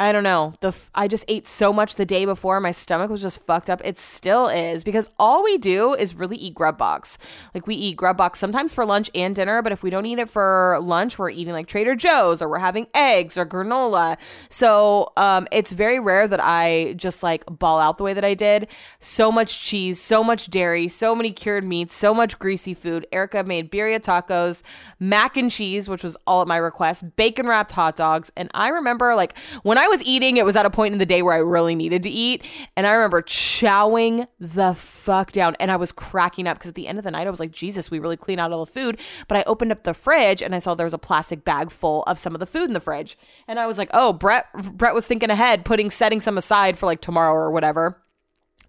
I 0.00 0.12
don't 0.12 0.22
know. 0.22 0.54
The 0.60 0.68
f- 0.68 0.90
I 0.94 1.08
just 1.08 1.24
ate 1.26 1.48
so 1.48 1.72
much 1.72 1.96
the 1.96 2.06
day 2.06 2.24
before. 2.24 2.60
My 2.60 2.70
stomach 2.70 3.10
was 3.10 3.20
just 3.20 3.44
fucked 3.44 3.68
up. 3.68 3.80
It 3.84 3.98
still 3.98 4.46
is 4.46 4.84
because 4.84 5.10
all 5.18 5.42
we 5.42 5.58
do 5.58 5.92
is 5.94 6.14
really 6.14 6.36
eat 6.36 6.54
grub 6.54 6.78
box. 6.78 7.18
Like 7.52 7.66
we 7.66 7.74
eat 7.74 7.96
grub 7.96 8.16
box 8.16 8.38
sometimes 8.38 8.72
for 8.72 8.86
lunch 8.86 9.10
and 9.12 9.34
dinner, 9.34 9.60
but 9.60 9.72
if 9.72 9.82
we 9.82 9.90
don't 9.90 10.06
eat 10.06 10.20
it 10.20 10.30
for 10.30 10.78
lunch, 10.80 11.18
we're 11.18 11.30
eating 11.30 11.52
like 11.52 11.66
Trader 11.66 11.96
Joe's 11.96 12.40
or 12.40 12.48
we're 12.48 12.60
having 12.60 12.86
eggs 12.94 13.36
or 13.36 13.44
granola. 13.44 14.18
So 14.48 15.12
um, 15.16 15.48
it's 15.50 15.72
very 15.72 15.98
rare 15.98 16.28
that 16.28 16.40
I 16.40 16.94
just 16.96 17.24
like 17.24 17.44
ball 17.46 17.80
out 17.80 17.98
the 17.98 18.04
way 18.04 18.14
that 18.14 18.24
I 18.24 18.34
did. 18.34 18.68
So 19.00 19.32
much 19.32 19.60
cheese, 19.60 20.00
so 20.00 20.22
much 20.22 20.48
dairy, 20.48 20.86
so 20.86 21.12
many 21.12 21.32
cured 21.32 21.64
meats, 21.64 21.96
so 21.96 22.14
much 22.14 22.38
greasy 22.38 22.72
food. 22.72 23.04
Erica 23.10 23.42
made 23.42 23.68
birria 23.68 23.98
tacos, 23.98 24.62
mac 25.00 25.36
and 25.36 25.50
cheese, 25.50 25.88
which 25.88 26.04
was 26.04 26.16
all 26.24 26.40
at 26.40 26.46
my 26.46 26.56
request, 26.56 27.16
bacon 27.16 27.48
wrapped 27.48 27.72
hot 27.72 27.96
dogs, 27.96 28.30
and 28.36 28.48
I 28.54 28.68
remember 28.68 29.16
like 29.16 29.36
when 29.64 29.76
I 29.76 29.87
was 29.88 30.02
eating, 30.02 30.36
it 30.36 30.44
was 30.44 30.56
at 30.56 30.66
a 30.66 30.70
point 30.70 30.92
in 30.92 30.98
the 30.98 31.06
day 31.06 31.22
where 31.22 31.34
I 31.34 31.38
really 31.38 31.74
needed 31.74 32.02
to 32.04 32.10
eat. 32.10 32.44
And 32.76 32.86
I 32.86 32.92
remember 32.92 33.22
chowing 33.22 34.26
the 34.38 34.74
fuck 34.74 35.32
down. 35.32 35.56
And 35.60 35.70
I 35.70 35.76
was 35.76 35.92
cracking 35.92 36.46
up 36.46 36.58
because 36.58 36.68
at 36.70 36.74
the 36.74 36.86
end 36.86 36.98
of 36.98 37.04
the 37.04 37.10
night, 37.10 37.26
I 37.26 37.30
was 37.30 37.40
like, 37.40 37.52
Jesus, 37.52 37.90
we 37.90 37.98
really 37.98 38.16
clean 38.16 38.38
out 38.38 38.52
all 38.52 38.64
the 38.64 38.72
food. 38.72 38.98
But 39.26 39.38
I 39.38 39.42
opened 39.44 39.72
up 39.72 39.84
the 39.84 39.94
fridge 39.94 40.42
and 40.42 40.54
I 40.54 40.58
saw 40.58 40.74
there 40.74 40.86
was 40.86 40.94
a 40.94 40.98
plastic 40.98 41.44
bag 41.44 41.70
full 41.70 42.02
of 42.04 42.18
some 42.18 42.34
of 42.34 42.40
the 42.40 42.46
food 42.46 42.64
in 42.64 42.72
the 42.72 42.80
fridge. 42.80 43.18
And 43.46 43.58
I 43.58 43.66
was 43.66 43.78
like, 43.78 43.90
oh, 43.92 44.12
Brett, 44.12 44.46
Brett 44.54 44.94
was 44.94 45.06
thinking 45.06 45.30
ahead, 45.30 45.64
putting, 45.64 45.90
setting 45.90 46.20
some 46.20 46.38
aside 46.38 46.78
for 46.78 46.86
like 46.86 47.00
tomorrow 47.00 47.32
or 47.32 47.50
whatever. 47.50 48.00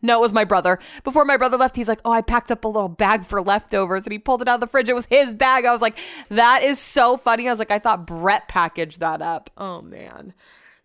No, 0.01 0.17
it 0.17 0.21
was 0.21 0.33
my 0.33 0.45
brother. 0.45 0.79
Before 1.03 1.25
my 1.25 1.37
brother 1.37 1.57
left, 1.57 1.75
he's 1.75 1.87
like, 1.87 1.99
Oh, 2.05 2.11
I 2.11 2.21
packed 2.21 2.51
up 2.51 2.63
a 2.63 2.67
little 2.67 2.89
bag 2.89 3.25
for 3.25 3.41
leftovers. 3.41 4.03
And 4.03 4.11
he 4.11 4.19
pulled 4.19 4.41
it 4.41 4.47
out 4.47 4.55
of 4.55 4.61
the 4.61 4.67
fridge. 4.67 4.89
It 4.89 4.95
was 4.95 5.05
his 5.05 5.33
bag. 5.33 5.65
I 5.65 5.71
was 5.71 5.81
like, 5.81 5.97
That 6.29 6.63
is 6.63 6.79
so 6.79 7.17
funny. 7.17 7.47
I 7.47 7.51
was 7.51 7.59
like, 7.59 7.71
I 7.71 7.79
thought 7.79 8.07
Brett 8.07 8.47
packaged 8.47 8.99
that 8.99 9.21
up. 9.21 9.49
Oh, 9.57 9.81
man. 9.81 10.33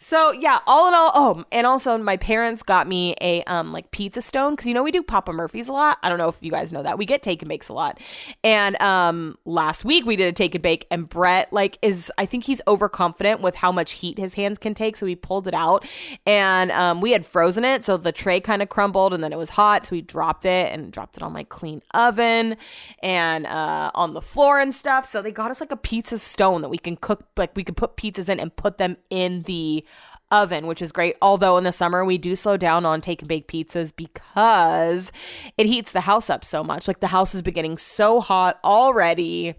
So 0.07 0.33
yeah, 0.33 0.59
all 0.67 0.87
in 0.87 0.93
all, 0.93 1.11
oh, 1.15 1.45
and 1.51 1.67
also 1.67 1.97
my 1.97 2.19
parents 2.19 2.63
got 2.63 2.87
me 2.87 3.15
a 3.23 3.43
um 3.45 3.73
like 3.73 3.91
pizza 3.91 4.21
stone 4.21 4.53
because 4.53 4.67
you 4.67 4.75
know 4.75 4.83
we 4.83 4.91
do 4.91 5.03
Papa 5.03 5.33
Murphy's 5.33 5.67
a 5.67 5.73
lot. 5.73 5.97
I 6.03 6.11
don't 6.11 6.19
know 6.19 6.29
if 6.29 6.37
you 6.43 6.51
guys 6.51 6.73
know 6.73 6.83
that 6.83 6.99
we 6.99 7.07
get 7.07 7.23
take 7.23 7.41
and 7.41 7.49
bakes 7.49 7.71
a 7.71 7.73
lot. 7.73 7.99
And 8.43 8.79
um 8.83 9.39
last 9.47 9.83
week 9.83 10.05
we 10.05 10.15
did 10.17 10.29
a 10.29 10.33
take 10.33 10.55
and 10.55 10.61
bake, 10.61 10.87
and 10.91 11.09
Brett 11.09 11.51
like 11.55 11.79
is 11.81 12.13
I 12.19 12.27
think 12.27 12.45
he's 12.45 12.61
overconfident 12.69 13.41
with 13.41 13.55
how 13.55 13.73
much 13.73 13.93
heat 13.93 14.19
his 14.19 14.35
hands 14.35 14.59
can 14.59 14.75
take, 14.75 14.97
so 14.97 15.07
he 15.07 15.17
pulled 15.17 15.49
it 15.49 15.55
out, 15.55 15.87
and 16.27 16.71
um 16.73 17.01
we 17.01 17.13
had 17.13 17.25
frozen 17.25 17.65
it, 17.65 17.83
so 17.83 17.97
the 17.97 18.13
tray 18.13 18.41
kind 18.41 18.61
of 18.61 18.69
crumbled, 18.69 19.15
and 19.15 19.25
then 19.25 19.33
it 19.33 19.39
was 19.39 19.51
hot, 19.51 19.87
so 19.87 19.93
we 19.93 20.03
dropped 20.03 20.45
it 20.45 20.71
and 20.71 20.93
dropped 20.93 21.17
it 21.17 21.23
on 21.23 21.33
my 21.33 21.45
clean 21.45 21.81
oven 21.95 22.59
and 23.03 23.47
uh 23.47 23.91
on 23.95 24.13
the 24.13 24.21
floor 24.21 24.61
and 24.61 24.75
stuff. 24.75 25.07
So 25.07 25.23
they 25.23 25.33
got 25.33 25.51
us 25.51 25.61
like 25.61 25.73
a 25.73 25.79
pizza 25.79 26.19
stone 26.19 26.61
that 26.61 26.69
we 26.69 26.77
can 26.77 26.99
cook, 26.99 27.25
like 27.39 27.57
we 27.57 27.65
could 27.65 27.79
put 27.79 27.97
pizzas 27.97 28.29
in 28.29 28.39
and 28.39 28.55
put 28.55 28.77
them 28.77 28.99
in 29.09 29.45
the 29.45 29.83
oven, 30.31 30.67
which 30.67 30.83
is 30.83 30.93
great. 30.93 31.17
Although 31.23 31.57
in 31.57 31.65
the 31.65 31.73
summer 31.73 32.05
we 32.05 32.19
do 32.19 32.37
slow 32.37 32.57
down 32.57 32.85
on 32.85 33.01
take 33.01 33.23
and 33.23 33.29
bake 33.29 33.49
pizzas 33.49 33.93
because 33.95 35.13
it 35.57 35.67
heats 35.67 35.93
the 35.93 36.03
house 36.03 36.31
up 36.31 36.45
so 36.45 36.65
much. 36.65 36.89
Like 36.89 37.01
the 37.01 37.09
house 37.09 37.35
is 37.35 37.43
beginning 37.43 37.79
so 37.79 38.21
hot 38.21 38.59
already. 38.65 39.55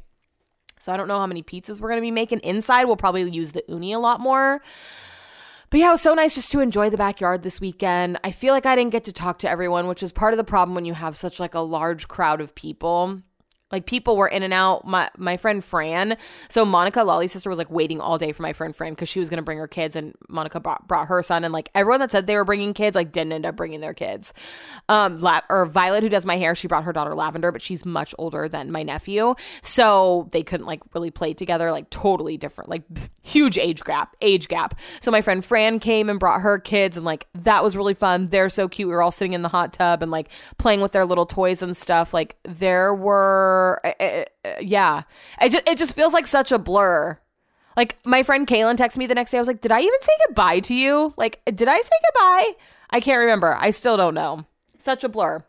So 0.79 0.93
I 0.93 0.97
don't 0.97 1.07
know 1.07 1.19
how 1.19 1.27
many 1.27 1.43
pizzas 1.43 1.79
we're 1.79 1.89
gonna 1.89 2.01
be 2.01 2.11
making 2.11 2.39
inside. 2.39 2.85
We'll 2.85 2.97
probably 2.97 3.29
use 3.29 3.51
the 3.51 3.63
Ooni 3.69 3.93
a 3.95 3.99
lot 3.99 4.19
more. 4.19 4.61
But 5.69 5.79
yeah, 5.79 5.89
it 5.89 5.93
was 5.93 6.01
so 6.01 6.13
nice 6.13 6.35
just 6.35 6.51
to 6.51 6.59
enjoy 6.59 6.89
the 6.89 6.97
backyard 6.97 7.43
this 7.43 7.59
weekend. 7.59 8.19
I 8.23 8.31
feel 8.31 8.53
like 8.53 8.65
I 8.65 8.75
didn't 8.75 8.91
get 8.91 9.03
to 9.05 9.13
talk 9.13 9.39
to 9.39 9.49
everyone, 9.49 9.87
which 9.87 10.03
is 10.03 10.11
part 10.11 10.33
of 10.33 10.37
the 10.37 10.43
problem 10.43 10.75
when 10.75 10.85
you 10.85 10.93
have 10.93 11.17
such 11.17 11.39
like 11.39 11.55
a 11.55 11.59
large 11.59 12.07
crowd 12.07 12.39
of 12.39 12.53
people 12.55 13.21
like 13.75 13.85
people 13.85 14.15
were 14.15 14.27
in 14.29 14.41
and 14.41 14.53
out. 14.53 14.87
My 14.87 15.09
my 15.17 15.35
friend 15.35 15.63
Fran, 15.63 16.15
so 16.47 16.63
Monica 16.63 17.03
Lolly's 17.03 17.33
sister 17.33 17.49
was 17.49 17.57
like 17.57 17.69
waiting 17.69 17.99
all 17.99 18.17
day 18.17 18.31
for 18.31 18.41
my 18.41 18.53
friend 18.53 18.73
Fran 18.73 18.93
because 18.93 19.09
she 19.09 19.19
was 19.19 19.29
gonna 19.29 19.41
bring 19.41 19.57
her 19.57 19.67
kids, 19.67 19.97
and 19.97 20.15
Monica 20.29 20.61
brought, 20.61 20.87
brought 20.87 21.07
her 21.07 21.21
son, 21.21 21.43
and 21.43 21.53
like 21.53 21.69
everyone 21.75 21.99
that 21.99 22.09
said 22.09 22.25
they 22.25 22.35
were 22.35 22.45
bringing 22.45 22.73
kids 22.73 22.95
like 22.95 23.11
didn't 23.11 23.33
end 23.33 23.45
up 23.45 23.57
bringing 23.57 23.81
their 23.81 23.93
kids. 23.93 24.33
Um, 24.87 25.19
La- 25.19 25.41
or 25.49 25.65
Violet 25.65 26.03
who 26.03 26.09
does 26.09 26.25
my 26.25 26.37
hair, 26.37 26.55
she 26.55 26.69
brought 26.69 26.85
her 26.85 26.93
daughter 26.93 27.13
Lavender, 27.13 27.51
but 27.51 27.61
she's 27.61 27.85
much 27.85 28.15
older 28.17 28.47
than 28.47 28.71
my 28.71 28.81
nephew, 28.81 29.35
so 29.61 30.29
they 30.31 30.41
couldn't 30.41 30.65
like 30.65 30.81
really 30.93 31.11
play 31.11 31.33
together. 31.33 31.69
Like 31.69 31.89
totally 31.89 32.37
different, 32.37 32.69
like 32.69 32.83
huge 33.23 33.57
age 33.57 33.83
gap, 33.83 34.15
age 34.21 34.47
gap. 34.47 34.79
So 35.01 35.11
my 35.11 35.21
friend 35.21 35.43
Fran 35.43 35.79
came 35.79 36.09
and 36.09 36.17
brought 36.17 36.41
her 36.41 36.59
kids, 36.59 36.95
and 36.95 37.05
like 37.05 37.27
that 37.35 37.61
was 37.61 37.75
really 37.75 37.93
fun. 37.93 38.29
They're 38.29 38.49
so 38.49 38.69
cute. 38.69 38.87
We 38.87 38.95
were 38.95 39.01
all 39.01 39.11
sitting 39.11 39.33
in 39.33 39.41
the 39.41 39.49
hot 39.49 39.73
tub 39.73 40.01
and 40.01 40.11
like 40.11 40.29
playing 40.57 40.79
with 40.79 40.93
their 40.93 41.05
little 41.05 41.25
toys 41.25 41.61
and 41.61 41.75
stuff. 41.75 42.13
Like 42.13 42.37
there 42.43 42.93
were 42.93 43.64
uh, 43.83 44.23
yeah. 44.61 45.03
It 45.41 45.51
just 45.51 45.67
it 45.67 45.77
just 45.77 45.95
feels 45.95 46.13
like 46.13 46.27
such 46.27 46.51
a 46.51 46.59
blur. 46.59 47.19
Like 47.77 47.97
my 48.05 48.23
friend 48.23 48.47
Kaylin 48.47 48.77
texted 48.77 48.97
me 48.97 49.07
the 49.07 49.15
next 49.15 49.31
day. 49.31 49.37
I 49.37 49.41
was 49.41 49.47
like, 49.47 49.61
"Did 49.61 49.71
I 49.71 49.81
even 49.81 50.01
say 50.01 50.13
goodbye 50.27 50.59
to 50.61 50.75
you? 50.75 51.13
Like, 51.17 51.41
did 51.45 51.67
I 51.67 51.77
say 51.77 51.97
goodbye? 52.07 52.55
I 52.89 52.99
can't 52.99 53.19
remember. 53.19 53.55
I 53.59 53.71
still 53.71 53.97
don't 53.97 54.13
know. 54.13 54.45
Such 54.79 55.03
a 55.03 55.09
blur." 55.09 55.43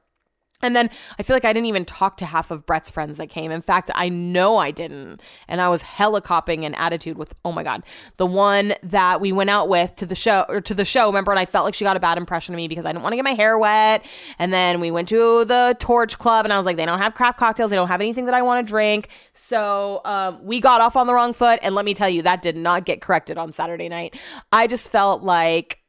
And 0.62 0.74
then 0.74 0.90
I 1.18 1.22
feel 1.22 1.36
like 1.36 1.44
I 1.44 1.52
didn't 1.52 1.66
even 1.66 1.84
talk 1.84 2.16
to 2.18 2.26
half 2.26 2.50
of 2.50 2.64
Brett's 2.64 2.90
friends 2.90 3.18
that 3.18 3.28
came. 3.28 3.50
In 3.50 3.62
fact, 3.62 3.90
I 3.94 4.08
know 4.08 4.56
I 4.56 4.70
didn't. 4.70 5.20
And 5.48 5.60
I 5.60 5.68
was 5.68 5.82
helicoptering 5.82 6.64
an 6.64 6.74
attitude 6.74 7.18
with, 7.18 7.34
oh 7.44 7.52
my 7.52 7.62
God, 7.62 7.82
the 8.16 8.26
one 8.26 8.74
that 8.82 9.20
we 9.20 9.32
went 9.32 9.50
out 9.50 9.68
with 9.68 9.94
to 9.96 10.06
the 10.06 10.14
show 10.14 10.46
or 10.48 10.60
to 10.62 10.74
the 10.74 10.84
show. 10.84 11.06
Remember, 11.06 11.30
and 11.30 11.38
I 11.38 11.46
felt 11.46 11.64
like 11.64 11.74
she 11.74 11.84
got 11.84 11.96
a 11.96 12.00
bad 12.00 12.18
impression 12.18 12.54
of 12.54 12.56
me 12.56 12.68
because 12.68 12.86
I 12.86 12.92
didn't 12.92 13.02
want 13.02 13.12
to 13.12 13.16
get 13.16 13.24
my 13.24 13.34
hair 13.34 13.58
wet. 13.58 14.04
And 14.38 14.52
then 14.52 14.80
we 14.80 14.90
went 14.90 15.08
to 15.08 15.44
the 15.44 15.76
Torch 15.78 16.18
Club 16.18 16.46
and 16.46 16.52
I 16.52 16.56
was 16.56 16.66
like, 16.66 16.76
they 16.76 16.86
don't 16.86 16.98
have 16.98 17.14
craft 17.14 17.38
cocktails. 17.38 17.70
They 17.70 17.76
don't 17.76 17.88
have 17.88 18.00
anything 18.00 18.24
that 18.26 18.34
I 18.34 18.42
want 18.42 18.66
to 18.66 18.70
drink. 18.70 19.08
So 19.34 20.00
um, 20.04 20.38
we 20.42 20.60
got 20.60 20.80
off 20.80 20.96
on 20.96 21.06
the 21.06 21.14
wrong 21.14 21.32
foot. 21.32 21.60
And 21.62 21.74
let 21.74 21.84
me 21.84 21.94
tell 21.94 22.08
you, 22.08 22.22
that 22.22 22.42
did 22.42 22.56
not 22.56 22.84
get 22.84 23.00
corrected 23.02 23.36
on 23.36 23.52
Saturday 23.52 23.88
night. 23.88 24.18
I 24.52 24.66
just 24.66 24.90
felt 24.90 25.22
like, 25.22 25.80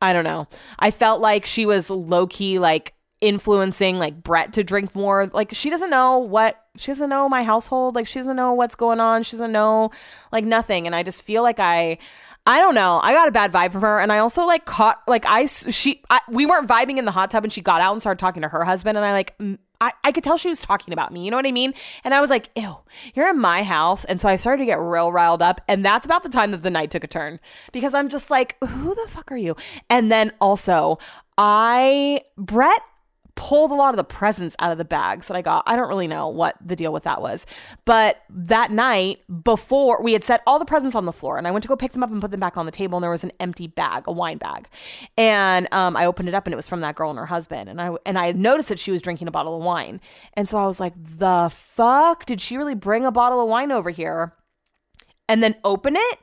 I 0.00 0.14
don't 0.14 0.24
know. 0.24 0.48
I 0.78 0.90
felt 0.90 1.20
like 1.20 1.44
she 1.44 1.66
was 1.66 1.90
low 1.90 2.26
key, 2.26 2.58
like, 2.58 2.94
influencing 3.20 3.98
like 3.98 4.22
Brett 4.22 4.52
to 4.54 4.64
drink 4.64 4.94
more. 4.94 5.26
Like 5.32 5.54
she 5.54 5.70
doesn't 5.70 5.90
know 5.90 6.18
what 6.18 6.62
she 6.76 6.90
doesn't 6.90 7.10
know 7.10 7.28
my 7.28 7.42
household. 7.42 7.94
Like 7.94 8.06
she 8.06 8.18
doesn't 8.18 8.36
know 8.36 8.52
what's 8.54 8.74
going 8.74 9.00
on. 9.00 9.22
She 9.22 9.32
doesn't 9.32 9.52
know 9.52 9.90
like 10.32 10.44
nothing. 10.44 10.86
And 10.86 10.94
I 10.94 11.02
just 11.02 11.22
feel 11.22 11.42
like 11.42 11.60
I 11.60 11.98
I 12.46 12.58
don't 12.58 12.74
know. 12.74 13.00
I 13.02 13.12
got 13.12 13.28
a 13.28 13.32
bad 13.32 13.52
vibe 13.52 13.72
from 13.72 13.82
her, 13.82 14.00
and 14.00 14.10
I 14.10 14.18
also 14.18 14.46
like 14.46 14.64
caught 14.64 15.02
like 15.06 15.24
I 15.26 15.44
she 15.46 16.02
I, 16.08 16.20
we 16.28 16.46
weren't 16.46 16.68
vibing 16.68 16.98
in 16.98 17.04
the 17.04 17.10
hot 17.10 17.30
tub, 17.30 17.44
and 17.44 17.52
she 17.52 17.60
got 17.60 17.80
out 17.80 17.92
and 17.92 18.00
started 18.00 18.18
talking 18.18 18.42
to 18.42 18.48
her 18.48 18.64
husband, 18.64 18.96
and 18.96 19.04
I 19.04 19.12
like 19.12 19.34
I 19.80 19.92
I 20.02 20.10
could 20.10 20.24
tell 20.24 20.38
she 20.38 20.48
was 20.48 20.60
talking 20.60 20.92
about 20.94 21.12
me. 21.12 21.24
You 21.24 21.30
know 21.30 21.36
what 21.36 21.46
I 21.46 21.52
mean? 21.52 21.74
And 22.02 22.14
I 22.14 22.20
was 22.20 22.30
like, 22.30 22.48
ew, 22.56 22.78
you're 23.14 23.28
in 23.28 23.38
my 23.38 23.62
house, 23.62 24.06
and 24.06 24.22
so 24.22 24.28
I 24.28 24.36
started 24.36 24.62
to 24.62 24.66
get 24.66 24.80
real 24.80 25.12
riled 25.12 25.42
up, 25.42 25.60
and 25.68 25.84
that's 25.84 26.06
about 26.06 26.22
the 26.22 26.30
time 26.30 26.50
that 26.52 26.62
the 26.62 26.70
night 26.70 26.90
took 26.90 27.04
a 27.04 27.08
turn 27.08 27.40
because 27.72 27.92
I'm 27.92 28.08
just 28.08 28.30
like, 28.30 28.56
who 28.64 28.94
the 28.94 29.06
fuck 29.10 29.30
are 29.30 29.36
you? 29.36 29.54
And 29.90 30.10
then 30.10 30.32
also 30.40 30.98
I 31.36 32.22
Brett 32.38 32.80
pulled 33.34 33.70
a 33.70 33.74
lot 33.74 33.90
of 33.90 33.96
the 33.96 34.04
presents 34.04 34.56
out 34.58 34.72
of 34.72 34.78
the 34.78 34.84
bags 34.84 35.28
that 35.28 35.36
I 35.36 35.42
got. 35.42 35.62
I 35.66 35.76
don't 35.76 35.88
really 35.88 36.06
know 36.06 36.28
what 36.28 36.56
the 36.64 36.76
deal 36.76 36.92
with 36.92 37.04
that 37.04 37.20
was. 37.20 37.46
But 37.84 38.22
that 38.30 38.70
night 38.70 39.20
before 39.42 40.02
we 40.02 40.12
had 40.12 40.24
set 40.24 40.42
all 40.46 40.58
the 40.58 40.64
presents 40.64 40.94
on 40.94 41.06
the 41.06 41.12
floor 41.12 41.38
and 41.38 41.46
I 41.46 41.50
went 41.50 41.62
to 41.62 41.68
go 41.68 41.76
pick 41.76 41.92
them 41.92 42.02
up 42.02 42.10
and 42.10 42.20
put 42.20 42.30
them 42.30 42.40
back 42.40 42.56
on 42.56 42.66
the 42.66 42.72
table 42.72 42.98
and 42.98 43.02
there 43.02 43.10
was 43.10 43.24
an 43.24 43.32
empty 43.40 43.66
bag, 43.66 44.04
a 44.06 44.12
wine 44.12 44.38
bag. 44.38 44.68
And 45.16 45.68
um, 45.72 45.96
I 45.96 46.06
opened 46.06 46.28
it 46.28 46.34
up 46.34 46.46
and 46.46 46.54
it 46.54 46.56
was 46.56 46.68
from 46.68 46.80
that 46.80 46.94
girl 46.94 47.10
and 47.10 47.18
her 47.18 47.26
husband. 47.26 47.68
And 47.68 47.80
I 47.80 47.90
and 48.06 48.18
I 48.18 48.32
noticed 48.32 48.68
that 48.68 48.78
she 48.78 48.90
was 48.90 49.02
drinking 49.02 49.28
a 49.28 49.32
bottle 49.32 49.56
of 49.56 49.62
wine. 49.62 50.00
And 50.34 50.48
so 50.48 50.58
I 50.58 50.66
was 50.66 50.80
like, 50.80 50.94
"The 50.96 51.52
fuck? 51.54 52.26
Did 52.26 52.40
she 52.40 52.56
really 52.56 52.74
bring 52.74 53.04
a 53.04 53.12
bottle 53.12 53.40
of 53.40 53.48
wine 53.48 53.72
over 53.72 53.90
here?" 53.90 54.34
And 55.28 55.42
then 55.42 55.54
open 55.64 55.94
it? 55.96 56.18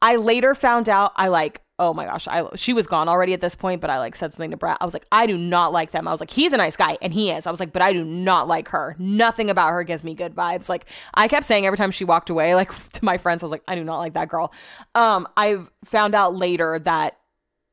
I 0.00 0.16
later 0.16 0.54
found 0.54 0.88
out 0.88 1.12
I 1.16 1.28
like 1.28 1.62
oh 1.78 1.92
my 1.92 2.06
gosh, 2.06 2.26
I 2.26 2.48
she 2.54 2.72
was 2.72 2.86
gone 2.86 3.08
already 3.08 3.34
at 3.34 3.40
this 3.40 3.54
point, 3.54 3.80
but 3.80 3.90
I 3.90 3.98
like 3.98 4.16
said 4.16 4.32
something 4.32 4.50
to 4.50 4.56
Brett. 4.56 4.78
I 4.80 4.84
was 4.84 4.94
like, 4.94 5.06
I 5.12 5.26
do 5.26 5.36
not 5.36 5.72
like 5.72 5.90
them. 5.90 6.08
I 6.08 6.10
was 6.10 6.20
like, 6.20 6.30
he's 6.30 6.52
a 6.52 6.56
nice 6.56 6.76
guy, 6.76 6.96
and 7.02 7.12
he 7.12 7.30
is. 7.30 7.46
I 7.46 7.50
was 7.50 7.60
like, 7.60 7.72
but 7.72 7.82
I 7.82 7.92
do 7.92 8.04
not 8.04 8.48
like 8.48 8.68
her. 8.68 8.96
Nothing 8.98 9.50
about 9.50 9.70
her 9.72 9.82
gives 9.82 10.02
me 10.02 10.14
good 10.14 10.34
vibes. 10.34 10.68
Like 10.68 10.86
I 11.14 11.28
kept 11.28 11.44
saying 11.44 11.66
every 11.66 11.76
time 11.76 11.90
she 11.90 12.04
walked 12.04 12.30
away, 12.30 12.54
like 12.54 12.70
to 12.92 13.04
my 13.04 13.18
friends, 13.18 13.42
I 13.42 13.46
was 13.46 13.50
like, 13.50 13.64
I 13.68 13.74
do 13.74 13.84
not 13.84 13.98
like 13.98 14.14
that 14.14 14.28
girl. 14.28 14.52
Um, 14.94 15.28
I 15.36 15.58
found 15.84 16.14
out 16.14 16.34
later 16.34 16.78
that 16.80 17.18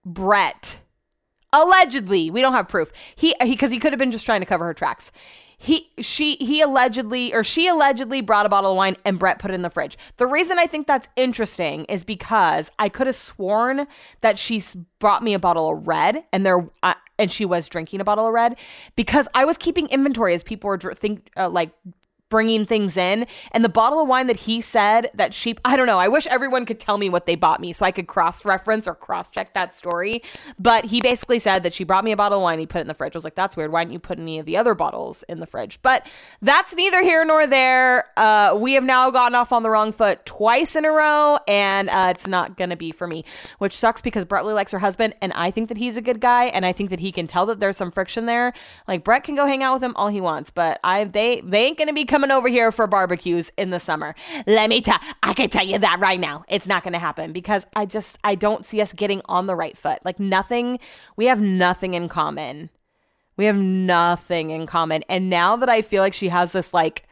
Brett 0.06 0.80
allegedly, 1.54 2.30
we 2.30 2.42
don't 2.42 2.54
have 2.54 2.68
proof. 2.68 2.92
He 3.16 3.36
he 3.42 3.52
because 3.52 3.72
he 3.72 3.80
could 3.80 3.94
have 3.94 4.00
been 4.00 4.12
just 4.12 4.26
trying 4.26 4.42
to 4.42 4.46
cover 4.46 4.66
her 4.66 4.74
tracks 4.74 5.12
he 5.64 5.90
she 6.02 6.36
he 6.36 6.60
allegedly 6.60 7.34
or 7.34 7.42
she 7.42 7.70
allegedly 7.70 8.20
brought 8.20 8.46
a 8.46 8.50
bottle 8.50 8.72
of 8.72 8.76
wine 8.76 8.98
and 9.06 9.18
Brett 9.18 9.40
put 9.40 9.50
it 9.50 9.54
in 9.54 9.62
the 9.62 9.70
fridge. 9.70 9.98
The 10.18 10.28
reason 10.28 10.60
I 10.60 10.68
think 10.68 10.88
that's 10.88 11.08
interesting 11.16 11.86
is 11.86 12.04
because 12.04 12.70
I 12.80 12.90
could 12.90 13.08
have 13.08 13.16
sworn 13.16 13.88
that 14.20 14.38
she 14.38 14.62
brought 15.00 15.24
me 15.24 15.34
a 15.34 15.40
bottle 15.40 15.72
of 15.72 15.88
red 15.88 16.26
and 16.34 16.46
there 16.46 16.68
uh, 16.84 16.96
and 17.18 17.32
she 17.32 17.46
was 17.46 17.70
drinking 17.70 18.02
a 18.02 18.04
bottle 18.04 18.28
of 18.28 18.34
red 18.34 18.58
because 18.98 19.30
I 19.34 19.46
was 19.46 19.56
keeping 19.56 19.88
inventory 19.88 20.34
as 20.34 20.44
people 20.44 20.68
were 20.68 20.76
dr- 20.76 20.98
think 20.98 21.30
uh, 21.38 21.48
like 21.48 21.72
bringing 22.34 22.66
things 22.66 22.98
in. 22.98 23.28
And 23.52 23.64
the 23.64 23.70
bottle 23.70 24.02
of 24.02 24.08
wine 24.08 24.26
that 24.26 24.38
he 24.38 24.60
said 24.60 25.12
that 25.14 25.36
she, 25.36 25.56
I 25.64 25.76
don't 25.78 25.86
know, 25.86 26.00
I 26.00 26.08
wish 26.08 26.26
everyone 26.26 26.66
could 26.66 26.80
tell 26.80 26.98
me 26.98 27.08
what 27.08 27.28
they 27.28 27.36
bought 27.36 27.62
me 27.62 27.74
so 27.74 27.86
I 27.86 27.92
could 27.92 28.08
cross 28.08 28.44
reference 28.44 28.88
or 28.88 28.96
cross 28.96 29.30
check 29.30 29.54
that 29.54 29.78
story. 29.78 30.24
But 30.58 30.86
he 30.86 31.00
basically 31.00 31.38
said 31.38 31.62
that 31.62 31.76
she 31.76 31.84
brought 31.84 32.04
me 32.04 32.12
a 32.12 32.18
bottle 32.18 32.40
of 32.40 32.42
wine, 32.42 32.58
he 32.58 32.66
put 32.66 32.80
it 32.80 32.82
in 32.82 32.88
the 32.88 32.96
fridge. 32.96 33.16
I 33.16 33.20
was 33.20 33.24
like, 33.24 33.36
that's 33.36 33.56
weird. 33.56 33.72
Why 33.72 33.84
didn't 33.84 33.94
you 33.94 34.00
put 34.00 34.18
any 34.18 34.40
of 34.40 34.48
the 34.48 34.58
other 34.58 34.74
bottles 34.74 35.24
in 35.30 35.42
the 35.42 35.46
fridge? 35.46 35.78
But 35.84 36.08
that's 36.42 36.74
neither 36.74 37.04
here 37.04 37.24
nor 37.24 37.46
there. 37.46 38.06
Uh, 38.18 38.58
we 38.60 38.74
have 38.74 38.84
now 38.84 39.12
gotten 39.12 39.36
off 39.36 39.52
on 39.52 39.62
the 39.62 39.70
wrong 39.70 39.92
foot 39.92 40.26
twice 40.26 40.76
in 40.76 40.86
a 40.86 40.92
row, 40.92 41.38
and 41.48 41.88
uh, 41.92 42.08
it's 42.10 42.26
not 42.26 42.58
going 42.58 42.72
to 42.72 42.76
be 42.76 42.90
for 42.92 43.06
me, 43.06 43.24
which 43.60 43.78
sucks 43.78 44.02
because 44.02 44.26
Brett 44.26 44.44
likes 44.44 44.72
her 44.72 44.80
husband, 44.80 45.14
and 45.22 45.34
I 45.34 45.52
think 45.52 45.70
that 45.70 45.78
he's 45.78 45.98
a 45.98 46.02
good 46.02 46.20
guy, 46.20 46.46
and 46.46 46.66
I 46.66 46.74
think 46.74 46.90
that 46.90 47.00
he 47.00 47.12
can 47.12 47.28
tell 47.28 47.46
that 47.46 47.60
there's 47.60 47.78
some 47.78 47.92
friction 47.92 48.26
there. 48.26 48.54
Like, 48.88 49.04
Brett 49.04 49.24
can 49.24 49.36
go 49.36 49.46
hang 49.46 49.62
out 49.62 49.76
with 49.76 49.84
him 49.84 49.94
all 49.98 50.08
he 50.08 50.20
wants, 50.20 50.50
but 50.50 50.80
I 50.84 51.04
they 51.04 51.42
they 51.42 51.66
ain't 51.66 51.78
going 51.78 51.88
to 51.88 51.94
be 51.94 52.06
coming 52.06 52.23
over 52.32 52.48
here 52.48 52.72
for 52.72 52.88
barbecues 52.88 53.52
in 53.58 53.70
the 53.70 53.80
summer. 53.80 54.16
Let 54.48 54.70
me 54.70 54.82
tell, 54.82 55.00
I 55.22 55.34
can 55.34 55.50
tell 55.50 55.66
you 55.66 55.80
that 55.80 56.00
right 56.00 56.20
now. 56.20 56.46
It's 56.48 56.68
not 56.68 56.84
going 56.84 56.94
to 56.94 57.00
happen 57.00 57.32
because 57.32 57.66
I 57.76 57.86
just, 57.86 58.20
I 58.24 58.36
don't 58.36 58.66
see 58.66 58.82
us 58.82 58.94
getting 58.94 59.22
on 59.26 59.48
the 59.48 59.56
right 59.56 59.78
foot. 59.78 60.00
Like, 60.04 60.20
nothing, 60.20 60.80
we 61.16 61.26
have 61.26 61.40
nothing 61.40 61.94
in 61.94 62.10
common. 62.10 62.70
We 63.36 63.46
have 63.46 63.58
nothing 63.58 64.52
in 64.52 64.68
common. 64.68 65.04
And 65.10 65.30
now 65.30 65.56
that 65.56 65.70
I 65.70 65.82
feel 65.82 66.04
like 66.04 66.14
she 66.14 66.30
has 66.30 66.52
this, 66.52 66.74
like, 66.74 67.08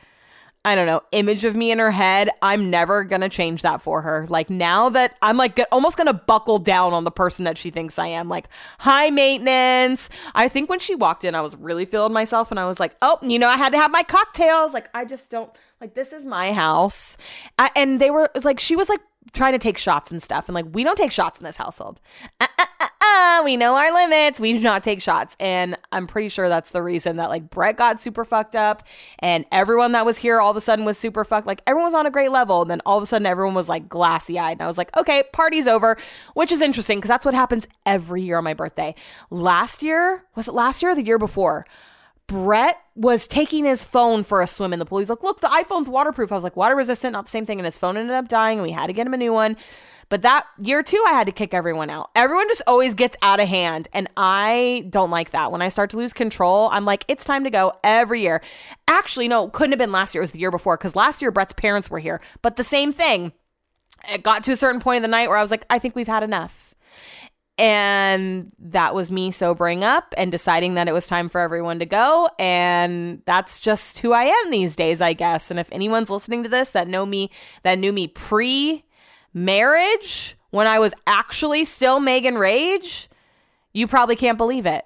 I 0.63 0.75
don't 0.75 0.85
know, 0.85 1.01
image 1.11 1.43
of 1.43 1.55
me 1.55 1.71
in 1.71 1.79
her 1.79 1.89
head, 1.89 2.29
I'm 2.43 2.69
never 2.69 3.03
going 3.03 3.21
to 3.21 3.29
change 3.29 3.63
that 3.63 3.81
for 3.81 4.03
her. 4.03 4.27
Like 4.29 4.51
now 4.51 4.89
that 4.89 5.17
I'm 5.21 5.35
like 5.35 5.59
almost 5.71 5.97
going 5.97 6.05
to 6.05 6.13
buckle 6.13 6.59
down 6.59 6.93
on 6.93 7.03
the 7.03 7.09
person 7.09 7.45
that 7.45 7.57
she 7.57 7.71
thinks 7.71 7.97
I 7.97 8.07
am, 8.07 8.29
like 8.29 8.47
high 8.77 9.09
maintenance. 9.09 10.07
I 10.35 10.47
think 10.47 10.69
when 10.69 10.79
she 10.79 10.93
walked 10.93 11.23
in, 11.23 11.33
I 11.33 11.41
was 11.41 11.55
really 11.55 11.85
feeling 11.85 12.13
myself 12.13 12.51
and 12.51 12.59
I 12.59 12.67
was 12.67 12.79
like, 12.79 12.95
oh, 13.01 13.17
you 13.23 13.39
know, 13.39 13.47
I 13.47 13.57
had 13.57 13.71
to 13.71 13.79
have 13.79 13.89
my 13.89 14.03
cocktails. 14.03 14.71
Like, 14.71 14.87
I 14.93 15.03
just 15.03 15.31
don't, 15.31 15.51
like, 15.79 15.95
this 15.95 16.13
is 16.13 16.27
my 16.27 16.53
house. 16.53 17.17
I, 17.57 17.71
and 17.75 17.99
they 17.99 18.11
were, 18.11 18.29
like, 18.43 18.59
she 18.59 18.75
was 18.75 18.87
like 18.87 19.01
trying 19.33 19.53
to 19.53 19.59
take 19.59 19.79
shots 19.79 20.11
and 20.11 20.21
stuff. 20.21 20.47
And 20.47 20.53
like, 20.53 20.65
we 20.73 20.83
don't 20.83 20.97
take 20.97 21.11
shots 21.11 21.39
in 21.39 21.43
this 21.43 21.57
household. 21.57 21.99
Uh, 22.39 22.47
uh, 22.59 22.65
uh, 22.81 22.87
we 23.43 23.57
know 23.57 23.75
our 23.75 23.93
limits. 23.93 24.39
We 24.39 24.53
do 24.53 24.59
not 24.59 24.83
take 24.83 25.01
shots. 25.01 25.35
And 25.39 25.77
I'm 25.91 26.07
pretty 26.07 26.29
sure 26.29 26.49
that's 26.49 26.71
the 26.71 26.81
reason 26.81 27.17
that 27.17 27.29
like 27.29 27.49
Brett 27.49 27.77
got 27.77 28.01
super 28.01 28.25
fucked 28.25 28.55
up 28.55 28.83
and 29.19 29.45
everyone 29.51 29.91
that 29.93 30.05
was 30.05 30.17
here 30.17 30.39
all 30.39 30.51
of 30.51 30.57
a 30.57 30.61
sudden 30.61 30.85
was 30.85 30.97
super 30.97 31.23
fucked. 31.23 31.47
Like 31.47 31.61
everyone 31.67 31.87
was 31.87 31.93
on 31.93 32.05
a 32.05 32.11
great 32.11 32.31
level. 32.31 32.61
And 32.61 32.69
then 32.69 32.81
all 32.85 32.97
of 32.97 33.03
a 33.03 33.05
sudden 33.05 33.25
everyone 33.25 33.55
was 33.55 33.69
like 33.69 33.89
glassy 33.89 34.39
eyed. 34.39 34.53
And 34.53 34.61
I 34.61 34.67
was 34.67 34.77
like, 34.77 34.95
okay, 34.97 35.23
party's 35.33 35.67
over, 35.67 35.97
which 36.33 36.51
is 36.51 36.61
interesting 36.61 36.99
because 36.99 37.09
that's 37.09 37.25
what 37.25 37.33
happens 37.33 37.67
every 37.85 38.21
year 38.21 38.37
on 38.37 38.43
my 38.43 38.53
birthday. 38.53 38.95
Last 39.29 39.83
year, 39.83 40.23
was 40.35 40.47
it 40.47 40.53
last 40.53 40.81
year 40.81 40.91
or 40.91 40.95
the 40.95 41.03
year 41.03 41.19
before? 41.19 41.65
Brett 42.31 42.77
was 42.95 43.27
taking 43.27 43.65
his 43.65 43.83
phone 43.83 44.23
for 44.23 44.41
a 44.41 44.47
swim 44.47 44.71
in 44.71 44.79
the 44.79 44.85
pool. 44.85 44.99
He's 44.99 45.09
like, 45.09 45.21
look, 45.21 45.41
the 45.41 45.47
iPhone's 45.47 45.89
waterproof. 45.89 46.31
I 46.31 46.35
was 46.35 46.45
like, 46.45 46.55
water 46.55 46.77
resistant, 46.77 47.11
not 47.11 47.25
the 47.25 47.29
same 47.29 47.45
thing. 47.45 47.59
And 47.59 47.65
his 47.65 47.77
phone 47.77 47.97
ended 47.97 48.15
up 48.15 48.29
dying 48.29 48.59
and 48.59 48.63
we 48.65 48.71
had 48.71 48.87
to 48.87 48.93
get 48.93 49.05
him 49.05 49.13
a 49.13 49.17
new 49.17 49.33
one. 49.33 49.57
But 50.07 50.21
that 50.21 50.47
year 50.61 50.81
too, 50.81 51.03
I 51.09 51.11
had 51.11 51.25
to 51.25 51.33
kick 51.33 51.53
everyone 51.53 51.89
out. 51.89 52.09
Everyone 52.15 52.47
just 52.47 52.61
always 52.67 52.93
gets 52.93 53.17
out 53.21 53.41
of 53.41 53.49
hand. 53.49 53.89
And 53.91 54.07
I 54.15 54.85
don't 54.89 55.11
like 55.11 55.31
that. 55.31 55.51
When 55.51 55.61
I 55.61 55.67
start 55.67 55.89
to 55.89 55.97
lose 55.97 56.13
control, 56.13 56.69
I'm 56.71 56.85
like, 56.85 57.03
it's 57.09 57.25
time 57.25 57.43
to 57.43 57.49
go 57.49 57.73
every 57.83 58.21
year. 58.21 58.41
Actually, 58.87 59.27
no, 59.27 59.49
couldn't 59.49 59.73
have 59.73 59.79
been 59.79 59.91
last 59.91 60.15
year. 60.15 60.21
It 60.21 60.23
was 60.23 60.31
the 60.31 60.39
year 60.39 60.51
before 60.51 60.77
because 60.77 60.95
last 60.95 61.21
year 61.21 61.31
Brett's 61.31 61.51
parents 61.51 61.89
were 61.89 61.99
here. 61.99 62.21
But 62.41 62.55
the 62.55 62.63
same 62.63 62.93
thing. 62.93 63.33
It 64.09 64.23
got 64.23 64.45
to 64.45 64.53
a 64.53 64.55
certain 64.55 64.79
point 64.79 64.97
in 64.97 65.01
the 65.01 65.09
night 65.09 65.27
where 65.27 65.37
I 65.37 65.41
was 65.41 65.51
like, 65.51 65.65
I 65.69 65.79
think 65.79 65.97
we've 65.97 66.07
had 66.07 66.23
enough. 66.23 66.70
And 67.61 68.51
that 68.57 68.95
was 68.95 69.11
me 69.11 69.29
sobering 69.29 69.83
up 69.83 70.15
and 70.17 70.31
deciding 70.31 70.73
that 70.73 70.87
it 70.87 70.93
was 70.93 71.05
time 71.05 71.29
for 71.29 71.39
everyone 71.39 71.77
to 71.77 71.85
go. 71.85 72.27
And 72.39 73.21
that's 73.27 73.59
just 73.59 73.99
who 73.99 74.13
I 74.13 74.23
am 74.23 74.49
these 74.49 74.75
days, 74.75 74.99
I 74.99 75.13
guess. 75.13 75.51
And 75.51 75.59
if 75.59 75.69
anyone's 75.71 76.09
listening 76.09 76.41
to 76.41 76.49
this 76.49 76.71
that 76.71 76.87
know 76.87 77.05
me, 77.05 77.29
that 77.61 77.77
knew 77.77 77.91
me 77.91 78.07
pre 78.07 78.83
marriage, 79.31 80.35
when 80.49 80.65
I 80.65 80.79
was 80.79 80.91
actually 81.05 81.63
still 81.65 81.99
Megan 81.99 82.35
Rage, 82.35 83.07
you 83.73 83.85
probably 83.85 84.15
can't 84.15 84.39
believe 84.39 84.65
it. 84.65 84.83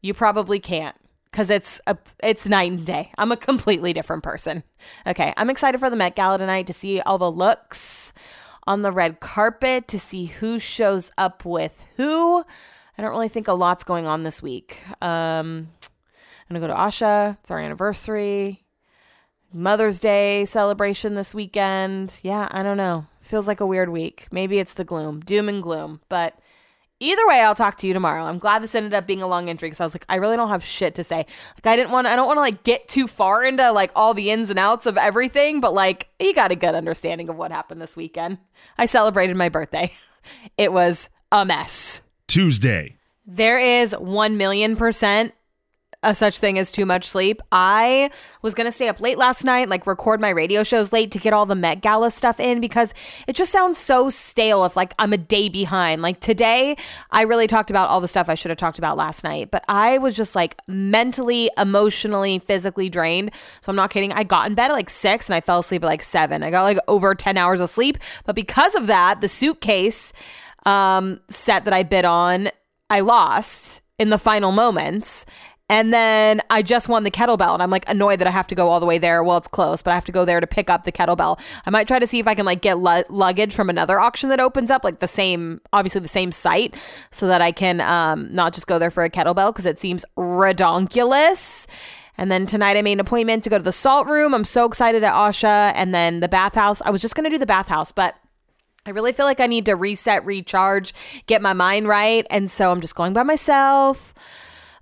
You 0.00 0.12
probably 0.12 0.58
can't 0.58 0.96
because 1.30 1.50
it's 1.50 1.80
a 1.86 1.96
it's 2.20 2.48
night 2.48 2.72
and 2.72 2.84
day. 2.84 3.12
I'm 3.16 3.30
a 3.30 3.36
completely 3.36 3.92
different 3.92 4.24
person. 4.24 4.64
Okay, 5.06 5.32
I'm 5.36 5.50
excited 5.50 5.78
for 5.78 5.88
the 5.88 5.94
Met 5.94 6.16
Gala 6.16 6.38
tonight 6.38 6.66
to 6.66 6.72
see 6.72 7.00
all 7.00 7.18
the 7.18 7.30
looks, 7.30 8.12
on 8.66 8.82
the 8.82 8.92
red 8.92 9.20
carpet 9.20 9.88
to 9.88 9.98
see 9.98 10.26
who 10.26 10.58
shows 10.58 11.10
up 11.18 11.44
with 11.44 11.82
who. 11.96 12.44
I 12.96 13.02
don't 13.02 13.10
really 13.10 13.28
think 13.28 13.48
a 13.48 13.52
lot's 13.52 13.84
going 13.84 14.06
on 14.06 14.22
this 14.22 14.42
week. 14.42 14.78
Um, 15.00 15.68
I'm 16.50 16.60
gonna 16.60 16.60
go 16.60 16.66
to 16.68 16.74
Asha. 16.74 17.38
It's 17.40 17.50
our 17.50 17.58
anniversary. 17.58 18.64
Mother's 19.52 19.98
Day 19.98 20.44
celebration 20.46 21.14
this 21.14 21.34
weekend. 21.34 22.18
Yeah, 22.22 22.48
I 22.50 22.62
don't 22.62 22.76
know. 22.76 23.06
Feels 23.20 23.46
like 23.46 23.60
a 23.60 23.66
weird 23.66 23.90
week. 23.90 24.26
Maybe 24.30 24.58
it's 24.58 24.74
the 24.74 24.84
gloom, 24.84 25.20
doom 25.20 25.48
and 25.48 25.62
gloom. 25.62 26.00
But 26.08 26.38
Either 27.02 27.26
way, 27.26 27.40
I'll 27.40 27.56
talk 27.56 27.78
to 27.78 27.86
you 27.88 27.92
tomorrow. 27.92 28.24
I'm 28.24 28.38
glad 28.38 28.62
this 28.62 28.76
ended 28.76 28.94
up 28.94 29.08
being 29.08 29.22
a 29.22 29.26
long 29.26 29.50
entry 29.50 29.66
because 29.66 29.80
I 29.80 29.84
was 29.84 29.92
like, 29.92 30.06
I 30.08 30.16
really 30.16 30.36
don't 30.36 30.50
have 30.50 30.64
shit 30.64 30.94
to 30.94 31.04
say. 31.04 31.16
Like, 31.16 31.66
I 31.66 31.74
didn't 31.74 31.90
want, 31.90 32.06
I 32.06 32.14
don't 32.14 32.28
want 32.28 32.36
to 32.36 32.42
like 32.42 32.62
get 32.62 32.88
too 32.88 33.08
far 33.08 33.44
into 33.44 33.72
like 33.72 33.90
all 33.96 34.14
the 34.14 34.30
ins 34.30 34.50
and 34.50 34.58
outs 34.58 34.86
of 34.86 34.96
everything, 34.96 35.60
but 35.60 35.74
like, 35.74 36.08
you 36.20 36.32
got 36.32 36.52
a 36.52 36.56
good 36.56 36.76
understanding 36.76 37.28
of 37.28 37.36
what 37.36 37.50
happened 37.50 37.82
this 37.82 37.96
weekend. 37.96 38.38
I 38.78 38.86
celebrated 38.86 39.36
my 39.36 39.48
birthday. 39.48 39.92
It 40.56 40.72
was 40.72 41.08
a 41.32 41.44
mess. 41.44 42.02
Tuesday. 42.28 42.98
There 43.26 43.58
is 43.58 43.92
1 43.98 44.36
million 44.36 44.76
percent 44.76 45.34
a 46.02 46.14
such 46.14 46.38
thing 46.38 46.58
as 46.58 46.72
too 46.72 46.84
much 46.84 47.08
sleep. 47.08 47.40
I 47.52 48.10
was 48.42 48.54
going 48.54 48.66
to 48.66 48.72
stay 48.72 48.88
up 48.88 49.00
late 49.00 49.18
last 49.18 49.44
night, 49.44 49.68
like 49.68 49.86
record 49.86 50.20
my 50.20 50.30
radio 50.30 50.62
shows 50.62 50.92
late 50.92 51.10
to 51.12 51.18
get 51.18 51.32
all 51.32 51.46
the 51.46 51.54
Met 51.54 51.80
Gala 51.80 52.10
stuff 52.10 52.40
in 52.40 52.60
because 52.60 52.92
it 53.26 53.36
just 53.36 53.52
sounds 53.52 53.78
so 53.78 54.10
stale 54.10 54.64
if 54.64 54.76
like 54.76 54.94
I'm 54.98 55.12
a 55.12 55.16
day 55.18 55.48
behind. 55.48 56.02
Like 56.02 56.20
today, 56.20 56.76
I 57.10 57.22
really 57.22 57.46
talked 57.46 57.70
about 57.70 57.88
all 57.88 58.00
the 58.00 58.08
stuff 58.08 58.28
I 58.28 58.34
should 58.34 58.50
have 58.50 58.58
talked 58.58 58.78
about 58.78 58.96
last 58.96 59.24
night, 59.24 59.50
but 59.50 59.64
I 59.68 59.98
was 59.98 60.16
just 60.16 60.34
like 60.34 60.56
mentally, 60.66 61.50
emotionally, 61.56 62.38
physically 62.40 62.88
drained. 62.88 63.30
So 63.60 63.70
I'm 63.70 63.76
not 63.76 63.90
kidding. 63.90 64.12
I 64.12 64.24
got 64.24 64.46
in 64.46 64.54
bed 64.54 64.70
at 64.70 64.74
like 64.74 64.90
six 64.90 65.28
and 65.28 65.34
I 65.34 65.40
fell 65.40 65.60
asleep 65.60 65.84
at 65.84 65.86
like 65.86 66.02
seven. 66.02 66.42
I 66.42 66.50
got 66.50 66.64
like 66.64 66.78
over 66.88 67.14
10 67.14 67.36
hours 67.36 67.60
of 67.60 67.70
sleep. 67.70 67.98
But 68.24 68.34
because 68.34 68.74
of 68.74 68.86
that, 68.88 69.20
the 69.20 69.28
suitcase 69.28 70.12
um, 70.66 71.20
set 71.28 71.64
that 71.64 71.74
I 71.74 71.82
bid 71.82 72.04
on, 72.04 72.50
I 72.90 73.00
lost 73.00 73.82
in 73.98 74.10
the 74.10 74.18
final 74.18 74.52
moments. 74.52 75.24
And 75.68 75.92
then 75.92 76.42
I 76.50 76.60
just 76.60 76.88
won 76.88 77.04
the 77.04 77.10
kettlebell 77.10 77.54
and 77.54 77.62
I'm 77.62 77.70
like 77.70 77.88
annoyed 77.88 78.18
that 78.18 78.26
I 78.26 78.30
have 78.30 78.46
to 78.48 78.54
go 78.54 78.68
all 78.68 78.78
the 78.78 78.84
way 78.84 78.98
there. 78.98 79.24
Well, 79.24 79.38
it's 79.38 79.48
close, 79.48 79.80
but 79.80 79.92
I 79.92 79.94
have 79.94 80.04
to 80.04 80.12
go 80.12 80.24
there 80.24 80.38
to 80.38 80.46
pick 80.46 80.68
up 80.68 80.84
the 80.84 80.92
kettlebell. 80.92 81.40
I 81.64 81.70
might 81.70 81.88
try 81.88 81.98
to 81.98 82.06
see 82.06 82.18
if 82.18 82.28
I 82.28 82.34
can 82.34 82.44
like 82.44 82.60
get 82.60 82.78
luggage 82.78 83.54
from 83.54 83.70
another 83.70 83.98
auction 83.98 84.28
that 84.28 84.40
opens 84.40 84.70
up, 84.70 84.84
like 84.84 84.98
the 84.98 85.08
same, 85.08 85.60
obviously 85.72 86.02
the 86.02 86.08
same 86.08 86.30
site, 86.30 86.74
so 87.10 87.26
that 87.26 87.40
I 87.40 87.52
can 87.52 87.80
um, 87.80 88.32
not 88.34 88.52
just 88.52 88.66
go 88.66 88.78
there 88.78 88.90
for 88.90 89.02
a 89.02 89.10
kettlebell 89.10 89.48
because 89.48 89.64
it 89.64 89.78
seems 89.78 90.04
redonkulous. 90.18 91.66
And 92.18 92.30
then 92.30 92.44
tonight 92.44 92.76
I 92.76 92.82
made 92.82 92.92
an 92.92 93.00
appointment 93.00 93.42
to 93.44 93.50
go 93.50 93.56
to 93.56 93.64
the 93.64 93.72
salt 93.72 94.06
room. 94.06 94.34
I'm 94.34 94.44
so 94.44 94.66
excited 94.66 95.02
at 95.02 95.14
Asha. 95.14 95.72
And 95.74 95.94
then 95.94 96.20
the 96.20 96.28
bathhouse. 96.28 96.82
I 96.82 96.90
was 96.90 97.00
just 97.00 97.14
going 97.14 97.24
to 97.24 97.30
do 97.30 97.38
the 97.38 97.46
bathhouse, 97.46 97.92
but 97.92 98.14
I 98.84 98.90
really 98.90 99.12
feel 99.12 99.26
like 99.26 99.40
I 99.40 99.46
need 99.46 99.64
to 99.66 99.76
reset, 99.76 100.24
recharge, 100.26 100.92
get 101.26 101.40
my 101.40 101.52
mind 101.52 101.88
right. 101.88 102.26
And 102.30 102.50
so 102.50 102.70
I'm 102.70 102.80
just 102.80 102.94
going 102.94 103.12
by 103.12 103.22
myself. 103.22 104.12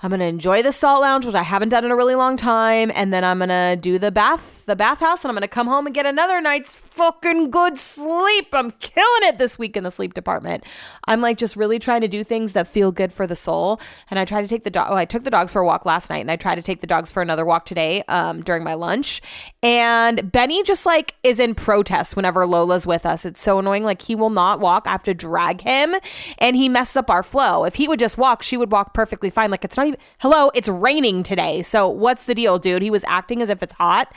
I'm 0.02 0.10
gonna 0.10 0.24
enjoy 0.24 0.62
the 0.62 0.72
salt 0.72 1.02
lounge, 1.02 1.26
which 1.26 1.34
I 1.34 1.42
haven't 1.42 1.68
done 1.68 1.84
in 1.84 1.90
a 1.90 1.96
really 1.96 2.14
long 2.14 2.38
time, 2.38 2.90
and 2.94 3.12
then 3.12 3.22
I'm 3.22 3.38
gonna 3.38 3.76
do 3.76 3.98
the 3.98 4.10
bath, 4.10 4.64
the 4.64 4.74
bathhouse, 4.74 5.24
and 5.24 5.30
I'm 5.30 5.34
gonna 5.34 5.46
come 5.46 5.66
home 5.66 5.84
and 5.84 5.94
get 5.94 6.06
another 6.06 6.40
night's 6.40 6.74
fucking 6.74 7.50
good 7.50 7.76
sleep. 7.76 8.48
I'm 8.54 8.70
killing 8.72 9.28
it 9.28 9.36
this 9.36 9.58
week 9.58 9.76
in 9.76 9.84
the 9.84 9.90
sleep 9.90 10.14
department. 10.14 10.64
I'm 11.06 11.20
like 11.20 11.36
just 11.36 11.54
really 11.54 11.78
trying 11.78 12.00
to 12.00 12.08
do 12.08 12.24
things 12.24 12.54
that 12.54 12.66
feel 12.66 12.92
good 12.92 13.12
for 13.12 13.26
the 13.26 13.36
soul, 13.36 13.78
and 14.10 14.18
I 14.18 14.24
try 14.24 14.40
to 14.40 14.48
take 14.48 14.64
the 14.64 14.70
dog. 14.70 14.88
Oh, 14.90 14.96
I 14.96 15.04
took 15.04 15.24
the 15.24 15.30
dogs 15.30 15.52
for 15.52 15.60
a 15.60 15.66
walk 15.66 15.84
last 15.84 16.08
night, 16.08 16.20
and 16.20 16.30
I 16.30 16.36
try 16.36 16.54
to 16.54 16.62
take 16.62 16.80
the 16.80 16.86
dogs 16.86 17.12
for 17.12 17.20
another 17.20 17.44
walk 17.44 17.66
today 17.66 18.02
um, 18.08 18.40
during 18.42 18.64
my 18.64 18.74
lunch. 18.74 19.20
And 19.62 20.32
Benny 20.32 20.62
just 20.62 20.86
like 20.86 21.14
is 21.22 21.38
in 21.38 21.54
protest 21.54 22.16
whenever 22.16 22.46
Lola's 22.46 22.86
with 22.86 23.04
us. 23.04 23.26
It's 23.26 23.42
so 23.42 23.58
annoying. 23.58 23.84
Like 23.84 24.00
he 24.00 24.14
will 24.14 24.30
not 24.30 24.60
walk. 24.60 24.86
I 24.86 24.92
have 24.92 25.02
to 25.02 25.12
drag 25.12 25.60
him, 25.60 25.94
and 26.38 26.56
he 26.56 26.70
messed 26.70 26.96
up 26.96 27.10
our 27.10 27.22
flow. 27.22 27.64
If 27.64 27.74
he 27.74 27.86
would 27.86 27.98
just 27.98 28.16
walk, 28.16 28.42
she 28.42 28.56
would 28.56 28.72
walk 28.72 28.94
perfectly 28.94 29.28
fine. 29.28 29.50
Like 29.50 29.62
it's 29.62 29.76
not 29.76 29.89
hello, 30.18 30.50
it's 30.54 30.68
raining 30.68 31.22
today. 31.22 31.62
So 31.62 31.88
what's 31.88 32.24
the 32.24 32.34
deal, 32.34 32.58
dude? 32.58 32.82
He 32.82 32.90
was 32.90 33.04
acting 33.06 33.42
as 33.42 33.48
if 33.48 33.62
it's 33.62 33.72
hot 33.74 34.14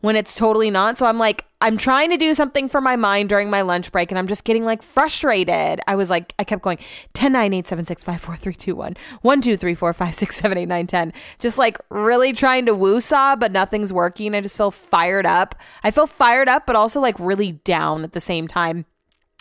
when 0.00 0.16
it's 0.16 0.34
totally 0.34 0.70
not. 0.70 0.96
So 0.96 1.06
I'm 1.06 1.18
like, 1.18 1.44
I'm 1.60 1.76
trying 1.76 2.10
to 2.10 2.16
do 2.16 2.34
something 2.34 2.68
for 2.68 2.80
my 2.80 2.94
mind 2.94 3.28
during 3.28 3.50
my 3.50 3.62
lunch 3.62 3.90
break 3.90 4.12
and 4.12 4.18
I'm 4.18 4.28
just 4.28 4.44
getting 4.44 4.64
like 4.64 4.82
frustrated. 4.82 5.80
I 5.88 5.96
was 5.96 6.08
like, 6.08 6.32
I 6.38 6.44
kept 6.44 6.62
going 6.62 6.78
10, 7.14 7.32
9, 7.32 7.52
8, 7.52 7.66
7, 7.66 7.84
6, 7.84 8.04
5, 8.04 8.20
4, 8.20 8.36
3, 8.36 8.54
2, 8.54 8.76
1, 8.76 8.96
1, 9.22 9.40
2, 9.40 9.56
3, 9.56 9.74
4, 9.74 9.92
5, 9.92 10.14
6, 10.14 10.36
7, 10.36 10.58
8, 10.58 10.66
9, 10.66 10.86
10. 10.86 11.12
Just 11.40 11.58
like 11.58 11.78
really 11.90 12.32
trying 12.32 12.66
to 12.66 12.74
woo-saw, 12.74 13.34
but 13.34 13.50
nothing's 13.50 13.92
working. 13.92 14.34
I 14.34 14.40
just 14.40 14.56
feel 14.56 14.70
fired 14.70 15.26
up. 15.26 15.56
I 15.82 15.90
feel 15.90 16.06
fired 16.06 16.48
up, 16.48 16.64
but 16.64 16.76
also 16.76 17.00
like 17.00 17.18
really 17.18 17.52
down 17.52 18.04
at 18.04 18.12
the 18.12 18.20
same 18.20 18.46
time. 18.46 18.84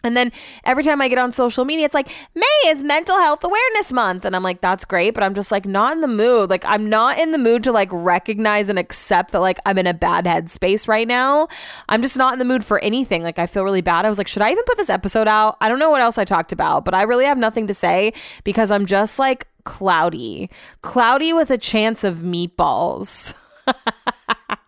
And 0.03 0.15
then 0.15 0.31
every 0.63 0.83
time 0.83 1.01
I 1.01 1.07
get 1.07 1.17
on 1.17 1.31
social 1.31 1.65
media, 1.65 1.85
it's 1.85 1.93
like, 1.95 2.07
May 2.35 2.67
is 2.67 2.83
Mental 2.83 3.17
Health 3.17 3.43
Awareness 3.43 3.91
Month. 3.91 4.25
And 4.25 4.35
I'm 4.35 4.43
like, 4.43 4.61
that's 4.61 4.85
great. 4.85 5.15
But 5.15 5.23
I'm 5.23 5.33
just 5.33 5.51
like, 5.51 5.65
not 5.65 5.93
in 5.93 6.01
the 6.01 6.07
mood. 6.07 6.51
Like, 6.51 6.63
I'm 6.65 6.87
not 6.87 7.17
in 7.17 7.31
the 7.31 7.39
mood 7.39 7.63
to 7.63 7.71
like 7.71 7.89
recognize 7.91 8.69
and 8.69 8.77
accept 8.77 9.31
that 9.31 9.39
like 9.39 9.57
I'm 9.65 9.79
in 9.79 9.87
a 9.87 9.95
bad 9.95 10.25
headspace 10.25 10.87
right 10.87 11.07
now. 11.07 11.47
I'm 11.89 12.03
just 12.03 12.15
not 12.15 12.33
in 12.33 12.39
the 12.39 12.45
mood 12.45 12.63
for 12.63 12.77
anything. 12.79 13.23
Like, 13.23 13.39
I 13.39 13.47
feel 13.47 13.63
really 13.63 13.81
bad. 13.81 14.05
I 14.05 14.09
was 14.09 14.19
like, 14.19 14.27
should 14.27 14.43
I 14.43 14.51
even 14.51 14.63
put 14.65 14.77
this 14.77 14.91
episode 14.91 15.27
out? 15.27 15.57
I 15.61 15.67
don't 15.67 15.79
know 15.79 15.89
what 15.89 16.01
else 16.01 16.19
I 16.19 16.25
talked 16.25 16.51
about, 16.51 16.85
but 16.85 16.93
I 16.93 17.01
really 17.01 17.25
have 17.25 17.39
nothing 17.39 17.65
to 17.65 17.73
say 17.73 18.13
because 18.43 18.69
I'm 18.69 18.85
just 18.85 19.17
like 19.17 19.47
cloudy, 19.63 20.51
cloudy 20.83 21.33
with 21.33 21.49
a 21.49 21.57
chance 21.57 22.03
of 22.03 22.17
meatballs. 22.17 23.33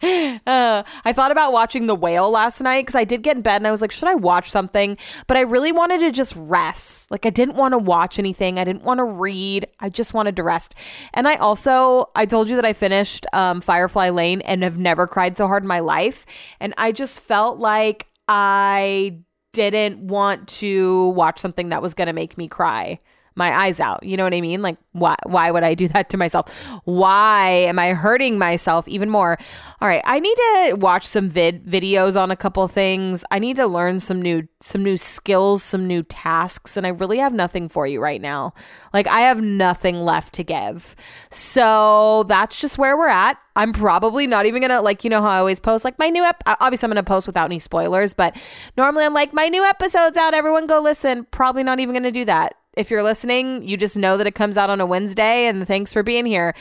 uh, 0.04 0.84
I 1.04 1.14
thought 1.14 1.32
about 1.32 1.52
watching 1.52 1.88
The 1.88 1.96
Whale 1.96 2.32
last 2.32 2.62
night 2.62 2.84
because 2.84 2.96
I 2.96 3.04
did 3.04 3.22
get 3.22 3.36
in 3.36 3.42
bed 3.42 3.58
and 3.58 3.68
I 3.68 3.72
was 3.72 3.82
like, 3.82 3.92
should 3.92 4.08
I 4.08 4.16
watch 4.16 4.50
something? 4.50 4.98
But 5.28 5.36
I 5.36 5.42
really 5.42 5.72
wanted 5.72 6.00
to 6.00 6.12
just 6.12 6.34
rest. 6.38 7.12
Like, 7.12 7.26
I 7.26 7.30
didn't 7.30 7.56
want 7.56 7.74
to 7.74 7.78
watch 7.78 8.18
anything. 8.18 8.60
I 8.60 8.64
didn't 8.64 8.84
want 8.84 9.00
to 9.00 9.04
read. 9.04 9.68
I 9.80 9.90
just 9.90 10.14
wanted 10.14 10.38
to 10.38 10.44
rest. 10.44 10.76
And 11.14 11.28
I 11.28 11.36
also, 11.36 12.10
I 12.16 12.26
told 12.26 12.50
you 12.50 12.56
that 12.56 12.66
I 12.66 12.74
finished 12.74 13.26
um, 13.34 13.60
Firefly 13.60 14.10
Lane 14.10 14.42
and 14.42 14.64
have 14.64 14.78
never 14.78 15.06
cried 15.06 15.36
so 15.36 15.48
hard 15.48 15.64
in 15.64 15.68
my 15.68 15.80
life. 15.80 16.26
And 16.62 16.74
I 16.78 16.94
just 16.94 17.20
felt 17.20 17.60
like 17.60 18.08
I 18.28 19.20
didn't 19.52 20.00
want 20.00 20.48
to 20.48 21.10
watch 21.10 21.40
something 21.40 21.70
that 21.70 21.82
was 21.82 21.94
going 21.94 22.08
to 22.08 22.14
make 22.14 22.38
me 22.38 22.48
cry 22.48 23.00
my 23.40 23.58
eyes 23.58 23.80
out. 23.80 24.04
You 24.04 24.18
know 24.18 24.24
what 24.24 24.36
I 24.36 24.42
mean? 24.42 24.62
Like 24.62 24.78
why 24.92 25.16
why 25.26 25.50
would 25.50 25.64
I 25.64 25.74
do 25.74 25.88
that 25.88 26.10
to 26.10 26.18
myself? 26.18 26.52
Why 26.84 27.48
am 27.48 27.80
I 27.80 27.94
hurting 27.94 28.38
myself 28.38 28.88
even 28.88 29.10
more? 29.10 29.38
All 29.82 29.88
right, 29.88 30.02
I 30.06 30.20
need 30.20 30.36
to 30.36 30.74
watch 30.76 31.08
some 31.08 31.30
vid 31.30 31.66
videos 31.66 32.20
on 32.20 32.30
a 32.30 32.36
couple 32.36 32.68
things. 32.68 33.24
I 33.32 33.40
need 33.40 33.56
to 33.56 33.66
learn 33.66 34.00
some 34.00 34.22
new 34.22 34.48
some 34.62 34.84
new 34.84 34.98
skills, 34.98 35.64
some 35.64 35.88
new 35.88 36.04
tasks, 36.04 36.76
and 36.78 36.86
I 36.86 36.90
really 36.90 37.18
have 37.18 37.34
nothing 37.34 37.70
for 37.70 37.88
you 37.88 38.02
right 38.02 38.22
now. 38.22 38.54
Like 38.94 39.08
I 39.08 39.22
have 39.22 39.42
nothing 39.42 40.02
left 40.02 40.34
to 40.36 40.44
give. 40.44 40.96
So 41.32 42.24
that's 42.28 42.60
just 42.60 42.78
where 42.78 42.98
we're 42.98 43.08
at. 43.08 43.38
I'm 43.56 43.74
probably 43.74 44.28
not 44.28 44.46
even 44.46 44.62
gonna 44.62 44.82
like 44.82 45.04
you 45.04 45.10
know 45.10 45.22
how 45.22 45.30
I 45.30 45.38
always 45.40 45.60
post 45.60 45.86
like 45.86 45.98
my 45.98 46.10
new 46.10 46.24
ep. 46.24 46.44
Obviously, 46.46 46.88
I'm 46.88 46.92
gonna 46.92 47.04
post 47.04 47.26
without 47.26 47.46
any 47.46 47.60
spoilers, 47.60 48.14
but 48.14 48.36
normally 48.78 49.06
I'm 49.06 49.14
like 49.14 49.34
my 49.34 49.48
new 49.48 49.64
episode's 49.64 50.18
out. 50.18 50.34
Everyone 50.34 50.68
go 50.68 50.82
listen. 50.82 51.26
Probably 51.32 51.64
not 51.64 51.80
even 51.80 51.94
gonna 51.96 52.12
do 52.12 52.26
that 52.26 52.59
if 52.74 52.92
you're 52.92 53.04
listening, 53.04 53.64
you 53.68 53.78
just 53.78 53.98
know 53.98 54.18
that 54.18 54.28
it 54.28 54.36
comes 54.36 54.58
out 54.58 54.70
on 54.70 54.82
a 54.82 54.86
Wednesday 54.86 55.46
and 55.46 55.68
thanks 55.68 55.94
for 55.94 56.04
being 56.04 56.26
here. 56.26 56.54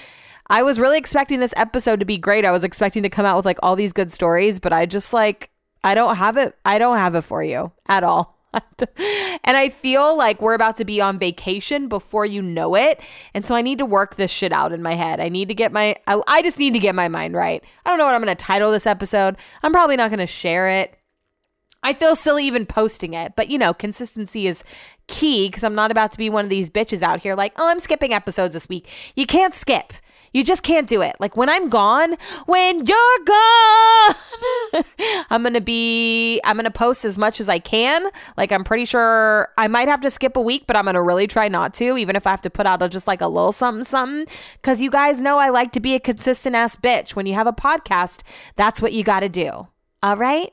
I 0.49 0.63
was 0.63 0.81
really 0.81 0.99
expecting 0.99 1.41
this 1.41 1.53
episode 1.57 2.01
to 2.01 2.07
be 2.07 2.17
great. 2.17 2.45
I 2.45 2.51
was 2.51 2.65
expecting 2.65 3.03
to 3.03 3.11
come 3.11 3.27
out 3.27 3.37
with 3.37 3.45
like 3.45 3.59
all 3.63 3.77
these 3.77 3.93
good 3.93 4.13
stories, 4.13 4.61
but 4.61 4.73
I 4.73 4.87
just 4.87 5.13
like 5.13 5.51
I 5.85 5.95
don't 5.95 6.17
have 6.17 6.37
it. 6.37 6.57
I 6.65 6.79
don't 6.79 6.97
have 6.97 7.15
it 7.15 7.23
for 7.23 7.43
you 7.43 7.73
at 7.87 8.03
all. 8.03 8.39
and 8.53 9.57
I 9.57 9.69
feel 9.69 10.17
like 10.17 10.41
we're 10.41 10.55
about 10.55 10.79
to 10.79 10.85
be 10.85 11.01
on 11.01 11.19
vacation 11.19 11.89
before 11.89 12.25
you 12.25 12.41
know 12.41 12.75
it. 12.75 13.01
And 13.35 13.47
so 13.47 13.55
I 13.55 13.63
need 13.63 13.79
to 13.79 13.87
work 13.87 14.17
this 14.17 14.31
shit 14.31 14.53
out 14.53 14.73
in 14.73 14.83
my 14.83 14.95
head. 14.95 15.21
I 15.21 15.29
need 15.29 15.49
to 15.49 15.55
get 15.55 15.71
my, 15.71 15.95
I, 16.07 16.21
I 16.27 16.43
just 16.43 16.59
need 16.59 16.73
to 16.73 16.79
get 16.79 16.95
my 16.95 17.09
mind 17.09 17.35
right. 17.35 17.63
I 17.85 17.91
don't 17.91 17.99
know 17.99 18.07
what 18.07 18.15
I'm 18.15 18.23
going 18.23 18.35
to 18.35 18.43
title 18.43 18.73
this 18.73 18.87
episode. 18.87 19.37
I'm 19.63 19.73
probably 19.73 19.97
not 19.97 20.11
going 20.11 20.19
to 20.19 20.27
share 20.27 20.69
it. 20.69 20.98
I 21.83 21.93
feel 21.93 22.17
silly 22.17 22.45
even 22.47 22.67
posting 22.67 23.15
it, 23.15 23.35
but 23.37 23.51
you 23.51 23.59
know, 23.59 23.73
consistency 23.73 24.47
is 24.47 24.65
key 25.07 25.49
because 25.49 25.63
I'm 25.63 25.75
not 25.75 25.91
about 25.91 26.11
to 26.13 26.19
be 26.19 26.29
one 26.29 26.45
of 26.45 26.51
these 26.51 26.69
bitches 26.69 27.03
out 27.03 27.21
here 27.21 27.35
like, 27.35 27.53
oh, 27.57 27.69
I'm 27.69 27.81
skipping 27.81 28.13
episodes 28.13 28.55
this 28.55 28.69
week. 28.69 28.89
You 29.15 29.27
can't 29.27 29.55
skip. 29.55 29.93
You 30.33 30.45
just 30.45 30.63
can't 30.63 30.87
do 30.87 31.01
it. 31.03 31.17
Like 31.21 31.37
when 31.37 31.49
I'm 31.49 31.69
gone, 31.69 32.17
when 32.47 32.85
you're 32.85 33.19
gone, 33.25 34.15
I'm 35.31 35.43
going 35.43 35.55
to 35.55 35.61
be, 35.61 36.41
I'm 36.45 36.57
going 36.57 36.65
to 36.65 36.71
post 36.71 37.05
as 37.05 37.17
much 37.17 37.41
as 37.41 37.49
I 37.49 37.59
can. 37.59 38.11
Like 38.37 38.53
I'm 38.53 38.65
pretty 38.65 38.85
sure 38.85 39.49
I 39.57 39.69
might 39.69 39.89
have 39.89 40.01
to 40.03 40.11
skip 40.11 40.37
a 40.37 40.41
week, 40.41 40.65
but 40.67 40.77
I'm 40.77 40.85
going 40.85 40.95
to 40.95 41.03
really 41.03 41.27
try 41.27 41.49
not 41.49 41.75
to, 41.75 41.97
even 41.97 42.17
if 42.17 42.27
I 42.27 42.31
have 42.31 42.43
to 42.43 42.51
put 42.51 42.67
out 42.67 42.83
a, 42.83 42.89
just 42.89 43.07
like 43.07 43.21
a 43.21 43.29
little 43.29 43.53
something, 43.53 43.85
something. 43.85 44.27
Cause 44.63 44.81
you 44.81 44.91
guys 44.91 45.23
know 45.23 45.39
I 45.39 45.49
like 45.49 45.73
to 45.73 45.81
be 45.81 45.95
a 45.95 46.01
consistent 46.01 46.55
ass 46.55 46.77
bitch. 46.77 47.15
When 47.15 47.27
you 47.27 47.35
have 47.35 47.47
a 47.47 47.53
podcast, 47.53 48.23
that's 48.57 48.83
what 48.83 48.93
you 48.93 49.05
got 49.05 49.21
to 49.21 49.29
do. 49.29 49.69
All 50.03 50.17
right. 50.17 50.53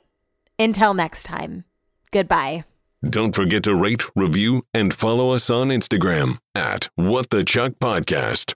Until 0.58 0.93
next 0.93 1.24
time, 1.24 1.66
goodbye. 2.12 2.66
Don't 3.08 3.36
forget 3.36 3.64
to 3.64 3.76
rate, 3.76 4.03
review, 4.16 4.64
and 4.74 4.91
follow 4.91 5.30
us 5.32 5.49
on 5.49 5.68
Instagram 5.68 6.39
at 6.56 6.89
What 6.95 7.30
the 7.30 7.43
Chuck 7.43 7.74
Podcast. 7.74 8.56